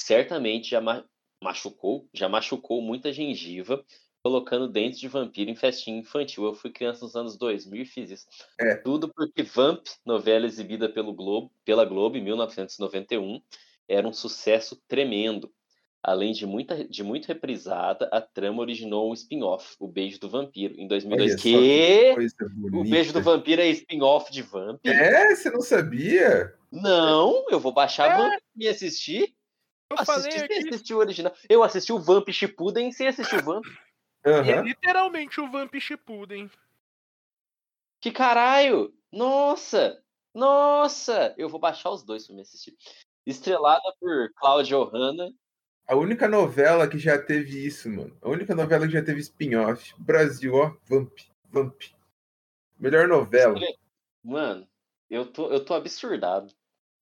certamente 0.00 0.70
já 0.70 0.80
machucou, 1.42 2.08
já 2.14 2.28
machucou 2.28 2.80
muita 2.80 3.12
gengiva 3.12 3.84
colocando 4.22 4.68
dentes 4.68 5.00
de 5.00 5.08
vampiro 5.08 5.50
em 5.50 5.56
festinha 5.56 5.98
infantil. 5.98 6.44
Eu 6.44 6.54
fui 6.54 6.70
criança 6.70 7.04
nos 7.04 7.16
anos 7.16 7.36
2000 7.36 7.82
e 7.82 7.84
fiz 7.84 8.10
isso. 8.10 8.26
É. 8.58 8.76
Tudo 8.76 9.12
porque 9.12 9.42
Vamp, 9.42 9.84
novela 10.06 10.46
exibida 10.46 10.88
pelo 10.88 11.12
Globo, 11.12 11.50
pela 11.64 11.84
Globo 11.84 12.16
em 12.16 12.22
1991, 12.22 13.42
era 13.88 14.06
um 14.06 14.12
sucesso 14.12 14.80
tremendo. 14.86 15.52
Além 16.04 16.32
de, 16.32 16.44
muita, 16.44 16.84
de 16.84 17.04
muito 17.04 17.26
reprisada, 17.26 18.08
a 18.12 18.20
trama 18.20 18.60
originou 18.60 19.10
um 19.10 19.14
spin-off, 19.14 19.76
O 19.78 19.86
Beijo 19.86 20.18
do 20.18 20.28
Vampiro, 20.28 20.74
em 20.76 20.88
2002. 20.88 21.30
Olha 21.30 21.38
só 21.38 21.42
Que 21.42 22.76
o. 22.76 22.82
Beijo 22.82 23.12
do 23.12 23.22
Vampiro 23.22 23.62
é 23.62 23.68
spin-off 23.68 24.32
de 24.32 24.42
Vamp? 24.42 24.84
É, 24.84 25.32
você 25.34 25.48
não 25.48 25.60
sabia? 25.60 26.52
Não, 26.72 27.44
eu 27.50 27.60
vou 27.60 27.72
baixar 27.72 28.10
É. 28.10 28.16
Vamp 28.16 28.42
e 28.56 28.66
assistir. 28.66 29.32
Eu 29.92 29.98
Assisti 29.98 30.30
falei 30.30 30.44
aqui. 30.44 30.68
assistir 30.68 30.94
o 30.94 30.98
original. 30.98 31.34
Eu 31.48 31.62
assisti 31.62 31.92
o 31.92 31.98
Vamp 31.98 32.28
Shippuden 32.30 32.90
sem 32.92 33.08
assistir 33.08 33.36
o 33.36 33.44
Vamp. 33.44 33.64
E 34.24 34.50
é 34.50 34.62
literalmente 34.62 35.40
o 35.40 35.50
Vamp 35.50 35.74
Shippuden. 35.74 36.50
Que 38.00 38.10
caralho! 38.10 38.94
Nossa! 39.10 40.02
Nossa! 40.34 41.34
Eu 41.36 41.48
vou 41.48 41.60
baixar 41.60 41.90
os 41.90 42.02
dois 42.02 42.26
pra 42.26 42.34
me 42.34 42.42
assistir. 42.42 42.76
Estrelada 43.26 43.82
por 44.00 44.32
Cláudia 44.34 44.78
Ohana. 44.78 45.32
A 45.86 45.94
única 45.94 46.26
novela 46.26 46.88
que 46.88 46.98
já 46.98 47.20
teve 47.20 47.66
isso, 47.66 47.90
mano. 47.90 48.16
A 48.22 48.28
única 48.28 48.54
novela 48.54 48.86
que 48.86 48.92
já 48.92 49.04
teve 49.04 49.20
spin-off. 49.20 49.94
Brasil, 49.98 50.54
ó. 50.54 50.74
Vamp. 50.84 51.12
Vamp. 51.50 51.82
Melhor 52.78 53.06
novela. 53.06 53.58
Mano, 54.24 54.66
eu 55.10 55.26
tô, 55.26 55.50
eu 55.52 55.64
tô 55.64 55.74
absurdado. 55.74 56.52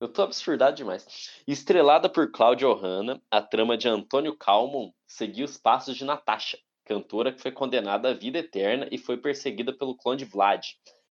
Eu 0.01 0.11
tô 0.11 0.23
absurdado 0.23 0.75
demais. 0.75 1.31
Estrelada 1.47 2.09
por 2.09 2.31
Cláudia 2.31 2.67
Ohana, 2.67 3.21
a 3.29 3.39
trama 3.39 3.77
de 3.77 3.87
Antônio 3.87 4.35
Calmon 4.35 4.91
seguiu 5.05 5.45
os 5.45 5.59
passos 5.59 5.95
de 5.95 6.03
Natasha, 6.03 6.57
cantora 6.83 7.31
que 7.31 7.39
foi 7.39 7.51
condenada 7.51 8.09
à 8.09 8.13
vida 8.15 8.39
eterna 8.39 8.87
e 8.91 8.97
foi 8.97 9.15
perseguida 9.17 9.71
pelo 9.71 9.95
clã 9.95 10.17
de 10.17 10.25
Vlad, 10.25 10.65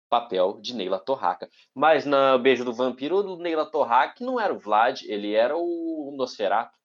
papel 0.09 0.61
de 0.61 0.73
Neila 0.73 0.99
Torraca. 0.99 1.49
Mas 1.75 2.05
na 2.05 2.37
Beijo 2.37 2.63
do 2.63 2.73
Vampiro, 2.73 3.17
o 3.17 3.35
Neila 3.35 3.69
Torraca 3.69 4.23
não 4.23 4.39
era 4.39 4.53
o 4.53 4.59
Vlad, 4.59 5.03
ele 5.03 5.33
era 5.33 5.57
o 5.57 6.15
Nosferatu. 6.15 6.79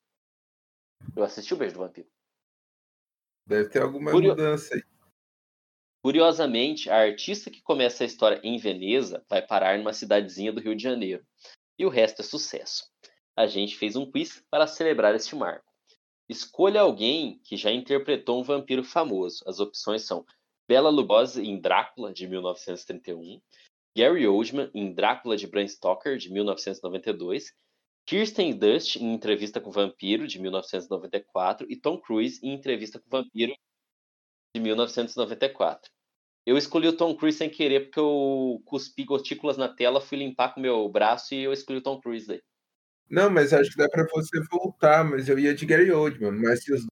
Eu 1.14 1.22
assisti 1.22 1.54
o 1.54 1.56
Beijo 1.56 1.74
do 1.74 1.80
Vampiro. 1.80 2.08
Deve 3.46 3.68
ter 3.68 3.80
alguma 3.80 4.10
Curio- 4.10 4.30
mudança 4.30 4.74
aí. 4.74 4.82
Curiosamente, 6.04 6.90
a 6.90 6.96
artista 6.96 7.48
que 7.48 7.62
começa 7.62 8.02
a 8.02 8.06
história 8.06 8.40
em 8.42 8.58
Veneza 8.58 9.24
vai 9.30 9.40
parar 9.40 9.78
numa 9.78 9.92
cidadezinha 9.92 10.52
do 10.52 10.60
Rio 10.60 10.74
de 10.74 10.82
Janeiro. 10.82 11.24
E 11.82 11.84
o 11.84 11.88
resto 11.88 12.22
é 12.22 12.24
sucesso. 12.24 12.84
A 13.36 13.44
gente 13.48 13.76
fez 13.76 13.96
um 13.96 14.08
quiz 14.08 14.40
para 14.48 14.68
celebrar 14.68 15.16
este 15.16 15.34
marco. 15.34 15.66
Escolha 16.28 16.80
alguém 16.80 17.40
que 17.42 17.56
já 17.56 17.72
interpretou 17.72 18.38
um 18.38 18.44
vampiro 18.44 18.84
famoso. 18.84 19.42
As 19.48 19.58
opções 19.58 20.06
são 20.06 20.24
Bela 20.68 20.90
Lugosi 20.90 21.42
em 21.42 21.60
Drácula, 21.60 22.12
de 22.12 22.28
1931, 22.28 23.40
Gary 23.98 24.28
Oldman 24.28 24.70
em 24.72 24.94
Drácula 24.94 25.36
de 25.36 25.48
Bram 25.48 25.66
Stoker, 25.66 26.16
de 26.18 26.32
1992, 26.32 27.52
Kirsten 28.06 28.56
Dunst 28.56 28.94
em 28.94 29.12
Entrevista 29.12 29.60
com 29.60 29.70
o 29.70 29.72
Vampiro, 29.72 30.28
de 30.28 30.38
1994, 30.38 31.66
e 31.68 31.74
Tom 31.74 31.98
Cruise 31.98 32.38
em 32.46 32.54
Entrevista 32.54 33.00
com 33.00 33.08
o 33.08 33.10
Vampiro, 33.10 33.56
de 34.54 34.62
1994. 34.62 35.90
Eu 36.44 36.56
escolhi 36.56 36.88
o 36.88 36.96
Tom 36.96 37.14
Cruise 37.14 37.38
sem 37.38 37.48
querer, 37.48 37.84
porque 37.84 38.00
eu 38.00 38.60
cuspi 38.64 39.04
gotículas 39.04 39.56
na 39.56 39.68
tela, 39.68 40.00
fui 40.00 40.18
limpar 40.18 40.52
com 40.52 40.60
o 40.60 40.62
meu 40.62 40.88
braço 40.88 41.34
e 41.34 41.44
eu 41.44 41.52
escolhi 41.52 41.78
o 41.78 41.82
Tom 41.82 42.00
Cruise 42.00 42.26
daí. 42.26 42.42
Não, 43.08 43.30
mas 43.30 43.52
acho 43.52 43.70
que 43.70 43.76
dá 43.76 43.88
pra 43.88 44.06
você 44.10 44.40
voltar, 44.50 45.04
mas 45.04 45.28
eu 45.28 45.38
ia 45.38 45.54
de 45.54 45.66
Gary 45.66 45.92
Oldman. 45.92 46.32
Mas 46.32 46.64
se 46.64 46.72
os 46.72 46.86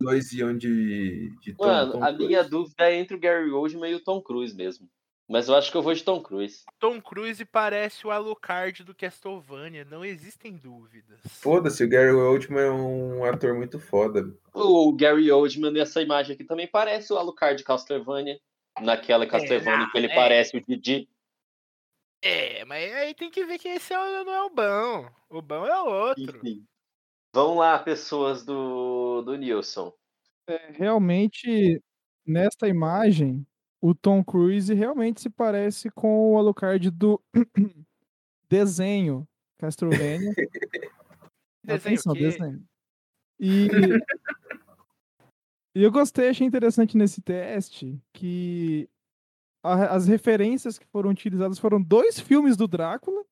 dois 0.00 0.32
iam 0.32 0.56
de, 0.56 1.34
de 1.40 1.54
Tom, 1.54 1.66
Mano, 1.66 1.92
Tom 1.92 2.04
a 2.04 2.08
Cruise. 2.08 2.26
minha 2.26 2.44
dúvida 2.44 2.90
é 2.90 2.94
entre 2.94 3.16
o 3.16 3.20
Gary 3.20 3.50
Oldman 3.50 3.90
e 3.90 3.94
o 3.94 4.04
Tom 4.04 4.20
Cruise 4.20 4.54
mesmo. 4.54 4.88
Mas 5.28 5.48
eu 5.48 5.54
acho 5.54 5.70
que 5.70 5.76
eu 5.76 5.82
vou 5.82 5.94
de 5.94 6.04
Tom 6.04 6.20
Cruise. 6.20 6.62
Tom 6.78 7.00
Cruise 7.00 7.42
parece 7.46 8.06
o 8.06 8.10
Alucard 8.10 8.84
do 8.84 8.94
Castlevania, 8.94 9.84
não 9.84 10.04
existem 10.04 10.54
dúvidas. 10.56 11.20
Foda-se, 11.26 11.82
o 11.82 11.88
Gary 11.88 12.12
Oldman 12.12 12.60
é 12.60 12.70
um 12.70 13.24
ator 13.24 13.54
muito 13.54 13.80
foda. 13.80 14.30
O 14.52 14.94
Gary 14.94 15.32
Oldman 15.32 15.72
nessa 15.72 16.02
imagem 16.02 16.34
aqui 16.34 16.44
também 16.44 16.66
parece 16.66 17.12
o 17.12 17.16
Alucard 17.16 17.56
de 17.56 17.64
Castlevania. 17.64 18.38
Naquela 18.80 19.26
Castlevania 19.26 19.88
que 19.90 19.98
ele 19.98 20.06
é. 20.06 20.14
parece 20.14 20.56
o 20.56 20.60
Didi. 20.64 21.08
É, 22.22 22.64
mas 22.64 22.92
aí 22.94 23.14
tem 23.14 23.30
que 23.30 23.44
ver 23.44 23.58
que 23.58 23.68
esse 23.68 23.92
é 23.92 23.98
o- 23.98 24.24
não 24.24 24.32
é 24.32 24.42
o 24.44 24.50
bom. 24.50 25.10
O 25.28 25.42
bom 25.42 25.66
é 25.66 25.82
o 25.82 25.86
outro. 25.86 26.38
Enfim. 26.38 26.64
Vamos 27.34 27.56
lá, 27.56 27.78
pessoas 27.78 28.44
do, 28.44 29.22
do 29.22 29.36
Nilson. 29.36 29.92
É, 30.46 30.70
realmente, 30.72 31.82
nesta 32.26 32.68
imagem, 32.68 33.46
o 33.80 33.94
Tom 33.94 34.22
Cruise 34.22 34.72
realmente 34.72 35.20
se 35.20 35.30
parece 35.30 35.90
com 35.90 36.32
o 36.32 36.38
Alucard 36.38 36.90
do 36.90 37.20
desenho 38.48 39.26
Castlevania. 39.58 40.32
Desenho 41.64 41.96
Atenção, 41.96 42.12
desenho. 42.14 42.64
E, 43.40 43.68
e 45.74 45.82
eu 45.82 45.90
gostei, 45.90 46.28
achei 46.28 46.46
interessante 46.46 46.96
nesse 46.96 47.20
teste 47.22 48.00
que 48.12 48.88
a- 49.62 49.94
as 49.94 50.06
referências 50.06 50.78
que 50.78 50.86
foram 50.86 51.10
utilizadas 51.10 51.58
foram 51.58 51.80
dois 51.80 52.18
filmes 52.18 52.56
do 52.56 52.66
Drácula, 52.68 53.22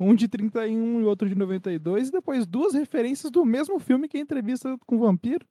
um 0.00 0.14
de 0.14 0.28
31 0.28 1.00
e 1.00 1.04
outro 1.04 1.28
de 1.28 1.34
92, 1.34 2.08
e 2.08 2.12
depois 2.12 2.46
duas 2.46 2.72
referências 2.74 3.30
do 3.30 3.44
mesmo 3.44 3.78
filme 3.78 4.08
que 4.08 4.16
é 4.16 4.20
a 4.20 4.22
entrevista 4.22 4.78
com 4.86 4.96
o 4.96 5.00
vampiro. 5.00 5.44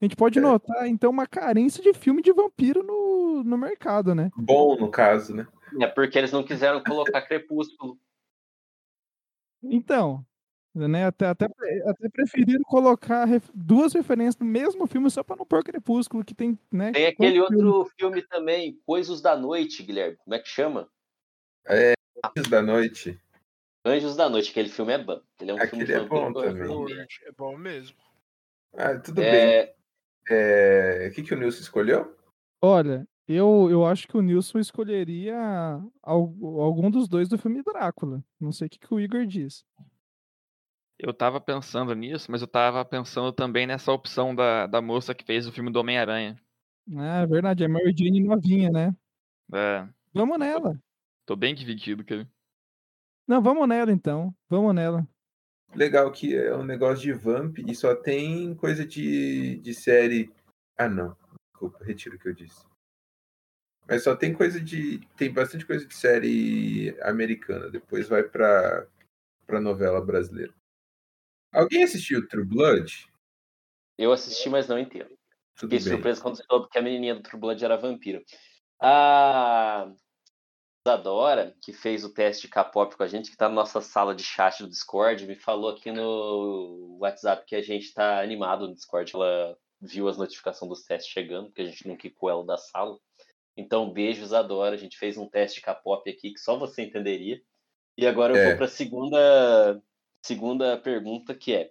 A 0.00 0.04
gente 0.04 0.16
pode 0.16 0.38
É. 0.40 0.42
notar, 0.42 0.88
então, 0.88 1.10
uma 1.10 1.26
carência 1.28 1.80
de 1.82 1.94
filme 1.94 2.20
de 2.22 2.32
vampiro 2.32 2.82
no, 2.82 3.44
no 3.44 3.56
mercado, 3.56 4.14
né? 4.14 4.30
Bom, 4.36 4.76
no 4.76 4.90
caso, 4.90 5.32
né? 5.34 5.46
É 5.80 5.86
porque 5.86 6.18
eles 6.18 6.32
não 6.32 6.42
quiseram 6.42 6.82
colocar 6.82 7.22
Crepúsculo. 7.22 7.96
Então, 9.62 10.24
né, 10.74 11.06
até, 11.06 11.26
até, 11.26 11.46
até 11.86 12.08
preferiram 12.08 12.62
colocar 12.64 13.24
ref- 13.24 13.50
duas 13.54 13.92
referências 13.92 14.36
no 14.38 14.46
mesmo 14.46 14.86
filme 14.86 15.10
só 15.10 15.22
para 15.22 15.36
não 15.36 15.44
pôr 15.46 15.62
Crepúsculo, 15.62 16.24
que 16.24 16.34
tem, 16.34 16.58
né? 16.70 16.92
Tem 16.92 17.06
aquele 17.06 17.40
outro 17.40 17.84
filme 17.98 18.22
também, 18.22 18.80
Coisas 18.86 19.20
da 19.20 19.36
Noite, 19.36 19.82
Guilherme. 19.82 20.16
Como 20.16 20.34
é 20.34 20.38
que 20.38 20.48
chama? 20.48 20.88
Anjos 21.68 22.48
da 22.50 22.62
Noite. 22.62 23.20
Anjos 23.84 24.16
da 24.16 24.28
Noite. 24.28 24.50
Aquele 24.50 24.68
filme 24.68 24.92
é 24.92 24.98
bom. 24.98 25.20
Ele 25.40 25.50
é 25.50 25.54
um 25.54 25.58
filme 25.58 25.84
Aquele 25.84 25.84
de 25.84 25.92
é 25.92 26.00
bom 26.08 26.32
também. 26.32 26.86
É 27.26 27.32
bom 27.32 27.56
mesmo. 27.56 27.96
Ah, 28.74 28.98
tudo 28.98 29.20
bem. 29.20 29.30
É, 29.30 29.74
É, 30.30 31.08
O 31.10 31.14
que, 31.14 31.22
que 31.22 31.34
o 31.34 31.36
Nilson 31.38 31.60
escolheu? 31.60 32.16
Olha, 32.62 33.06
eu, 33.26 33.68
eu 33.70 33.84
acho 33.84 34.06
que 34.06 34.16
o 34.16 34.22
Nilson 34.22 34.58
escolheria 34.60 35.36
al- 36.02 36.34
algum 36.60 36.90
dos 36.90 37.08
dois 37.08 37.28
do 37.28 37.36
filme 37.36 37.62
Drácula. 37.62 38.24
Não 38.40 38.52
sei 38.52 38.68
o 38.68 38.70
que, 38.70 38.78
que 38.78 38.94
o 38.94 39.00
Igor 39.00 39.26
diz. 39.26 39.64
Eu 41.02 41.12
tava 41.12 41.40
pensando 41.40 41.92
nisso, 41.96 42.30
mas 42.30 42.42
eu 42.42 42.46
tava 42.46 42.84
pensando 42.84 43.32
também 43.32 43.66
nessa 43.66 43.90
opção 43.90 44.32
da, 44.32 44.68
da 44.68 44.80
moça 44.80 45.12
que 45.12 45.24
fez 45.24 45.48
o 45.48 45.52
filme 45.52 45.68
do 45.68 45.80
Homem-Aranha. 45.80 46.40
Ah, 46.96 47.22
é 47.22 47.26
verdade, 47.26 47.64
é 47.64 47.68
Mary 47.68 47.92
Jane 47.96 48.22
novinha, 48.22 48.70
né? 48.70 48.96
É, 49.52 49.88
Vamos 50.14 50.38
nela. 50.38 50.80
tô 51.26 51.34
bem 51.34 51.56
dividido, 51.56 52.04
cara. 52.04 52.30
Não, 53.26 53.42
vamos 53.42 53.68
nela 53.68 53.90
então. 53.90 54.32
Vamos 54.48 54.72
nela. 54.72 55.04
Legal 55.74 56.12
que 56.12 56.36
é 56.36 56.54
um 56.54 56.64
negócio 56.64 57.02
de 57.02 57.12
Vamp 57.12 57.58
e 57.58 57.74
só 57.74 57.96
tem 57.96 58.54
coisa 58.54 58.86
de, 58.86 59.56
de 59.56 59.74
série. 59.74 60.32
Ah, 60.78 60.88
não. 60.88 61.16
Desculpa, 61.52 61.84
retiro 61.84 62.14
o 62.14 62.18
que 62.18 62.28
eu 62.28 62.34
disse. 62.34 62.64
Mas 63.88 64.04
só 64.04 64.14
tem 64.14 64.32
coisa 64.32 64.60
de. 64.60 65.00
Tem 65.16 65.32
bastante 65.32 65.66
coisa 65.66 65.84
de 65.84 65.94
série 65.94 66.96
americana. 67.02 67.68
Depois 67.70 68.08
vai 68.08 68.22
pra, 68.22 68.86
pra 69.46 69.60
novela 69.60 70.00
brasileira. 70.00 70.54
Alguém 71.52 71.82
assistiu 71.84 72.26
True 72.28 72.44
Blood? 72.44 73.06
Eu 73.98 74.12
assisti, 74.12 74.48
mas 74.48 74.66
não 74.68 74.78
inteiro. 74.78 75.08
Tudo 75.54 75.70
Fiquei 75.70 75.78
bem. 75.78 75.88
surpreso 75.94 76.22
quando 76.22 76.42
soube 76.44 76.68
que 76.70 76.78
a 76.78 76.82
menininha 76.82 77.14
do 77.14 77.22
True 77.22 77.38
Blood 77.40 77.64
era 77.64 77.76
vampiro. 77.76 78.22
A 78.80 79.92
Isadora, 80.86 81.54
que 81.62 81.72
fez 81.72 82.04
o 82.04 82.12
teste 82.12 82.42
de 82.42 82.48
K-pop 82.52 82.96
com 82.96 83.02
a 83.02 83.06
gente, 83.06 83.30
que 83.30 83.36
tá 83.36 83.48
na 83.48 83.54
nossa 83.54 83.80
sala 83.80 84.14
de 84.14 84.24
chat 84.24 84.62
do 84.62 84.68
Discord, 84.68 85.24
me 85.26 85.36
falou 85.36 85.70
aqui 85.70 85.92
no 85.92 86.98
WhatsApp 87.00 87.44
que 87.46 87.54
a 87.54 87.62
gente 87.62 87.92
tá 87.92 88.20
animado 88.20 88.66
no 88.66 88.74
Discord. 88.74 89.12
Ela 89.14 89.56
viu 89.80 90.08
as 90.08 90.16
notificações 90.16 90.68
dos 90.68 90.82
testes 90.84 91.12
chegando, 91.12 91.46
porque 91.48 91.62
a 91.62 91.66
gente 91.66 91.86
não 91.86 91.96
quicou 91.96 92.30
ela 92.30 92.44
da 92.44 92.56
sala. 92.56 92.98
Então, 93.56 93.92
beijo, 93.92 94.22
Isadora. 94.24 94.74
A 94.74 94.78
gente 94.78 94.98
fez 94.98 95.16
um 95.18 95.28
teste 95.28 95.60
de 95.60 95.64
K-pop 95.66 96.08
aqui 96.10 96.32
que 96.32 96.40
só 96.40 96.56
você 96.58 96.82
entenderia. 96.82 97.40
E 97.96 98.06
agora 98.06 98.32
eu 98.32 98.36
É. 98.38 98.48
vou 98.48 98.56
pra 98.56 98.66
segunda, 98.66 99.80
segunda 100.22 100.78
pergunta, 100.78 101.34
que 101.34 101.54
é 101.54 101.70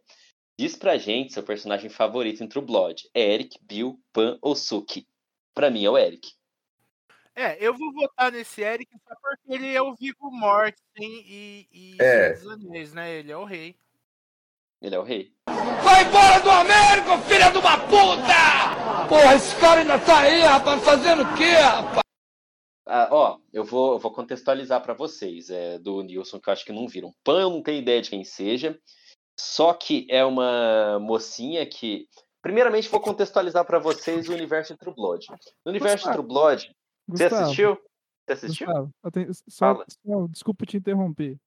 Diz 0.61 0.75
pra 0.75 0.95
gente 0.95 1.33
seu 1.33 1.41
personagem 1.41 1.89
favorito 1.89 2.43
em 2.43 2.47
True 2.47 2.63
Blood. 2.63 3.09
É 3.15 3.33
Eric, 3.33 3.57
Bill, 3.63 3.99
Pan 4.13 4.37
ou 4.43 4.55
Suki? 4.55 5.07
Pra 5.55 5.71
mim 5.71 5.83
é 5.83 5.89
o 5.89 5.97
Eric. 5.97 6.33
É, 7.35 7.57
eu 7.59 7.73
vou 7.73 7.91
votar 7.91 8.31
nesse 8.31 8.61
Eric 8.61 8.91
só 9.07 9.15
porque 9.21 9.53
ele 9.53 9.75
é 9.75 9.81
o 9.81 9.95
Vigo 9.95 10.29
Mortensen 10.29 10.83
e, 10.99 11.67
e 11.71 11.97
É. 11.99 12.33
Dos 12.33 12.47
Anéis, 12.47 12.93
né? 12.93 13.11
Ele 13.11 13.31
é 13.31 13.37
o 13.37 13.43
rei. 13.43 13.75
Ele 14.79 14.93
é 14.93 14.99
o 14.99 15.03
rei. 15.03 15.33
Vai 15.47 16.03
embora 16.03 16.39
do 16.41 16.51
Américo, 16.51 17.17
filha 17.27 17.49
de 17.49 17.57
uma 17.57 17.77
puta! 17.79 19.07
Porra, 19.09 19.35
esse 19.35 19.55
cara 19.55 19.81
ainda 19.81 19.97
tá 19.97 20.19
aí, 20.19 20.41
rapaz, 20.41 20.83
fazendo 20.83 21.23
o 21.23 21.35
quê, 21.35 21.53
rapaz? 21.53 22.10
Ah, 22.93 23.07
ó, 23.09 23.39
eu 23.53 23.63
vou, 23.63 23.93
eu 23.93 23.99
vou 23.99 24.11
contextualizar 24.11 24.81
pra 24.83 24.93
vocês 24.93 25.49
é, 25.49 25.79
do 25.79 26.01
Nilson, 26.03 26.41
que 26.41 26.49
eu 26.49 26.53
acho 26.53 26.65
que 26.65 26.73
não 26.73 26.89
viram. 26.89 27.13
Pan 27.23 27.39
eu 27.39 27.49
não 27.49 27.63
tenho 27.63 27.81
ideia 27.81 28.01
de 28.01 28.09
quem 28.09 28.25
seja. 28.25 28.77
Só 29.39 29.73
que 29.73 30.05
é 30.09 30.25
uma 30.25 30.99
mocinha 30.99 31.65
que. 31.65 32.07
Primeiramente, 32.41 32.89
vou 32.89 32.99
contextualizar 32.99 33.63
pra 33.63 33.79
vocês 33.79 34.27
o 34.27 34.33
universo 34.33 34.73
de 34.73 34.79
True 34.79 34.93
Blood. 34.93 35.25
No 35.65 35.69
universo 35.71 35.97
de 35.97 36.03
Gustavo. 36.03 36.17
True 36.17 36.27
Blood, 36.27 36.75
você 37.07 37.23
Gustavo, 37.23 37.43
assistiu? 37.43 37.77
Você 38.27 38.33
assistiu? 38.33 38.67
Gustavo, 38.67 38.91
tenho- 39.13 39.33
só, 39.47 39.85
só- 39.87 40.27
desculpa 40.27 40.65
te 40.65 40.75
interromper. 40.75 41.37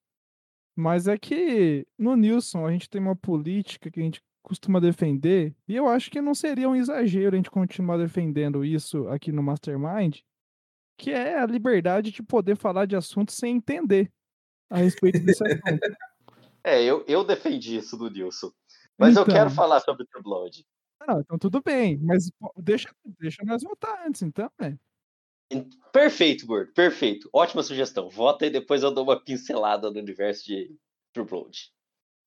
Mas 0.74 1.06
é 1.06 1.18
que 1.18 1.86
no 1.98 2.16
Nilson 2.16 2.66
a 2.66 2.72
gente 2.72 2.88
tem 2.88 3.00
uma 3.02 3.14
política 3.14 3.90
que 3.90 4.00
a 4.00 4.02
gente 4.02 4.20
costuma 4.42 4.80
defender, 4.80 5.54
e 5.68 5.76
eu 5.76 5.88
acho 5.88 6.10
que 6.10 6.20
não 6.20 6.34
seria 6.34 6.68
um 6.68 6.76
exagero 6.76 7.34
a 7.34 7.36
gente 7.36 7.50
continuar 7.50 7.96
defendendo 7.96 8.64
isso 8.64 9.08
aqui 9.08 9.30
no 9.30 9.42
Mastermind, 9.42 10.20
que 10.96 11.10
é 11.10 11.38
a 11.38 11.46
liberdade 11.46 12.10
de 12.10 12.22
poder 12.22 12.56
falar 12.56 12.86
de 12.86 12.96
assuntos 12.96 13.34
sem 13.36 13.56
entender 13.56 14.10
a 14.70 14.78
respeito 14.78 15.18
desse 15.20 15.42
assunto. 15.44 15.96
É, 16.62 16.82
eu, 16.82 17.04
eu 17.06 17.22
defendi 17.24 17.76
isso 17.76 17.96
do 17.96 18.08
Nilson. 18.10 18.50
Mas 18.96 19.16
eu 19.16 19.22
Então. 19.22 19.34
quero 19.34 19.50
falar 19.50 19.80
sobre 19.80 20.06
True 20.06 20.22
Blood. 20.22 20.64
Ah, 21.00 21.14
Não, 21.14 21.20
então 21.20 21.38
tudo 21.38 21.60
bem, 21.60 21.98
mas 21.98 22.30
deixa, 22.56 22.88
deixa 23.20 23.42
nós 23.44 23.62
votar 23.62 24.06
antes, 24.06 24.22
então, 24.22 24.50
né? 24.58 24.78
Perfeito, 25.92 26.46
Gordo, 26.46 26.72
perfeito. 26.72 27.28
Ótima 27.32 27.62
sugestão. 27.62 28.08
Vota 28.08 28.46
e 28.46 28.50
depois 28.50 28.82
eu 28.82 28.90
dou 28.90 29.04
uma 29.04 29.22
pincelada 29.22 29.90
no 29.90 29.98
universo 30.00 30.44
de 30.44 30.74
True 31.12 31.26
Blood. 31.26 31.72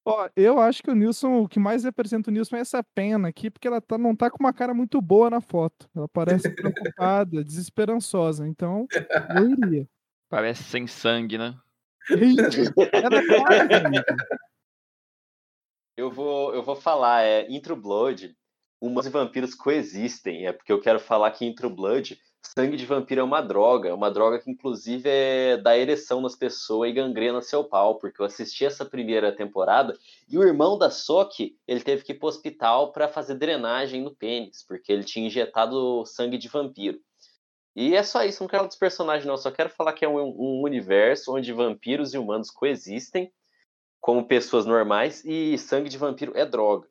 Ó, 0.10 0.30
eu 0.38 0.58
acho 0.58 0.82
que 0.82 0.90
o 0.90 0.96
Nilson, 0.96 1.42
o 1.42 1.50
que 1.50 1.60
mais 1.60 1.84
representa 1.84 2.30
o 2.30 2.34
Nilson 2.34 2.56
é 2.56 2.62
essa 2.62 2.82
pena 2.82 3.28
aqui, 3.28 3.52
porque 3.52 3.68
ela 3.68 3.82
tá, 3.82 3.98
não 3.98 4.16
tá 4.16 4.32
com 4.32 4.38
uma 4.40 4.54
cara 4.54 4.74
muito 4.74 5.02
boa 5.02 5.30
na 5.30 5.42
foto. 5.42 5.90
Ela 5.94 6.08
parece 6.08 6.50
preocupada, 6.56 7.44
desesperançosa. 7.44 8.48
Então, 8.48 8.88
eu 9.36 9.50
iria. 9.50 9.90
Parece 10.30 10.64
sem 10.64 10.88
sangue, 10.88 11.38
né? 11.38 11.58
Ela 12.10 13.18
é. 13.18 14.02
Eu 15.98 16.10
vou, 16.10 16.56
eu 16.56 16.64
vou 16.64 16.76
falar, 16.78 17.24
é, 17.24 17.42
em 17.48 17.60
True 17.60 17.78
Blood, 17.78 18.34
humanos 18.80 19.08
e 19.08 19.10
vampiros 19.10 19.54
coexistem. 19.54 20.48
É 20.48 20.54
porque 20.54 20.72
eu 20.72 20.80
quero 20.80 21.02
falar 21.02 21.32
que 21.32 21.44
em 21.44 21.54
True 21.54 21.74
Blood, 21.74 22.18
sangue 22.56 22.78
de 22.78 22.86
vampiro 22.86 23.22
é 23.22 23.24
uma 23.24 23.42
droga. 23.42 23.94
Uma 23.94 24.10
droga 24.12 24.40
que, 24.40 24.50
inclusive, 24.50 25.08
é, 25.10 25.58
dá 25.58 25.78
ereção 25.78 26.22
nas 26.22 26.36
pessoas 26.36 26.90
e 26.90 26.94
gangrena 26.94 27.42
seu 27.42 27.64
pau. 27.64 27.98
Porque 27.98 28.22
eu 28.22 28.26
assisti 28.26 28.66
essa 28.66 28.86
primeira 28.86 29.32
temporada 29.36 29.98
e 30.30 30.38
o 30.38 30.44
irmão 30.44 30.78
da 30.78 30.90
Soki, 30.90 31.58
ele 31.68 31.82
teve 31.82 32.04
que 32.04 32.12
ir 32.12 32.20
pro 32.20 32.28
hospital 32.28 32.92
para 32.92 33.08
fazer 33.08 33.36
drenagem 33.36 34.02
no 34.02 34.16
pênis. 34.16 34.64
Porque 34.68 34.92
ele 34.92 35.04
tinha 35.04 35.28
injetado 35.28 36.06
sangue 36.06 36.38
de 36.38 36.48
vampiro. 36.48 37.00
E 37.76 37.96
é 37.96 38.02
só 38.02 38.24
isso, 38.24 38.42
não 38.42 38.50
quero 38.50 38.66
dos 38.66 38.76
personagens, 38.76 39.26
não. 39.26 39.38
Só 39.38 39.52
quero 39.52 39.70
falar 39.70 39.94
que 39.94 40.04
é 40.04 40.10
um, 40.10 40.18
um 40.18 40.62
universo 40.64 41.36
onde 41.36 41.54
vampiros 41.54 42.14
e 42.14 42.18
humanos 42.18 42.50
coexistem 42.50 43.32
como 44.00 44.28
pessoas 44.28 44.66
normais 44.66 45.24
e 45.26 45.58
sangue 45.58 45.90
de 45.90 45.98
vampiro 45.98 46.32
é 46.36 46.46
droga. 46.46 46.88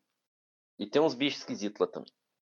E 0.78 0.87
tem 0.87 1.03
uns 1.03 1.15
bichos 1.15 1.41
esquisitos 1.41 1.81
lá 1.81 1.87
também. 1.87 2.12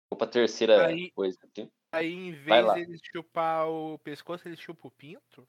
Vou 0.09 0.17
pra 0.17 0.27
terceira 0.27 0.87
Aí- 0.87 1.11
coisa 1.11 1.37
aqui. 1.43 1.69
Aí, 1.97 2.13
em 2.13 2.31
vez 2.31 2.73
dele 2.73 2.97
chupar 3.11 3.67
o 3.67 3.97
pescoço, 3.99 4.47
ele 4.47 4.55
chupa 4.55 4.87
o 4.87 4.91
pinto? 4.91 5.47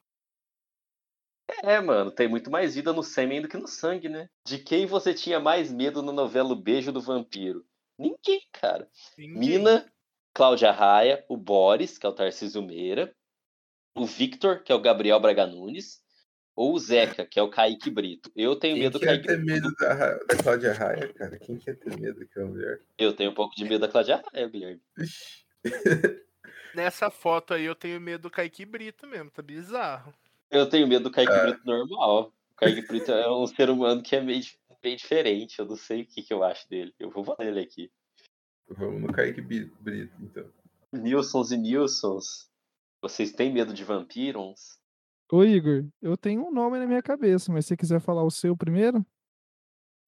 É, 1.63 1.81
mano, 1.81 2.11
tem 2.11 2.29
muito 2.29 2.51
mais 2.51 2.75
vida 2.75 2.93
no 2.93 3.03
sêmen 3.03 3.43
do 3.43 3.49
que 3.49 3.57
no 3.57 3.67
sangue, 3.67 4.09
né? 4.09 4.29
De 4.47 4.59
quem 4.59 4.87
você 4.87 5.13
tinha 5.13 5.41
mais 5.41 5.73
medo 5.73 6.03
na 6.03 6.13
novela 6.13 6.53
O 6.53 6.57
Beijo 6.57 6.93
do 6.93 7.01
Vampiro? 7.01 7.65
Ninguém, 7.99 8.41
cara. 8.53 8.89
Ninguém. 9.17 9.39
Mina, 9.39 9.93
Cláudia 10.33 10.71
Raia, 10.71 11.25
o 11.29 11.37
Boris, 11.37 11.99
que 11.99 12.07
é 12.07 12.09
o 12.09 12.15
Tarcísio 12.15 12.63
Meira, 12.63 13.15
o 13.97 14.07
Victor, 14.07 14.63
que 14.63 14.71
é 14.71 14.75
o 14.75 14.81
Gabriel 14.81 15.19
Braga 15.19 15.47
Nunes, 15.47 16.01
ou 16.55 16.75
o 16.75 16.79
Zeca, 16.79 17.27
que 17.27 17.41
é 17.41 17.43
o 17.43 17.51
Kaique 17.51 17.91
Brito. 17.91 18.31
Eu 18.37 18.55
tenho 18.57 18.75
Quem 18.75 18.85
medo 18.85 18.99
do 18.99 19.05
Kaique 19.05 19.27
ter 19.27 19.37
Brito. 19.37 19.47
medo 19.47 19.75
da, 19.77 20.15
da 20.19 20.43
Cláudia 20.43 20.73
Raia, 20.73 21.13
cara? 21.13 21.39
Quem 21.39 21.57
quer 21.57 21.77
ter 21.77 21.99
medo 21.99 22.21
daquela 22.21 22.47
mulher? 22.47 22.81
Eu 22.97 23.13
tenho 23.15 23.31
um 23.33 23.35
pouco 23.35 23.57
de 23.57 23.65
medo 23.65 23.81
da 23.81 23.89
Cláudia 23.89 24.23
Raia, 24.33 24.49
Guilherme. 24.49 24.83
Nessa 26.75 27.11
foto 27.11 27.55
aí 27.55 27.65
eu 27.65 27.75
tenho 27.75 28.01
medo 28.01 28.23
do 28.23 28.31
Kaique 28.31 28.65
Brito 28.65 29.07
mesmo, 29.07 29.31
tá 29.31 29.43
bizarro. 29.43 30.13
Eu 30.51 30.69
tenho 30.69 30.87
medo 30.87 31.05
do 31.05 31.11
Kaique 31.11 31.33
É. 31.33 31.43
Brito 31.43 31.61
normal. 31.65 32.33
O 32.53 32.55
Kaique 32.55 32.87
Brito 32.87 33.13
é 33.13 33.31
um 33.31 33.47
ser 33.47 33.71
humano 33.71 34.03
que 34.03 34.17
é 34.17 34.21
meio, 34.21 34.43
meio 34.83 34.97
diferente. 34.97 35.59
Eu 35.59 35.67
não 35.67 35.77
sei 35.77 36.03
o 36.03 36.07
que, 36.07 36.23
que 36.23 36.33
eu 36.33 36.43
acho 36.43 36.69
dele. 36.69 36.95
Eu 36.99 37.11
vou 37.11 37.23
votar 37.25 37.47
nele 37.47 37.61
aqui. 37.61 37.91
Vamos 38.69 39.01
no 39.01 39.13
Kaique 39.13 39.41
Brito, 39.41 40.15
então. 40.21 40.51
Nilsons 40.93 41.51
e 41.53 41.57
Nilsons. 41.57 42.49
Vocês 43.01 43.33
têm 43.33 43.53
medo 43.53 43.73
de 43.73 43.85
vampiros? 43.85 44.79
Ô, 45.31 45.45
Igor, 45.45 45.85
eu 46.01 46.17
tenho 46.17 46.47
um 46.47 46.51
nome 46.51 46.79
na 46.79 46.87
minha 46.87 47.03
cabeça, 47.03 47.53
mas 47.53 47.65
se 47.67 47.69
você 47.69 47.77
quiser 47.77 48.01
falar 48.01 48.25
o 48.25 48.31
seu 48.31 48.57
primeiro, 48.57 49.05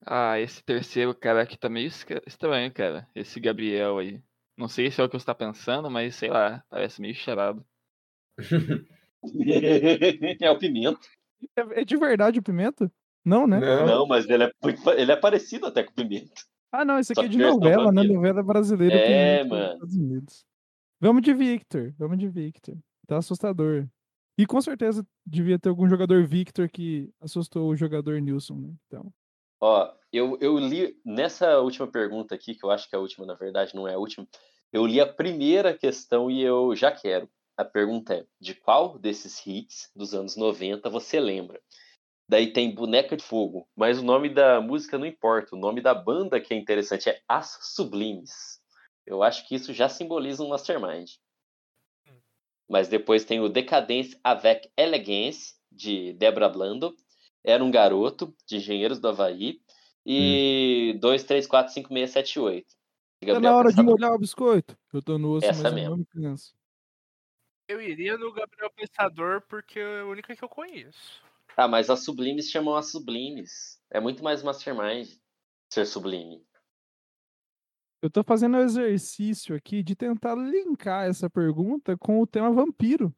Ah, 0.04 0.40
esse 0.40 0.64
terceiro 0.64 1.14
cara 1.14 1.42
aqui 1.42 1.58
tá 1.58 1.68
meio 1.68 1.88
estranho, 2.26 2.72
cara. 2.72 3.06
Esse 3.14 3.38
Gabriel 3.38 3.98
aí. 3.98 4.22
Não 4.60 4.68
sei 4.68 4.90
se 4.90 5.00
é 5.00 5.04
o 5.04 5.08
que 5.08 5.18
você 5.18 5.24
tá 5.24 5.34
pensando, 5.34 5.90
mas 5.90 6.16
sei 6.16 6.28
lá, 6.28 6.62
parece 6.68 7.00
meio 7.00 7.14
cheirado. 7.14 7.64
é 10.38 10.50
o 10.50 10.58
Pimenta. 10.58 11.00
é, 11.56 11.80
é 11.80 11.84
de 11.84 11.96
verdade 11.96 12.40
o 12.40 12.42
Pimenta? 12.42 12.92
Não, 13.24 13.46
né? 13.46 13.58
Não, 13.58 13.86
Não, 13.86 14.06
mas 14.06 14.28
ele 14.28 14.44
é, 14.44 14.52
ele 14.98 15.12
é 15.12 15.16
parecido 15.16 15.64
até 15.64 15.82
com 15.82 15.92
o 15.92 15.94
Pimenta. 15.94 16.42
Ah, 16.70 16.84
não, 16.84 16.98
isso 16.98 17.14
Só 17.14 17.22
aqui 17.22 17.30
é 17.30 17.32
de 17.32 17.38
novela, 17.38 17.90
né? 17.90 18.02
Novela 18.02 18.42
brasileira. 18.42 18.94
É, 18.94 19.44
mano. 19.44 19.72
Estados 19.72 19.96
Unidos. 19.96 20.44
Vamos 21.00 21.22
de 21.22 21.32
Victor, 21.32 21.94
vamos 21.98 22.18
de 22.18 22.28
Victor. 22.28 22.76
Tá 23.06 23.16
assustador. 23.16 23.88
E 24.36 24.44
com 24.44 24.60
certeza 24.60 25.06
devia 25.24 25.58
ter 25.58 25.70
algum 25.70 25.88
jogador 25.88 26.26
Victor 26.26 26.68
que 26.68 27.10
assustou 27.18 27.70
o 27.70 27.76
jogador 27.76 28.20
Nilson, 28.20 28.56
né? 28.56 28.74
Então, 28.86 29.10
Ó, 29.60 29.92
eu, 30.10 30.38
eu 30.40 30.58
li 30.58 30.98
nessa 31.04 31.60
última 31.60 31.86
pergunta 31.86 32.34
aqui, 32.34 32.54
que 32.54 32.64
eu 32.64 32.70
acho 32.70 32.88
que 32.88 32.96
é 32.96 32.98
a 32.98 33.02
última, 33.02 33.26
na 33.26 33.34
verdade, 33.34 33.74
não 33.74 33.86
é 33.86 33.94
a 33.94 33.98
última. 33.98 34.26
Eu 34.72 34.86
li 34.86 35.00
a 35.00 35.06
primeira 35.06 35.76
questão 35.76 36.30
e 36.30 36.42
eu 36.42 36.74
já 36.76 36.92
quero. 36.92 37.28
A 37.56 37.64
pergunta 37.64 38.14
é: 38.14 38.26
de 38.40 38.54
qual 38.54 38.98
desses 38.98 39.44
hits 39.46 39.90
dos 39.94 40.14
anos 40.14 40.36
90 40.36 40.88
você 40.88 41.18
lembra? 41.18 41.60
Daí 42.28 42.52
tem 42.52 42.72
Boneca 42.72 43.16
de 43.16 43.24
Fogo, 43.24 43.68
mas 43.74 43.98
o 43.98 44.04
nome 44.04 44.28
da 44.28 44.60
música 44.60 44.96
não 44.96 45.04
importa. 45.04 45.56
O 45.56 45.58
nome 45.58 45.80
da 45.80 45.92
banda 45.92 46.40
que 46.40 46.54
é 46.54 46.56
interessante 46.56 47.10
é 47.10 47.20
As 47.28 47.58
Sublimes. 47.74 48.60
Eu 49.04 49.22
acho 49.24 49.46
que 49.48 49.56
isso 49.56 49.72
já 49.74 49.88
simboliza 49.88 50.44
um 50.44 50.48
Mastermind. 50.48 51.10
Mas 52.68 52.86
depois 52.86 53.24
tem 53.24 53.40
o 53.40 53.48
Decadence 53.48 54.16
avec 54.22 54.70
Elegance, 54.76 55.54
de 55.72 56.12
Debra 56.12 56.48
Blando. 56.48 56.94
Era 57.42 57.64
um 57.64 57.70
garoto, 57.70 58.32
de 58.46 58.58
Engenheiros 58.58 59.00
do 59.00 59.08
Havaí. 59.08 59.60
E 60.06 60.96
2, 61.00 61.24
3, 61.24 61.46
4, 61.48 61.74
5, 61.74 61.92
6, 61.92 62.10
7, 62.10 62.38
8. 62.38 62.79
Tá 63.26 63.38
na 63.38 63.54
hora 63.54 63.72
de 63.72 63.82
molhar 63.82 64.12
o 64.12 64.18
biscoito. 64.18 64.76
Eu 64.92 65.02
tô 65.02 65.18
no 65.18 65.32
osso, 65.32 65.46
Essa 65.46 65.62
mas 65.62 65.72
eu 65.72 65.74
mesmo. 65.74 65.90
não 65.90 65.96
me 65.98 66.06
canso. 66.06 66.54
Eu 67.68 67.80
iria 67.80 68.16
no 68.16 68.32
Gabriel 68.32 68.70
Pensador 68.70 69.42
porque 69.42 69.78
é 69.78 70.00
a 70.00 70.06
única 70.06 70.34
que 70.34 70.42
eu 70.42 70.48
conheço. 70.48 71.22
Ah, 71.56 71.68
mas 71.68 71.90
as 71.90 72.02
sublimes 72.02 72.50
chamam 72.50 72.74
as 72.74 72.90
sublimes. 72.90 73.80
É 73.90 74.00
muito 74.00 74.24
mais 74.24 74.42
mastermind 74.42 75.08
ser 75.70 75.84
sublime. 75.86 76.44
Eu 78.02 78.10
tô 78.10 78.24
fazendo 78.24 78.56
o 78.56 78.60
exercício 78.60 79.54
aqui 79.54 79.82
de 79.82 79.94
tentar 79.94 80.34
linkar 80.34 81.06
essa 81.06 81.28
pergunta 81.28 81.98
com 81.98 82.20
o 82.20 82.26
tema 82.26 82.50
vampiro. 82.50 83.14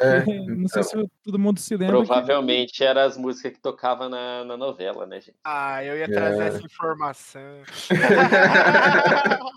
É, 0.00 0.24
não 0.48 0.68
sei 0.68 0.82
então, 0.82 1.02
se 1.04 1.10
todo 1.24 1.38
mundo 1.38 1.60
se 1.60 1.76
lembra. 1.76 2.00
que- 2.00 2.06
Provavelmente 2.06 2.82
eram 2.82 3.02
as 3.02 3.16
músicas 3.16 3.52
que 3.52 3.60
tocava 3.60 4.08
na, 4.08 4.44
na 4.44 4.56
novela, 4.56 5.06
né, 5.06 5.20
gente? 5.20 5.36
Ah, 5.44 5.84
eu 5.84 5.96
ia 5.96 6.04
É. 6.04 6.08
trazer 6.08 6.42
essa 6.44 6.62
informação. 6.64 7.62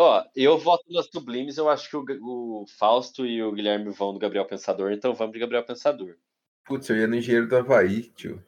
Ó, 0.00 0.22
eu 0.36 0.56
voto 0.58 0.84
nas 0.92 1.06
sublimes, 1.06 1.56
eu 1.58 1.68
acho 1.68 1.90
que 1.90 1.96
o, 1.96 2.04
o 2.22 2.64
Fausto 2.78 3.26
e 3.26 3.42
o 3.42 3.50
Guilherme 3.52 3.90
vão 3.90 4.12
do 4.12 4.18
Gabriel 4.20 4.44
Pensador, 4.44 4.92
então 4.92 5.12
vamos 5.12 5.32
de 5.32 5.40
Gabriel 5.40 5.64
Pensador. 5.64 6.14
Putz, 6.64 6.88
eu 6.88 6.96
ia 6.96 7.06
no 7.08 7.16
engenheiro 7.16 7.48
do 7.48 7.56
Havaí, 7.56 8.02
tio. 8.10 8.40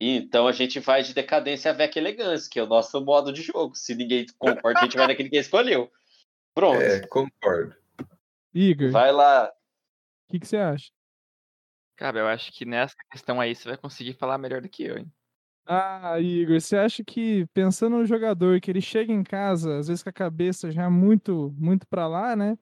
E 0.00 0.16
então 0.16 0.46
a 0.46 0.52
gente 0.52 0.80
vai 0.80 1.02
de 1.02 1.12
decadência 1.12 1.70
avec 1.70 1.98
elegância, 1.98 2.48
que 2.50 2.58
é 2.58 2.62
o 2.62 2.66
nosso 2.68 3.04
modo 3.04 3.32
de 3.32 3.42
jogo. 3.42 3.74
Se 3.74 3.94
ninguém 3.94 4.24
concorda, 4.38 4.78
a 4.80 4.84
gente 4.84 4.96
vai 4.96 5.08
naquele 5.08 5.28
que 5.28 5.36
escolheu. 5.36 5.90
Pronto. 6.54 6.80
É, 6.80 7.06
concordo. 7.08 7.74
Igor, 8.54 8.90
Vai 8.90 9.12
lá. 9.12 9.52
Que, 10.28 10.38
que 10.40 10.46
você 10.46 10.56
acha? 10.58 10.90
Cara, 11.96 12.20
eu 12.20 12.26
acho 12.28 12.52
que 12.52 12.64
nessa 12.64 12.94
questão 13.10 13.40
aí 13.40 13.54
você 13.54 13.68
vai 13.68 13.76
conseguir 13.76 14.14
falar 14.14 14.38
melhor 14.38 14.60
do 14.60 14.68
que 14.68 14.84
eu, 14.84 14.98
hein? 14.98 15.12
Ah, 15.66 16.18
Igor, 16.18 16.60
você 16.60 16.76
acha 16.76 17.04
que 17.04 17.46
pensando 17.52 17.96
no 17.98 18.06
jogador, 18.06 18.60
que 18.60 18.70
ele 18.70 18.80
chega 18.80 19.12
em 19.12 19.22
casa, 19.22 19.78
às 19.78 19.88
vezes 19.88 20.02
com 20.02 20.08
a 20.08 20.12
cabeça 20.12 20.70
já 20.70 20.88
muito, 20.88 21.54
muito 21.58 21.86
pra 21.86 22.06
lá, 22.06 22.34
né? 22.34 22.56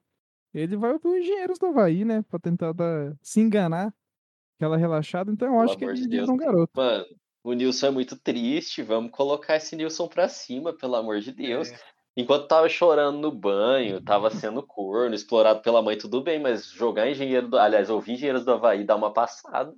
Ele 0.52 0.76
vai 0.76 0.98
pro 0.98 1.16
Engenheiros 1.16 1.58
do 1.58 1.66
Havaí, 1.66 2.04
né? 2.04 2.22
Pra 2.22 2.38
tentar 2.38 2.72
dar- 2.72 3.14
se 3.22 3.40
enganar, 3.40 3.94
aquela 4.58 4.76
relaxada. 4.76 5.30
Então 5.30 5.48
eu 5.54 5.60
acho 5.60 5.76
que 5.76 5.84
ele 5.84 5.94
de 5.94 6.08
Deus. 6.08 6.28
um 6.28 6.36
garoto. 6.36 6.72
Mano, 6.74 7.04
o 7.44 7.52
Nilson 7.52 7.86
é 7.88 7.90
muito 7.90 8.18
triste. 8.18 8.82
Vamos 8.82 9.12
colocar 9.12 9.56
esse 9.56 9.76
Nilson 9.76 10.08
pra 10.08 10.28
cima, 10.28 10.72
pelo 10.76 10.96
amor 10.96 11.20
de 11.20 11.30
Deus. 11.30 11.70
É. 11.70 11.78
Enquanto 12.16 12.48
tava 12.48 12.68
chorando 12.68 13.18
no 13.18 13.30
banho, 13.30 14.00
tava 14.00 14.30
sendo 14.30 14.62
corno, 14.62 15.14
explorado 15.14 15.60
pela 15.60 15.82
mãe, 15.82 15.98
tudo 15.98 16.22
bem, 16.22 16.40
mas 16.40 16.66
jogar 16.70 17.10
engenheiro 17.10 17.48
do. 17.48 17.58
Aliás, 17.58 17.90
ouvir 17.90 18.12
engenheiros 18.14 18.44
do 18.44 18.52
Havaí 18.52 18.84
dá 18.84 18.96
uma 18.96 19.12
passada. 19.12 19.74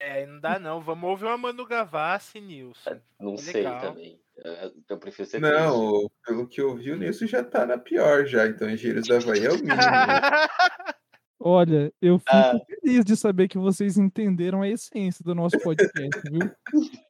É, 0.00 0.26
não 0.26 0.40
dá 0.40 0.58
não. 0.58 0.80
Vamos 0.80 1.08
ouvir 1.08 1.24
uma 1.26 1.38
Manu 1.38 1.64
Gavassi, 1.64 2.40
Nilson. 2.40 3.00
Não 3.20 3.34
É 3.34 3.38
sei 3.38 3.52
legal. 3.62 3.80
também. 3.80 4.20
É, 4.44 4.70
Eu 4.88 4.98
prefiro 4.98 5.28
ser 5.28 5.40
triste. 5.40 5.56
Não, 5.58 6.10
pelo 6.26 6.46
que 6.48 6.60
eu 6.60 6.74
vi, 6.76 6.90
o 6.92 6.96
Nilson 6.96 7.26
já 7.26 7.42
tá 7.44 7.64
na 7.64 7.78
pior 7.78 8.26
já. 8.26 8.46
Então, 8.46 8.68
engenheiros 8.68 9.06
do 9.06 9.14
Havaí 9.14 9.46
é 9.46 9.50
o 9.50 9.54
mínimo. 9.54 9.76
né? 9.76 9.76
Olha, 11.38 11.92
eu 12.02 12.18
fico 12.18 12.30
Ah. 12.32 12.58
feliz 12.82 13.04
de 13.04 13.16
saber 13.16 13.46
que 13.46 13.58
vocês 13.58 13.96
entenderam 13.96 14.60
a 14.62 14.68
essência 14.68 15.22
do 15.24 15.34
nosso 15.34 15.58
podcast, 15.60 16.20
viu? 16.30 16.50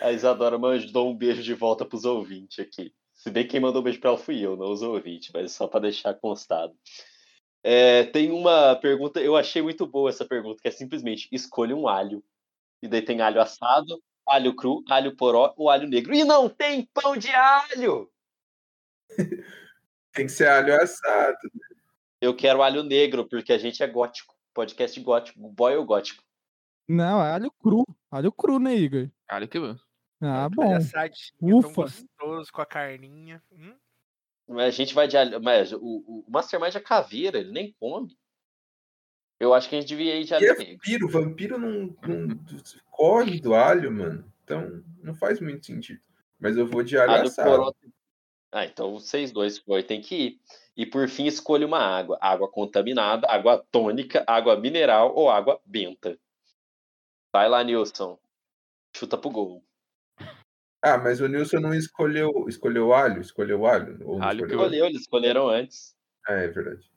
A 0.00 0.12
Isadora 0.12 0.56
mandou 0.56 1.10
um 1.10 1.16
beijo 1.16 1.42
de 1.42 1.52
volta 1.52 1.84
pros 1.84 2.04
ouvintes 2.04 2.60
aqui. 2.60 2.94
Se 3.20 3.30
bem 3.30 3.44
que 3.44 3.50
quem 3.50 3.60
mandou 3.60 3.82
um 3.82 3.84
beijo 3.84 4.00
pra 4.00 4.10
ela 4.10 4.18
fui 4.18 4.40
eu, 4.40 4.56
não 4.56 4.72
os 4.72 4.80
ouvintes, 4.80 5.30
mas 5.34 5.52
só 5.52 5.68
pra 5.68 5.78
deixar 5.78 6.14
constado. 6.14 6.74
É, 7.62 8.04
tem 8.04 8.30
uma 8.30 8.74
pergunta, 8.76 9.20
eu 9.20 9.36
achei 9.36 9.60
muito 9.60 9.86
boa 9.86 10.08
essa 10.08 10.24
pergunta, 10.24 10.58
que 10.62 10.68
é 10.68 10.70
simplesmente 10.70 11.28
escolha 11.30 11.76
um 11.76 11.86
alho. 11.86 12.24
E 12.82 12.88
daí 12.88 13.02
tem 13.02 13.20
alho 13.20 13.38
assado, 13.38 14.02
alho 14.26 14.56
cru, 14.56 14.82
alho 14.88 15.14
poró 15.14 15.52
ou 15.58 15.68
alho 15.68 15.86
negro. 15.86 16.14
E 16.14 16.24
não 16.24 16.48
tem 16.48 16.88
pão 16.94 17.14
de 17.14 17.28
alho! 17.28 18.10
Tem 20.12 20.26
que 20.26 20.32
ser 20.32 20.48
alho 20.48 20.74
assado. 20.74 21.38
Eu 22.20 22.34
quero 22.34 22.62
alho 22.62 22.82
negro, 22.82 23.28
porque 23.28 23.52
a 23.52 23.58
gente 23.58 23.80
é 23.80 23.86
gótico. 23.86 24.34
Podcast 24.52 24.98
gótico, 24.98 25.38
boy 25.38 25.76
ou 25.76 25.84
gótico. 25.84 26.24
Não, 26.88 27.22
é 27.22 27.30
alho 27.30 27.52
cru. 27.52 27.86
Alho 28.10 28.32
cru, 28.32 28.58
né, 28.58 28.74
Igor? 28.74 29.08
Que 29.48 29.60
bom. 29.60 29.76
Ah, 30.20 30.48
bom. 30.48 30.74
assadinho 30.74 31.58
Ufa. 31.58 31.82
gostoso 31.82 32.52
com 32.52 32.60
a 32.60 32.66
carninha. 32.66 33.42
Hum? 33.52 33.74
Mas 34.46 34.66
a 34.66 34.70
gente 34.70 34.94
vai 34.94 35.08
de 35.08 35.16
alho. 35.16 35.40
Mas 35.40 35.72
o, 35.72 35.78
o 35.80 36.24
Mastermind 36.28 36.74
é 36.74 36.80
caveira, 36.80 37.38
ele 37.38 37.52
nem 37.52 37.72
come. 37.78 38.18
Eu 39.38 39.54
acho 39.54 39.68
que 39.68 39.76
a 39.76 39.80
gente 39.80 39.88
devia 39.88 40.16
ir 40.16 40.24
de 40.24 40.34
alho 40.34 40.44
é 40.44 40.54
negro. 40.54 40.74
vampiro. 40.74 41.08
Vampiro 41.08 41.58
não, 41.58 41.96
não 42.06 42.44
corre 42.90 43.40
do 43.40 43.54
alho, 43.54 43.90
mano. 43.90 44.30
Então, 44.44 44.84
não 45.02 45.14
faz 45.14 45.40
muito 45.40 45.64
sentido. 45.64 46.02
Mas 46.38 46.56
eu 46.56 46.66
vou 46.66 46.82
de 46.82 46.98
alho 46.98 47.12
Alho 47.12 47.28
assado. 47.28 47.74
Ah, 48.52 48.64
então 48.64 48.92
vocês 48.94 49.30
dois 49.30 49.58
foi, 49.58 49.82
tem 49.82 50.00
que 50.00 50.14
ir. 50.14 50.40
E 50.76 50.84
por 50.84 51.08
fim, 51.08 51.26
escolha 51.26 51.66
uma 51.66 51.78
água: 51.78 52.18
água 52.20 52.50
contaminada, 52.50 53.30
água 53.30 53.64
tônica, 53.70 54.24
água 54.26 54.58
mineral 54.58 55.14
ou 55.14 55.30
água 55.30 55.60
benta. 55.64 56.18
Vai 57.32 57.48
lá, 57.48 57.62
Nilson. 57.62 58.18
Chuta 58.96 59.16
pro 59.16 59.30
gol. 59.30 59.64
Ah, 60.82 60.96
mas 60.96 61.20
o 61.20 61.28
Nilson 61.28 61.60
não 61.60 61.74
escolheu, 61.74 62.46
escolheu 62.48 62.92
alho? 62.92 63.20
Escolheu 63.20 63.66
alho? 63.66 63.98
Ou 64.02 64.22
Alho 64.22 64.46
escolheu? 64.46 64.60
Escolheu, 64.60 64.86
eles 64.86 65.00
escolheram 65.02 65.48
antes. 65.48 65.94
Ah, 66.26 66.34
é 66.34 66.48
verdade. 66.48 66.90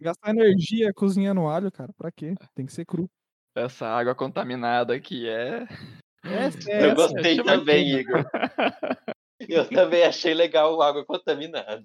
Gastar 0.00 0.30
energia 0.30 0.92
cozinhando 0.94 1.46
alho, 1.46 1.70
cara, 1.70 1.92
pra 1.96 2.10
quê? 2.10 2.34
Tem 2.54 2.64
que 2.64 2.72
ser 2.72 2.86
cru. 2.86 3.10
Essa 3.54 3.86
água 3.86 4.14
contaminada 4.14 4.94
aqui 4.94 5.28
é. 5.28 5.66
Essa 6.22 6.70
Eu 6.70 6.90
é 6.90 6.94
gostei 6.94 7.42
também, 7.42 7.90
Igor. 7.98 8.24
Eu 9.40 9.68
também 9.68 10.02
achei 10.02 10.32
legal 10.34 10.80
água 10.80 11.04
contaminada. 11.04 11.82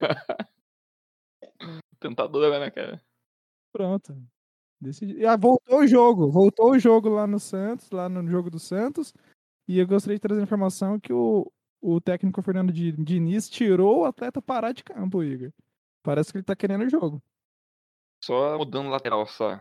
Tentadora, 1.98 2.60
né, 2.60 2.70
cara? 2.70 3.02
Pronto. 3.72 4.16
Decidi. 4.80 5.24
Ah, 5.26 5.36
voltou 5.36 5.80
o 5.80 5.86
jogo. 5.86 6.30
Voltou 6.30 6.72
o 6.72 6.78
jogo 6.78 7.08
lá 7.08 7.26
no 7.26 7.38
Santos, 7.38 7.90
lá 7.90 8.08
no 8.08 8.26
jogo 8.28 8.50
do 8.50 8.58
Santos. 8.58 9.12
E 9.70 9.78
eu 9.78 9.86
gostaria 9.86 10.16
de 10.16 10.20
trazer 10.20 10.40
a 10.40 10.42
informação 10.42 10.98
que 10.98 11.12
o, 11.12 11.48
o 11.80 12.00
técnico 12.00 12.42
Fernando 12.42 12.72
Di- 12.72 12.90
Diniz 12.90 13.48
tirou 13.48 14.00
o 14.00 14.04
atleta 14.04 14.42
parar 14.42 14.72
de 14.72 14.82
campo, 14.82 15.22
Igor. 15.22 15.52
Parece 16.02 16.32
que 16.32 16.38
ele 16.38 16.44
tá 16.44 16.56
querendo 16.56 16.84
o 16.84 16.90
jogo. 16.90 17.22
Só 18.24 18.58
mudando 18.58 18.90
lateral 18.90 19.24
só. 19.28 19.60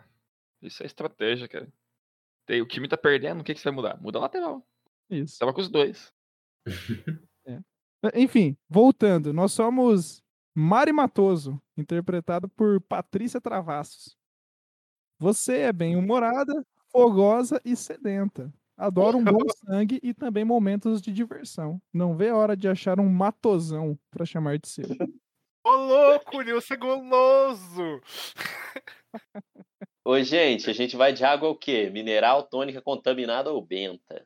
Isso 0.64 0.82
é 0.82 0.88
estratégia, 0.88 1.48
cara. 1.48 1.72
Tem- 2.48 2.60
O 2.60 2.68
time 2.68 2.88
tá 2.88 2.98
perdendo, 2.98 3.42
o 3.42 3.44
que, 3.44 3.54
que 3.54 3.60
você 3.60 3.70
vai 3.70 3.76
mudar? 3.76 4.02
Muda 4.02 4.18
a 4.18 4.22
lateral. 4.22 4.68
Isso. 5.12 5.38
Tava 5.38 5.54
com 5.54 5.62
os 5.62 5.70
dois. 5.70 6.12
Enfim, 8.16 8.58
voltando. 8.68 9.32
Nós 9.32 9.52
somos 9.52 10.24
Mari 10.56 10.92
Matoso, 10.92 11.62
interpretado 11.78 12.50
por 12.50 12.82
Patrícia 12.82 13.40
Travassos. 13.40 14.18
Você 15.20 15.58
é 15.60 15.74
bem-humorada, 15.74 16.66
fogosa 16.92 17.62
e 17.64 17.76
sedenta. 17.76 18.52
Adora 18.80 19.18
um 19.18 19.24
bom 19.26 19.46
sangue 19.66 20.00
e 20.02 20.14
também 20.14 20.46
momentos 20.46 21.02
de 21.02 21.12
diversão. 21.12 21.82
Não 21.94 22.16
vê 22.16 22.30
a 22.30 22.36
hora 22.38 22.56
de 22.56 22.66
achar 22.66 22.98
um 22.98 23.10
matosão 23.10 24.00
pra 24.10 24.26
chamar 24.26 24.58
de 24.58 24.70
seu. 24.70 24.86
Ô 25.66 25.72
louco, 25.72 26.42
Nilson 26.42 26.76
é 26.76 26.78
goloso! 26.78 28.02
Oi, 30.06 30.24
gente, 30.24 30.70
a 30.70 30.74
gente 30.74 30.96
vai 30.96 31.12
de 31.12 31.26
água 31.26 31.50
o 31.50 31.58
quê? 31.58 31.90
Mineral, 31.90 32.44
tônica, 32.44 32.82
contaminada 32.82 33.52
ou 33.52 33.62
benta? 33.62 34.26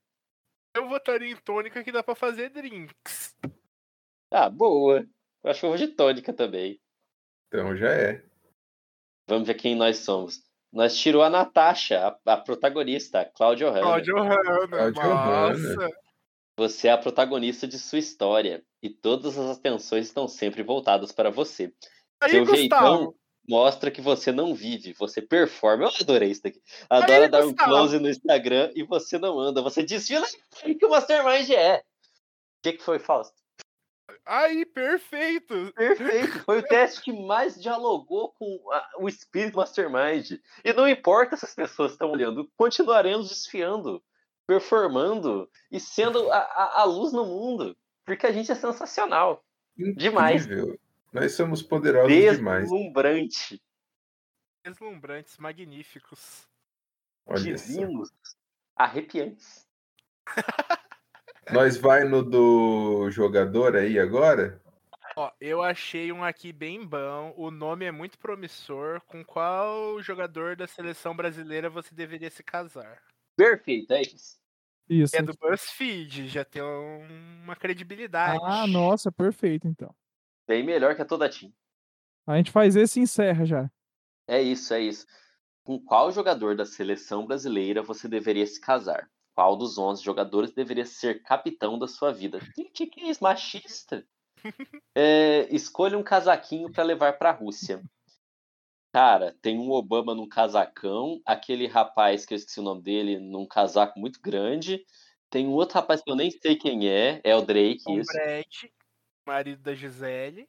Eu 0.76 0.88
votaria 0.88 1.32
em 1.32 1.36
tônica 1.36 1.84
que 1.84 1.92
dá 1.92 2.04
pra 2.04 2.14
fazer 2.14 2.50
drinks. 2.52 3.36
Ah, 4.32 4.52
boa. 4.52 5.00
Eu 5.44 5.50
acho 5.50 5.62
que 5.62 5.66
eu 5.66 5.70
vou 5.72 5.78
de 5.80 5.88
tônica 5.88 6.32
também. 6.32 6.80
Então 7.48 7.76
já 7.76 7.90
é. 7.90 8.24
Vamos 9.28 9.48
ver 9.48 9.56
quem 9.56 9.76
nós 9.76 9.98
somos. 9.98 10.44
Nós 10.74 10.98
tirou 10.98 11.22
a 11.22 11.30
Natasha, 11.30 12.18
a, 12.26 12.34
a 12.34 12.38
protagonista, 12.38 13.22
a 13.22 13.26
Claudia 13.26 13.68
Ohana. 13.68 13.82
Cláudio 13.84 14.18
Hanna, 14.18 14.91
nossa. 14.91 15.52
Hanna. 15.54 15.90
Você 16.58 16.88
é 16.88 16.91
a 16.91 16.98
protagonista 16.98 17.68
de 17.68 17.78
sua 17.78 18.00
história 18.00 18.64
e 18.82 18.90
todas 18.90 19.38
as 19.38 19.58
atenções 19.58 20.08
estão 20.08 20.28
sempre 20.28 20.64
voltadas 20.64 21.12
para 21.12 21.30
você. 21.30 21.72
Aí, 22.20 22.32
Seu 22.32 22.45
Gustavo, 22.45 22.58
jeitão 22.58 23.16
mostra 23.48 23.91
que 23.91 24.02
você 24.02 24.32
não 24.32 24.56
vive, 24.56 24.94
você 24.94 25.22
performa. 25.22 25.86
Eu 25.86 25.91
adorei 26.02 26.32
isso 26.32 26.41
daqui. 26.41 26.60
Adora 26.90 27.24
Aí, 27.26 27.30
dar 27.30 27.41
um 27.41 27.50
Gustavo. 27.50 27.70
close 27.70 28.00
no 28.00 28.10
Instagram 28.10 28.72
e 28.76 28.84
você 28.84 29.20
não 29.20 29.40
anda. 29.40 29.62
Você 29.62 29.84
desfila 29.84 30.26
o 30.66 30.76
que 30.76 30.86
o 30.86 30.90
Mastermind 30.90 31.50
é. 31.52 31.78
O 31.78 31.82
que, 32.64 32.74
que 32.74 32.84
foi, 32.84 32.98
Fausto? 32.98 33.43
Aí, 34.26 34.66
perfeito. 34.66 35.72
Perfeito. 35.74 36.44
Foi 36.44 36.60
o 36.60 36.64
teste 36.64 37.02
que 37.02 37.14
mais 37.14 37.62
dialogou 37.62 38.32
com 38.34 38.72
a- 38.72 38.90
o 39.00 39.08
espírito 39.10 39.58
Mastermind. 39.58 40.40
E 40.64 40.74
não 40.74 40.88
importa 40.88 41.36
se 41.38 41.45
as 41.45 41.54
pessoas 41.56 41.91
estão 41.94 42.12
olhando, 42.12 42.50
continuaremos 42.58 43.30
desfiando, 43.30 44.04
performando 44.48 45.50
e 45.72 45.80
sendo 45.80 46.32
a, 46.32 46.38
a- 46.38 46.82
a 46.82 46.84
luz 46.86 47.12
no 47.14 47.26
mundo. 47.26 47.78
Porque 48.06 48.26
a 48.28 48.32
gente 48.32 48.52
é 48.52 48.56
sensacional. 48.56 49.44
Demais. 49.78 50.45
Incrível. 50.45 50.80
Nós 51.12 51.34
somos 51.34 51.62
poderosos 51.62 52.12
demais. 52.12 52.64
Deslumbrante. 52.64 53.62
Deslumbrantes, 54.66 55.38
magníficos. 55.38 56.48
Olha. 57.26 57.40
Divinos. 57.56 58.10
Arrepiantes. 58.76 59.68
Nós 61.52 61.78
vai 61.78 62.03
no 62.03 62.24
do 62.24 63.10
jogador 63.11 63.76
aí 63.76 63.99
agora? 63.99 64.61
Ó, 65.15 65.32
eu 65.40 65.61
achei 65.61 66.11
um 66.11 66.24
aqui 66.24 66.52
bem 66.52 66.86
bom. 66.86 67.34
O 67.38 67.52
nome 67.52 67.86
é 67.86 67.91
muito 67.91 68.18
promissor. 68.18 69.02
Com 69.02 69.24
qual 69.24 70.02
jogador 70.02 70.56
da 70.56 70.65
seleção 70.68 71.15
brasileira 71.15 71.70
você 71.70 71.94
deveria 71.94 72.30
se 72.30 72.44
casar? 72.44 73.02
Perfeito, 73.36 73.91
é 73.94 74.02
isso. 74.02 74.38
Isso. 74.90 75.15
É 75.15 75.22
do 75.22 75.34
BuzzFeed, 75.38 76.28
já 76.28 76.44
tem 76.44 76.61
um- 76.61 77.41
uma 77.44 77.56
credibilidade. 77.56 78.40
Ah, 78.44 78.68
nossa, 78.68 79.11
perfeito, 79.11 79.68
então. 79.68 79.94
Bem 80.48 80.64
melhor 80.64 80.95
que 80.95 81.02
a 81.02 81.06
toda 81.06 81.30
Team. 81.30 81.53
A 82.28 82.38
gente 82.38 82.52
faz 82.52 82.76
esse 82.76 82.99
e 82.99 83.03
encerra 83.03 83.45
já. 83.45 83.72
É 84.28 84.41
isso, 84.41 84.74
é 84.74 84.82
isso. 84.82 85.06
Com 85.64 85.80
qual 85.80 86.11
jogador 86.11 86.56
da 86.56 86.65
seleção 86.65 87.26
brasileira 87.26 87.82
você 87.82 88.07
deveria 88.07 88.45
se 88.45 88.60
casar? 88.60 89.10
Qual 89.36 89.56
dos 89.56 89.78
11 89.78 90.04
jogadores 90.04 90.52
deveria 90.52 90.86
ser 90.86 91.24
capitão 91.24 91.78
da 91.80 91.88
sua 91.88 92.12
vida? 92.12 92.40
Que 92.54 92.88
que, 92.88 93.02
é 93.02 93.10
isso? 93.10 93.24
Machista? 93.24 94.06
É, 94.96 95.48
escolha 95.54 95.98
um 95.98 96.04
casaquinho 96.04 96.72
para 96.72 96.84
levar 96.84 97.18
para 97.18 97.30
a 97.30 97.34
Rússia. 97.34 97.82
Cara, 98.94 99.36
tem 99.42 99.58
um 99.58 99.72
Obama 99.72 100.14
num 100.14 100.30
casacão, 100.30 101.20
aquele 101.26 101.66
rapaz 101.66 102.26
que 102.26 102.34
eu 102.34 102.36
esqueci 102.36 102.60
o 102.60 102.64
nome 102.64 102.84
dele 102.84 103.20
num 103.20 103.48
casaco 103.48 104.00
muito 104.00 104.22
grande. 104.22 104.86
Tem 105.32 105.48
um 105.48 105.54
outro 105.54 105.76
rapaz 105.76 106.04
que 106.04 106.12
eu 106.12 106.16
nem 106.16 106.30
sei 106.30 106.56
quem 106.56 106.88
é, 106.88 107.20
é 107.24 107.36
o 107.36 107.42
Drake, 107.42 107.84
Tom 107.84 108.00
isso. 108.00 108.14
Brett, 108.14 108.72
marido 109.26 109.64
da 109.64 109.74
Gisele. 109.74 110.48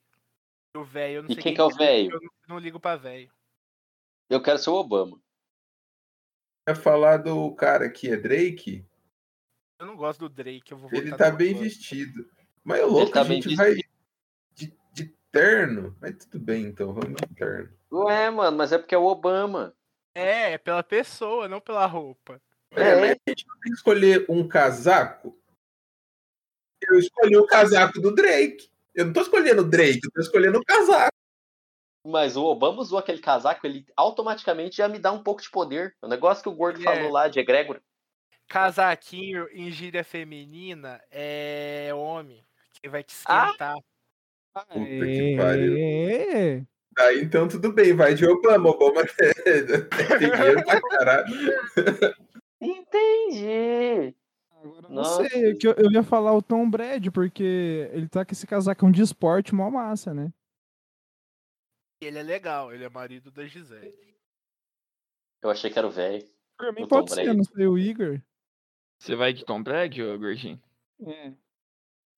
E 0.75 0.79
o 0.79 0.85
velho, 0.85 1.15
eu 1.15 1.23
não 1.23 1.31
E 1.31 1.35
sei 1.35 1.43
quem 1.43 1.55
que 1.55 1.61
é 1.61 1.65
o 1.65 1.71
velho? 1.71 2.13
Eu 2.13 2.21
não, 2.21 2.31
não 2.49 2.59
ligo 2.59 2.79
pra 2.79 2.97
velho. 2.97 3.33
Eu 4.29 4.43
quero 4.43 4.59
ser 4.59 4.69
o 4.69 4.75
Obama. 4.75 5.19
Vai 6.67 6.75
falar 6.75 7.19
do 7.19 7.55
cara 7.55 7.91
que 7.91 8.11
é 8.11 8.17
Drake? 8.17 8.85
Eu 9.79 9.87
não 9.87 9.97
gosto 9.97 10.21
do 10.21 10.29
Drake, 10.29 10.73
eu 10.73 10.79
vou 10.79 10.89
Ele 10.93 11.15
tá 11.15 11.31
bem 11.31 11.51
Obama. 11.51 11.65
vestido. 11.65 12.31
Mas 12.63 12.81
é 12.81 12.85
louco, 12.85 13.13
tá 13.13 13.21
a 13.21 13.25
gente 13.25 13.55
vai 13.55 13.75
de, 14.55 14.75
de 14.93 15.15
terno. 15.31 15.95
Mas 16.01 16.17
tudo 16.25 16.39
bem, 16.39 16.65
então, 16.67 16.93
vamos 16.95 17.21
de 17.21 17.35
terno. 17.35 17.71
Ué, 17.93 18.31
mano, 18.31 18.57
mas 18.57 18.73
é 18.73 18.79
porque 18.79 18.95
é 18.95 18.99
o 18.99 19.05
Obama. 19.05 19.75
É, 20.15 20.53
é 20.53 20.59
pela 20.59 20.83
pessoa, 20.83 21.49
não 21.49 21.61
pela 21.61 21.85
roupa. 21.87 22.41
É, 22.71 22.83
É. 22.83 23.01
mas 23.01 23.11
a 23.11 23.31
gente 23.31 23.47
não 23.47 23.55
tem 23.61 23.73
que 23.73 23.77
escolher 23.77 24.25
um 24.29 24.49
casaco. 24.49 25.39
Eu 26.89 26.99
escolhi 26.99 27.37
o 27.37 27.47
casaco 27.47 28.01
do 28.01 28.15
Drake. 28.15 28.71
Eu 28.95 29.07
não 29.07 29.13
tô 29.13 29.21
escolhendo 29.23 29.63
o 29.63 29.69
Drake, 29.69 30.01
eu 30.05 30.11
tô 30.13 30.21
escolhendo 30.21 30.59
o 30.59 30.65
casaco. 30.65 31.14
Mas 32.07 32.37
o 32.37 32.45
Obama 32.45 32.81
usou 32.83 32.99
aquele 32.99 33.19
casaco, 33.19 33.67
ele 33.67 33.87
automaticamente 33.97 34.77
já 34.77 34.89
me 34.89 34.99
dá 34.99 35.11
um 35.11 35.23
pouco 35.23 35.41
de 35.41 35.51
poder. 35.51 35.95
O 36.03 36.09
negócio 36.09 36.43
que 36.43 36.49
o 36.51 36.55
gordo 36.55 36.81
É. 36.81 36.83
falou 36.83 37.11
lá 37.11 37.29
de 37.29 37.41
egrégora. 37.41 37.81
Casaquinho 38.47 39.49
em 39.53 39.71
gíria 39.71 40.05
feminina 40.05 41.01
é 41.11 41.91
homem. 41.95 42.45
Que 42.83 42.89
vai 42.91 43.03
te 43.03 43.15
Ah! 43.27 43.47
esquentar. 43.47 43.75
Puta 44.55 44.75
que 44.77 45.37
pariu. 45.37 45.77
É. 45.79 46.63
Aí 46.99 47.23
então 47.23 47.49
tudo 47.49 47.73
bem, 47.73 47.95
vai 47.95 48.15
de 48.15 48.27
Obama. 48.27 48.69
Obama 48.69 49.03
tem 49.17 50.19
dinheiro 50.19 50.63
pra 50.65 50.81
caralho. 50.83 51.35
Entendi. 52.61 54.15
Agora 54.63 54.89
não 54.89 54.97
Nossa. 54.97 55.29
sei, 55.29 55.51
é 55.51 55.55
que 55.55 55.67
eu, 55.67 55.73
eu 55.73 55.91
ia 55.91 56.03
falar 56.03 56.33
o 56.35 56.43
Tom 56.43 56.69
Brady, 56.71 57.11
porque 57.11 57.89
ele 57.93 58.09
tá 58.09 58.25
com 58.25 58.33
esse 58.33 58.47
casacão 58.47 58.91
de 58.91 59.03
esporte 59.03 59.55
mó 59.55 59.71
massa, 59.71 60.15
né? 60.15 60.31
Ele 62.01 62.19
é 62.19 62.23
legal, 62.23 62.73
ele 62.73 62.85
é 62.85 62.89
marido 62.89 63.31
da 63.31 63.47
Gisele. 63.47 63.95
Eu 65.43 65.51
achei 65.51 65.71
que 65.71 65.79
era 65.79 65.87
o 65.87 65.91
velho. 65.91 66.27
Por 66.59 66.73
mim 66.73 66.83
O 66.83 66.89
Tom 66.89 66.97
pode 66.99 67.11
ser, 67.15 67.25
Brady. 67.25 67.37
não 67.37 67.45
sei, 67.45 67.67
o 67.67 67.79
Igor. 67.79 68.21
Você 68.99 69.15
vai 69.17 69.33
de 69.33 69.45
Tom 69.45 69.63
Brady, 69.63 70.03
ô 70.03 70.19
gordinho? 70.19 70.61
É, 71.07 71.35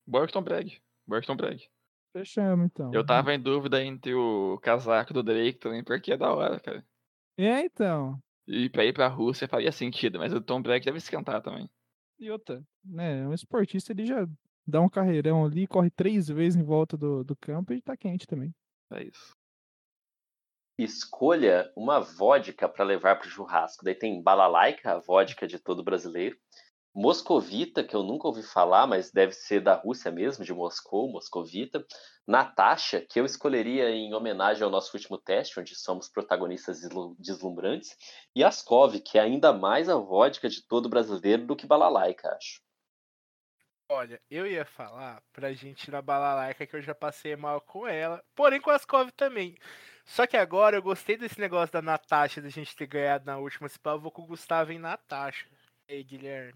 Bora 0.07 0.27
de 0.27 0.32
Tom 0.32 0.43
Brady. 0.43 0.82
Bora 1.07 1.23
Tom 1.23 1.36
Brady. 1.36 1.70
fechamos 2.12 2.66
então. 2.66 2.93
Eu 2.93 3.05
tava 3.05 3.35
em 3.35 3.40
dúvida 3.40 3.82
entre 3.82 4.15
o 4.15 4.59
casaco 4.62 5.12
do 5.12 5.23
Drake 5.23 5.59
também, 5.59 5.82
porque 5.82 6.12
é 6.12 6.16
da 6.16 6.32
hora, 6.32 6.61
cara. 6.61 6.86
É, 7.36 7.61
então. 7.65 8.19
E 8.47 8.70
pra 8.70 8.85
ir 8.85 8.93
pra 8.93 9.09
Rússia 9.09 9.48
faria 9.48 9.73
sentido, 9.73 10.19
mas 10.19 10.32
o 10.32 10.40
Tom 10.40 10.62
Brady 10.62 10.85
deve 10.86 10.98
esquentar 10.98 11.43
também. 11.43 11.69
E 12.19 12.31
outra, 12.31 12.62
né? 12.85 13.27
Um 13.27 13.35
esportista 13.35 13.93
ele 13.93 14.07
já 14.07 14.27
dá 14.66 14.81
um 14.81 14.89
carreirão 14.89 15.44
ali, 15.44 15.66
corre 15.66 15.90
três 15.90 16.28
vezes 16.28 16.59
em 16.59 16.65
volta 16.65 16.97
do, 16.97 17.24
do 17.24 17.36
campo 17.36 17.73
e 17.73 17.82
tá 17.82 17.97
quente 17.97 18.27
também. 18.27 18.55
É 18.93 19.03
isso. 19.03 19.36
Escolha 20.78 21.73
uma 21.74 22.01
vodka 22.01 22.69
para 22.69 22.85
levar 22.85 23.19
pro 23.19 23.31
churrasco. 23.31 23.85
Daí 23.85 23.94
tem 23.94 24.23
Balalaica, 24.23 24.93
a 24.93 24.98
vodka 24.98 25.47
de 25.47 25.59
todo 25.59 25.82
brasileiro. 25.82 26.39
Moscovita, 26.94 27.85
que 27.85 27.94
eu 27.94 28.03
nunca 28.03 28.27
ouvi 28.27 28.43
falar, 28.43 28.86
mas 28.86 29.11
deve 29.12 29.32
ser 29.32 29.61
da 29.61 29.74
Rússia 29.74 30.11
mesmo, 30.11 30.44
de 30.44 30.55
Moscou, 30.55 31.11
Moscovita. 31.11 31.85
Natasha, 32.27 33.01
que 33.09 33.20
eu 33.20 33.24
escolheria 33.24 33.90
em 33.90 34.15
homenagem 34.15 34.62
ao 34.62 34.70
nosso 34.70 34.97
último 34.97 35.19
teste, 35.19 35.61
onde 35.61 35.74
somos 35.74 36.09
protagonistas 36.09 36.81
deslu- 36.81 37.15
deslumbrantes. 37.19 37.97
E 38.35 38.43
Ascov, 38.43 38.98
que 39.01 39.19
é 39.19 39.20
ainda 39.20 39.53
mais 39.53 39.89
a 39.89 39.97
vodka 39.97 40.48
de 40.48 40.66
todo 40.66 40.89
brasileiro 40.89 41.47
do 41.47 41.55
que 41.57 41.66
Balalaica, 41.66 42.35
acho. 42.35 42.61
Olha, 43.89 44.20
eu 44.31 44.47
ia 44.47 44.65
falar 44.65 45.23
pra 45.32 45.53
gente 45.53 45.89
ir 45.89 45.90
na 45.93 46.03
balalaica 46.03 46.66
que 46.66 46.74
eu 46.74 46.82
já 46.82 46.94
passei 46.94 47.36
mal 47.36 47.61
com 47.61 47.86
ela, 47.86 48.24
porém 48.35 48.61
com 48.61 48.70
as 48.70 48.82
Ascov 48.82 49.11
também. 49.12 49.57
Só 50.07 50.24
que 50.24 50.37
agora 50.37 50.77
eu 50.77 50.83
gostei 50.83 51.16
desse 51.16 51.39
negócio 51.41 51.73
da 51.73 51.83
Natasha, 51.83 52.41
da 52.41 52.49
gente 52.49 52.77
ter 52.77 52.87
ganhado 52.87 53.27
na 53.27 53.39
última, 53.39 53.69
se 53.69 53.78
pá, 53.78 53.91
eu 53.91 54.01
vou 54.01 54.12
com 54.12 54.23
o 54.23 54.27
Gustavo 54.27 54.70
em 54.70 54.78
Natasha. 54.78 55.47
E 55.89 55.95
aí, 55.95 56.05
Guilherme? 56.05 56.55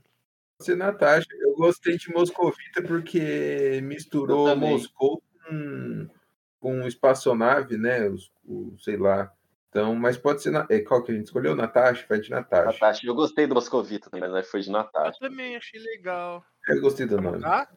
Você, 0.58 0.76
Natasha, 0.76 1.26
eu 1.32 1.54
gostei 1.56 1.96
de 1.96 2.12
Moscovita 2.12 2.80
porque 2.82 3.80
misturou 3.82 4.48
Eu. 4.50 4.56
Moscou 4.56 5.20
com, 5.44 6.08
com 6.60 6.86
espaçonave, 6.86 7.76
né? 7.76 8.08
Os, 8.08 8.30
o, 8.44 8.76
sei 8.78 8.96
lá. 8.96 9.32
Então, 9.68 9.94
mas 9.96 10.16
pode 10.16 10.42
ser. 10.42 10.50
Na, 10.50 10.66
é, 10.70 10.80
qual 10.80 11.02
que 11.02 11.10
a 11.10 11.14
gente 11.14 11.24
escolheu? 11.24 11.56
Natasha? 11.56 12.06
Vai 12.08 12.20
de 12.20 12.30
Natasha. 12.30 12.72
Natasha, 12.72 13.06
eu 13.06 13.14
gostei 13.14 13.46
do 13.46 13.54
Moscovita 13.54 14.10
também, 14.10 14.30
mas 14.30 14.48
foi 14.48 14.60
de 14.60 14.68
Eu 14.68 14.74
Natasha. 14.74 15.18
também 15.18 15.56
achei 15.56 15.80
legal. 15.80 16.44
Eu 16.68 16.80
gostei 16.80 17.06
do 17.06 17.20
nome. 17.20 17.40
Tá? 17.40 17.68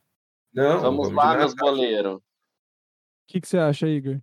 Não, 0.54 0.82
Vamos 0.82 1.10
de 1.10 1.16
lá, 1.16 1.36
meus 1.38 1.56
boleiros. 1.56 2.16
O 2.16 2.22
que, 3.28 3.42
que 3.42 3.48
você 3.48 3.58
acha, 3.58 3.88
Igor? 3.88 4.20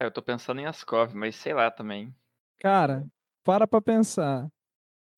É, 0.00 0.04
eu 0.06 0.10
tô 0.10 0.22
pensando 0.22 0.60
em 0.60 0.66
Ascov, 0.66 1.14
mas 1.14 1.36
sei 1.36 1.52
lá 1.54 1.70
também. 1.70 2.14
Cara, 2.60 3.06
para 3.44 3.66
pra 3.66 3.80
pensar. 3.80 4.48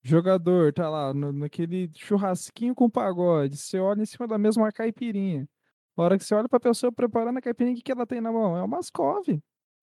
Jogador, 0.02 0.72
tá 0.72 0.88
lá, 0.88 1.12
no- 1.12 1.32
naquele 1.32 1.90
churrasquinho 1.94 2.74
com 2.74 2.88
pagode. 2.88 3.56
Você 3.58 3.78
olha 3.78 4.02
em 4.02 4.06
cima 4.06 4.26
da 4.26 4.38
mesma 4.38 4.72
caipirinha. 4.72 5.48
A 5.96 6.02
hora 6.02 6.18
que 6.18 6.24
você 6.24 6.34
olha 6.34 6.48
pra 6.48 6.58
pessoa 6.60 6.90
preparando 6.90 7.38
a 7.38 7.42
caipirinha, 7.42 7.74
o 7.74 7.76
que, 7.76 7.82
que 7.82 7.92
ela 7.92 8.06
tem 8.06 8.20
na 8.20 8.32
mão? 8.32 8.56
É 8.56 8.62
uma 8.62 8.78
Ascov. 8.78 9.26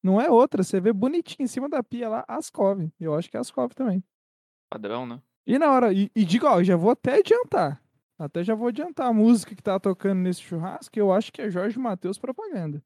Não 0.02 0.20
é 0.20 0.30
outra. 0.32 0.64
Você 0.64 0.82
vê 0.82 0.92
bonitinho 0.92 1.44
em 1.46 1.48
cima 1.48 1.70
da 1.70 1.84
pia 1.84 2.10
lá, 2.10 2.26
Ascov. 2.28 2.90
Eu 3.00 3.14
acho 3.16 3.30
que 3.30 3.38
é 3.38 3.40
Ascov 3.40 3.74
também. 3.76 4.04
Padrão, 4.72 5.06
né? 5.06 5.22
E 5.46 5.60
na 5.60 5.72
hora, 5.72 5.94
e, 5.94 6.12
e 6.16 6.26
digo, 6.26 6.48
ó, 6.48 6.64
já 6.64 6.76
vou 6.76 6.92
até 6.92 7.20
adiantar. 7.20 7.82
Até 8.18 8.44
já 8.44 8.56
vou 8.56 8.68
adiantar 8.70 9.08
a 9.08 9.14
música 9.14 9.56
que 9.56 9.62
tá 9.62 9.80
tocando 9.80 10.20
nesse 10.20 10.42
churrasco, 10.42 10.98
eu 10.98 11.14
acho 11.14 11.32
que 11.32 11.42
é 11.44 11.50
Jorge 11.52 11.78
Matheus 11.78 12.18
propaganda. 12.18 12.84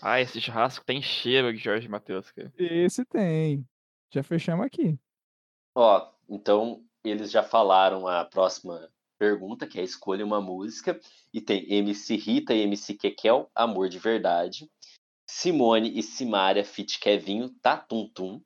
Ah, 0.00 0.20
esse 0.20 0.40
churrasco 0.40 0.84
tem 0.84 1.00
cheiro 1.00 1.52
de 1.52 1.58
Jorge 1.58 1.88
Matheus, 1.88 2.30
cara. 2.30 2.52
Esse 2.58 3.04
tem. 3.04 3.66
Já 4.12 4.22
fechamos 4.22 4.66
aqui. 4.66 4.98
Ó, 5.74 6.12
então 6.28 6.84
eles 7.02 7.30
já 7.30 7.42
falaram 7.42 8.06
a 8.06 8.24
próxima 8.24 8.90
pergunta, 9.18 9.66
que 9.66 9.78
é 9.80 9.82
escolha 9.82 10.24
uma 10.24 10.40
música. 10.40 11.00
E 11.32 11.40
tem 11.40 11.72
MC 11.72 12.16
Rita 12.16 12.54
e 12.54 12.62
MC 12.62 12.94
Kekel, 12.94 13.50
Amor 13.54 13.88
de 13.88 13.98
Verdade. 13.98 14.70
Simone 15.26 15.98
e 15.98 16.02
Simária, 16.02 16.64
Fit 16.64 16.98
Kevinho, 17.00 17.50
Tá 17.60 17.76
Tum 17.76 18.08
Tum. 18.08 18.42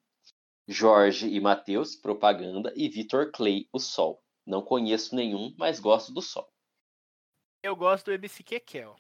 Jorge 0.67 1.29
e 1.29 1.41
Matheus, 1.41 1.97
Propaganda. 1.97 2.73
E 2.77 2.89
Vitor 2.89 3.33
Clay, 3.33 3.69
O 3.73 3.79
Sol. 3.79 4.23
Não 4.47 4.63
conheço 4.63 5.15
nenhum, 5.15 5.55
mas 5.59 5.81
gosto 5.81 6.13
do 6.13 6.23
Sol. 6.23 6.49
Eu 7.63 7.75
gosto 7.75 8.07
do 8.07 8.13
MC 8.13 8.43
Kekel. 8.43 8.97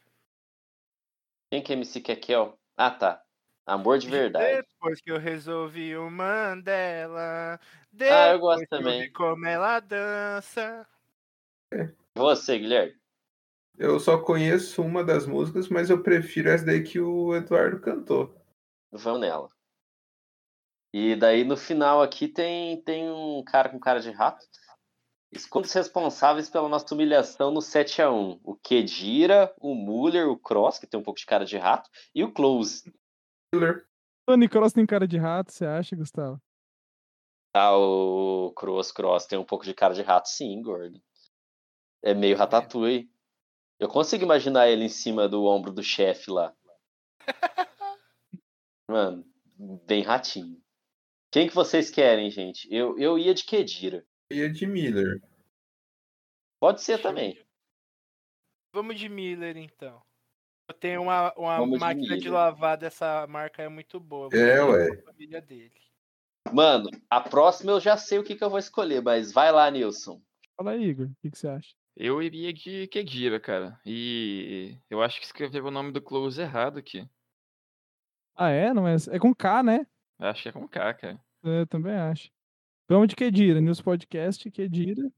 Quem 1.51 1.63
que 1.63 1.73
é 1.73 1.77
MC 1.77 2.01
Kekel? 2.01 2.59
Ah, 2.77 2.91
tá. 2.91 3.23
Amor 3.67 3.99
de 3.99 4.09
Verdade. 4.09 4.67
Depois 4.69 5.01
que 5.01 5.11
eu 5.11 5.19
resolvi 5.19 5.97
o 5.97 6.11
Mandela. 6.11 7.61
Ah, 8.01 8.29
eu 8.33 8.39
gosto 8.39 8.61
depois 8.61 8.69
que 8.69 8.75
eu 8.75 8.79
também. 8.79 9.01
vi 9.03 9.11
como 9.11 9.47
ela 9.47 9.81
dança. 9.81 10.87
Você, 12.15 12.59
Guilherme? 12.59 12.97
Eu 13.79 14.01
só 14.01 14.19
conheço 14.19 14.83
uma 14.83 15.05
das 15.05 15.27
músicas, 15.27 15.69
mas 15.69 15.89
eu 15.89 16.03
prefiro 16.03 16.49
essa 16.49 16.65
daí 16.65 16.83
que 16.83 16.99
o 16.99 17.35
Eduardo 17.35 17.81
cantou. 17.81 18.35
Vamos 18.91 19.21
nela. 19.21 19.49
E 20.93 21.15
daí 21.15 21.45
no 21.45 21.57
final 21.57 22.03
aqui 22.03 22.27
tem, 22.27 22.83
tem 22.83 23.09
um 23.11 23.43
cara 23.45 23.69
com 23.69 23.79
cara 23.79 24.01
de 24.01 24.11
rato. 24.11 24.45
Escolha 25.31 25.67
os 25.67 25.73
responsáveis 25.73 26.49
pela 26.49 26.69
nossa 26.69 26.95
humilhação 26.95 27.51
no 27.51 27.61
7x1. 27.61 28.41
O 28.43 28.57
Kedira, 28.57 29.55
o 29.61 29.75
Muller, 29.75 30.29
o 30.29 30.39
Cross, 30.39 30.79
que 30.79 30.87
tem 30.87 30.99
um 30.99 31.03
pouco 31.03 31.21
de 31.21 31.27
cara 31.27 31.45
de 31.45 31.59
rato, 31.59 31.91
e 32.15 32.25
o 32.25 32.33
Close. 32.33 32.91
Killer. 33.53 33.87
Tony 34.27 34.49
Cross 34.49 34.73
tem 34.73 34.87
cara 34.87 35.07
de 35.07 35.19
rato, 35.19 35.53
você 35.53 35.67
acha, 35.67 35.97
Gustavo? 35.97 36.41
Ah, 37.55 37.77
o 37.77 38.53
Cross 38.55 38.93
Cross 38.93 39.27
tem 39.27 39.39
um 39.39 39.45
pouco 39.45 39.65
de 39.65 39.75
cara 39.75 39.95
de 39.95 40.03
rato, 40.03 40.29
sim, 40.29 40.61
gordo. 40.63 41.01
É 42.03 42.15
meio 42.15 42.37
ratatouille. 42.37 43.11
Eu 43.79 43.89
consigo 43.89 44.25
imaginar 44.25 44.69
ele 44.69 44.85
em 44.85 44.89
cima 44.89 45.29
do 45.29 45.45
ombro 45.45 45.73
do 45.73 45.83
chefe 45.83 46.31
lá. 46.31 46.55
Mano, 48.89 49.25
bem 49.87 50.03
ratinho. 50.03 50.61
Quem 51.31 51.49
que 51.49 51.55
vocês 51.55 51.91
querem, 51.91 52.31
gente? 52.31 52.67
Eu, 52.73 52.99
eu 52.99 53.19
ia 53.19 53.35
de 53.35 53.45
Kedira. 53.45 54.07
Ia 54.31 54.51
de 54.51 54.67
Miller. 54.67 55.23
Pode 56.61 56.83
ser 56.83 57.01
também. 57.01 57.43
Vamos 58.75 58.99
de 58.99 59.09
Miller, 59.09 59.57
então. 59.57 60.03
Eu 60.69 60.75
tenho 60.75 61.03
uma, 61.03 61.33
uma 61.35 61.59
Vamos 61.59 61.79
de 61.79 61.81
máquina 61.81 62.19
de, 62.19 62.25
Miller. 62.25 62.33
lavar 62.33 62.77
dessa 62.77 63.27
marca, 63.27 63.63
é 63.63 63.69
muito 63.69 63.99
boa. 63.99 64.29
É, 64.33 64.63
ué. 64.63 65.03
família 65.03 65.41
dele. 65.41 65.81
Mano, 66.53 66.91
a 67.09 67.21
próxima 67.21 67.73
eu 67.73 67.81
já 67.81 67.97
sei 67.97 68.19
o 68.19 68.25
que, 68.25 68.37
que 68.37 68.45
eu 68.45 68.51
vou 68.51 68.59
escolher, 68.59 69.03
mas 69.03 69.33
vai 69.33 69.51
lá, 69.51 69.71
Nilson. 69.71 70.21
Fala 70.57 70.73
aí, 70.73 70.85
Igor, 70.85 71.07
o 71.07 71.15
que, 71.23 71.31
que 71.31 71.39
você 71.39 71.49
acha? 71.49 71.75
Eu 71.97 72.23
iria 72.23 72.53
de 72.53 72.87
Kedira, 72.89 73.41
cara. 73.41 73.81
E 73.85 74.79
eu 74.91 75.03
acho 75.03 75.19
que 75.19 75.27
escreveram 75.27 75.67
o 75.69 75.71
nome 75.71 75.91
do 75.91 76.03
Close 76.03 76.41
errado 76.41 76.79
aqui. 76.79 77.09
Ah, 78.37 78.51
é? 78.51 78.73
Não 78.73 78.87
é, 78.87 78.95
é 79.11 79.19
com 79.19 79.35
K, 79.35 79.63
né? 79.63 79.87
Eu 80.19 80.27
acho 80.29 80.43
que 80.43 80.49
é 80.49 80.53
com 80.53 80.69
K, 80.69 80.95
cara. 80.95 81.21
Eu 81.43 81.67
também 81.67 81.95
acho. 81.95 82.31
Vamos 82.91 83.09
de 83.09 83.17
Kedira, 83.17 83.61
News 83.61 83.83
Podcast, 83.83 84.51
Kedira. 84.51 85.13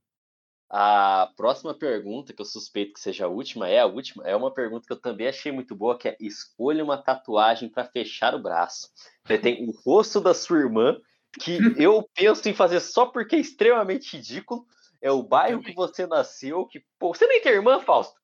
A 0.68 1.32
próxima 1.36 1.72
pergunta, 1.72 2.32
que 2.32 2.42
eu 2.42 2.44
suspeito 2.44 2.94
que 2.94 3.00
seja 3.00 3.26
a 3.26 3.28
última, 3.28 3.68
é 3.68 3.78
a 3.78 3.86
última, 3.86 4.26
é 4.26 4.34
uma 4.34 4.52
pergunta 4.52 4.88
que 4.88 4.92
eu 4.92 5.00
também 5.00 5.28
achei 5.28 5.52
muito 5.52 5.76
boa, 5.76 5.96
que 5.96 6.08
é 6.08 6.16
escolha 6.18 6.82
uma 6.82 7.00
tatuagem 7.00 7.68
para 7.68 7.84
fechar 7.84 8.34
o 8.34 8.42
braço. 8.42 8.90
Você 9.24 9.38
tem 9.38 9.64
o 9.68 9.70
rosto 9.70 10.20
da 10.20 10.34
sua 10.34 10.58
irmã, 10.58 11.00
que 11.40 11.58
eu 11.80 12.02
penso 12.12 12.48
em 12.48 12.54
fazer 12.54 12.80
só 12.80 13.06
porque 13.06 13.36
é 13.36 13.40
extremamente 13.40 14.16
ridículo. 14.16 14.66
É 15.00 15.12
o 15.12 15.22
bairro 15.22 15.62
que 15.62 15.72
você 15.72 16.08
nasceu, 16.08 16.66
que. 16.66 16.84
Pô, 16.98 17.14
você 17.14 17.24
nem 17.28 17.40
tem 17.40 17.52
irmã, 17.52 17.78
Fausto? 17.78 18.18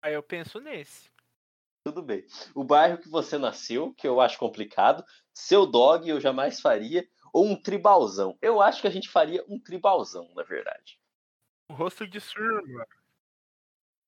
Aí 0.00 0.14
eu 0.14 0.22
penso 0.22 0.58
nesse. 0.58 1.10
Tudo 1.84 2.02
bem. 2.02 2.24
O 2.54 2.64
bairro 2.64 2.98
que 2.98 3.10
você 3.10 3.36
nasceu, 3.36 3.92
que 3.92 4.08
eu 4.08 4.22
acho 4.22 4.38
complicado. 4.38 5.04
Seu 5.34 5.66
dog 5.66 6.08
eu 6.08 6.18
jamais 6.18 6.60
faria. 6.60 7.06
Ou 7.32 7.46
um 7.46 7.56
tribalzão. 7.56 8.36
Eu 8.40 8.60
acho 8.60 8.80
que 8.80 8.86
a 8.86 8.90
gente 8.90 9.08
faria 9.08 9.44
um 9.48 9.58
tribalzão, 9.58 10.28
na 10.34 10.42
verdade. 10.42 10.98
O 11.68 11.74
rosto 11.74 12.06
de 12.06 12.20
surma. 12.20 12.86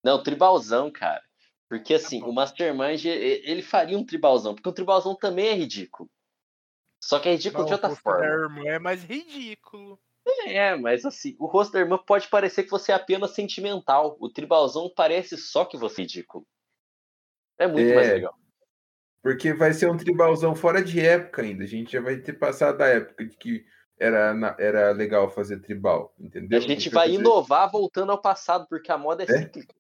Não, 0.02 0.22
tribalzão, 0.22 0.90
cara. 0.90 1.22
Porque 1.68 1.94
assim, 1.94 2.20
bom. 2.20 2.30
o 2.30 2.34
Mastermind, 2.34 3.04
ele 3.04 3.62
faria 3.62 3.96
um 3.96 4.04
tribalzão, 4.04 4.54
porque 4.54 4.68
o 4.68 4.74
tribalzão 4.74 5.14
também 5.14 5.46
é 5.46 5.54
ridículo. 5.54 6.10
Só 7.00 7.18
que 7.18 7.28
é 7.28 7.32
ridículo 7.32 7.62
Mas 7.62 7.68
de 7.68 7.72
o 7.72 7.76
outra 7.76 7.88
rosto 7.88 8.04
da 8.04 8.10
forma. 8.10 8.24
irmã 8.26 8.62
é 8.68 8.78
mais 8.78 9.02
ridículo. 9.02 9.98
É, 10.46 10.76
mas 10.76 11.04
assim, 11.04 11.34
o 11.38 11.46
rosto 11.46 11.72
da 11.72 11.80
irmã 11.80 11.98
pode 11.98 12.28
parecer 12.28 12.62
que 12.64 12.70
você 12.70 12.92
é 12.92 12.94
apenas 12.94 13.34
sentimental. 13.34 14.16
O 14.20 14.28
tribalzão 14.28 14.92
parece 14.94 15.36
só 15.36 15.64
que 15.64 15.76
você 15.76 16.02
é 16.02 16.04
ridículo. 16.04 16.46
É 17.58 17.66
muito 17.66 17.90
É. 17.90 17.94
mais 17.94 18.08
legal. 18.08 18.38
Porque 19.22 19.52
vai 19.52 19.72
ser 19.72 19.88
um 19.90 19.96
tribalzão 19.96 20.54
fora 20.54 20.82
de 20.82 20.98
época 21.00 21.42
ainda. 21.42 21.62
A 21.64 21.66
gente 21.66 21.92
já 21.92 22.00
vai 22.00 22.16
ter 22.16 22.32
passado 22.32 22.78
da 22.78 22.86
época 22.88 23.24
de 23.24 23.36
que 23.36 23.64
era, 23.98 24.34
na- 24.34 24.56
era 24.58 24.90
legal 24.90 25.30
fazer 25.30 25.60
tribal, 25.60 26.12
entendeu? 26.18 26.58
A 26.58 26.60
gente 26.62 26.90
vai 26.90 27.06
fazer- 27.08 27.20
inovar 27.20 27.70
voltando 27.70 28.10
ao 28.10 28.20
passado, 28.20 28.66
porque 28.68 28.90
a 28.90 28.98
moda 28.98 29.22
é 29.22 29.26
É? 29.30 29.38
cíclica. 29.42 29.74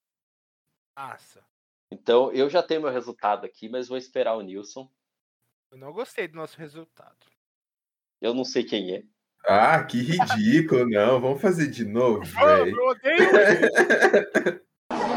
Nossa. 0.96 1.42
Então, 1.90 2.30
eu 2.32 2.48
já 2.48 2.62
tenho 2.62 2.80
meu 2.82 2.90
resultado 2.92 3.44
aqui, 3.44 3.68
mas 3.68 3.88
vou 3.88 3.98
esperar 3.98 4.34
o 4.36 4.42
Nilson. 4.42 4.88
Eu 5.72 5.78
não 5.78 5.92
gostei 5.92 6.28
do 6.28 6.36
nosso 6.36 6.56
resultado. 6.58 7.16
Eu 8.20 8.32
não 8.34 8.44
sei 8.44 8.62
quem 8.62 8.94
é. 8.94 9.02
Ah, 9.44 9.82
que 9.82 9.98
ridículo, 10.00 10.88
não. 10.88 11.20
Vamos 11.20 11.42
fazer 11.42 11.66
de 11.66 11.84
novo, 11.84 12.22
velho. 12.22 12.76
eu 12.76 12.86
odeio 12.86 13.16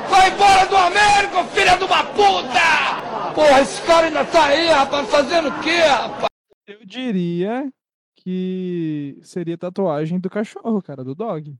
Vai 0.10 0.31
embora 0.31 0.65
do 0.68 0.76
Américo, 0.76 1.43
filha 1.53 1.77
de 1.77 1.84
uma 1.84 2.03
puta! 2.06 3.05
Porra, 3.36 3.62
esse 3.62 3.86
cara 3.86 4.07
ainda 4.07 4.26
tá 4.26 4.45
aí, 4.48 4.68
rapaz, 4.68 5.10
fazendo 5.10 5.49
o 5.49 5.62
quê, 5.62 5.78
rapaz? 5.82 6.28
Eu 6.66 6.86
diria 6.86 7.72
que 8.16 9.20
seria 9.22 9.57
tatuagem 9.57 10.20
do 10.20 10.30
cachorro, 10.30 10.82
cara, 10.82 11.03
do 11.03 11.14
dog. 11.14 11.56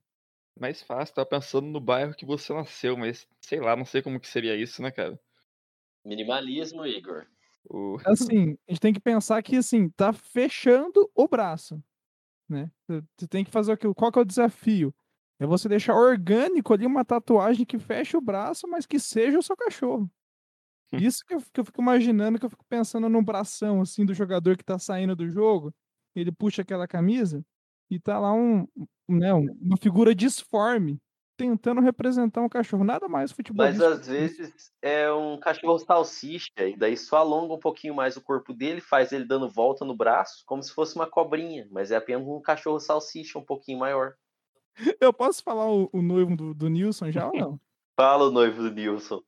Mais 0.58 0.82
fácil, 0.82 1.14
tava 1.14 1.28
pensando 1.28 1.68
no 1.68 1.82
bairro 1.82 2.16
que 2.16 2.26
você 2.26 2.54
nasceu, 2.54 2.96
mas 2.96 3.28
sei 3.42 3.60
lá, 3.60 3.76
não 3.76 3.84
sei 3.86 4.02
como 4.02 4.20
que 4.20 4.28
seria 4.28 4.56
isso, 4.56 4.82
né, 4.82 4.90
cara? 4.90 5.20
Minimalismo, 6.06 6.86
Igor. 6.86 7.26
O... 7.70 7.98
Assim, 8.08 8.58
a 8.68 8.72
gente 8.72 8.80
tem 8.82 8.94
que 8.94 9.00
pensar 9.02 9.42
que, 9.44 9.58
assim, 9.58 9.90
tá 9.90 10.14
fechando 10.14 11.10
o 11.14 11.28
braço, 11.28 11.82
né? 12.48 12.72
Você- 12.88 13.04
Você 13.18 13.28
tem 13.28 13.44
que 13.44 13.52
fazer 13.52 13.74
aquilo. 13.74 13.94
Qual 13.94 14.12
que 14.12 14.20
é 14.20 14.22
o 14.22 14.26
desafio? 14.26 14.94
É 15.40 15.46
você 15.46 15.68
deixar 15.68 15.94
orgânico 15.96 16.74
ali 16.74 16.86
uma 16.86 17.04
tatuagem 17.04 17.66
que 17.66 17.78
feche 17.78 18.16
o 18.16 18.22
braço, 18.22 18.66
mas 18.70 18.86
que 18.86 18.98
seja 18.98 19.38
o 19.38 19.44
seu 19.44 19.58
cachorro. 19.58 20.10
Isso 20.98 21.20
que 21.26 21.34
eu, 21.34 21.40
que 21.54 21.60
eu 21.60 21.66
fico 21.66 21.82
imaginando, 21.82 22.40
que 22.40 22.46
eu 22.46 22.50
fico 22.50 22.66
pensando 22.70 23.10
no 23.10 23.22
bração, 23.22 23.82
assim, 23.82 24.06
do 24.06 24.14
jogador 24.14 24.58
que 24.58 24.64
tá 24.64 24.80
saindo 24.80 25.16
do 25.16 25.30
jogo. 25.30 25.74
Ele 26.16 26.32
puxa 26.32 26.62
aquela 26.62 26.88
camisa 26.88 27.44
e 27.90 28.00
tá 28.00 28.20
lá 28.20 28.34
um, 28.34 28.66
né, 29.08 29.34
um- 29.34 29.48
uma 29.62 29.78
figura 29.78 30.16
disforme 30.16 31.00
tentando 31.38 31.82
representar 31.82 32.42
um 32.42 32.50
cachorro. 32.50 32.84
Nada 32.84 33.08
mais 33.10 33.32
futebol. 33.32 33.66
Mas 33.66 33.82
às 33.82 34.08
vezes 34.08 34.72
é 34.82 35.12
um 35.12 35.38
cachorro 35.38 35.78
salsicha, 35.80 36.50
e 36.60 36.78
daí 36.78 36.96
só 36.96 37.18
alonga 37.18 37.54
um 37.54 37.60
pouquinho 37.60 37.94
mais 37.94 38.16
o 38.16 38.22
corpo 38.22 38.54
dele, 38.54 38.80
faz 38.80 39.12
ele 39.12 39.26
dando 39.26 39.50
volta 39.50 39.84
no 39.84 39.96
braço, 39.96 40.44
como 40.46 40.64
se 40.64 40.74
fosse 40.74 40.96
uma 40.96 41.10
cobrinha, 41.10 41.68
mas 41.72 41.92
é 41.92 41.98
apenas 41.98 42.26
um 42.26 42.42
cachorro 42.42 42.80
salsicha 42.80 43.38
um 43.38 43.44
pouquinho 43.46 43.80
maior. 43.80 44.16
Eu 45.00 45.14
posso 45.14 45.42
falar 45.42 45.70
o, 45.72 45.90
o 45.94 46.02
noivo 46.02 46.36
do, 46.36 46.54
do 46.54 46.70
Nilson 46.70 47.12
já 47.12 47.28
ou 47.28 47.34
não? 47.34 47.60
Fala 47.98 48.26
o 48.28 48.32
noivo 48.32 48.62
do 48.62 48.72
Nilson. 48.72 49.22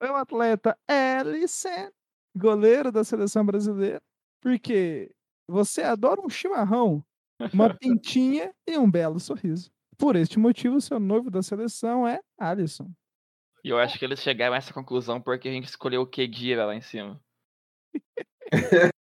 É 0.00 0.10
o 0.10 0.16
atleta 0.16 0.78
Ellison, 0.88 1.90
goleiro 2.34 2.90
da 2.90 3.04
seleção 3.04 3.44
brasileira, 3.44 4.00
porque 4.40 5.10
você 5.46 5.82
adora 5.82 6.20
um 6.20 6.28
chimarrão, 6.28 7.04
uma 7.52 7.74
pintinha 7.74 8.54
e 8.66 8.78
um 8.78 8.90
belo 8.90 9.20
sorriso. 9.20 9.70
Por 9.98 10.16
este 10.16 10.38
motivo, 10.38 10.80
seu 10.80 10.98
noivo 10.98 11.30
da 11.30 11.42
seleção 11.42 12.08
é 12.08 12.20
Alisson. 12.38 12.90
E 13.62 13.68
eu 13.68 13.78
acho 13.78 13.98
que 13.98 14.04
eles 14.04 14.20
chegaram 14.20 14.54
a 14.54 14.56
essa 14.56 14.72
conclusão 14.72 15.20
porque 15.20 15.48
a 15.48 15.52
gente 15.52 15.68
escolheu 15.68 16.00
o 16.00 16.06
Kedira 16.06 16.64
lá 16.64 16.74
em 16.74 16.80
cima. 16.80 17.20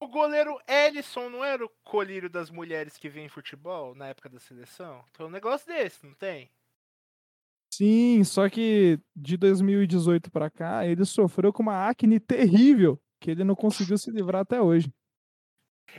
O 0.00 0.06
goleiro 0.06 0.56
Ellison 0.66 1.28
não 1.28 1.44
era 1.44 1.64
o 1.64 1.68
colírio 1.82 2.30
das 2.30 2.50
mulheres 2.50 2.96
que 2.96 3.08
vem 3.08 3.26
em 3.26 3.28
futebol 3.28 3.96
na 3.96 4.06
época 4.06 4.28
da 4.28 4.38
seleção? 4.38 5.04
Tem 5.12 5.26
um 5.26 5.30
negócio 5.30 5.66
desse, 5.66 6.06
não 6.06 6.14
tem? 6.14 6.48
Sim, 7.70 8.24
só 8.24 8.48
que 8.48 8.98
de 9.14 9.36
2018 9.36 10.30
pra 10.30 10.50
cá, 10.50 10.86
ele 10.86 11.04
sofreu 11.04 11.52
com 11.52 11.62
uma 11.62 11.88
acne 11.88 12.18
terrível, 12.18 13.00
que 13.20 13.30
ele 13.30 13.44
não 13.44 13.54
conseguiu 13.54 13.98
se 13.98 14.10
livrar 14.10 14.40
até 14.42 14.60
hoje. 14.60 14.92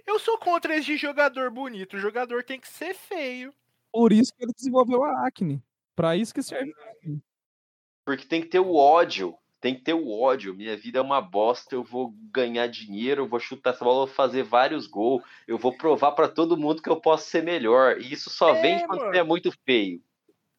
Eu 0.06 0.20
sou 0.20 0.38
contra 0.38 0.76
esse 0.76 0.96
jogador 0.98 1.50
bonito. 1.52 1.96
O 1.96 2.00
jogador 2.00 2.44
tem 2.44 2.60
que 2.60 2.68
ser 2.68 2.94
feio. 2.94 3.54
Por 3.92 4.12
isso 4.14 4.32
que 4.36 4.44
ele 4.44 4.54
desenvolveu 4.54 5.04
a 5.04 5.28
acne. 5.28 5.64
Pra 5.96 6.16
isso 6.16 6.34
que 6.34 6.42
serve. 6.44 6.74
Porque 8.06 8.26
tem 8.26 8.42
que 8.42 8.48
ter 8.48 8.60
o 8.60 8.76
ódio. 8.76 9.36
Tem 9.60 9.76
que 9.76 9.82
ter 9.82 9.94
o 9.94 10.10
ódio. 10.10 10.56
Minha 10.56 10.78
vida 10.78 11.00
é 11.00 11.02
uma 11.02 11.20
bosta. 11.22 11.76
Eu 11.76 11.84
vou 11.84 12.14
ganhar 12.32 12.68
dinheiro, 12.68 13.24
eu 13.24 13.28
vou 13.28 13.40
chutar 13.40 13.72
essa 13.72 13.84
bola, 13.84 14.04
eu 14.04 14.08
vou 14.08 14.16
fazer 14.16 14.44
vários 14.44 14.88
gols. 14.88 15.24
Eu 15.48 15.58
vou 15.58 15.76
provar 15.76 16.12
pra 16.14 16.28
todo 16.30 16.56
mundo 16.58 16.82
que 16.82 16.90
eu 16.90 17.02
posso 17.02 17.30
ser 17.30 17.44
melhor. 17.44 18.00
E 18.00 18.14
isso 18.14 18.30
só 18.30 18.56
É, 18.56 18.62
vem 18.62 18.88
quando 18.88 19.00
mano. 19.00 19.12
você 19.12 19.18
é 19.20 19.24
muito 19.24 19.52
feio. 19.66 20.02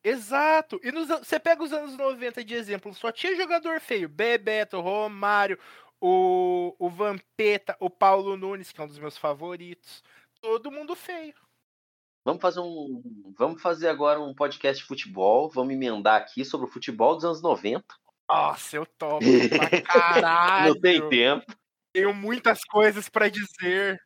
Exato. 0.03 0.81
E 0.83 0.91
nos 0.91 1.09
você 1.09 1.39
pega 1.39 1.63
os 1.63 1.73
anos 1.73 1.97
90 1.97 2.45
de 2.45 2.55
exemplo, 2.55 2.95
só 2.95 3.13
tinha 3.13 3.37
jogador 3.37 3.81
feio. 3.81 4.09
Bebeto, 4.09 4.81
Romário, 4.81 5.59
o, 6.01 6.75
o 6.79 6.89
Vampeta, 6.89 7.77
o 7.79 7.91
Paulo 7.91 8.37
Nunes, 8.37 8.73
que 8.73 8.81
é 8.81 8.85
um 8.85 8.89
dos 8.89 8.99
meus 8.99 9.19
favoritos. 9.19 10.03
Todo 10.41 10.73
mundo 10.73 10.97
feio. 10.97 11.35
Vamos 12.25 12.41
fazer 12.41 12.61
um. 12.61 13.03
Vamos 13.37 13.61
fazer 13.61 13.89
agora 13.89 14.21
um 14.21 14.35
podcast 14.35 14.83
de 14.83 14.89
futebol. 14.89 15.49
Vamos 15.51 15.73
emendar 15.73 16.21
aqui 16.21 16.45
sobre 16.45 16.67
o 16.67 16.71
futebol 16.71 17.15
dos 17.15 17.25
anos 17.25 17.43
90. 17.43 17.85
Nossa, 18.29 18.77
eu 18.77 18.87
topo 18.87 19.25
pra 19.49 19.83
caralho. 19.83 20.75
Não 20.75 20.81
tem 20.81 21.09
tempo. 21.09 21.45
Tenho 21.93 22.15
muitas 22.15 22.61
coisas 22.65 23.09
pra 23.09 23.29
dizer. 23.29 24.01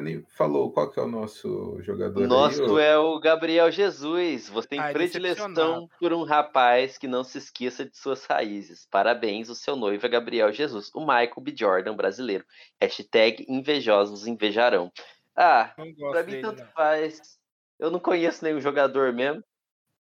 Nem 0.00 0.22
falou 0.28 0.70
qual 0.72 0.90
que 0.90 0.98
é 0.98 1.02
o 1.02 1.06
nosso 1.08 1.80
jogador 1.82 2.20
O 2.20 2.22
aí, 2.22 2.28
nosso 2.28 2.74
ô? 2.74 2.78
é 2.78 2.98
o 2.98 3.18
Gabriel 3.18 3.70
Jesus. 3.70 4.48
Você 4.48 4.68
tem 4.68 4.78
Ai, 4.80 4.92
predileção 4.92 5.48
decepcionado. 5.48 5.90
por 5.98 6.12
um 6.12 6.22
rapaz 6.24 6.98
que 6.98 7.06
não 7.08 7.24
se 7.24 7.38
esqueça 7.38 7.84
de 7.84 7.96
suas 7.96 8.24
raízes. 8.24 8.86
Parabéns, 8.90 9.48
o 9.48 9.54
seu 9.54 9.76
noivo 9.76 10.04
é 10.04 10.08
Gabriel 10.08 10.52
Jesus, 10.52 10.90
o 10.94 11.00
Michael 11.00 11.40
B. 11.40 11.54
Jordan 11.56 11.94
brasileiro. 11.96 12.44
Hashtag 12.80 13.44
invejosos 13.48 14.26
invejarão. 14.26 14.90
Ah, 15.34 15.72
pra 15.74 15.84
mim 15.84 15.94
dele, 16.30 16.42
tanto 16.42 16.62
não. 16.62 16.68
faz. 16.72 17.38
Eu 17.78 17.90
não 17.90 18.00
conheço 18.00 18.42
nenhum 18.44 18.60
jogador 18.60 19.12
mesmo. 19.12 19.44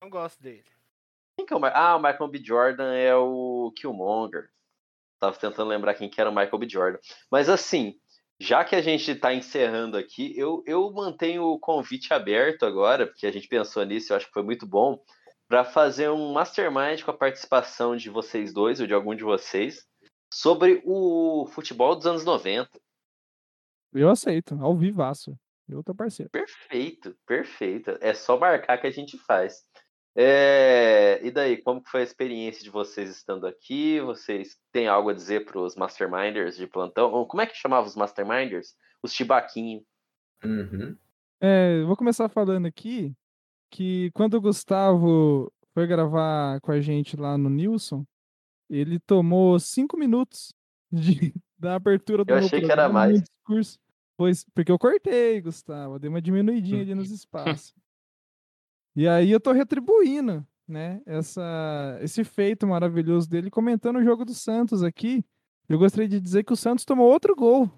Não 0.01 0.09
gosto 0.09 0.41
dele. 0.41 0.63
Quem 1.37 1.45
que 1.45 1.53
é 1.53 1.55
o 1.55 1.59
Mar... 1.59 1.71
Ah, 1.75 1.95
o 1.95 2.01
Michael 2.01 2.27
B. 2.27 2.41
Jordan 2.43 2.93
é 2.93 3.15
o 3.15 3.71
Killmonger. 3.75 4.49
Tava 5.19 5.37
tentando 5.37 5.69
lembrar 5.69 5.93
quem 5.93 6.09
que 6.09 6.19
era 6.19 6.29
o 6.31 6.33
Michael 6.33 6.57
B. 6.57 6.67
Jordan. 6.67 6.97
Mas 7.29 7.47
assim, 7.47 7.99
já 8.41 8.65
que 8.65 8.75
a 8.75 8.81
gente 8.81 9.11
está 9.11 9.31
encerrando 9.31 9.95
aqui, 9.95 10.33
eu, 10.35 10.63
eu 10.65 10.91
mantenho 10.91 11.43
o 11.43 11.59
convite 11.59 12.11
aberto 12.11 12.65
agora, 12.65 13.05
porque 13.05 13.27
a 13.27 13.31
gente 13.31 13.47
pensou 13.47 13.85
nisso, 13.85 14.11
eu 14.11 14.17
acho 14.17 14.25
que 14.25 14.33
foi 14.33 14.41
muito 14.41 14.65
bom, 14.65 14.99
para 15.47 15.63
fazer 15.63 16.09
um 16.09 16.33
mastermind 16.33 17.03
com 17.03 17.11
a 17.11 17.17
participação 17.17 17.95
de 17.95 18.09
vocês 18.09 18.51
dois, 18.51 18.81
ou 18.81 18.87
de 18.87 18.95
algum 18.95 19.13
de 19.13 19.23
vocês, 19.23 19.85
sobre 20.33 20.81
o 20.83 21.45
futebol 21.51 21.95
dos 21.95 22.07
anos 22.07 22.25
90. 22.25 22.67
Eu 23.93 24.09
aceito, 24.09 24.57
ao 24.59 24.75
vivaço. 24.75 25.37
Eu 25.69 25.83
tô 25.83 25.93
parceiro. 25.93 26.31
Perfeito, 26.31 27.15
perfeito. 27.27 27.95
É 28.01 28.15
só 28.15 28.39
marcar 28.39 28.79
que 28.79 28.87
a 28.87 28.91
gente 28.91 29.19
faz. 29.19 29.63
É, 30.15 31.19
E 31.23 31.31
daí, 31.31 31.57
como 31.57 31.81
foi 31.85 32.01
a 32.01 32.03
experiência 32.03 32.63
de 32.63 32.69
vocês 32.69 33.09
estando 33.09 33.47
aqui? 33.47 33.99
Vocês 34.01 34.57
têm 34.71 34.87
algo 34.87 35.09
a 35.09 35.13
dizer 35.13 35.45
para 35.45 35.59
os 35.59 35.75
masterminders 35.75 36.57
de 36.57 36.67
plantão? 36.67 37.11
Ou 37.11 37.25
como 37.25 37.41
é 37.41 37.45
que 37.47 37.55
chamava 37.55 37.87
os 37.87 37.95
masterminders? 37.95 38.75
Os 39.01 39.13
chibaquinhos. 39.13 39.83
Uhum. 40.43 40.97
É, 41.39 41.83
vou 41.83 41.95
começar 41.95 42.27
falando 42.29 42.65
aqui 42.65 43.15
que 43.69 44.11
quando 44.13 44.35
o 44.35 44.41
Gustavo 44.41 45.51
foi 45.73 45.87
gravar 45.87 46.59
com 46.61 46.71
a 46.71 46.81
gente 46.81 47.15
lá 47.15 47.37
no 47.37 47.49
Nilson, 47.49 48.05
ele 48.69 48.99
tomou 48.99 49.59
cinco 49.59 49.97
minutos 49.97 50.53
de, 50.91 51.33
da 51.57 51.75
abertura 51.75 52.25
do 52.25 52.31
Eu 52.31 52.37
meu 52.37 52.45
achei 52.45 52.61
que 52.61 52.71
era 52.71 52.89
mais. 52.89 53.21
discurso. 53.21 53.79
Pois, 54.17 54.45
porque 54.53 54.71
eu 54.71 54.77
cortei, 54.77 55.41
Gustavo, 55.41 55.97
dei 55.97 56.09
uma 56.09 56.21
diminuidinha 56.21 56.81
ali 56.81 56.93
nos 56.93 57.09
espaços. 57.11 57.73
E 58.95 59.07
aí 59.07 59.31
eu 59.31 59.39
tô 59.39 59.51
retribuindo, 59.51 60.45
né, 60.67 61.01
essa, 61.05 61.97
esse 62.01 62.23
feito 62.23 62.67
maravilhoso 62.67 63.29
dele 63.29 63.49
comentando 63.49 63.97
o 63.97 64.03
jogo 64.03 64.25
do 64.25 64.33
Santos 64.33 64.83
aqui. 64.83 65.23
Eu 65.69 65.79
gostaria 65.79 66.07
de 66.07 66.19
dizer 66.19 66.43
que 66.43 66.51
o 66.51 66.57
Santos 66.57 66.83
tomou 66.83 67.09
outro 67.09 67.35
gol. 67.35 67.71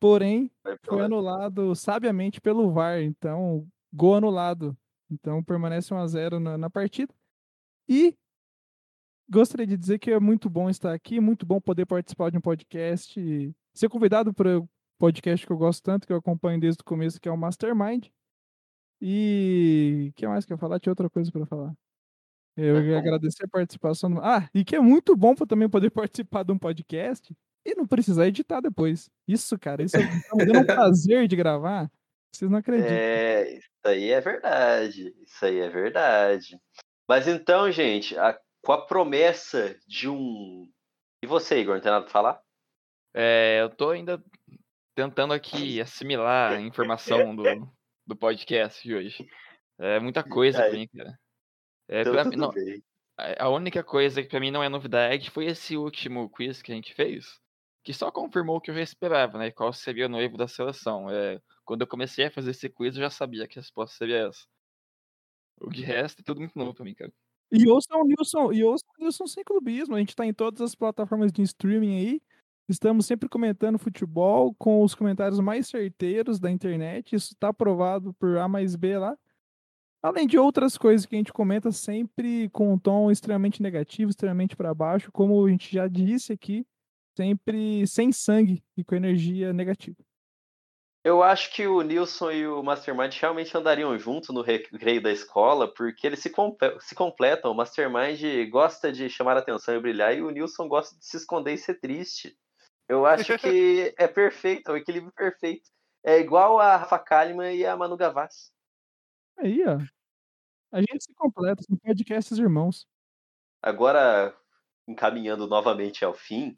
Porém, 0.00 0.50
foi 0.84 1.02
anulado 1.02 1.74
sabiamente 1.76 2.40
pelo 2.40 2.72
VAR, 2.72 3.00
então 3.02 3.68
gol 3.92 4.16
anulado. 4.16 4.76
Então 5.10 5.44
permanece 5.44 5.92
1 5.92 5.98
a 5.98 6.06
0 6.06 6.40
na, 6.40 6.56
na 6.56 6.70
partida. 6.70 7.14
E 7.88 8.16
gostaria 9.30 9.66
de 9.66 9.76
dizer 9.76 9.98
que 9.98 10.10
é 10.10 10.18
muito 10.18 10.48
bom 10.48 10.70
estar 10.70 10.92
aqui, 10.92 11.20
muito 11.20 11.44
bom 11.44 11.60
poder 11.60 11.86
participar 11.86 12.30
de 12.30 12.38
um 12.38 12.40
podcast, 12.40 13.54
ser 13.74 13.88
convidado 13.88 14.32
para 14.32 14.58
o 14.58 14.68
podcast 14.98 15.46
que 15.46 15.52
eu 15.52 15.58
gosto 15.58 15.82
tanto, 15.82 16.06
que 16.06 16.12
eu 16.12 16.16
acompanho 16.16 16.58
desde 16.58 16.80
o 16.80 16.84
começo, 16.84 17.20
que 17.20 17.28
é 17.28 17.32
o 17.32 17.36
Mastermind. 17.36 18.08
E 19.04 20.08
o 20.10 20.12
que 20.14 20.26
mais 20.28 20.44
que 20.46 20.52
eu 20.52 20.54
ia 20.54 20.60
falar? 20.60 20.78
Tinha 20.78 20.92
outra 20.92 21.10
coisa 21.10 21.30
para 21.32 21.44
falar. 21.44 21.74
Eu 22.56 22.76
É 22.76 22.82
ia 22.84 22.92
bom. 22.94 22.98
agradecer 23.00 23.44
a 23.44 23.48
participação. 23.48 24.12
Do... 24.14 24.20
Ah, 24.20 24.48
e 24.54 24.64
que 24.64 24.76
é 24.76 24.80
muito 24.80 25.16
bom 25.16 25.34
pra 25.34 25.44
também 25.46 25.68
poder 25.68 25.90
participar 25.90 26.44
de 26.44 26.52
um 26.52 26.58
podcast 26.58 27.34
e 27.66 27.74
não 27.74 27.86
precisar 27.86 28.28
editar 28.28 28.60
depois. 28.60 29.10
Isso, 29.26 29.58
cara, 29.58 29.82
isso 29.82 29.96
é- 29.96 30.00
tá 30.00 30.36
me 30.36 30.44
dando 30.46 30.60
um 30.60 30.64
prazer 30.66 31.26
de 31.26 31.34
gravar. 31.34 31.90
Vocês 32.34 32.50
não 32.50 32.58
acreditam. 32.58 32.92
É, 32.94 33.54
isso 33.56 33.68
aí 33.84 34.10
é 34.10 34.20
verdade. 34.20 35.14
Isso 35.22 35.44
aí 35.44 35.58
é 35.58 35.68
verdade. 35.68 36.58
Mas 37.08 37.26
então, 37.26 37.70
gente, 37.72 38.16
a- 38.16 38.38
com 38.64 38.72
a 38.72 38.86
promessa 38.86 39.76
de 39.88 40.08
um. 40.08 40.70
E 41.24 41.26
você, 41.26 41.58
Igor, 41.60 41.74
não 41.74 41.82
tem 41.82 41.90
nada 41.90 42.04
pra 42.04 42.12
falar? 42.12 42.40
É, 43.14 43.60
eu 43.62 43.68
tô 43.70 43.90
ainda 43.90 44.22
tentando 44.96 45.32
aqui 45.34 45.80
assimilar 45.80 46.52
a 46.52 46.60
informação 46.60 47.34
do, 47.34 47.42
do 48.06 48.16
podcast 48.16 48.82
de 48.86 48.94
hoje. 48.94 49.26
É 49.78 49.98
muita 50.00 50.22
coisa 50.22 50.58
pra 50.58 50.66
Aí. 50.68 50.72
mim, 50.72 50.88
cara. 50.88 51.18
É, 51.88 52.04
pra 52.04 52.24
tudo 52.24 52.30
mim, 52.30 52.36
não, 52.36 52.50
bem. 52.50 52.82
a 53.38 53.48
única 53.48 53.84
coisa 53.84 54.22
que 54.22 54.28
pra 54.28 54.40
mim 54.40 54.50
não 54.50 54.62
é 54.62 54.68
novidade 54.68 55.30
foi 55.30 55.46
esse 55.46 55.76
último 55.76 56.30
quiz 56.30 56.62
que 56.62 56.72
a 56.72 56.74
gente 56.74 56.94
fez, 56.94 57.40
que 57.84 57.92
só 57.92 58.10
confirmou 58.10 58.56
o 58.56 58.60
que 58.60 58.70
eu 58.70 58.74
já 58.74 58.82
esperava, 58.82 59.38
né? 59.38 59.50
Qual 59.50 59.72
seria 59.72 60.06
o 60.06 60.08
noivo 60.08 60.36
da 60.36 60.48
seleção. 60.48 61.10
É, 61.10 61.40
quando 61.64 61.82
eu 61.82 61.86
comecei 61.86 62.26
a 62.26 62.30
fazer 62.30 62.50
esse 62.52 62.68
quiz, 62.68 62.96
eu 62.96 63.02
já 63.02 63.10
sabia 63.10 63.46
que 63.48 63.58
a 63.58 63.62
resposta 63.62 63.96
seria 63.96 64.28
essa. 64.28 64.46
O 65.60 65.70
de 65.70 65.82
resto 65.82 66.20
é 66.20 66.24
tudo 66.24 66.40
muito 66.40 66.58
novo 66.58 66.74
pra 66.74 66.84
mim, 66.84 66.94
cara. 66.94 67.12
E 67.50 67.68
ouçam 67.68 68.00
o 68.00 68.04
Nilson, 68.04 68.52
e 68.52 68.64
ouçam 68.64 68.88
o 68.98 69.02
Nilson 69.02 69.26
Sem 69.26 69.44
Clubismo. 69.44 69.94
A 69.94 69.98
gente 69.98 70.16
tá 70.16 70.24
em 70.24 70.32
todas 70.32 70.60
as 70.60 70.74
plataformas 70.74 71.30
de 71.30 71.42
streaming 71.42 71.96
aí. 71.98 72.22
Estamos 72.68 73.06
sempre 73.06 73.28
comentando 73.28 73.78
futebol 73.78 74.54
com 74.54 74.82
os 74.82 74.94
comentários 74.94 75.40
mais 75.40 75.68
certeiros 75.68 76.38
da 76.38 76.50
internet. 76.50 77.14
Isso 77.14 77.34
tá 77.38 77.48
aprovado 77.48 78.14
por 78.14 78.38
A 78.38 78.48
mais 78.48 78.76
B 78.76 78.98
lá. 78.98 79.16
Além 80.02 80.26
de 80.26 80.38
outras 80.38 80.76
coisas 80.76 81.06
que 81.06 81.14
a 81.14 81.18
gente 81.18 81.32
comenta 81.32 81.70
sempre 81.70 82.48
com 82.50 82.72
um 82.72 82.78
tom 82.78 83.10
extremamente 83.10 83.62
negativo, 83.62 84.10
extremamente 84.10 84.56
para 84.56 84.74
baixo, 84.74 85.12
como 85.12 85.44
a 85.44 85.50
gente 85.50 85.72
já 85.72 85.86
disse 85.86 86.32
aqui, 86.32 86.66
sempre 87.16 87.86
sem 87.86 88.10
sangue 88.10 88.64
e 88.76 88.82
com 88.82 88.94
energia 88.94 89.52
negativa. 89.52 89.96
Eu 91.04 91.20
acho 91.20 91.52
que 91.52 91.66
o 91.66 91.82
Nilson 91.82 92.30
e 92.30 92.46
o 92.46 92.62
Mastermind 92.62 93.12
realmente 93.14 93.56
andariam 93.56 93.98
juntos 93.98 94.28
no 94.30 94.40
recreio 94.40 95.02
da 95.02 95.10
escola, 95.10 95.66
porque 95.66 96.06
eles 96.06 96.20
se, 96.20 96.30
compe- 96.30 96.76
se 96.80 96.94
completam. 96.94 97.50
O 97.50 97.54
Mastermind 97.54 98.22
gosta 98.50 98.92
de 98.92 99.08
chamar 99.08 99.36
atenção 99.36 99.74
e 99.74 99.80
brilhar, 99.80 100.16
e 100.16 100.22
o 100.22 100.30
Nilson 100.30 100.68
gosta 100.68 100.96
de 100.96 101.04
se 101.04 101.16
esconder 101.16 101.54
e 101.54 101.58
ser 101.58 101.80
triste. 101.80 102.36
Eu 102.88 103.06
acho 103.06 103.38
que 103.38 103.94
é 103.98 104.06
perfeito, 104.06 104.70
é 104.70 104.74
o 104.74 104.76
equilíbrio 104.76 105.12
perfeito. 105.12 105.70
É 106.04 106.18
igual 106.18 106.58
a 106.58 106.76
Rafa 106.76 106.98
Kalimann 106.98 107.54
e 107.54 107.64
a 107.64 107.76
Manu 107.76 107.96
Gavassi. 107.96 108.50
Aí, 109.38 109.62
ó. 109.66 109.78
A 110.72 110.80
gente 110.80 111.04
se 111.04 111.14
completa, 111.14 111.62
são 111.62 111.76
podcasts 111.76 112.38
irmãos. 112.38 112.86
Agora, 113.62 114.34
encaminhando 114.88 115.46
novamente 115.46 116.04
ao 116.04 116.14
fim, 116.14 116.56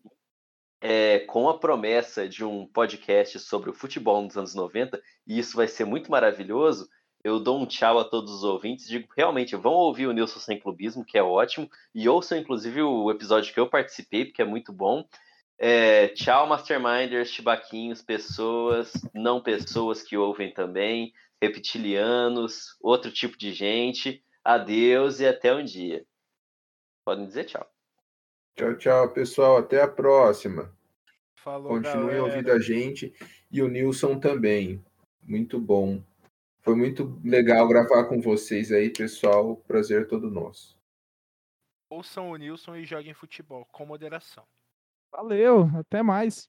é, 0.81 1.21
com 1.21 1.49
a 1.49 1.59
promessa 1.59 2.29
de 2.29 2.45
um 2.45 2.67
podcast 2.67 3.39
sobre 3.41 3.71
o 3.71 3.75
futebol 3.75 4.23
nos 4.23 4.37
anos 4.37 4.55
90, 4.55 5.03
e 5.27 5.39
isso 5.39 5.57
vai 5.57 5.67
ser 5.67 5.85
muito 5.85 6.11
maravilhoso, 6.11 6.89
eu 7.25 7.41
dou 7.41 7.59
um 7.59 7.67
tchau 7.67 7.99
a 7.99 8.05
todos 8.05 8.31
os 8.31 8.45
ouvintes, 8.45 8.87
digo, 8.87 9.09
realmente, 9.17 9.57
vão 9.57 9.73
ouvir 9.73 10.07
o 10.07 10.13
Nilson 10.13 10.39
Sem 10.39 10.61
Clubismo, 10.61 11.05
que 11.05 11.17
é 11.17 11.23
ótimo, 11.23 11.71
e 11.95 12.07
ouçam, 12.07 12.37
inclusive, 12.37 12.83
o 12.83 13.11
episódio 13.11 13.53
que 13.53 13.59
eu 13.59 13.69
participei, 13.69 14.27
porque 14.27 14.43
é 14.43 14.45
muito 14.45 14.73
bom. 14.75 15.09
É, 15.59 16.09
tchau, 16.09 16.47
Masterminders, 16.47 17.29
chibaquinhos, 17.31 18.03
pessoas, 18.03 18.93
não 19.15 19.41
pessoas 19.43 20.03
que 20.03 20.17
ouvem 20.17 20.53
também, 20.53 21.13
reptilianos, 21.41 22.77
outro 22.81 23.13
tipo 23.13 23.39
de 23.39 23.53
gente. 23.53 24.25
Adeus 24.45 25.21
e 25.21 25.27
até 25.27 25.55
um 25.55 25.65
dia. 25.65 26.05
Podem 27.05 27.27
dizer 27.27 27.45
tchau. 27.45 27.67
Tchau, 28.57 28.77
tchau, 28.77 29.13
pessoal. 29.13 29.57
Até 29.57 29.81
a 29.81 29.89
próxima. 29.89 30.71
Falou, 31.37 31.69
Continuem 31.69 32.17
galera. 32.17 32.25
ouvindo 32.25 32.53
a 32.53 32.59
gente 32.59 33.15
e 33.51 33.63
o 33.63 33.69
Nilson 33.69 34.19
também. 34.19 34.85
Muito 35.23 35.59
bom. 35.59 36.03
Foi 36.61 36.75
muito 36.75 37.21
legal 37.25 37.67
gravar 37.69 38.05
com 38.05 38.21
vocês 38.21 38.73
aí, 38.73 38.91
pessoal. 38.91 39.57
Prazer 39.57 40.07
todo 40.09 40.31
nosso. 40.31 40.79
Ouçam 41.91 42.31
o 42.31 42.37
Nilson 42.37 42.77
e 42.77 42.85
joguem 42.85 43.15
futebol 43.15 43.67
com 43.71 43.85
moderação. 43.87 44.47
Valeu, 45.17 45.71
até 45.79 46.03
mais. 46.03 46.49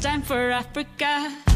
Time 0.00 0.22
for 0.22 0.50
Africa. 0.50 1.47